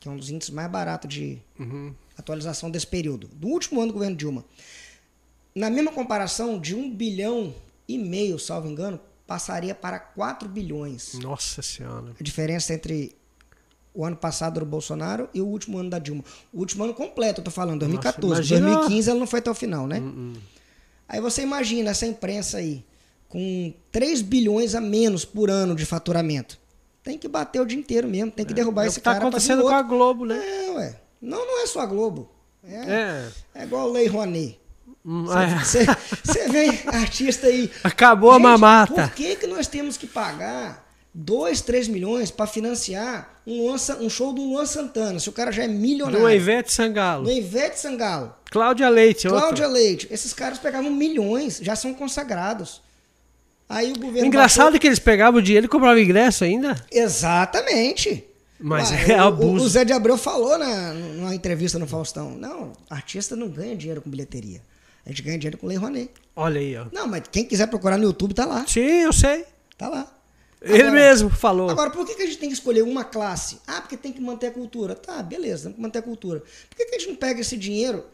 que 0.00 0.08
é 0.08 0.10
um 0.10 0.16
dos 0.16 0.28
índices 0.30 0.52
mais 0.52 0.68
baratos 0.70 1.08
de 1.08 1.38
Uhum. 1.58 1.94
Atualização 2.18 2.70
desse 2.70 2.86
período, 2.86 3.28
do 3.28 3.48
último 3.48 3.80
ano 3.80 3.88
do 3.88 3.94
governo 3.94 4.16
Dilma. 4.16 4.44
Na 5.54 5.70
mesma 5.70 5.90
comparação, 5.92 6.58
de 6.58 6.74
um 6.74 6.90
bilhão 6.90 7.54
e 7.88 7.96
meio, 7.98 8.38
salvo 8.38 8.68
engano, 8.68 9.00
passaria 9.26 9.74
para 9.74 9.98
4 9.98 10.48
bilhões. 10.48 11.14
Nossa 11.14 11.62
senhora. 11.62 12.12
A 12.18 12.22
diferença 12.22 12.72
entre 12.74 13.16
o 13.94 14.04
ano 14.04 14.16
passado 14.16 14.60
do 14.60 14.66
Bolsonaro 14.66 15.28
e 15.34 15.40
o 15.40 15.46
último 15.46 15.78
ano 15.78 15.90
da 15.90 15.98
Dilma. 15.98 16.22
O 16.52 16.58
último 16.60 16.84
ano 16.84 16.94
completo, 16.94 17.40
eu 17.40 17.44
tô 17.44 17.50
falando, 17.50 17.80
2014. 17.80 18.26
imagina- 18.54 18.66
2015 18.76 19.10
ela 19.10 19.18
não 19.18 19.26
foi 19.26 19.40
até 19.40 19.50
o 19.50 19.54
final, 19.54 19.86
né? 19.86 19.98
Uhum. 19.98 20.34
Aí 21.08 21.20
você 21.20 21.42
imagina 21.42 21.90
essa 21.90 22.06
imprensa 22.06 22.58
aí, 22.58 22.84
com 23.28 23.72
3 23.90 24.20
bilhões 24.22 24.74
a 24.74 24.80
menos 24.80 25.24
por 25.24 25.50
ano 25.50 25.74
de 25.74 25.84
faturamento. 25.86 26.58
Tem 27.02 27.18
que 27.18 27.26
bater 27.26 27.60
o 27.60 27.64
dia 27.66 27.78
inteiro 27.78 28.06
mesmo, 28.06 28.30
tem 28.30 28.44
que 28.44 28.52
derrubar 28.52 28.84
É 28.84 28.88
esse 28.88 28.96
que 29.00 29.04
tá 29.04 29.12
cara 29.14 29.24
vir 29.24 29.28
acontecendo 29.28 29.62
com 29.62 29.68
a. 29.68 29.82
Globo, 29.82 30.26
né? 30.26 30.36
É, 30.66 30.70
ué. 30.72 31.00
Não, 31.20 31.38
não 31.46 31.62
é 31.62 31.66
só 31.66 31.80
a 31.80 31.86
Globo. 31.86 32.30
É, 32.64 32.74
É. 32.74 33.24
é 33.54 33.62
igual 33.64 33.88
o 33.88 33.92
Lei 33.92 34.06
Rouanet. 34.06 34.58
Hum, 35.04 35.24
é. 35.32 35.64
Você 35.64 36.48
vê 36.48 36.68
artista 36.86 37.46
aí. 37.46 37.70
Acabou 37.82 38.30
a 38.30 38.34
Gente, 38.34 38.42
mamata. 38.42 39.08
Por 39.08 39.14
que, 39.14 39.36
que 39.36 39.46
nós 39.46 39.66
temos 39.66 39.96
que 39.96 40.06
pagar 40.06 40.86
2, 41.14 41.60
3 41.62 41.88
milhões 41.88 42.30
para 42.30 42.46
financiar 42.46 43.40
um, 43.46 43.62
Luan 43.62 43.76
um 44.00 44.10
show 44.10 44.32
do 44.32 44.42
Luan 44.42 44.66
Santana, 44.66 45.18
se 45.18 45.28
o 45.28 45.32
cara 45.32 45.50
já 45.50 45.64
é 45.64 45.68
milionário? 45.68 46.20
Do 46.20 46.30
Ivete 46.30 46.72
Sangalo. 46.72 47.24
Do 47.24 47.30
Ivete 47.30 47.78
Sangalo. 47.80 48.34
Cláudia 48.50 48.88
Leite. 48.90 49.28
Cláudia 49.28 49.66
Leite. 49.66 50.06
Esses 50.10 50.34
caras 50.34 50.58
pegavam 50.58 50.90
milhões, 50.90 51.58
já 51.62 51.74
são 51.74 51.94
consagrados. 51.94 52.82
Aí 53.68 53.92
o 53.92 53.98
governo. 53.98 54.26
Engraçado 54.26 54.64
baixou- 54.64 54.80
que 54.80 54.86
eles 54.86 54.98
pegavam 54.98 55.40
o 55.40 55.42
dinheiro 55.42 55.66
e 55.66 55.68
cobravam 55.68 55.98
ingresso 55.98 56.44
ainda. 56.44 56.76
Exatamente. 56.90 58.24
Mas 58.60 58.90
Uai, 58.90 59.10
é 59.12 59.16
o- 59.22 59.26
abuso. 59.26 59.64
O 59.64 59.68
Zé 59.68 59.84
de 59.84 59.92
Abreu 59.92 60.16
falou 60.18 60.58
na, 60.58 60.92
numa 60.92 61.34
entrevista 61.34 61.78
no 61.78 61.86
Faustão: 61.86 62.32
não, 62.36 62.72
artista 62.90 63.36
não 63.36 63.48
ganha 63.48 63.76
dinheiro 63.76 64.02
com 64.02 64.10
bilheteria. 64.10 64.60
A 65.06 65.10
gente 65.10 65.22
ganha 65.22 65.38
dinheiro 65.38 65.56
com 65.58 65.66
Lei 65.66 65.76
Rouanet. 65.78 66.10
Olha 66.36 66.60
aí, 66.60 66.76
ó. 66.76 66.86
Não, 66.92 67.06
mas 67.06 67.22
quem 67.30 67.44
quiser 67.44 67.66
procurar 67.68 67.96
no 67.96 68.04
YouTube 68.04 68.34
tá 68.34 68.44
lá. 68.44 68.64
Sim, 68.66 68.80
eu 68.80 69.12
sei. 69.12 69.44
Tá 69.76 69.88
lá. 69.88 70.12
Ele 70.60 70.74
Agora- 70.82 70.90
mesmo 70.92 71.30
falou. 71.30 71.70
Agora, 71.70 71.88
por 71.90 72.04
que, 72.04 72.14
que 72.16 72.22
a 72.22 72.26
gente 72.26 72.38
tem 72.38 72.48
que 72.48 72.54
escolher 72.54 72.82
uma 72.82 73.04
classe? 73.04 73.60
Ah, 73.66 73.80
porque 73.80 73.96
tem 73.96 74.12
que 74.12 74.20
manter 74.20 74.48
a 74.48 74.50
cultura. 74.50 74.94
Tá, 74.94 75.22
beleza, 75.22 75.68
tem 75.68 75.74
que 75.74 75.80
manter 75.80 76.00
a 76.00 76.02
cultura. 76.02 76.40
Por 76.68 76.76
que, 76.76 76.84
que 76.84 76.96
a 76.96 76.98
gente 76.98 77.08
não 77.10 77.16
pega 77.16 77.40
esse 77.40 77.56
dinheiro 77.56 78.04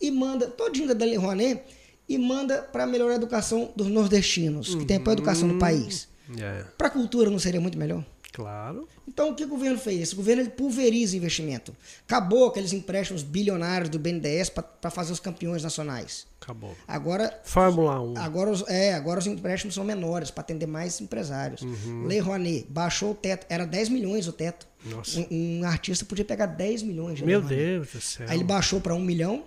e 0.00 0.10
manda, 0.10 0.48
todinho 0.48 0.92
da 0.94 1.04
Lei 1.04 1.16
Rouanet, 1.16 1.62
e 2.08 2.18
manda 2.18 2.58
para 2.60 2.86
melhorar 2.88 3.12
a 3.12 3.16
educação 3.16 3.70
dos 3.76 3.86
nordestinos, 3.86 4.74
que 4.74 4.84
tem 4.84 4.96
a 5.06 5.12
educação 5.12 5.46
Uhum. 5.48 5.54
do 5.54 5.58
país? 5.60 6.08
É, 6.38 6.64
Para 6.76 6.88
a 6.88 6.90
cultura 6.90 7.30
não 7.30 7.38
seria 7.38 7.60
muito 7.60 7.78
melhor? 7.78 8.04
Claro. 8.32 8.88
Então, 9.06 9.30
o 9.30 9.34
que 9.34 9.44
o 9.44 9.48
governo 9.48 9.78
fez? 9.78 10.00
Esse 10.00 10.14
governo 10.14 10.42
ele 10.42 10.50
pulveriza 10.50 11.16
investimento. 11.16 11.74
Acabou 12.06 12.46
aqueles 12.46 12.72
empréstimos 12.72 13.22
bilionários 13.22 13.88
do 13.88 13.98
BNDES 13.98 14.50
para 14.50 14.90
fazer 14.90 15.12
os 15.12 15.20
campeões 15.20 15.62
nacionais. 15.62 16.26
Acabou. 16.40 16.76
Agora, 16.88 17.40
Fórmula 17.44 18.00
1. 18.00 18.16
Agora 18.18 18.50
os, 18.50 18.64
é, 18.68 18.94
agora 18.94 19.20
os 19.20 19.26
empréstimos 19.26 19.74
são 19.74 19.84
menores 19.84 20.30
para 20.30 20.40
atender 20.40 20.66
mais 20.66 21.00
empresários. 21.00 21.62
Uhum. 21.62 22.06
Lei 22.06 22.18
Rouanet 22.18 22.66
baixou 22.68 23.12
o 23.12 23.14
teto, 23.14 23.46
era 23.48 23.64
10 23.64 23.90
milhões 23.90 24.26
o 24.26 24.32
teto. 24.32 24.66
Nossa. 24.84 25.20
Um, 25.20 25.60
um 25.60 25.64
artista 25.64 26.04
podia 26.04 26.24
pegar 26.24 26.46
10 26.46 26.82
milhões 26.82 27.18
de 27.18 27.24
Meu 27.24 27.40
Rouanet. 27.40 27.56
Deus 27.56 27.88
do 27.92 28.00
céu. 28.00 28.26
Aí 28.28 28.36
ele 28.36 28.44
baixou 28.44 28.80
para 28.80 28.94
1 28.94 29.00
milhão 29.00 29.44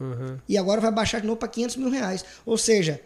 Uhum. 0.00 0.38
e 0.48 0.56
agora 0.56 0.80
vai 0.80 0.90
baixar 0.90 1.20
de 1.20 1.26
novo 1.26 1.38
para 1.38 1.48
500 1.48 1.76
mil 1.76 1.90
reais. 1.90 2.24
Ou 2.46 2.56
seja, 2.56 3.00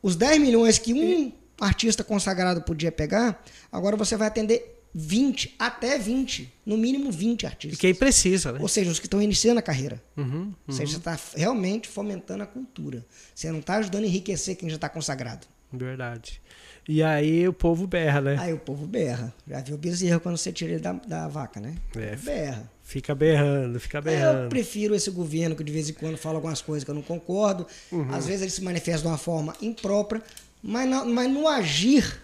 os 0.00 0.14
10 0.14 0.40
milhões 0.40 0.78
que 0.78 0.94
um 0.94 1.32
artista 1.60 2.04
consagrado 2.04 2.62
podia 2.62 2.92
pegar, 2.92 3.42
agora 3.70 3.96
você 3.96 4.16
vai 4.16 4.28
atender 4.28 4.74
20, 4.94 5.56
até 5.58 5.98
20, 5.98 6.50
no 6.64 6.76
mínimo 6.76 7.10
20 7.12 7.42
E 7.42 7.46
artistas. 7.46 7.78
quem 7.78 7.94
precisa, 7.94 8.52
né? 8.52 8.58
Ou 8.62 8.68
seja, 8.68 8.90
os 8.90 8.98
que 8.98 9.06
estão 9.06 9.20
iniciando 9.20 9.58
a 9.58 9.62
carreira. 9.62 10.02
Uhum. 10.16 10.54
Ou 10.66 10.74
seja, 10.74 10.92
você 10.92 10.98
está 10.98 11.18
realmente 11.36 11.86
fomentando 11.88 12.42
a 12.42 12.46
cultura. 12.46 13.04
Você 13.34 13.50
não 13.52 13.58
está 13.58 13.76
ajudando 13.76 14.04
a 14.04 14.06
enriquecer 14.06 14.56
quem 14.56 14.70
já 14.70 14.76
está 14.76 14.88
consagrado. 14.88 15.46
Verdade. 15.70 16.40
E 16.88 17.02
aí 17.02 17.46
o 17.48 17.52
povo 17.52 17.86
berra, 17.86 18.20
né? 18.20 18.36
Aí 18.38 18.52
o 18.52 18.58
povo 18.58 18.86
berra. 18.86 19.34
Já 19.46 19.60
viu 19.60 19.74
o 19.74 19.78
bezerro 19.78 20.20
quando 20.20 20.36
você 20.38 20.52
tira 20.52 20.70
ele 20.72 20.80
da, 20.80 20.92
da 20.92 21.26
vaca, 21.28 21.60
né? 21.60 21.74
É. 21.96 22.14
Berra. 22.16 22.70
Fica 22.82 23.12
berrando, 23.14 23.80
fica 23.80 23.98
Eu 23.98 24.02
berrando. 24.02 24.48
prefiro 24.48 24.94
esse 24.94 25.10
governo 25.10 25.56
que 25.56 25.64
de 25.64 25.72
vez 25.72 25.90
em 25.90 25.92
quando 25.92 26.16
fala 26.16 26.36
algumas 26.36 26.62
coisas 26.62 26.84
que 26.84 26.90
eu 26.90 26.94
não 26.94 27.02
concordo. 27.02 27.66
Uhum. 27.90 28.14
Às 28.14 28.26
vezes 28.26 28.42
ele 28.42 28.50
se 28.52 28.62
manifesta 28.62 29.02
de 29.02 29.08
uma 29.08 29.18
forma 29.18 29.52
imprópria, 29.60 30.22
mas, 30.66 30.88
não, 30.88 31.06
mas 31.08 31.30
no 31.30 31.46
agir, 31.48 32.20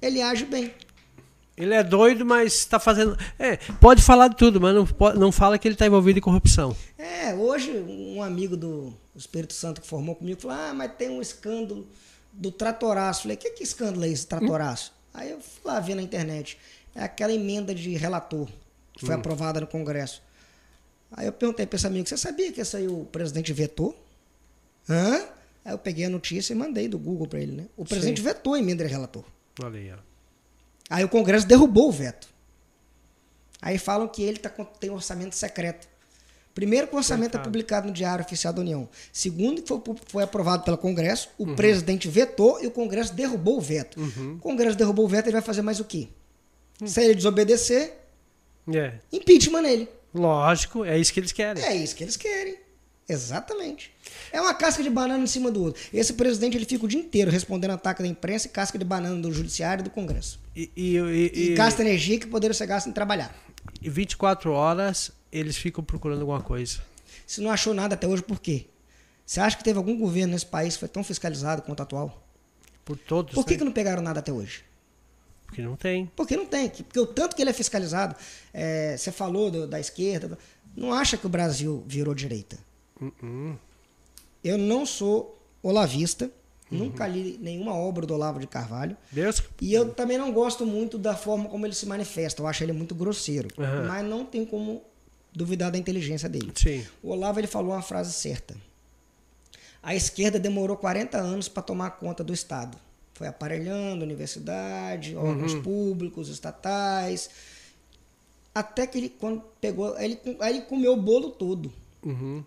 ele 0.00 0.20
age 0.22 0.44
bem. 0.44 0.72
Ele 1.56 1.74
é 1.74 1.82
doido, 1.84 2.24
mas 2.24 2.64
tá 2.64 2.78
fazendo. 2.80 3.16
É, 3.38 3.56
pode 3.80 4.02
falar 4.02 4.28
de 4.28 4.36
tudo, 4.36 4.58
mas 4.60 4.74
não, 4.74 4.86
pode- 4.86 5.18
não 5.18 5.30
fala 5.30 5.58
que 5.58 5.68
ele 5.68 5.76
tá 5.76 5.86
envolvido 5.86 6.18
em 6.18 6.22
corrupção. 6.22 6.74
É, 6.98 7.34
hoje 7.34 7.70
um 7.70 8.22
amigo 8.22 8.56
do 8.56 8.92
Espírito 9.14 9.52
Santo 9.52 9.80
que 9.80 9.86
formou 9.86 10.14
comigo 10.16 10.40
falou: 10.40 10.56
Ah, 10.56 10.72
mas 10.74 10.92
tem 10.96 11.10
um 11.10 11.20
escândalo 11.20 11.86
do 12.32 12.50
tratoraço. 12.50 13.22
Falei: 13.22 13.36
Que, 13.36 13.50
que 13.50 13.62
escândalo 13.62 14.04
é 14.04 14.08
esse, 14.08 14.26
tratoraço? 14.26 14.92
Aí 15.12 15.30
eu 15.30 15.40
fui 15.40 15.60
lá 15.70 15.78
ver 15.78 15.94
na 15.94 16.00
internet. 16.02 16.56
É 16.94 17.02
aquela 17.04 17.32
emenda 17.32 17.74
de 17.74 17.94
relator 17.96 18.48
que 18.94 19.04
foi 19.04 19.14
aprovada 19.14 19.60
no 19.60 19.66
Congresso. 19.66 20.22
Aí 21.12 21.26
eu 21.26 21.32
perguntei 21.32 21.66
para 21.66 21.76
esse 21.76 21.86
amigo: 21.86 22.08
Você 22.08 22.16
sabia 22.16 22.50
que 22.50 22.62
essa 22.62 22.78
aí 22.78 22.88
o 22.88 23.04
presidente 23.12 23.52
vetou? 23.52 23.94
Hã? 24.88 25.22
Aí 25.64 25.72
eu 25.72 25.78
peguei 25.78 26.04
a 26.04 26.10
notícia 26.10 26.52
e 26.52 26.56
mandei 26.56 26.88
do 26.88 26.98
Google 26.98 27.26
para 27.26 27.40
ele, 27.40 27.52
né? 27.52 27.66
O 27.76 27.84
presidente 27.84 28.18
Sim. 28.18 28.24
vetou 28.24 28.54
a 28.54 28.58
emenda 28.58 28.84
de 28.84 28.90
relator. 28.90 29.24
Olha 29.62 29.78
aí, 29.78 29.92
ó. 29.92 29.98
Aí 30.90 31.04
o 31.04 31.08
Congresso 31.08 31.46
derrubou 31.46 31.88
o 31.88 31.92
veto. 31.92 32.28
Aí 33.60 33.78
falam 33.78 34.08
que 34.08 34.22
ele 34.22 34.38
tá, 34.38 34.50
tem 34.50 34.90
orçamento 34.90 35.36
secreto 35.36 35.86
Primeiro, 36.54 36.86
que 36.86 36.94
o 36.94 36.98
orçamento 36.98 37.36
é 37.36 37.40
publicado 37.40 37.86
no 37.86 37.92
Diário 37.92 38.24
Oficial 38.24 38.52
da 38.52 38.60
União. 38.60 38.88
Segundo, 39.10 39.62
que 39.62 39.68
foi, 39.68 39.80
foi 40.06 40.22
aprovado 40.22 40.64
pelo 40.64 40.76
Congresso, 40.76 41.30
o 41.38 41.54
presidente 41.54 42.08
vetou 42.08 42.62
e 42.62 42.66
o 42.66 42.70
Congresso 42.70 43.14
derrubou 43.14 43.56
o 43.56 43.60
veto. 43.60 43.98
O 44.36 44.38
Congresso 44.38 44.76
derrubou 44.76 45.06
o 45.06 45.08
veto, 45.08 45.26
ele 45.26 45.32
vai 45.32 45.42
fazer 45.42 45.62
mais 45.62 45.80
o 45.80 45.84
quê? 45.84 46.08
Se 46.84 47.02
ele 47.02 47.14
desobedecer, 47.14 47.94
É. 48.72 48.94
impeachment 49.10 49.62
nele. 49.62 49.88
Lógico, 50.14 50.84
é 50.84 50.98
isso 50.98 51.12
que 51.12 51.20
eles 51.20 51.32
querem. 51.32 51.64
É 51.64 51.74
isso 51.74 51.96
que 51.96 52.04
eles 52.04 52.16
querem. 52.18 52.56
Exatamente. 53.12 53.92
É 54.32 54.40
uma 54.40 54.54
casca 54.54 54.82
de 54.82 54.90
banana 54.90 55.22
em 55.22 55.26
cima 55.26 55.50
do 55.50 55.62
outro. 55.62 55.82
Esse 55.92 56.14
presidente 56.14 56.56
ele 56.56 56.64
fica 56.64 56.84
o 56.84 56.88
dia 56.88 56.98
inteiro 57.00 57.30
respondendo 57.30 57.72
ataque 57.72 58.02
da 58.02 58.08
imprensa 58.08 58.46
e 58.46 58.50
casca 58.50 58.78
de 58.78 58.84
banana 58.84 59.20
do 59.20 59.32
judiciário 59.32 59.82
e 59.82 59.84
do 59.84 59.90
Congresso. 59.90 60.40
E, 60.56 60.70
e, 60.76 60.96
e, 60.96 61.50
E, 61.52 61.54
gasta 61.54 61.82
energia 61.82 62.18
que 62.18 62.26
poderia 62.26 62.54
ser 62.54 62.66
gasta 62.66 62.88
em 62.88 62.92
trabalhar. 62.92 63.34
e 63.80 63.88
24 63.90 64.50
horas 64.52 65.10
eles 65.30 65.56
ficam 65.56 65.82
procurando 65.84 66.20
alguma 66.20 66.40
coisa. 66.42 66.80
Se 67.26 67.40
não 67.40 67.50
achou 67.50 67.72
nada 67.72 67.94
até 67.94 68.06
hoje, 68.06 68.22
por 68.22 68.40
quê? 68.40 68.66
Você 69.24 69.40
acha 69.40 69.56
que 69.56 69.64
teve 69.64 69.78
algum 69.78 69.96
governo 69.96 70.32
nesse 70.32 70.44
país 70.46 70.74
que 70.74 70.80
foi 70.80 70.88
tão 70.88 71.02
fiscalizado 71.04 71.62
quanto 71.62 71.80
o 71.80 71.82
atual? 71.82 72.26
Por 72.84 72.96
todos, 72.98 73.32
Por 73.34 73.44
que, 73.46 73.52
né? 73.52 73.58
que 73.58 73.64
não 73.64 73.72
pegaram 73.72 74.02
nada 74.02 74.18
até 74.20 74.32
hoje? 74.32 74.64
Porque 75.46 75.62
não 75.62 75.76
tem. 75.76 76.10
Porque 76.16 76.36
não 76.36 76.46
tem. 76.46 76.68
que- 76.68 76.82
Porque 76.82 76.98
o 76.98 77.06
tanto 77.06 77.36
que 77.36 77.42
ele 77.42 77.50
é 77.50 77.52
fiscalizado, 77.54 78.16
é, 78.52 78.96
você 78.96 79.12
falou 79.12 79.50
do- 79.50 79.66
da 79.66 79.78
esquerda, 79.78 80.36
não 80.76 80.92
acha 80.92 81.16
que 81.16 81.26
o 81.26 81.28
Brasil 81.28 81.84
virou 81.86 82.14
direita. 82.14 82.58
Uh-uh. 83.02 83.58
Eu 84.44 84.56
não 84.58 84.86
sou 84.86 85.38
olavista, 85.62 86.30
Uhum. 86.70 86.78
nunca 86.78 87.06
li 87.06 87.38
nenhuma 87.42 87.74
obra 87.74 88.06
do 88.06 88.14
Olavo 88.14 88.40
de 88.40 88.46
Carvalho. 88.46 88.96
Deus. 89.10 89.42
E 89.60 89.74
eu 89.74 89.92
também 89.92 90.16
não 90.16 90.32
gosto 90.32 90.64
muito 90.64 90.96
da 90.96 91.14
forma 91.14 91.48
como 91.50 91.66
ele 91.66 91.74
se 91.74 91.84
manifesta. 91.84 92.40
Eu 92.40 92.46
acho 92.46 92.64
ele 92.64 92.72
muito 92.72 92.94
grosseiro. 92.94 93.48
Aham. 93.58 93.84
Mas 93.86 94.04
não 94.06 94.24
tem 94.24 94.44
como 94.46 94.82
duvidar 95.34 95.70
da 95.70 95.76
inteligência 95.76 96.28
dele. 96.30 96.50
Sim. 96.56 96.82
O 97.02 97.10
Olavo 97.10 97.38
ele 97.38 97.46
falou 97.46 97.72
uma 97.72 97.82
frase 97.82 98.12
certa. 98.14 98.56
A 99.82 99.94
esquerda 99.94 100.38
demorou 100.38 100.76
40 100.76 101.18
anos 101.18 101.46
para 101.48 101.62
tomar 101.62 101.90
conta 101.92 102.24
do 102.24 102.32
Estado. 102.32 102.78
Foi 103.14 103.26
aparelhando 103.26 104.02
universidade, 104.04 105.14
órgãos 105.14 105.54
públicos, 105.56 106.28
estatais. 106.30 107.28
Até 108.54 108.86
que 108.86 108.96
ele, 108.98 109.08
quando 109.10 109.42
pegou. 109.60 109.98
Ele, 109.98 110.18
ele 110.40 110.60
comeu 110.62 110.94
o 110.94 110.96
bolo 110.96 111.30
todo. 111.30 111.70
Uhum. 112.02 112.42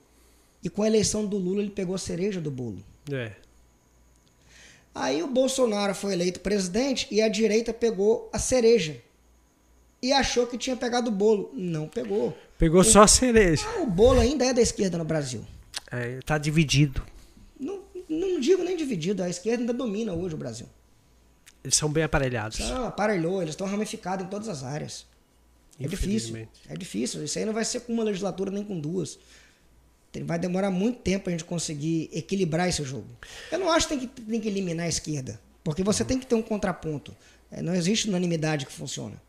E 0.65 0.69
com 0.69 0.81
a 0.81 0.87
eleição 0.87 1.27
do 1.27 1.37
Lula, 1.37 1.61
ele 1.61 1.69
pegou 1.69 1.93
a 1.93 1.99
cereja 1.99 2.41
do 2.41 2.49
bolo. 2.49 2.83
É. 3.11 3.33
Aí 4.95 5.21
o 5.21 5.27
Bolsonaro 5.27 5.93
foi 5.93 6.13
eleito 6.13 6.39
presidente 6.39 7.07
e 7.11 7.21
a 7.21 7.27
direita 7.27 7.71
pegou 7.71 8.27
a 8.33 8.39
cereja. 8.39 8.99
E 10.01 10.11
achou 10.11 10.47
que 10.47 10.57
tinha 10.57 10.75
pegado 10.75 11.09
o 11.09 11.13
bolo. 11.13 11.51
Não 11.53 11.87
pegou. 11.87 12.35
Pegou 12.57 12.83
só 12.83 13.03
a 13.03 13.07
cereja. 13.07 13.63
O 13.79 13.85
bolo 13.85 14.19
ainda 14.19 14.43
é 14.43 14.53
da 14.53 14.61
esquerda 14.61 14.97
no 14.97 15.05
Brasil. 15.05 15.45
É, 15.91 16.19
tá 16.25 16.39
dividido. 16.39 17.05
Não, 17.59 17.83
não 18.09 18.39
digo 18.39 18.63
nem 18.63 18.75
dividido, 18.75 19.21
a 19.21 19.29
esquerda 19.29 19.61
ainda 19.61 19.73
domina 19.73 20.13
hoje 20.13 20.33
o 20.33 20.37
Brasil. 20.37 20.65
Eles 21.63 21.75
são 21.75 21.91
bem 21.91 22.03
aparelhados. 22.03 22.57
Não, 22.57 22.87
aparelhou, 22.87 23.39
eles 23.39 23.53
estão 23.53 23.67
ramificados 23.67 24.25
em 24.25 24.29
todas 24.29 24.49
as 24.49 24.63
áreas. 24.63 25.05
É 25.79 25.87
difícil. 25.87 26.47
É 26.67 26.75
difícil. 26.75 27.23
Isso 27.23 27.37
aí 27.37 27.45
não 27.45 27.53
vai 27.53 27.65
ser 27.65 27.81
com 27.81 27.93
uma 27.93 28.03
legislatura 28.03 28.49
nem 28.49 28.63
com 28.63 28.79
duas. 28.79 29.19
Vai 30.23 30.39
demorar 30.39 30.71
muito 30.71 30.99
tempo 30.99 31.29
a 31.29 31.31
gente 31.31 31.43
conseguir 31.43 32.09
equilibrar 32.13 32.67
esse 32.67 32.83
jogo. 32.83 33.07
Eu 33.51 33.59
não 33.59 33.71
acho 33.71 33.87
que 33.87 33.95
tem 33.97 34.07
que, 34.07 34.21
tem 34.21 34.39
que 34.41 34.47
eliminar 34.47 34.85
a 34.85 34.89
esquerda. 34.89 35.39
Porque 35.63 35.83
você 35.83 36.05
tem 36.05 36.19
que 36.19 36.25
ter 36.25 36.35
um 36.35 36.41
contraponto. 36.41 37.15
É, 37.51 37.61
não 37.61 37.73
existe 37.73 38.07
unanimidade 38.07 38.65
que 38.65 38.71
funciona. 38.71 39.21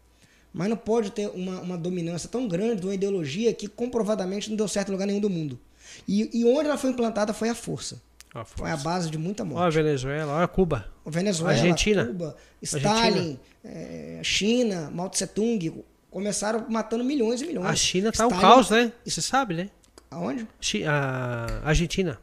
Mas 0.53 0.69
não 0.69 0.77
pode 0.77 1.11
ter 1.11 1.29
uma, 1.29 1.61
uma 1.61 1.79
dominância 1.79 2.29
tão 2.29 2.49
grande 2.49 2.81
de 2.81 2.87
uma 2.87 2.95
ideologia 2.95 3.53
que 3.53 3.69
comprovadamente 3.69 4.49
não 4.49 4.57
deu 4.57 4.69
certo 4.69 4.89
em 4.89 4.93
lugar 4.93 5.07
nenhum 5.07 5.21
do 5.21 5.31
mundo. 5.31 5.59
E, 6.07 6.31
e 6.33 6.45
onde 6.45 6.69
ela 6.69 6.79
foi 6.79 6.91
implantada 6.91 7.33
foi 7.33 7.49
a 7.49 7.55
força. 7.55 8.01
Ó, 8.35 8.45
Foi 8.45 8.71
a 8.71 8.77
base 8.77 9.11
de 9.11 9.17
muita 9.17 9.45
morte. 9.45 9.59
Olha 9.61 9.67
a 9.67 9.71
Venezuela, 9.71 10.33
olha 10.35 10.49
Cuba. 10.49 10.87
O 11.05 11.11
Venezuela, 11.11 11.53
Argentina. 11.53 12.05
Cuba, 12.07 12.37
Stalin, 12.63 13.39
eh, 13.65 14.21
China, 14.23 14.91
Mao 14.91 15.09
Tse 15.09 15.27
Tung 15.27 15.85
começaram 16.11 16.67
matando 16.69 17.05
milhões 17.05 17.43
e 17.43 17.47
milhões. 17.47 17.67
A 17.67 17.75
China 17.75 18.13
tá 18.13 18.27
um 18.27 18.31
caos, 18.31 18.71
né? 18.71 18.93
Você 19.05 19.23
sabe, 19.23 19.55
né? 19.55 19.71
Aonde? 20.11 20.47
A 20.87 21.61
Argentina. 21.65 22.19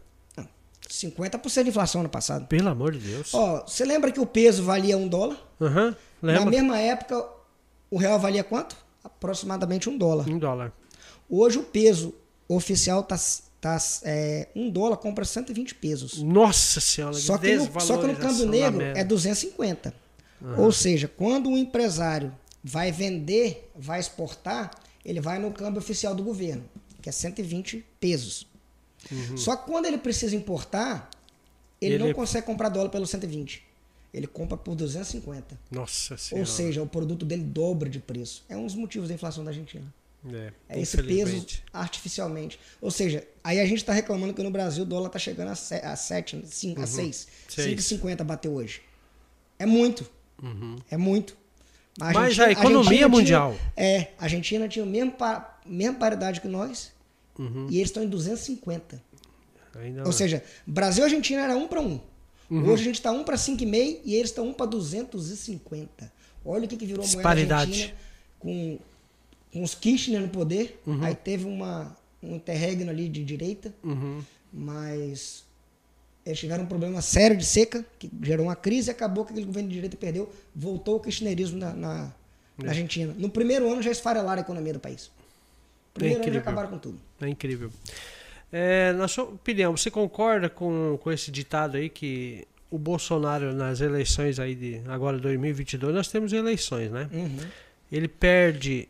50% 0.89 1.63
de 1.63 1.69
inflação 1.69 2.03
no 2.03 2.09
passado. 2.09 2.47
Pelo 2.47 2.69
amor 2.69 2.91
de 2.91 2.99
Deus. 2.99 3.33
Ó, 3.33 3.65
você 3.65 3.83
lembra 3.83 4.11
que 4.11 4.19
o 4.19 4.25
peso 4.25 4.63
valia 4.63 4.97
um 4.97 5.07
dólar? 5.07 5.37
Aham. 5.59 5.95
Na 6.21 6.33
Lembra? 6.33 6.51
mesma 6.51 6.79
época, 6.79 7.25
o 7.89 7.97
real 7.97 8.19
valia 8.19 8.43
quanto? 8.43 8.75
Aproximadamente 9.03 9.89
um 9.89 9.97
dólar. 9.97 10.29
Um 10.29 10.37
dólar. 10.37 10.71
Hoje 11.29 11.57
o 11.57 11.63
peso 11.63 12.13
oficial 12.47 13.03
tá, 13.03 13.17
tá 13.59 13.77
é, 14.03 14.47
um 14.55 14.69
dólar 14.69 14.97
compra 14.97 15.25
120 15.25 15.75
pesos. 15.75 16.21
Nossa 16.21 16.79
senhora, 16.79 17.13
Só 17.13 17.37
que, 17.37 17.55
no, 17.55 17.81
só 17.81 17.97
que 17.97 18.07
no 18.07 18.15
câmbio 18.15 18.47
negro 18.47 18.81
é 18.81 19.03
250. 19.03 19.93
Ou 20.57 20.71
seja, 20.71 21.07
quando 21.07 21.49
o 21.49 21.57
empresário 21.57 22.33
vai 22.63 22.91
vender, 22.91 23.71
vai 23.75 23.99
exportar, 23.99 24.71
ele 25.03 25.19
vai 25.19 25.39
no 25.39 25.51
câmbio 25.51 25.79
oficial 25.79 26.13
do 26.13 26.21
governo, 26.23 26.63
que 27.03 27.09
é 27.09 27.11
120 27.11 27.85
pesos. 27.99 28.47
Só 29.37 29.55
que 29.55 29.69
quando 29.69 29.85
ele 29.85 29.97
precisa 29.97 30.35
importar, 30.35 31.09
ele, 31.79 31.95
Ele- 31.95 32.03
não 32.05 32.13
consegue 32.13 32.45
comprar 32.47 32.69
dólar 32.69 32.89
pelo 32.89 33.05
120. 33.05 33.63
Ele 34.13 34.25
compra 34.27 34.55
por 34.55 34.75
250. 34.75 35.59
Nossa 35.69 36.15
senhora. 36.17 36.41
Ou 36.41 36.45
seja, 36.45 36.81
o 36.81 36.87
produto 36.87 37.25
dele 37.25 37.43
dobra 37.43 37.89
de 37.89 37.99
preço. 37.99 38.45
É 38.47 38.55
um 38.55 38.65
dos 38.65 38.75
motivos 38.75 39.09
da 39.09 39.15
inflação 39.15 39.43
da 39.43 39.51
Argentina. 39.51 39.83
é, 40.31 40.53
É 40.69 40.79
esse 40.79 40.95
peso 41.03 41.31
artificialmente. 41.73 42.57
Ou 42.79 42.89
seja, 42.89 43.27
aí 43.43 43.59
a 43.59 43.65
gente 43.65 43.79
está 43.79 43.91
reclamando 43.91 44.33
que 44.33 44.41
no 44.41 44.49
Brasil 44.51 44.83
o 44.83 44.85
dólar 44.85 45.07
está 45.07 45.19
chegando 45.19 45.49
a 45.49 45.55
7, 45.55 46.37
a 46.37 46.45
5, 46.45 46.81
a 46.81 46.87
6. 46.87 47.27
Seis. 47.49 47.81
5,50 47.81 48.23
bateu 48.23 48.53
hoje. 48.53 48.81
É 49.59 49.65
muito. 49.65 50.09
É 50.89 50.95
muito. 50.95 51.35
Mas 51.99 52.15
Argentina- 52.15 52.47
a 52.47 52.51
economia 52.51 52.79
Argentina 52.79 53.07
mundial. 53.09 53.51
Tinha, 53.51 53.73
é, 53.75 54.11
a 54.17 54.23
Argentina 54.23 54.67
tinha 54.69 54.83
a 54.83 54.87
mesma, 54.87 55.47
mesma 55.65 55.99
paridade 55.99 56.39
que 56.39 56.47
nós 56.47 56.92
Uhum. 57.37 57.67
e 57.69 57.77
eles 57.77 57.89
estão 57.89 58.03
em 58.03 58.07
250. 58.07 59.01
Ainda 59.75 60.03
Ou 60.05 60.11
seja, 60.11 60.43
Brasil 60.67 61.03
e 61.03 61.05
Argentina 61.05 61.41
era 61.41 61.55
1 61.57 61.67
para 61.67 61.81
1. 61.81 61.99
Uhum. 62.51 62.69
Hoje 62.69 62.83
a 62.83 62.85
gente 62.85 62.95
está 62.95 63.11
1 63.11 63.23
para 63.23 63.35
5,5 63.35 63.99
e 64.05 64.13
eles 64.15 64.29
estão 64.29 64.47
1 64.49 64.53
para 64.53 64.65
250. 64.67 66.11
Olha 66.45 66.65
o 66.65 66.67
que, 66.67 66.77
que 66.77 66.85
virou 66.85 67.03
a 67.03 67.07
moeda 67.07 67.57
argentina 67.57 67.93
com, 68.39 68.77
com 69.51 69.63
os 69.63 69.73
Kirchner 69.73 70.21
no 70.21 70.27
poder. 70.29 70.79
Uhum. 70.85 71.03
Aí 71.03 71.15
teve 71.15 71.45
uma, 71.45 71.95
um 72.21 72.35
interregno 72.35 72.91
ali 72.91 73.09
de 73.09 73.23
direita, 73.23 73.73
Uhum. 73.83 74.21
mas 74.51 75.43
eles 76.25 76.39
tiveram 76.39 76.63
um 76.65 76.67
problema 76.67 77.01
sério 77.01 77.35
de 77.35 77.45
seca, 77.45 77.83
que 77.97 78.09
gerou 78.21 78.45
uma 78.45 78.55
crise 78.55 78.89
e 78.89 78.91
acabou 78.91 79.25
que 79.25 79.31
aquele 79.31 79.45
governo 79.47 79.69
de 79.69 79.75
direita 79.75 79.97
perdeu. 79.97 80.31
Voltou 80.55 80.97
o 80.97 80.99
kirchnerismo 80.99 81.57
na, 81.57 81.73
na, 81.73 82.13
É. 82.59 82.63
na 82.63 82.69
Argentina. 82.69 83.13
No 83.17 83.29
primeiro 83.29 83.71
ano 83.71 83.81
já 83.81 83.89
esfarelaram 83.91 84.39
a 84.39 84.41
economia 84.43 84.73
do 84.73 84.79
país. 84.79 85.09
Primeiro 85.93 86.15
ano 86.17 86.23
já 86.23 86.29
incrível. 86.29 86.41
acabaram 86.41 86.69
com 86.69 86.77
tudo. 86.77 86.99
É 87.21 87.27
incrível. 87.27 87.71
É, 88.51 88.93
na 88.93 89.07
sua 89.07 89.25
opinião, 89.25 89.75
você 89.75 89.89
concorda 89.89 90.49
com, 90.49 90.97
com 91.01 91.11
esse 91.11 91.31
ditado 91.31 91.77
aí 91.77 91.89
que 91.89 92.47
o 92.69 92.77
Bolsonaro 92.77 93.53
nas 93.53 93.81
eleições 93.81 94.39
aí 94.39 94.55
de 94.55 94.81
agora 94.87 95.19
2022 95.19 95.93
nós 95.93 96.07
temos 96.07 96.33
eleições, 96.33 96.91
né? 96.91 97.09
Uhum. 97.11 97.39
Ele 97.91 98.07
perde 98.07 98.89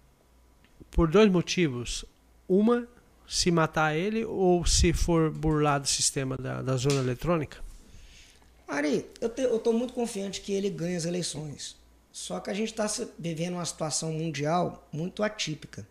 por 0.90 1.08
dois 1.08 1.30
motivos. 1.30 2.04
Uma, 2.48 2.86
se 3.26 3.50
matar 3.50 3.96
ele 3.96 4.24
ou 4.24 4.64
se 4.64 4.92
for 4.92 5.30
burlar 5.30 5.80
do 5.80 5.88
sistema 5.88 6.36
da, 6.36 6.62
da 6.62 6.76
zona 6.76 7.00
eletrônica. 7.00 7.58
Ari, 8.68 9.06
eu, 9.20 9.28
te, 9.28 9.42
eu 9.42 9.58
tô 9.58 9.72
muito 9.72 9.92
confiante 9.92 10.40
que 10.40 10.52
ele 10.52 10.70
ganha 10.70 10.96
as 10.96 11.04
eleições. 11.04 11.76
Só 12.12 12.40
que 12.40 12.50
a 12.50 12.54
gente 12.54 12.70
está 12.70 12.86
vivendo 13.18 13.54
uma 13.54 13.64
situação 13.64 14.12
mundial 14.12 14.88
muito 14.92 15.22
atípica. 15.22 15.86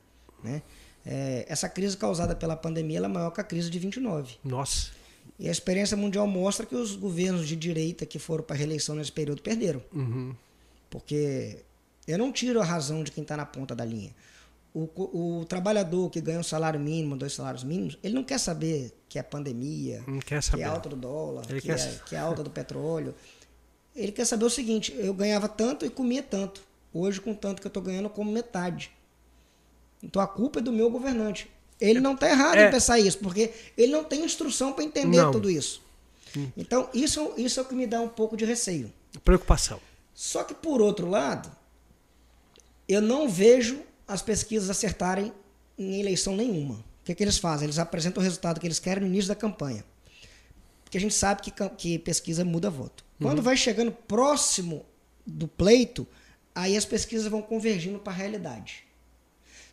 Né? 0.45 0.61
É, 1.05 1.45
essa 1.47 1.69
crise 1.69 1.95
causada 1.95 2.35
pela 2.35 2.55
pandemia 2.55 2.99
é 2.99 3.07
maior 3.07 3.31
que 3.31 3.41
a 3.41 3.43
crise 3.43 3.69
de 3.69 3.77
29. 3.77 4.37
Nossa. 4.43 4.91
E 5.37 5.49
a 5.49 5.51
experiência 5.51 5.97
mundial 5.97 6.25
mostra 6.25 6.65
que 6.65 6.75
os 6.75 6.95
governos 6.95 7.47
de 7.47 7.55
direita 7.55 8.05
que 8.05 8.17
foram 8.17 8.43
para 8.43 8.55
a 8.55 8.59
reeleição 8.59 8.95
nesse 8.95 9.11
período 9.11 9.41
perderam. 9.41 9.81
Uhum. 9.93 10.33
Porque 10.89 11.63
eu 12.07 12.17
não 12.17 12.31
tiro 12.31 12.61
a 12.61 12.63
razão 12.63 13.03
de 13.03 13.11
quem 13.11 13.21
está 13.21 13.35
na 13.35 13.45
ponta 13.45 13.75
da 13.75 13.83
linha. 13.83 14.15
O, 14.73 14.89
o 15.39 15.45
trabalhador 15.45 16.09
que 16.09 16.19
ganha 16.19 16.39
um 16.39 16.43
salário 16.43 16.79
mínimo, 16.79 17.15
dois 17.15 17.33
salários 17.33 17.63
mínimos, 17.63 17.97
ele 18.03 18.13
não 18.13 18.23
quer 18.23 18.37
saber 18.37 18.93
que 19.07 19.17
é 19.17 19.23
pandemia, 19.23 20.03
que 20.53 20.61
é 20.61 20.65
alta 20.65 20.89
do 20.89 20.97
dólar, 20.97 21.45
que, 21.45 21.61
quer 21.61 21.79
é, 21.79 21.99
que 22.05 22.15
é 22.15 22.19
alta 22.19 22.43
do 22.43 22.49
petróleo. 22.49 23.15
Ele 23.95 24.11
quer 24.11 24.25
saber 24.25 24.43
o 24.43 24.49
seguinte: 24.49 24.93
eu 24.97 25.13
ganhava 25.13 25.47
tanto 25.47 25.85
e 25.85 25.89
comia 25.89 26.21
tanto. 26.21 26.61
Hoje, 26.93 27.21
com 27.21 27.33
tanto 27.33 27.61
que 27.61 27.67
eu 27.67 27.69
estou 27.69 27.81
ganhando, 27.81 28.05
eu 28.05 28.09
como 28.09 28.31
metade. 28.31 28.91
Então 30.05 30.21
a 30.21 30.27
culpa 30.27 30.59
é 30.59 30.61
do 30.61 30.71
meu 30.71 30.89
governante. 30.89 31.49
Ele 31.81 31.99
não 31.99 32.13
está 32.13 32.29
errado 32.29 32.55
É. 32.57 32.67
em 32.67 32.71
pensar 32.71 32.99
isso, 32.99 33.17
porque 33.19 33.51
ele 33.77 33.91
não 33.91 34.03
tem 34.03 34.23
instrução 34.23 34.71
para 34.71 34.83
entender 34.83 35.17
Não. 35.17 35.31
tudo 35.31 35.49
isso. 35.49 35.81
Então, 36.57 36.89
isso, 36.93 37.33
isso 37.37 37.59
é 37.59 37.63
o 37.63 37.65
que 37.65 37.73
me 37.75 37.87
dá 37.87 38.01
um 38.01 38.09
pouco 38.09 38.35
de 38.35 38.43
receio. 38.43 38.91
Preocupação. 39.23 39.79
Só 40.13 40.43
que, 40.43 40.53
por 40.53 40.81
outro 40.81 41.09
lado, 41.09 41.49
eu 42.87 43.01
não 43.01 43.27
vejo 43.29 43.81
as 44.07 44.21
pesquisas 44.21 44.69
acertarem 44.69 45.31
em 45.77 45.99
eleição 45.99 46.35
nenhuma. 46.35 46.75
O 46.75 47.05
que, 47.05 47.11
é 47.11 47.15
que 47.15 47.23
eles 47.23 47.37
fazem? 47.37 47.65
Eles 47.65 47.79
apresentam 47.79 48.21
o 48.21 48.23
resultado 48.23 48.59
que 48.59 48.67
eles 48.67 48.79
querem 48.79 49.01
no 49.03 49.07
início 49.09 49.29
da 49.29 49.35
campanha. 49.35 49.83
Porque 50.83 50.97
a 50.97 51.01
gente 51.01 51.13
sabe 51.13 51.41
que, 51.41 51.51
que 51.77 51.99
pesquisa 51.99 52.43
muda 52.43 52.69
voto. 52.69 53.03
Quando 53.21 53.41
vai 53.41 53.55
chegando 53.55 53.91
próximo 53.91 54.85
do 55.25 55.47
pleito, 55.47 56.05
aí 56.53 56.75
as 56.75 56.83
pesquisas 56.85 57.27
vão 57.27 57.41
convergindo 57.41 57.97
para 57.99 58.11
a 58.11 58.15
realidade. 58.15 58.84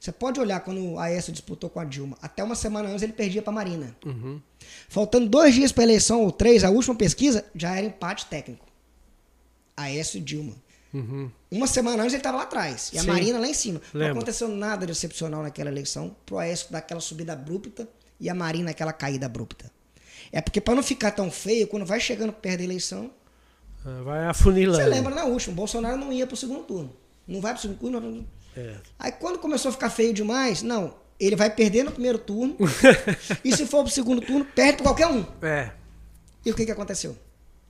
Você 0.03 0.11
pode 0.11 0.41
olhar 0.41 0.59
quando 0.59 0.85
o 0.85 0.99
Aécio 0.99 1.33
disputou 1.33 1.70
com 1.70 1.79
a 1.79 1.85
Dilma. 1.85 2.19
Até 2.20 2.43
uma 2.43 2.57
semana 2.57 2.89
antes 2.89 3.05
ele 3.05 3.12
perdia 3.12 3.41
para 3.41 3.53
a 3.53 3.55
Marina. 3.55 3.97
Uhum. 4.05 4.41
Faltando 4.89 5.29
dois 5.29 5.55
dias 5.55 5.70
para 5.70 5.85
a 5.85 5.87
eleição, 5.87 6.23
ou 6.23 6.33
três, 6.33 6.65
a 6.65 6.70
última 6.70 6.97
pesquisa, 6.97 7.45
já 7.55 7.77
era 7.77 7.87
empate 7.87 8.27
técnico. 8.27 8.66
Aécio 9.77 10.19
e 10.19 10.20
Dilma. 10.20 10.55
Uhum. 10.93 11.31
Uma 11.49 11.69
semana 11.69 12.03
antes 12.03 12.15
ele 12.15 12.19
estava 12.20 12.39
lá 12.39 12.43
atrás. 12.43 12.91
E 12.93 12.99
a 12.99 13.03
Sim. 13.03 13.07
Marina 13.07 13.39
lá 13.39 13.47
em 13.47 13.55
cima. 13.55 13.81
Não 13.95 14.01
Lembro. 14.01 14.16
aconteceu 14.19 14.49
nada 14.49 14.85
de 14.85 14.91
excepcional 14.91 15.41
naquela 15.41 15.70
eleição. 15.70 16.16
Pro 16.27 16.39
Aécio 16.39 16.66
dar 16.73 16.79
aquela 16.79 17.01
subida 17.01 17.33
abrupta 17.35 17.89
e 18.19 18.29
a 18.29 18.35
Marina 18.35 18.73
aquela 18.73 18.93
caída 18.93 19.27
abrupta. 19.27 19.70
É 20.33 20.41
porque 20.41 20.61
para 20.61 20.74
não 20.74 20.83
ficar 20.83 21.12
tão 21.12 21.31
feio, 21.31 21.69
quando 21.69 21.87
vai 21.87 22.01
chegando 22.01 22.33
perto 22.33 22.59
da 22.59 22.65
eleição, 22.65 23.09
Ah, 23.85 24.03
Vai 24.03 24.27
afunilando. 24.27 24.83
você 24.83 24.89
lembra 24.91 25.15
na 25.15 25.24
última, 25.27 25.53
o 25.53 25.57
Bolsonaro 25.57 25.97
não 25.97 26.12
ia 26.12 26.27
pro 26.27 26.37
segundo 26.37 26.65
turno. 26.65 26.93
Não 27.27 27.41
vai 27.41 27.53
pro 27.53 27.62
segundo 27.62 27.79
turno. 28.01 28.27
É. 28.57 28.77
Aí 28.99 29.12
quando 29.12 29.39
começou 29.39 29.69
a 29.70 29.73
ficar 29.73 29.91
feio 29.91 30.12
demais, 30.12 30.62
não, 30.62 30.95
ele 31.19 31.37
vai 31.37 31.49
perder 31.51 31.85
no 31.85 31.93
primeiro 31.93 32.19
turno. 32.19 32.57
e 33.45 33.55
se 33.57 33.66
for 33.66 33.83
pro 33.85 33.93
segundo 33.93 34.20
turno, 34.20 34.45
perde 34.45 34.79
pra 34.79 34.87
qualquer 34.87 35.07
um. 35.07 35.24
É, 35.43 35.70
E 36.45 36.51
o 36.51 36.55
que, 36.55 36.65
que 36.65 36.73
aconteceu? 36.73 37.16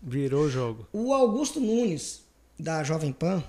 virou 0.04 0.46
o 0.46 0.50
jogo. 0.50 0.88
O 0.92 1.12
Augusto 1.14 1.60
Nunes, 1.60 2.22
da 2.58 2.82
Jovem 2.82 3.12
Pan, 3.12 3.42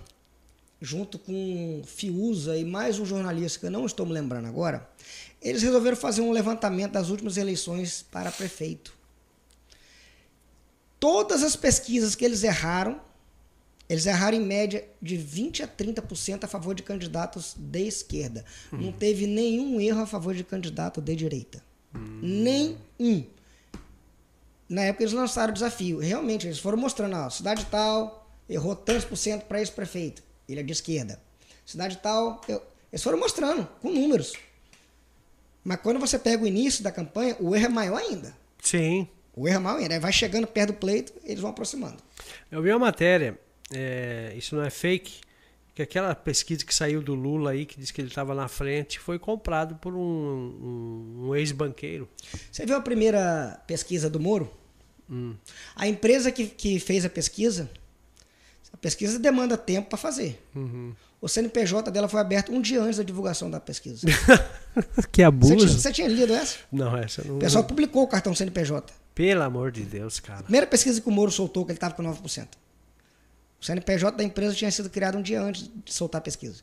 junto 0.79 1.17
com 1.17 1.81
Fiuza 1.85 2.55
e 2.55 2.63
mais 2.63 2.99
um 2.99 3.05
jornalista 3.05 3.59
que 3.59 3.65
eu 3.65 3.71
não 3.71 3.85
estou 3.87 4.05
me 4.05 4.11
lembrando 4.13 4.47
agora, 4.47 4.87
eles 5.41 5.63
resolveram 5.63 5.97
fazer 5.97 6.21
um 6.21 6.31
levantamento 6.31 6.91
das 6.91 7.09
últimas 7.09 7.37
eleições 7.37 8.05
para 8.11 8.31
prefeito. 8.31 8.93
Todas 10.99 11.41
as 11.43 11.55
pesquisas 11.55 12.13
que 12.15 12.23
eles 12.23 12.43
erraram, 12.43 13.01
eles 13.89 14.05
erraram 14.05 14.37
em 14.37 14.41
média 14.45 14.83
de 15.01 15.17
20 15.17 15.63
a 15.63 15.67
30% 15.67 16.43
a 16.43 16.47
favor 16.47 16.73
de 16.73 16.81
candidatos 16.83 17.55
de 17.57 17.87
esquerda. 17.87 18.43
Não 18.71 18.91
teve 18.91 19.27
nenhum 19.27 19.79
erro 19.79 20.01
a 20.01 20.05
favor 20.07 20.33
de 20.33 20.43
candidato 20.43 21.01
de 21.01 21.15
direita. 21.15 21.63
Nenhum. 21.93 23.25
Na 24.67 24.83
época 24.83 25.03
eles 25.03 25.13
lançaram 25.13 25.51
o 25.51 25.53
desafio. 25.53 25.99
Realmente, 25.99 26.47
eles 26.47 26.57
foram 26.59 26.77
mostrando, 26.77 27.15
ó, 27.15 27.29
cidade 27.29 27.65
tal 27.67 28.21
errou 28.49 28.75
tantos 28.75 29.05
por 29.05 29.15
cento 29.15 29.43
para 29.45 29.61
esse 29.61 29.71
prefeito. 29.71 30.23
Ele 30.47 30.59
é 30.59 30.63
de 30.63 30.71
esquerda. 30.73 31.19
Cidade 31.65 31.97
tal. 31.97 32.41
eu- 32.47 32.61
Eles 32.91 33.01
foram 33.03 33.19
mostrando, 33.19 33.67
com 33.81 33.89
números. 33.91 34.33
Mas 35.63 35.79
quando 35.81 35.99
você 35.99 36.19
pega 36.19 36.43
o 36.43 36.47
início 36.47 36.83
da 36.83 36.91
campanha, 36.91 37.35
o 37.39 37.55
erro 37.55 37.65
é 37.65 37.69
maior 37.69 37.97
ainda. 37.97 38.35
Sim. 38.61 39.07
O 39.35 39.47
erro 39.47 39.57
é 39.57 39.59
maior 39.59 39.79
ainda. 39.79 39.99
Vai 39.99 40.11
chegando 40.13 40.45
perto 40.45 40.73
do 40.73 40.77
pleito, 40.77 41.11
eles 41.23 41.39
vão 41.39 41.49
aproximando. 41.51 41.97
Eu 42.51 42.61
vi 42.61 42.69
uma 42.69 42.79
matéria, 42.79 43.39
é, 43.71 44.33
isso 44.35 44.55
não 44.55 44.63
é 44.63 44.69
fake, 44.69 45.21
que 45.75 45.81
aquela 45.81 46.13
pesquisa 46.13 46.63
que 46.65 46.73
saiu 46.73 47.01
do 47.01 47.15
Lula 47.15 47.51
aí, 47.51 47.65
que 47.65 47.79
diz 47.79 47.89
que 47.91 47.99
ele 48.01 48.07
estava 48.09 48.35
na 48.35 48.47
frente, 48.47 48.99
foi 48.99 49.17
comprado 49.17 49.75
por 49.75 49.93
um, 49.95 49.99
um- 49.99 51.27
um 51.29 51.35
ex-banqueiro. 51.35 52.07
Você 52.51 52.65
viu 52.65 52.75
a 52.75 52.81
primeira 52.81 53.59
pesquisa 53.65 54.09
do 54.09 54.19
Moro? 54.19 54.51
Hum. 55.09 55.35
A 55.75 55.87
empresa 55.87 56.31
que, 56.31 56.45
que 56.47 56.79
fez 56.79 57.03
a 57.05 57.09
pesquisa, 57.09 57.69
a 58.71 58.77
pesquisa 58.77 59.17
demanda 59.19 59.57
tempo 59.57 59.89
para 59.89 59.97
fazer. 59.97 60.39
Uhum. 60.55 60.93
O 61.19 61.27
CNPJ 61.27 61.89
dela 61.89 62.07
foi 62.09 62.19
aberto 62.19 62.51
um 62.51 62.61
dia 62.61 62.81
antes 62.81 62.97
da 62.97 63.03
divulgação 63.03 63.49
da 63.49 63.59
pesquisa. 63.59 64.05
que 65.11 65.21
Você 65.21 65.23
abuso. 65.23 65.55
tinha, 65.55 65.67
você 65.69 65.91
tinha 65.91 66.07
lido 66.07 66.33
essa? 66.33 66.57
Não, 66.71 66.95
essa 66.97 67.23
não. 67.23 67.37
O 67.37 67.39
pessoal 67.39 67.63
publicou 67.63 68.03
o 68.03 68.07
cartão 68.07 68.35
CNPJ. 68.35 68.93
Pelo 69.15 69.41
amor 69.41 69.71
de 69.71 69.83
Deus, 69.83 70.19
cara. 70.19 70.43
Primeira 70.43 70.67
pesquisa 70.67 70.99
que 70.99 71.07
o 71.07 71.11
Moro 71.11 71.31
soltou, 71.31 71.65
que 71.65 71.71
ele 71.71 71.77
estava 71.77 71.93
com 71.93 72.03
9%. 72.03 72.47
O 73.63 73.65
CNPJ 73.65 74.17
da 74.17 74.25
empresa 74.25 74.53
tinha 74.53 74.69
sido 74.69 74.89
criado 74.89 75.17
um 75.17 75.21
dia 75.21 75.41
antes 75.41 75.71
de 75.85 75.93
soltar 75.93 76.19
a 76.19 76.21
pesquisa. 76.21 76.61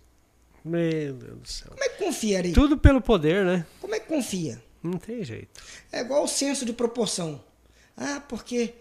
Meu 0.63 1.15
Deus 1.15 1.39
do 1.39 1.49
céu. 1.49 1.69
Como 1.71 1.83
é 1.83 1.89
que 1.89 2.05
confia, 2.05 2.37
Ari? 2.39 2.53
Tudo 2.53 2.77
pelo 2.77 3.01
poder, 3.01 3.43
né? 3.43 3.65
Como 3.81 3.95
é 3.95 4.01
que 4.01 4.07
confia? 4.07 4.63
Não 4.83 4.99
tem 4.99 5.25
jeito. 5.25 5.63
É 5.91 6.01
igual 6.03 6.25
o 6.25 6.29
senso 6.29 6.67
de 6.67 6.75
proporção. 6.75 7.43
Ah, 7.97 8.23
porque 8.29 8.75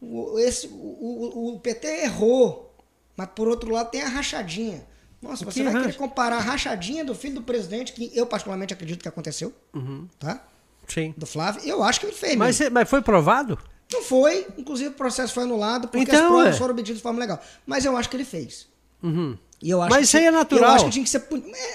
o, 0.00 0.36
esse, 0.40 0.66
o, 0.66 1.54
o, 1.54 1.60
PT 1.60 1.86
errou, 2.02 2.74
mas 3.16 3.28
por 3.28 3.46
outro 3.46 3.70
lado 3.70 3.92
tem 3.92 4.02
a 4.02 4.08
rachadinha. 4.08 4.84
Nossa, 5.22 5.44
você 5.44 5.62
vai 5.62 5.72
racha? 5.72 5.84
querer 5.86 5.98
comparar 5.98 6.38
a 6.38 6.40
rachadinha 6.40 7.04
do 7.04 7.14
filho 7.14 7.36
do 7.36 7.42
presidente, 7.44 7.92
que 7.92 8.10
eu 8.18 8.26
particularmente 8.26 8.74
acredito 8.74 9.00
que 9.00 9.08
aconteceu, 9.08 9.54
Uhum. 9.72 10.08
tá? 10.18 10.44
Sim. 10.88 11.14
Do 11.16 11.24
Flávio, 11.24 11.62
eu 11.64 11.84
acho 11.84 12.00
que 12.00 12.06
ele 12.06 12.16
fez. 12.16 12.34
Mas, 12.34 12.58
mas 12.70 12.90
foi 12.90 13.00
provado? 13.00 13.56
Não 13.92 14.02
foi, 14.02 14.46
inclusive 14.56 14.90
o 14.90 14.92
processo 14.94 15.32
foi 15.34 15.42
anulado 15.44 15.88
porque 15.88 16.04
Então, 16.04 16.20
as 16.24 16.26
provas 16.28 16.54
é. 16.54 16.58
foram 16.58 16.72
obtidas 16.72 16.96
de 16.98 17.02
forma 17.02 17.18
legal. 17.20 17.40
Mas 17.66 17.84
eu 17.84 17.96
acho 17.96 18.08
que 18.08 18.16
ele 18.16 18.24
fez. 18.24 18.66
Uhum. 19.02 19.36
E 19.60 19.70
eu 19.70 19.80
acho 19.80 19.90
Mas 19.94 20.08
isso 20.08 20.16
aí 20.16 20.24
é 20.26 20.30
natural. 20.30 20.70
Eu 20.70 20.74
acho 20.74 20.84
que 20.86 20.90
tinha 20.90 21.04
que 21.04 21.10
ser. 21.10 21.24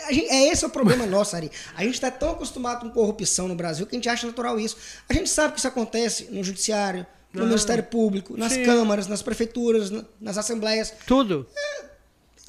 É, 0.09 0.13
é 0.15 0.51
esse 0.51 0.63
é 0.63 0.67
o 0.67 0.69
problema 0.69 1.05
nosso, 1.07 1.35
Ari. 1.35 1.49
A 1.75 1.83
gente 1.83 1.93
está 1.93 2.11
tão 2.11 2.31
acostumado 2.31 2.81
com 2.81 2.89
corrupção 2.89 3.47
no 3.47 3.55
Brasil 3.55 3.85
que 3.85 3.95
a 3.95 3.97
gente 3.97 4.09
acha 4.09 4.27
natural 4.27 4.59
isso. 4.59 4.75
A 5.07 5.13
gente 5.13 5.29
sabe 5.29 5.53
que 5.53 5.59
isso 5.59 5.67
acontece 5.67 6.27
no 6.31 6.43
judiciário, 6.43 7.05
no 7.31 7.43
Ah, 7.43 7.45
Ministério 7.45 7.83
Público, 7.83 8.35
nas 8.37 8.51
sim. 8.53 8.63
câmaras, 8.65 9.07
nas 9.07 9.21
prefeituras, 9.21 9.89
na- 9.89 10.03
nas 10.19 10.37
assembleias. 10.37 10.93
Tudo. 11.05 11.47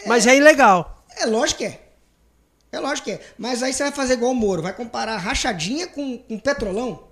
Mas 0.06 0.26
é 0.26 0.36
ilegal. 0.36 1.04
É 1.16 1.26
lógico 1.26 1.58
que 1.58 1.64
é. 1.66 1.84
É 2.70 2.78
lógico 2.78 3.06
que 3.06 3.12
é. 3.12 3.20
Mas 3.38 3.62
aí 3.62 3.72
você 3.72 3.82
vai 3.84 3.92
fazer 3.92 4.14
igual 4.14 4.32
o 4.32 4.34
Moro, 4.34 4.62
vai 4.62 4.72
comparar 4.74 5.16
rachadinha 5.16 5.86
com, 5.86 6.18
com 6.18 6.38
petrolão. 6.38 7.07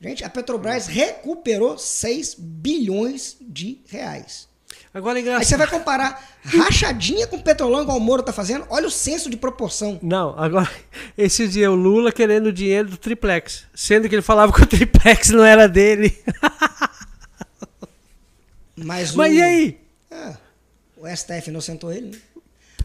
Gente, 0.00 0.24
a 0.24 0.30
Petrobras 0.30 0.86
recuperou 0.86 1.76
6 1.76 2.34
bilhões 2.38 3.36
de 3.40 3.82
reais. 3.86 4.48
Agora 4.94 5.18
é 5.18 5.20
Aí 5.20 5.24
você 5.24 5.30
engraçado. 5.54 5.58
vai 5.58 5.66
comparar 5.68 6.38
rachadinha 6.42 7.26
com 7.26 7.38
petrolão 7.40 7.82
igual 7.82 7.98
o 7.98 8.00
Moro 8.00 8.22
tá 8.22 8.32
fazendo. 8.32 8.66
Olha 8.70 8.88
o 8.88 8.90
senso 8.90 9.28
de 9.28 9.36
proporção. 9.36 10.00
Não, 10.02 10.34
agora, 10.38 10.70
esse 11.18 11.46
dia 11.46 11.70
o 11.70 11.74
Lula 11.74 12.10
querendo 12.10 12.46
o 12.46 12.52
dinheiro 12.52 12.88
do 12.88 12.96
triplex. 12.96 13.64
Sendo 13.74 14.08
que 14.08 14.14
ele 14.14 14.22
falava 14.22 14.52
que 14.52 14.62
o 14.62 14.66
triplex 14.66 15.28
não 15.28 15.44
era 15.44 15.68
dele. 15.68 16.18
Mas, 18.76 19.12
Mas 19.14 19.32
o, 19.32 19.36
e 19.36 19.42
aí? 19.42 19.80
Ah, 20.10 20.36
o 20.96 21.06
STF 21.06 21.50
inocentou 21.50 21.92
ele, 21.92 22.10
né? 22.10 22.18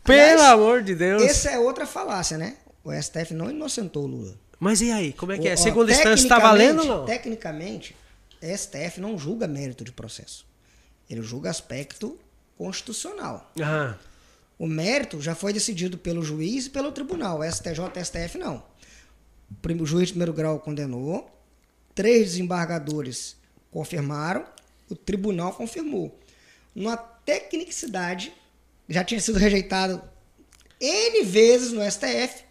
Pelo 0.04 0.20
Aliás, 0.20 0.42
amor 0.42 0.84
de 0.84 0.94
Deus. 0.94 1.24
Essa 1.24 1.52
é 1.52 1.58
outra 1.60 1.88
falácia, 1.88 2.38
né? 2.38 2.58
O 2.84 2.92
STF 2.94 3.34
não 3.34 3.50
inocentou 3.50 4.04
o 4.04 4.08
Lula. 4.08 4.36
Mas 4.60 4.82
e 4.82 4.92
aí? 4.92 5.14
Como 5.14 5.32
é 5.32 5.38
que 5.38 5.48
é? 5.48 5.54
Ó, 5.54 5.58
Segunda 5.58 5.92
instância 5.92 6.30
tá 6.30 6.40
valendo 6.40 6.80
ou 6.82 6.86
não? 6.86 7.06
Tecnicamente, 7.06 7.96
STF 8.42 9.00
não 9.00 9.18
julga 9.18 9.48
mérito 9.48 9.84
de 9.84 9.92
processo. 9.92 10.46
Ele 11.10 11.22
julga 11.22 11.50
aspecto 11.50 12.18
constitucional. 12.58 13.52
Ah, 13.62 13.96
O 14.58 14.66
mérito 14.68 15.22
já 15.22 15.36
foi 15.36 15.52
decidido 15.52 15.98
pelo 15.98 16.24
juiz 16.24 16.68
e 16.68 16.70
pelo 16.70 16.92
tribunal. 16.92 17.44
STJ 17.44 17.92
e 17.96 18.06
STF 18.06 18.38
não. 18.38 18.64
O 19.80 19.86
juiz 19.86 20.08
de 20.08 20.14
primeiro 20.14 20.34
grau 20.34 20.60
condenou, 20.60 21.30
três 21.94 22.32
desembargadores 22.32 23.36
confirmaram, 23.72 24.46
o 24.90 24.96
tribunal 24.96 25.54
confirmou. 25.54 26.18
Numa 26.74 26.96
tecnicidade, 26.98 28.34
já 28.88 29.04
tinha 29.04 29.20
sido 29.20 29.38
rejeitado 29.38 30.02
N 30.80 31.24
vezes 31.24 31.72
no 31.72 31.82
STF, 31.90 32.45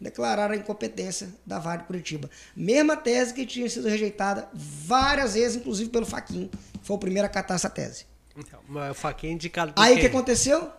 declararam 0.00 0.54
a 0.54 0.56
incompetência 0.56 1.28
da 1.44 1.58
Vale 1.58 1.82
de 1.82 1.84
Curitiba. 1.86 2.30
Mesma 2.56 2.96
tese 2.96 3.34
que 3.34 3.44
tinha 3.44 3.68
sido 3.68 3.88
rejeitada 3.88 4.48
várias 4.54 5.34
vezes, 5.34 5.56
inclusive 5.56 5.90
pelo 5.90 6.06
Faquin, 6.06 6.48
que 6.80 6.86
foi 6.86 6.96
o 6.96 6.98
primeiro 6.98 7.26
a 7.26 7.28
catar 7.28 7.54
essa 7.54 7.68
tese. 7.68 8.06
então, 8.36 8.60
mas 8.68 8.90
o 8.92 8.94
Faquinha 8.94 9.32
é 9.32 9.34
indicado 9.34 9.72
Aí 9.76 9.96
o 9.96 10.00
que 10.00 10.06
aconteceu? 10.06 10.70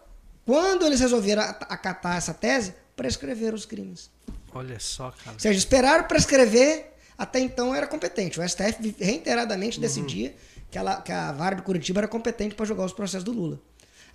Quando 0.46 0.86
eles 0.86 1.00
resolveram 1.00 1.44
at- 1.44 1.66
acatar 1.70 2.18
essa 2.18 2.34
tese, 2.34 2.74
prescreveram 2.96 3.56
os 3.56 3.66
crimes. 3.66 4.10
Olha 4.54 4.80
só, 4.80 5.12
cara. 5.12 5.34
Ou 5.36 5.40
seja, 5.40 5.58
esperaram 5.58 6.06
prescrever, 6.06 6.92
até 7.18 7.40
então 7.40 7.74
era 7.76 7.86
competente. 7.88 8.40
O 8.40 8.44
STF 8.44 8.96
reiteradamente 9.00 9.78
Uhum. 9.78 9.82
decidia 9.82 10.36
que, 10.72 10.78
ela, 10.78 11.00
que 11.02 11.12
a 11.12 11.32
vara 11.32 11.56
de 11.56 11.62
Curitiba 11.62 12.00
era 12.00 12.08
competente 12.08 12.56
para 12.56 12.66
julgar 12.66 12.86
os 12.86 12.94
processos 12.94 13.24
do 13.24 13.32
Lula. 13.32 13.60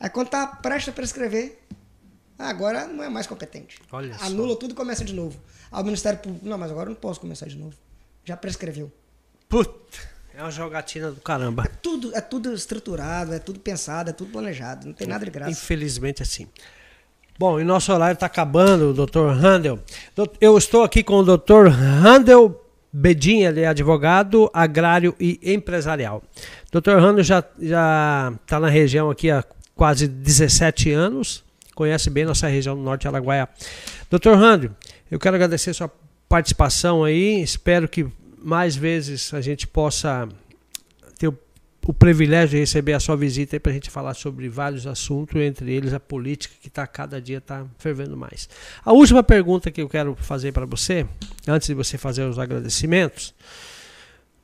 Aí 0.00 0.10
quando 0.10 0.28
tá 0.28 0.46
prestes 0.46 0.88
a 0.88 0.92
prescrever, 0.92 1.58
agora 2.38 2.86
não 2.86 3.02
é 3.02 3.08
mais 3.08 3.26
competente. 3.26 3.78
Olha 3.90 4.16
só. 4.18 4.26
Anula 4.26 4.56
tudo 4.56 4.72
e 4.72 4.74
começa 4.74 5.04
de 5.04 5.14
novo. 5.14 5.38
Aí 5.70 5.82
o 5.82 5.84
Ministério 5.84 6.18
Público, 6.18 6.46
não, 6.46 6.58
mas 6.58 6.70
agora 6.70 6.88
eu 6.88 6.94
não 6.94 7.00
posso 7.00 7.20
começar 7.20 7.46
de 7.46 7.56
novo. 7.56 7.74
Já 8.24 8.36
prescreveu. 8.36 8.92
Puta, 9.48 9.98
é 10.34 10.42
uma 10.42 10.50
jogatina 10.50 11.10
do 11.10 11.20
caramba. 11.20 11.64
Tudo, 11.82 12.14
é 12.14 12.20
tudo 12.20 12.52
estruturado, 12.52 13.32
é 13.32 13.38
tudo 13.38 13.60
pensado, 13.60 14.10
é 14.10 14.12
tudo 14.12 14.30
planejado. 14.30 14.86
Não 14.86 14.92
tem 14.92 15.06
nada 15.06 15.24
de 15.24 15.30
graça. 15.30 15.50
Infelizmente 15.50 16.22
assim. 16.22 16.48
Bom, 17.38 17.60
e 17.60 17.64
nosso 17.64 17.92
horário 17.92 18.14
está 18.14 18.26
acabando, 18.26 18.94
doutor 18.94 19.30
Handel. 19.30 19.78
Eu 20.40 20.56
estou 20.56 20.82
aqui 20.82 21.02
com 21.02 21.16
o 21.16 21.22
doutor 21.22 21.68
Handel 21.68 22.62
Bedin, 22.92 23.42
ele 23.42 23.60
é 23.60 23.66
advogado 23.66 24.50
agrário 24.54 25.14
e 25.20 25.38
empresarial. 25.42 26.22
Doutor 26.72 26.98
Handel 26.98 27.22
já 27.24 27.44
está 27.60 28.58
na 28.58 28.68
região 28.68 29.10
aqui 29.10 29.30
há 29.30 29.44
quase 29.74 30.08
17 30.08 30.92
anos, 30.92 31.44
conhece 31.76 32.08
bem 32.08 32.24
nossa 32.24 32.48
região 32.48 32.74
do 32.74 32.82
Norte 32.82 33.06
Araguaia. 33.06 33.48
Doutor 34.10 34.34
Handel, 34.34 34.70
Eu 35.10 35.20
quero 35.20 35.36
agradecer 35.36 35.72
sua 35.74 35.92
participação 36.26 37.04
aí. 37.04 37.40
Espero 37.42 37.86
que 37.86 38.08
mais 38.42 38.74
vezes 38.74 39.32
a 39.34 39.42
gente 39.42 39.66
possa 39.66 40.26
ter 41.18 41.28
o, 41.28 41.38
o 41.86 41.92
privilégio 41.92 42.52
de 42.52 42.58
receber 42.58 42.94
a 42.94 43.00
sua 43.00 43.14
visita 43.14 43.60
para 43.60 43.70
a 43.70 43.74
gente 43.74 43.90
falar 43.90 44.14
sobre 44.14 44.48
vários 44.48 44.86
assuntos, 44.86 45.40
entre 45.40 45.70
eles 45.70 45.92
a 45.92 46.00
política 46.00 46.54
que 46.60 46.68
está 46.68 46.86
cada 46.86 47.20
dia 47.20 47.38
está 47.38 47.66
fervendo 47.78 48.16
mais. 48.16 48.48
A 48.82 48.92
última 48.92 49.22
pergunta 49.22 49.70
que 49.70 49.82
eu 49.82 49.88
quero 49.88 50.16
fazer 50.16 50.52
para 50.52 50.64
você, 50.64 51.06
antes 51.46 51.68
de 51.68 51.74
você 51.74 51.98
fazer 51.98 52.24
os 52.24 52.38
agradecimentos, 52.38 53.34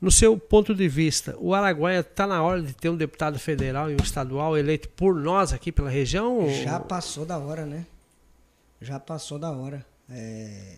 no 0.03 0.11
seu 0.11 0.37
ponto 0.37 0.75
de 0.75 0.85
vista, 0.89 1.33
o 1.39 1.53
Araguaia 1.53 2.01
está 2.01 2.27
na 2.27 2.43
hora 2.43 2.61
de 2.61 2.73
ter 2.73 2.89
um 2.89 2.97
deputado 2.97 3.39
federal 3.39 3.89
e 3.89 3.93
um 3.93 4.03
estadual 4.03 4.57
eleito 4.57 4.89
por 4.89 5.15
nós 5.15 5.53
aqui 5.53 5.71
pela 5.71 5.89
região? 5.89 6.45
Já 6.61 6.77
passou 6.77 7.25
da 7.25 7.37
hora, 7.37 7.65
né? 7.65 7.85
Já 8.81 8.99
passou 8.99 9.39
da 9.39 9.49
hora. 9.49 9.85
É... 10.09 10.75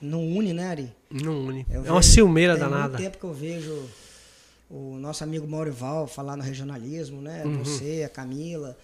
Não 0.00 0.24
une, 0.24 0.52
né, 0.52 0.68
Ari? 0.68 0.92
Não 1.10 1.44
une. 1.46 1.66
Eu 1.68 1.84
é 1.84 1.90
uma 1.90 2.02
ciumeira 2.02 2.52
tem 2.52 2.62
danada. 2.62 2.96
Tem 2.96 3.06
tempo 3.06 3.18
que 3.18 3.24
eu 3.24 3.34
vejo 3.34 3.88
o 4.70 4.96
nosso 4.96 5.24
amigo 5.24 5.44
Maurival 5.44 6.06
falar 6.06 6.36
no 6.36 6.44
regionalismo, 6.44 7.20
né? 7.20 7.42
Uhum. 7.44 7.64
Você, 7.64 8.04
a 8.06 8.08
Camila. 8.08 8.78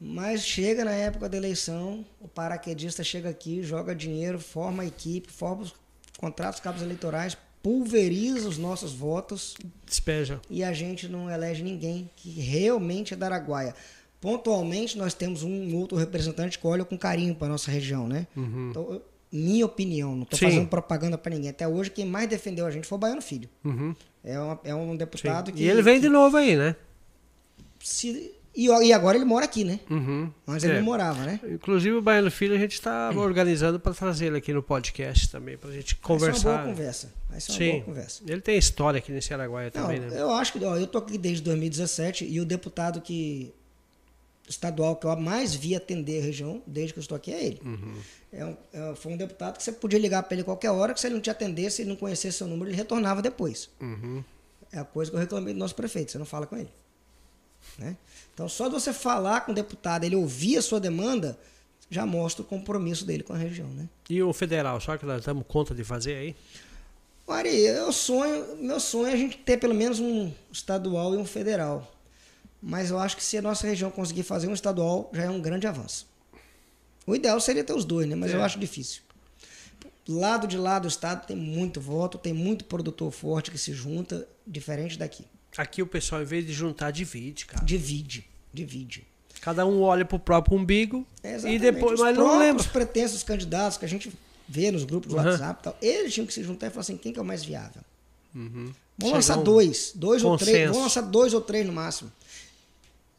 Mas 0.00 0.44
chega 0.44 0.84
na 0.84 0.94
época 0.94 1.28
da 1.28 1.36
eleição, 1.36 2.04
o 2.20 2.26
paraquedista 2.26 3.04
chega 3.04 3.28
aqui, 3.28 3.62
joga 3.62 3.94
dinheiro, 3.94 4.40
forma 4.40 4.82
a 4.82 4.86
equipe, 4.86 5.30
forma 5.30 5.62
os 5.62 5.74
contratos, 6.18 6.58
cabos 6.58 6.82
eleitorais, 6.82 7.36
pulveriza 7.62 8.48
os 8.48 8.58
nossos 8.58 8.92
votos. 8.92 9.54
Despeja. 9.86 10.40
E 10.48 10.62
a 10.64 10.72
gente 10.72 11.08
não 11.08 11.30
elege 11.30 11.62
ninguém 11.62 12.10
que 12.16 12.30
realmente 12.30 13.14
é 13.14 13.16
da 13.16 13.26
Araguaia. 13.26 13.74
Pontualmente, 14.20 14.98
nós 14.98 15.14
temos 15.14 15.42
um 15.42 15.74
outro 15.76 15.96
representante 15.96 16.58
que 16.58 16.66
olha 16.66 16.84
com 16.84 16.96
carinho 16.96 17.34
para 17.34 17.48
nossa 17.48 17.70
região, 17.70 18.06
né? 18.06 18.26
Uhum. 18.36 18.70
Então, 18.70 19.02
minha 19.32 19.64
opinião, 19.64 20.14
não 20.14 20.24
estou 20.24 20.38
fazendo 20.38 20.68
propaganda 20.68 21.16
para 21.16 21.34
ninguém. 21.34 21.50
Até 21.50 21.66
hoje, 21.66 21.90
quem 21.90 22.04
mais 22.04 22.28
defendeu 22.28 22.66
a 22.66 22.70
gente 22.70 22.86
foi 22.86 22.96
o 22.96 22.98
Baiano 22.98 23.22
Filho. 23.22 23.48
Uhum. 23.64 23.94
É, 24.22 24.38
uma, 24.38 24.60
é 24.64 24.74
um 24.74 24.96
deputado 24.96 25.46
Sim. 25.46 25.56
que. 25.56 25.62
E 25.62 25.68
ele 25.68 25.82
vem 25.82 25.94
que, 25.94 26.02
de 26.02 26.08
novo 26.08 26.36
aí, 26.36 26.56
né? 26.56 26.76
Se, 27.78 28.34
e, 28.54 28.66
e 28.66 28.92
agora 28.92 29.16
ele 29.16 29.24
mora 29.24 29.44
aqui, 29.44 29.64
né? 29.64 29.78
Uhum. 29.88 30.30
É. 30.48 30.64
ele 30.64 30.74
não 30.74 30.82
morava, 30.82 31.24
né? 31.24 31.40
Inclusive 31.44 31.96
o 31.96 32.02
Baiano 32.02 32.30
Filho 32.30 32.54
a 32.54 32.58
gente 32.58 32.72
está 32.72 33.10
organizando 33.10 33.78
para 33.78 33.94
trazer 33.94 34.26
ele 34.26 34.38
aqui 34.38 34.52
no 34.52 34.62
podcast 34.62 35.30
também, 35.30 35.56
para 35.56 35.70
a 35.70 35.72
gente 35.72 35.94
conversar. 35.96 36.32
Vai 36.32 36.40
ser 36.40 36.48
uma 36.48 36.56
boa 36.56 36.68
conversa. 36.68 37.12
Vai 37.28 37.40
ser 37.40 37.52
uma 37.52 37.58
Sim. 37.58 37.70
boa 37.72 37.84
conversa. 37.84 38.22
Ele 38.26 38.40
tem 38.40 38.58
história 38.58 38.98
aqui 38.98 39.12
nesse 39.12 39.32
Araguaia 39.32 39.70
não, 39.72 39.82
também, 39.82 40.00
né? 40.00 40.20
Eu 40.20 40.30
acho 40.32 40.52
que 40.52 40.64
ó, 40.64 40.76
eu 40.76 40.86
tô 40.86 40.98
aqui 40.98 41.16
desde 41.16 41.42
2017 41.44 42.24
e 42.24 42.40
o 42.40 42.44
deputado 42.44 43.00
que 43.00 43.54
estadual 44.48 44.96
que 44.96 45.06
eu 45.06 45.16
mais 45.16 45.54
vi 45.54 45.76
atender 45.76 46.20
a 46.20 46.24
região 46.24 46.60
desde 46.66 46.92
que 46.92 46.98
eu 46.98 47.02
estou 47.02 47.16
aqui 47.16 47.32
é 47.32 47.44
ele. 47.44 47.60
Uhum. 47.64 47.94
É 48.32 48.44
um, 48.44 48.56
é, 48.72 48.94
foi 48.96 49.12
um 49.12 49.16
deputado 49.16 49.56
que 49.56 49.62
você 49.62 49.70
podia 49.70 49.98
ligar 49.98 50.24
para 50.24 50.34
ele 50.34 50.42
qualquer 50.42 50.70
hora, 50.70 50.92
que 50.92 51.00
se 51.00 51.06
ele 51.06 51.14
não 51.14 51.22
te 51.22 51.30
atendesse, 51.30 51.82
ele 51.82 51.88
não 51.88 51.96
conhecesse 51.96 52.38
seu 52.38 52.48
número, 52.48 52.68
ele 52.68 52.76
retornava 52.76 53.22
depois. 53.22 53.70
Uhum. 53.80 54.24
É 54.72 54.80
a 54.80 54.84
coisa 54.84 55.10
que 55.10 55.16
eu 55.16 55.20
reclamei 55.20 55.54
do 55.54 55.58
nosso 55.58 55.74
prefeito, 55.74 56.10
você 56.10 56.18
não 56.18 56.26
fala 56.26 56.46
com 56.46 56.56
ele. 56.56 56.68
Né? 57.78 57.96
Então, 58.34 58.48
só 58.48 58.68
de 58.68 58.74
você 58.74 58.92
falar 58.92 59.42
com 59.42 59.52
o 59.52 59.54
deputado, 59.54 60.04
ele 60.04 60.16
ouvir 60.16 60.56
a 60.56 60.62
sua 60.62 60.80
demanda, 60.80 61.38
já 61.90 62.06
mostra 62.06 62.42
o 62.42 62.44
compromisso 62.44 63.04
dele 63.04 63.22
com 63.22 63.32
a 63.32 63.36
região. 63.36 63.68
Né? 63.68 63.88
E 64.08 64.22
o 64.22 64.32
federal, 64.32 64.80
só 64.80 64.96
que 64.96 65.04
nós 65.04 65.24
damos 65.24 65.44
conta 65.46 65.74
de 65.74 65.84
fazer 65.84 66.16
aí? 66.16 66.36
Mari, 67.26 67.60
eu 67.60 67.92
sonho, 67.92 68.56
meu 68.56 68.80
sonho 68.80 69.06
é 69.06 69.12
a 69.12 69.16
gente 69.16 69.36
ter 69.38 69.56
pelo 69.56 69.74
menos 69.74 70.00
um 70.00 70.32
estadual 70.50 71.14
e 71.14 71.16
um 71.16 71.24
federal. 71.24 71.90
Mas 72.60 72.90
eu 72.90 72.98
acho 72.98 73.16
que 73.16 73.24
se 73.24 73.38
a 73.38 73.42
nossa 73.42 73.66
região 73.66 73.90
conseguir 73.90 74.24
fazer 74.24 74.48
um 74.48 74.52
estadual, 74.52 75.10
já 75.12 75.24
é 75.24 75.30
um 75.30 75.40
grande 75.40 75.66
avanço. 75.66 76.06
O 77.06 77.14
ideal 77.14 77.40
seria 77.40 77.64
ter 77.64 77.72
os 77.72 77.84
dois, 77.84 78.06
né? 78.06 78.14
Mas 78.14 78.32
é. 78.32 78.34
eu 78.34 78.42
acho 78.42 78.58
difícil. 78.58 79.02
Lado 80.08 80.46
de 80.46 80.58
lá 80.58 80.78
do 80.78 80.88
estado 80.88 81.26
tem 81.26 81.36
muito 81.36 81.80
voto, 81.80 82.18
tem 82.18 82.32
muito 82.32 82.64
produtor 82.64 83.12
forte 83.12 83.50
que 83.50 83.58
se 83.58 83.72
junta, 83.72 84.26
diferente 84.44 84.98
daqui. 84.98 85.24
Aqui 85.56 85.82
o 85.82 85.86
pessoal, 85.86 86.22
em 86.22 86.24
vez 86.24 86.46
de 86.46 86.52
juntar, 86.52 86.90
divide, 86.90 87.46
cara. 87.46 87.64
Divide, 87.64 88.26
divide. 88.52 89.04
Cada 89.40 89.66
um 89.66 89.82
olha 89.82 90.04
pro 90.04 90.18
próprio 90.18 90.56
umbigo 90.56 91.06
Exatamente. 91.24 91.56
e 91.56 91.58
depois. 91.58 91.94
Os 91.94 92.00
mas 92.00 92.16
não 92.16 92.38
lembra. 92.38 92.60
Os 92.60 92.68
pretensos 92.68 93.22
candidatos 93.22 93.78
que 93.78 93.84
a 93.84 93.88
gente 93.88 94.12
vê 94.46 94.70
nos 94.70 94.84
grupos 94.84 95.12
do 95.12 95.16
uhum. 95.16 95.24
WhatsApp 95.24 95.60
e 95.60 95.64
tal, 95.64 95.78
eles 95.80 96.12
tinham 96.12 96.26
que 96.26 96.34
se 96.34 96.42
juntar 96.42 96.66
e 96.66 96.70
falar 96.70 96.82
assim: 96.82 96.96
quem 96.96 97.12
que 97.12 97.18
é 97.18 97.22
o 97.22 97.24
mais 97.24 97.44
viável? 97.44 97.82
Uhum. 98.34 98.72
Vamos 98.98 99.14
lançar 99.14 99.38
um 99.38 99.42
dois, 99.42 99.92
dois 99.94 100.22
consenso. 100.22 100.50
ou 100.50 100.52
três, 100.52 100.68
vamos 100.68 100.82
lançar 100.82 101.00
dois 101.02 101.32
ou 101.32 101.40
três 101.40 101.66
no 101.66 101.72
máximo. 101.72 102.12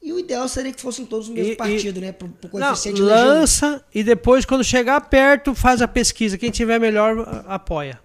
E 0.02 0.12
o 0.14 0.20
ideal 0.20 0.48
seria 0.48 0.72
que 0.72 0.82
fossem 0.82 1.06
todos 1.06 1.28
o 1.30 1.34
mesmo 1.34 1.56
partido, 1.56 2.02
né? 2.02 2.12
Pro, 2.12 2.28
pro 2.28 2.50
coeficiente 2.50 3.02
não, 3.02 3.08
lança 3.08 3.84
e 3.94 4.04
depois, 4.04 4.46
quando 4.46 4.64
chegar 4.64 5.00
perto, 5.02 5.54
faz 5.54 5.82
a 5.82 5.88
pesquisa. 5.88 6.38
Quem 6.38 6.50
tiver 6.50 6.80
melhor, 6.80 7.44
apoia. 7.48 8.00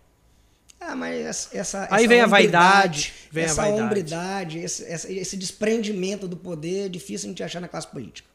Ah, 0.80 0.94
mas 0.94 1.48
essa. 1.52 1.88
Aí 1.90 2.04
essa 2.04 2.08
vem 2.08 2.20
a 2.20 2.26
vaidade. 2.26 3.14
Vem 3.30 3.44
essa 3.44 3.62
a 3.62 3.64
vaidade. 3.64 3.82
hombridade, 3.82 4.58
esse, 4.58 4.84
esse, 4.84 5.36
desprendimento 5.36 6.28
do 6.28 6.36
poder 6.36 6.86
é 6.86 6.88
difícil 6.88 7.28
a 7.28 7.30
gente 7.30 7.42
achar 7.42 7.60
na 7.60 7.68
classe 7.68 7.88
política. 7.88 8.28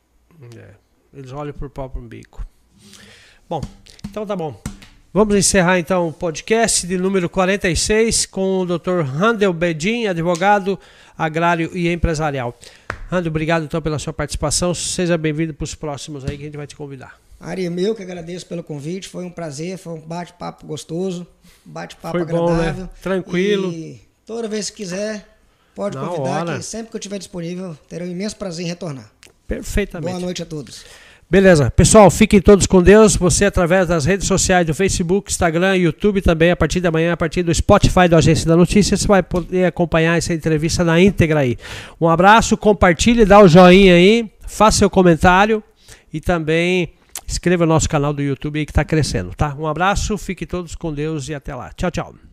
É, 0.58 0.70
eles 1.14 1.32
olham 1.32 1.54
pro 1.54 1.70
próprio 1.70 2.02
bico. 2.02 2.46
Bom, 3.48 3.62
então 4.10 4.26
tá 4.26 4.36
bom. 4.36 4.60
Vamos 5.14 5.36
encerrar 5.36 5.78
então 5.78 6.08
o 6.08 6.14
podcast 6.14 6.88
de 6.88 6.98
número 6.98 7.30
46 7.30 8.26
com 8.26 8.60
o 8.60 8.66
Dr. 8.66 9.02
Handel 9.02 9.52
Bedin, 9.52 10.08
advogado 10.08 10.80
agrário 11.18 11.70
e 11.76 11.92
empresarial. 11.92 12.58
Rando, 13.10 13.28
obrigado 13.28 13.66
então 13.66 13.82
pela 13.82 14.00
sua 14.00 14.14
participação. 14.14 14.74
Seja 14.74 15.18
bem-vindo 15.18 15.54
para 15.54 15.66
os 15.66 15.76
próximos 15.76 16.24
aí 16.24 16.38
que 16.38 16.44
a 16.44 16.46
gente 16.46 16.58
vai 16.58 16.66
te 16.66 16.78
convidar. 16.78 17.21
Ari, 17.42 17.68
meu 17.70 17.96
que 17.96 18.04
agradeço 18.04 18.46
pelo 18.46 18.64
convite. 18.64 19.10
Foi 19.10 19.26
um 19.26 19.30
prazer, 19.32 19.78
foi 19.78 19.94
um 19.94 20.00
bate-papo 20.00 20.66
gostoso, 20.66 21.26
bate-papo 21.66 22.18
agradável. 22.18 22.74
Bom, 22.74 22.82
né? 22.82 22.90
Tranquilo. 23.02 23.72
E 23.72 24.00
toda 24.26 24.48
vez 24.48 24.70
que 24.70 24.78
quiser, 24.78 25.28
pode 25.74 25.98
Na 25.98 26.06
convidar 26.06 26.48
hora. 26.48 26.58
que 26.58 26.64
sempre 26.64 26.92
que 26.92 26.96
eu 26.96 27.00
estiver 27.00 27.18
disponível, 27.18 27.76
terei 27.90 28.08
um 28.08 28.12
imenso 28.12 28.36
prazer 28.36 28.66
em 28.66 28.70
retornar. 28.70 29.12
Perfeitamente. 29.48 30.12
Boa 30.12 30.22
noite 30.22 30.44
a 30.44 30.46
todos. 30.46 30.86
Beleza. 31.30 31.72
Pessoal, 31.72 32.12
fiquem 32.12 32.42
todos 32.42 32.68
com 32.68 32.84
Deus. 32.84 33.16
Você, 33.16 33.46
através 33.46 33.88
das 33.88 34.04
redes 34.04 34.28
sociais 34.28 34.68
do 34.68 34.76
Facebook, 34.76 35.32
Instagram, 35.32 35.78
YouTube 35.78 36.22
também, 36.22 36.52
a 36.52 36.58
partir 36.58 36.82
da 36.82 36.92
manhã, 36.92 37.14
a 37.14 37.18
partir 37.18 37.42
do 37.42 37.56
Spotify 37.56 38.08
do 38.10 38.18
Agência 38.18 38.46
da 38.46 38.56
Notícia, 38.58 38.98
você 38.98 39.08
vai 39.08 39.24
poder 39.24 39.66
acompanhar 39.66 40.18
essa 40.18 40.34
entrevista 40.34 40.84
na 40.84 41.00
íntegra 41.00 41.40
aí. 41.40 41.58
Um 42.02 42.10
abraço, 42.10 42.58
compartilhe, 42.58 43.24
dá 43.26 43.40
o 43.40 43.48
joinha 43.48 43.96
aí, 43.96 44.30
faça 44.46 44.80
seu 44.80 44.90
comentário 44.90 45.64
e 46.12 46.20
também 46.20 46.92
inscreva 47.32 47.66
no 47.66 47.74
nosso 47.74 47.90
canal 47.90 48.14
do 48.14 48.22
YouTube 48.22 48.60
aí 48.60 48.66
que 48.66 48.72
está 48.72 48.84
crescendo, 48.84 49.34
tá? 49.36 49.56
Um 49.56 49.68
abraço, 49.68 50.18
fiquem 50.18 50.48
todos 50.48 50.76
com 50.76 50.94
Deus 50.94 51.30
e 51.30 51.34
até 51.34 51.56
lá. 51.56 51.72
Tchau, 51.74 51.92
tchau. 51.92 52.31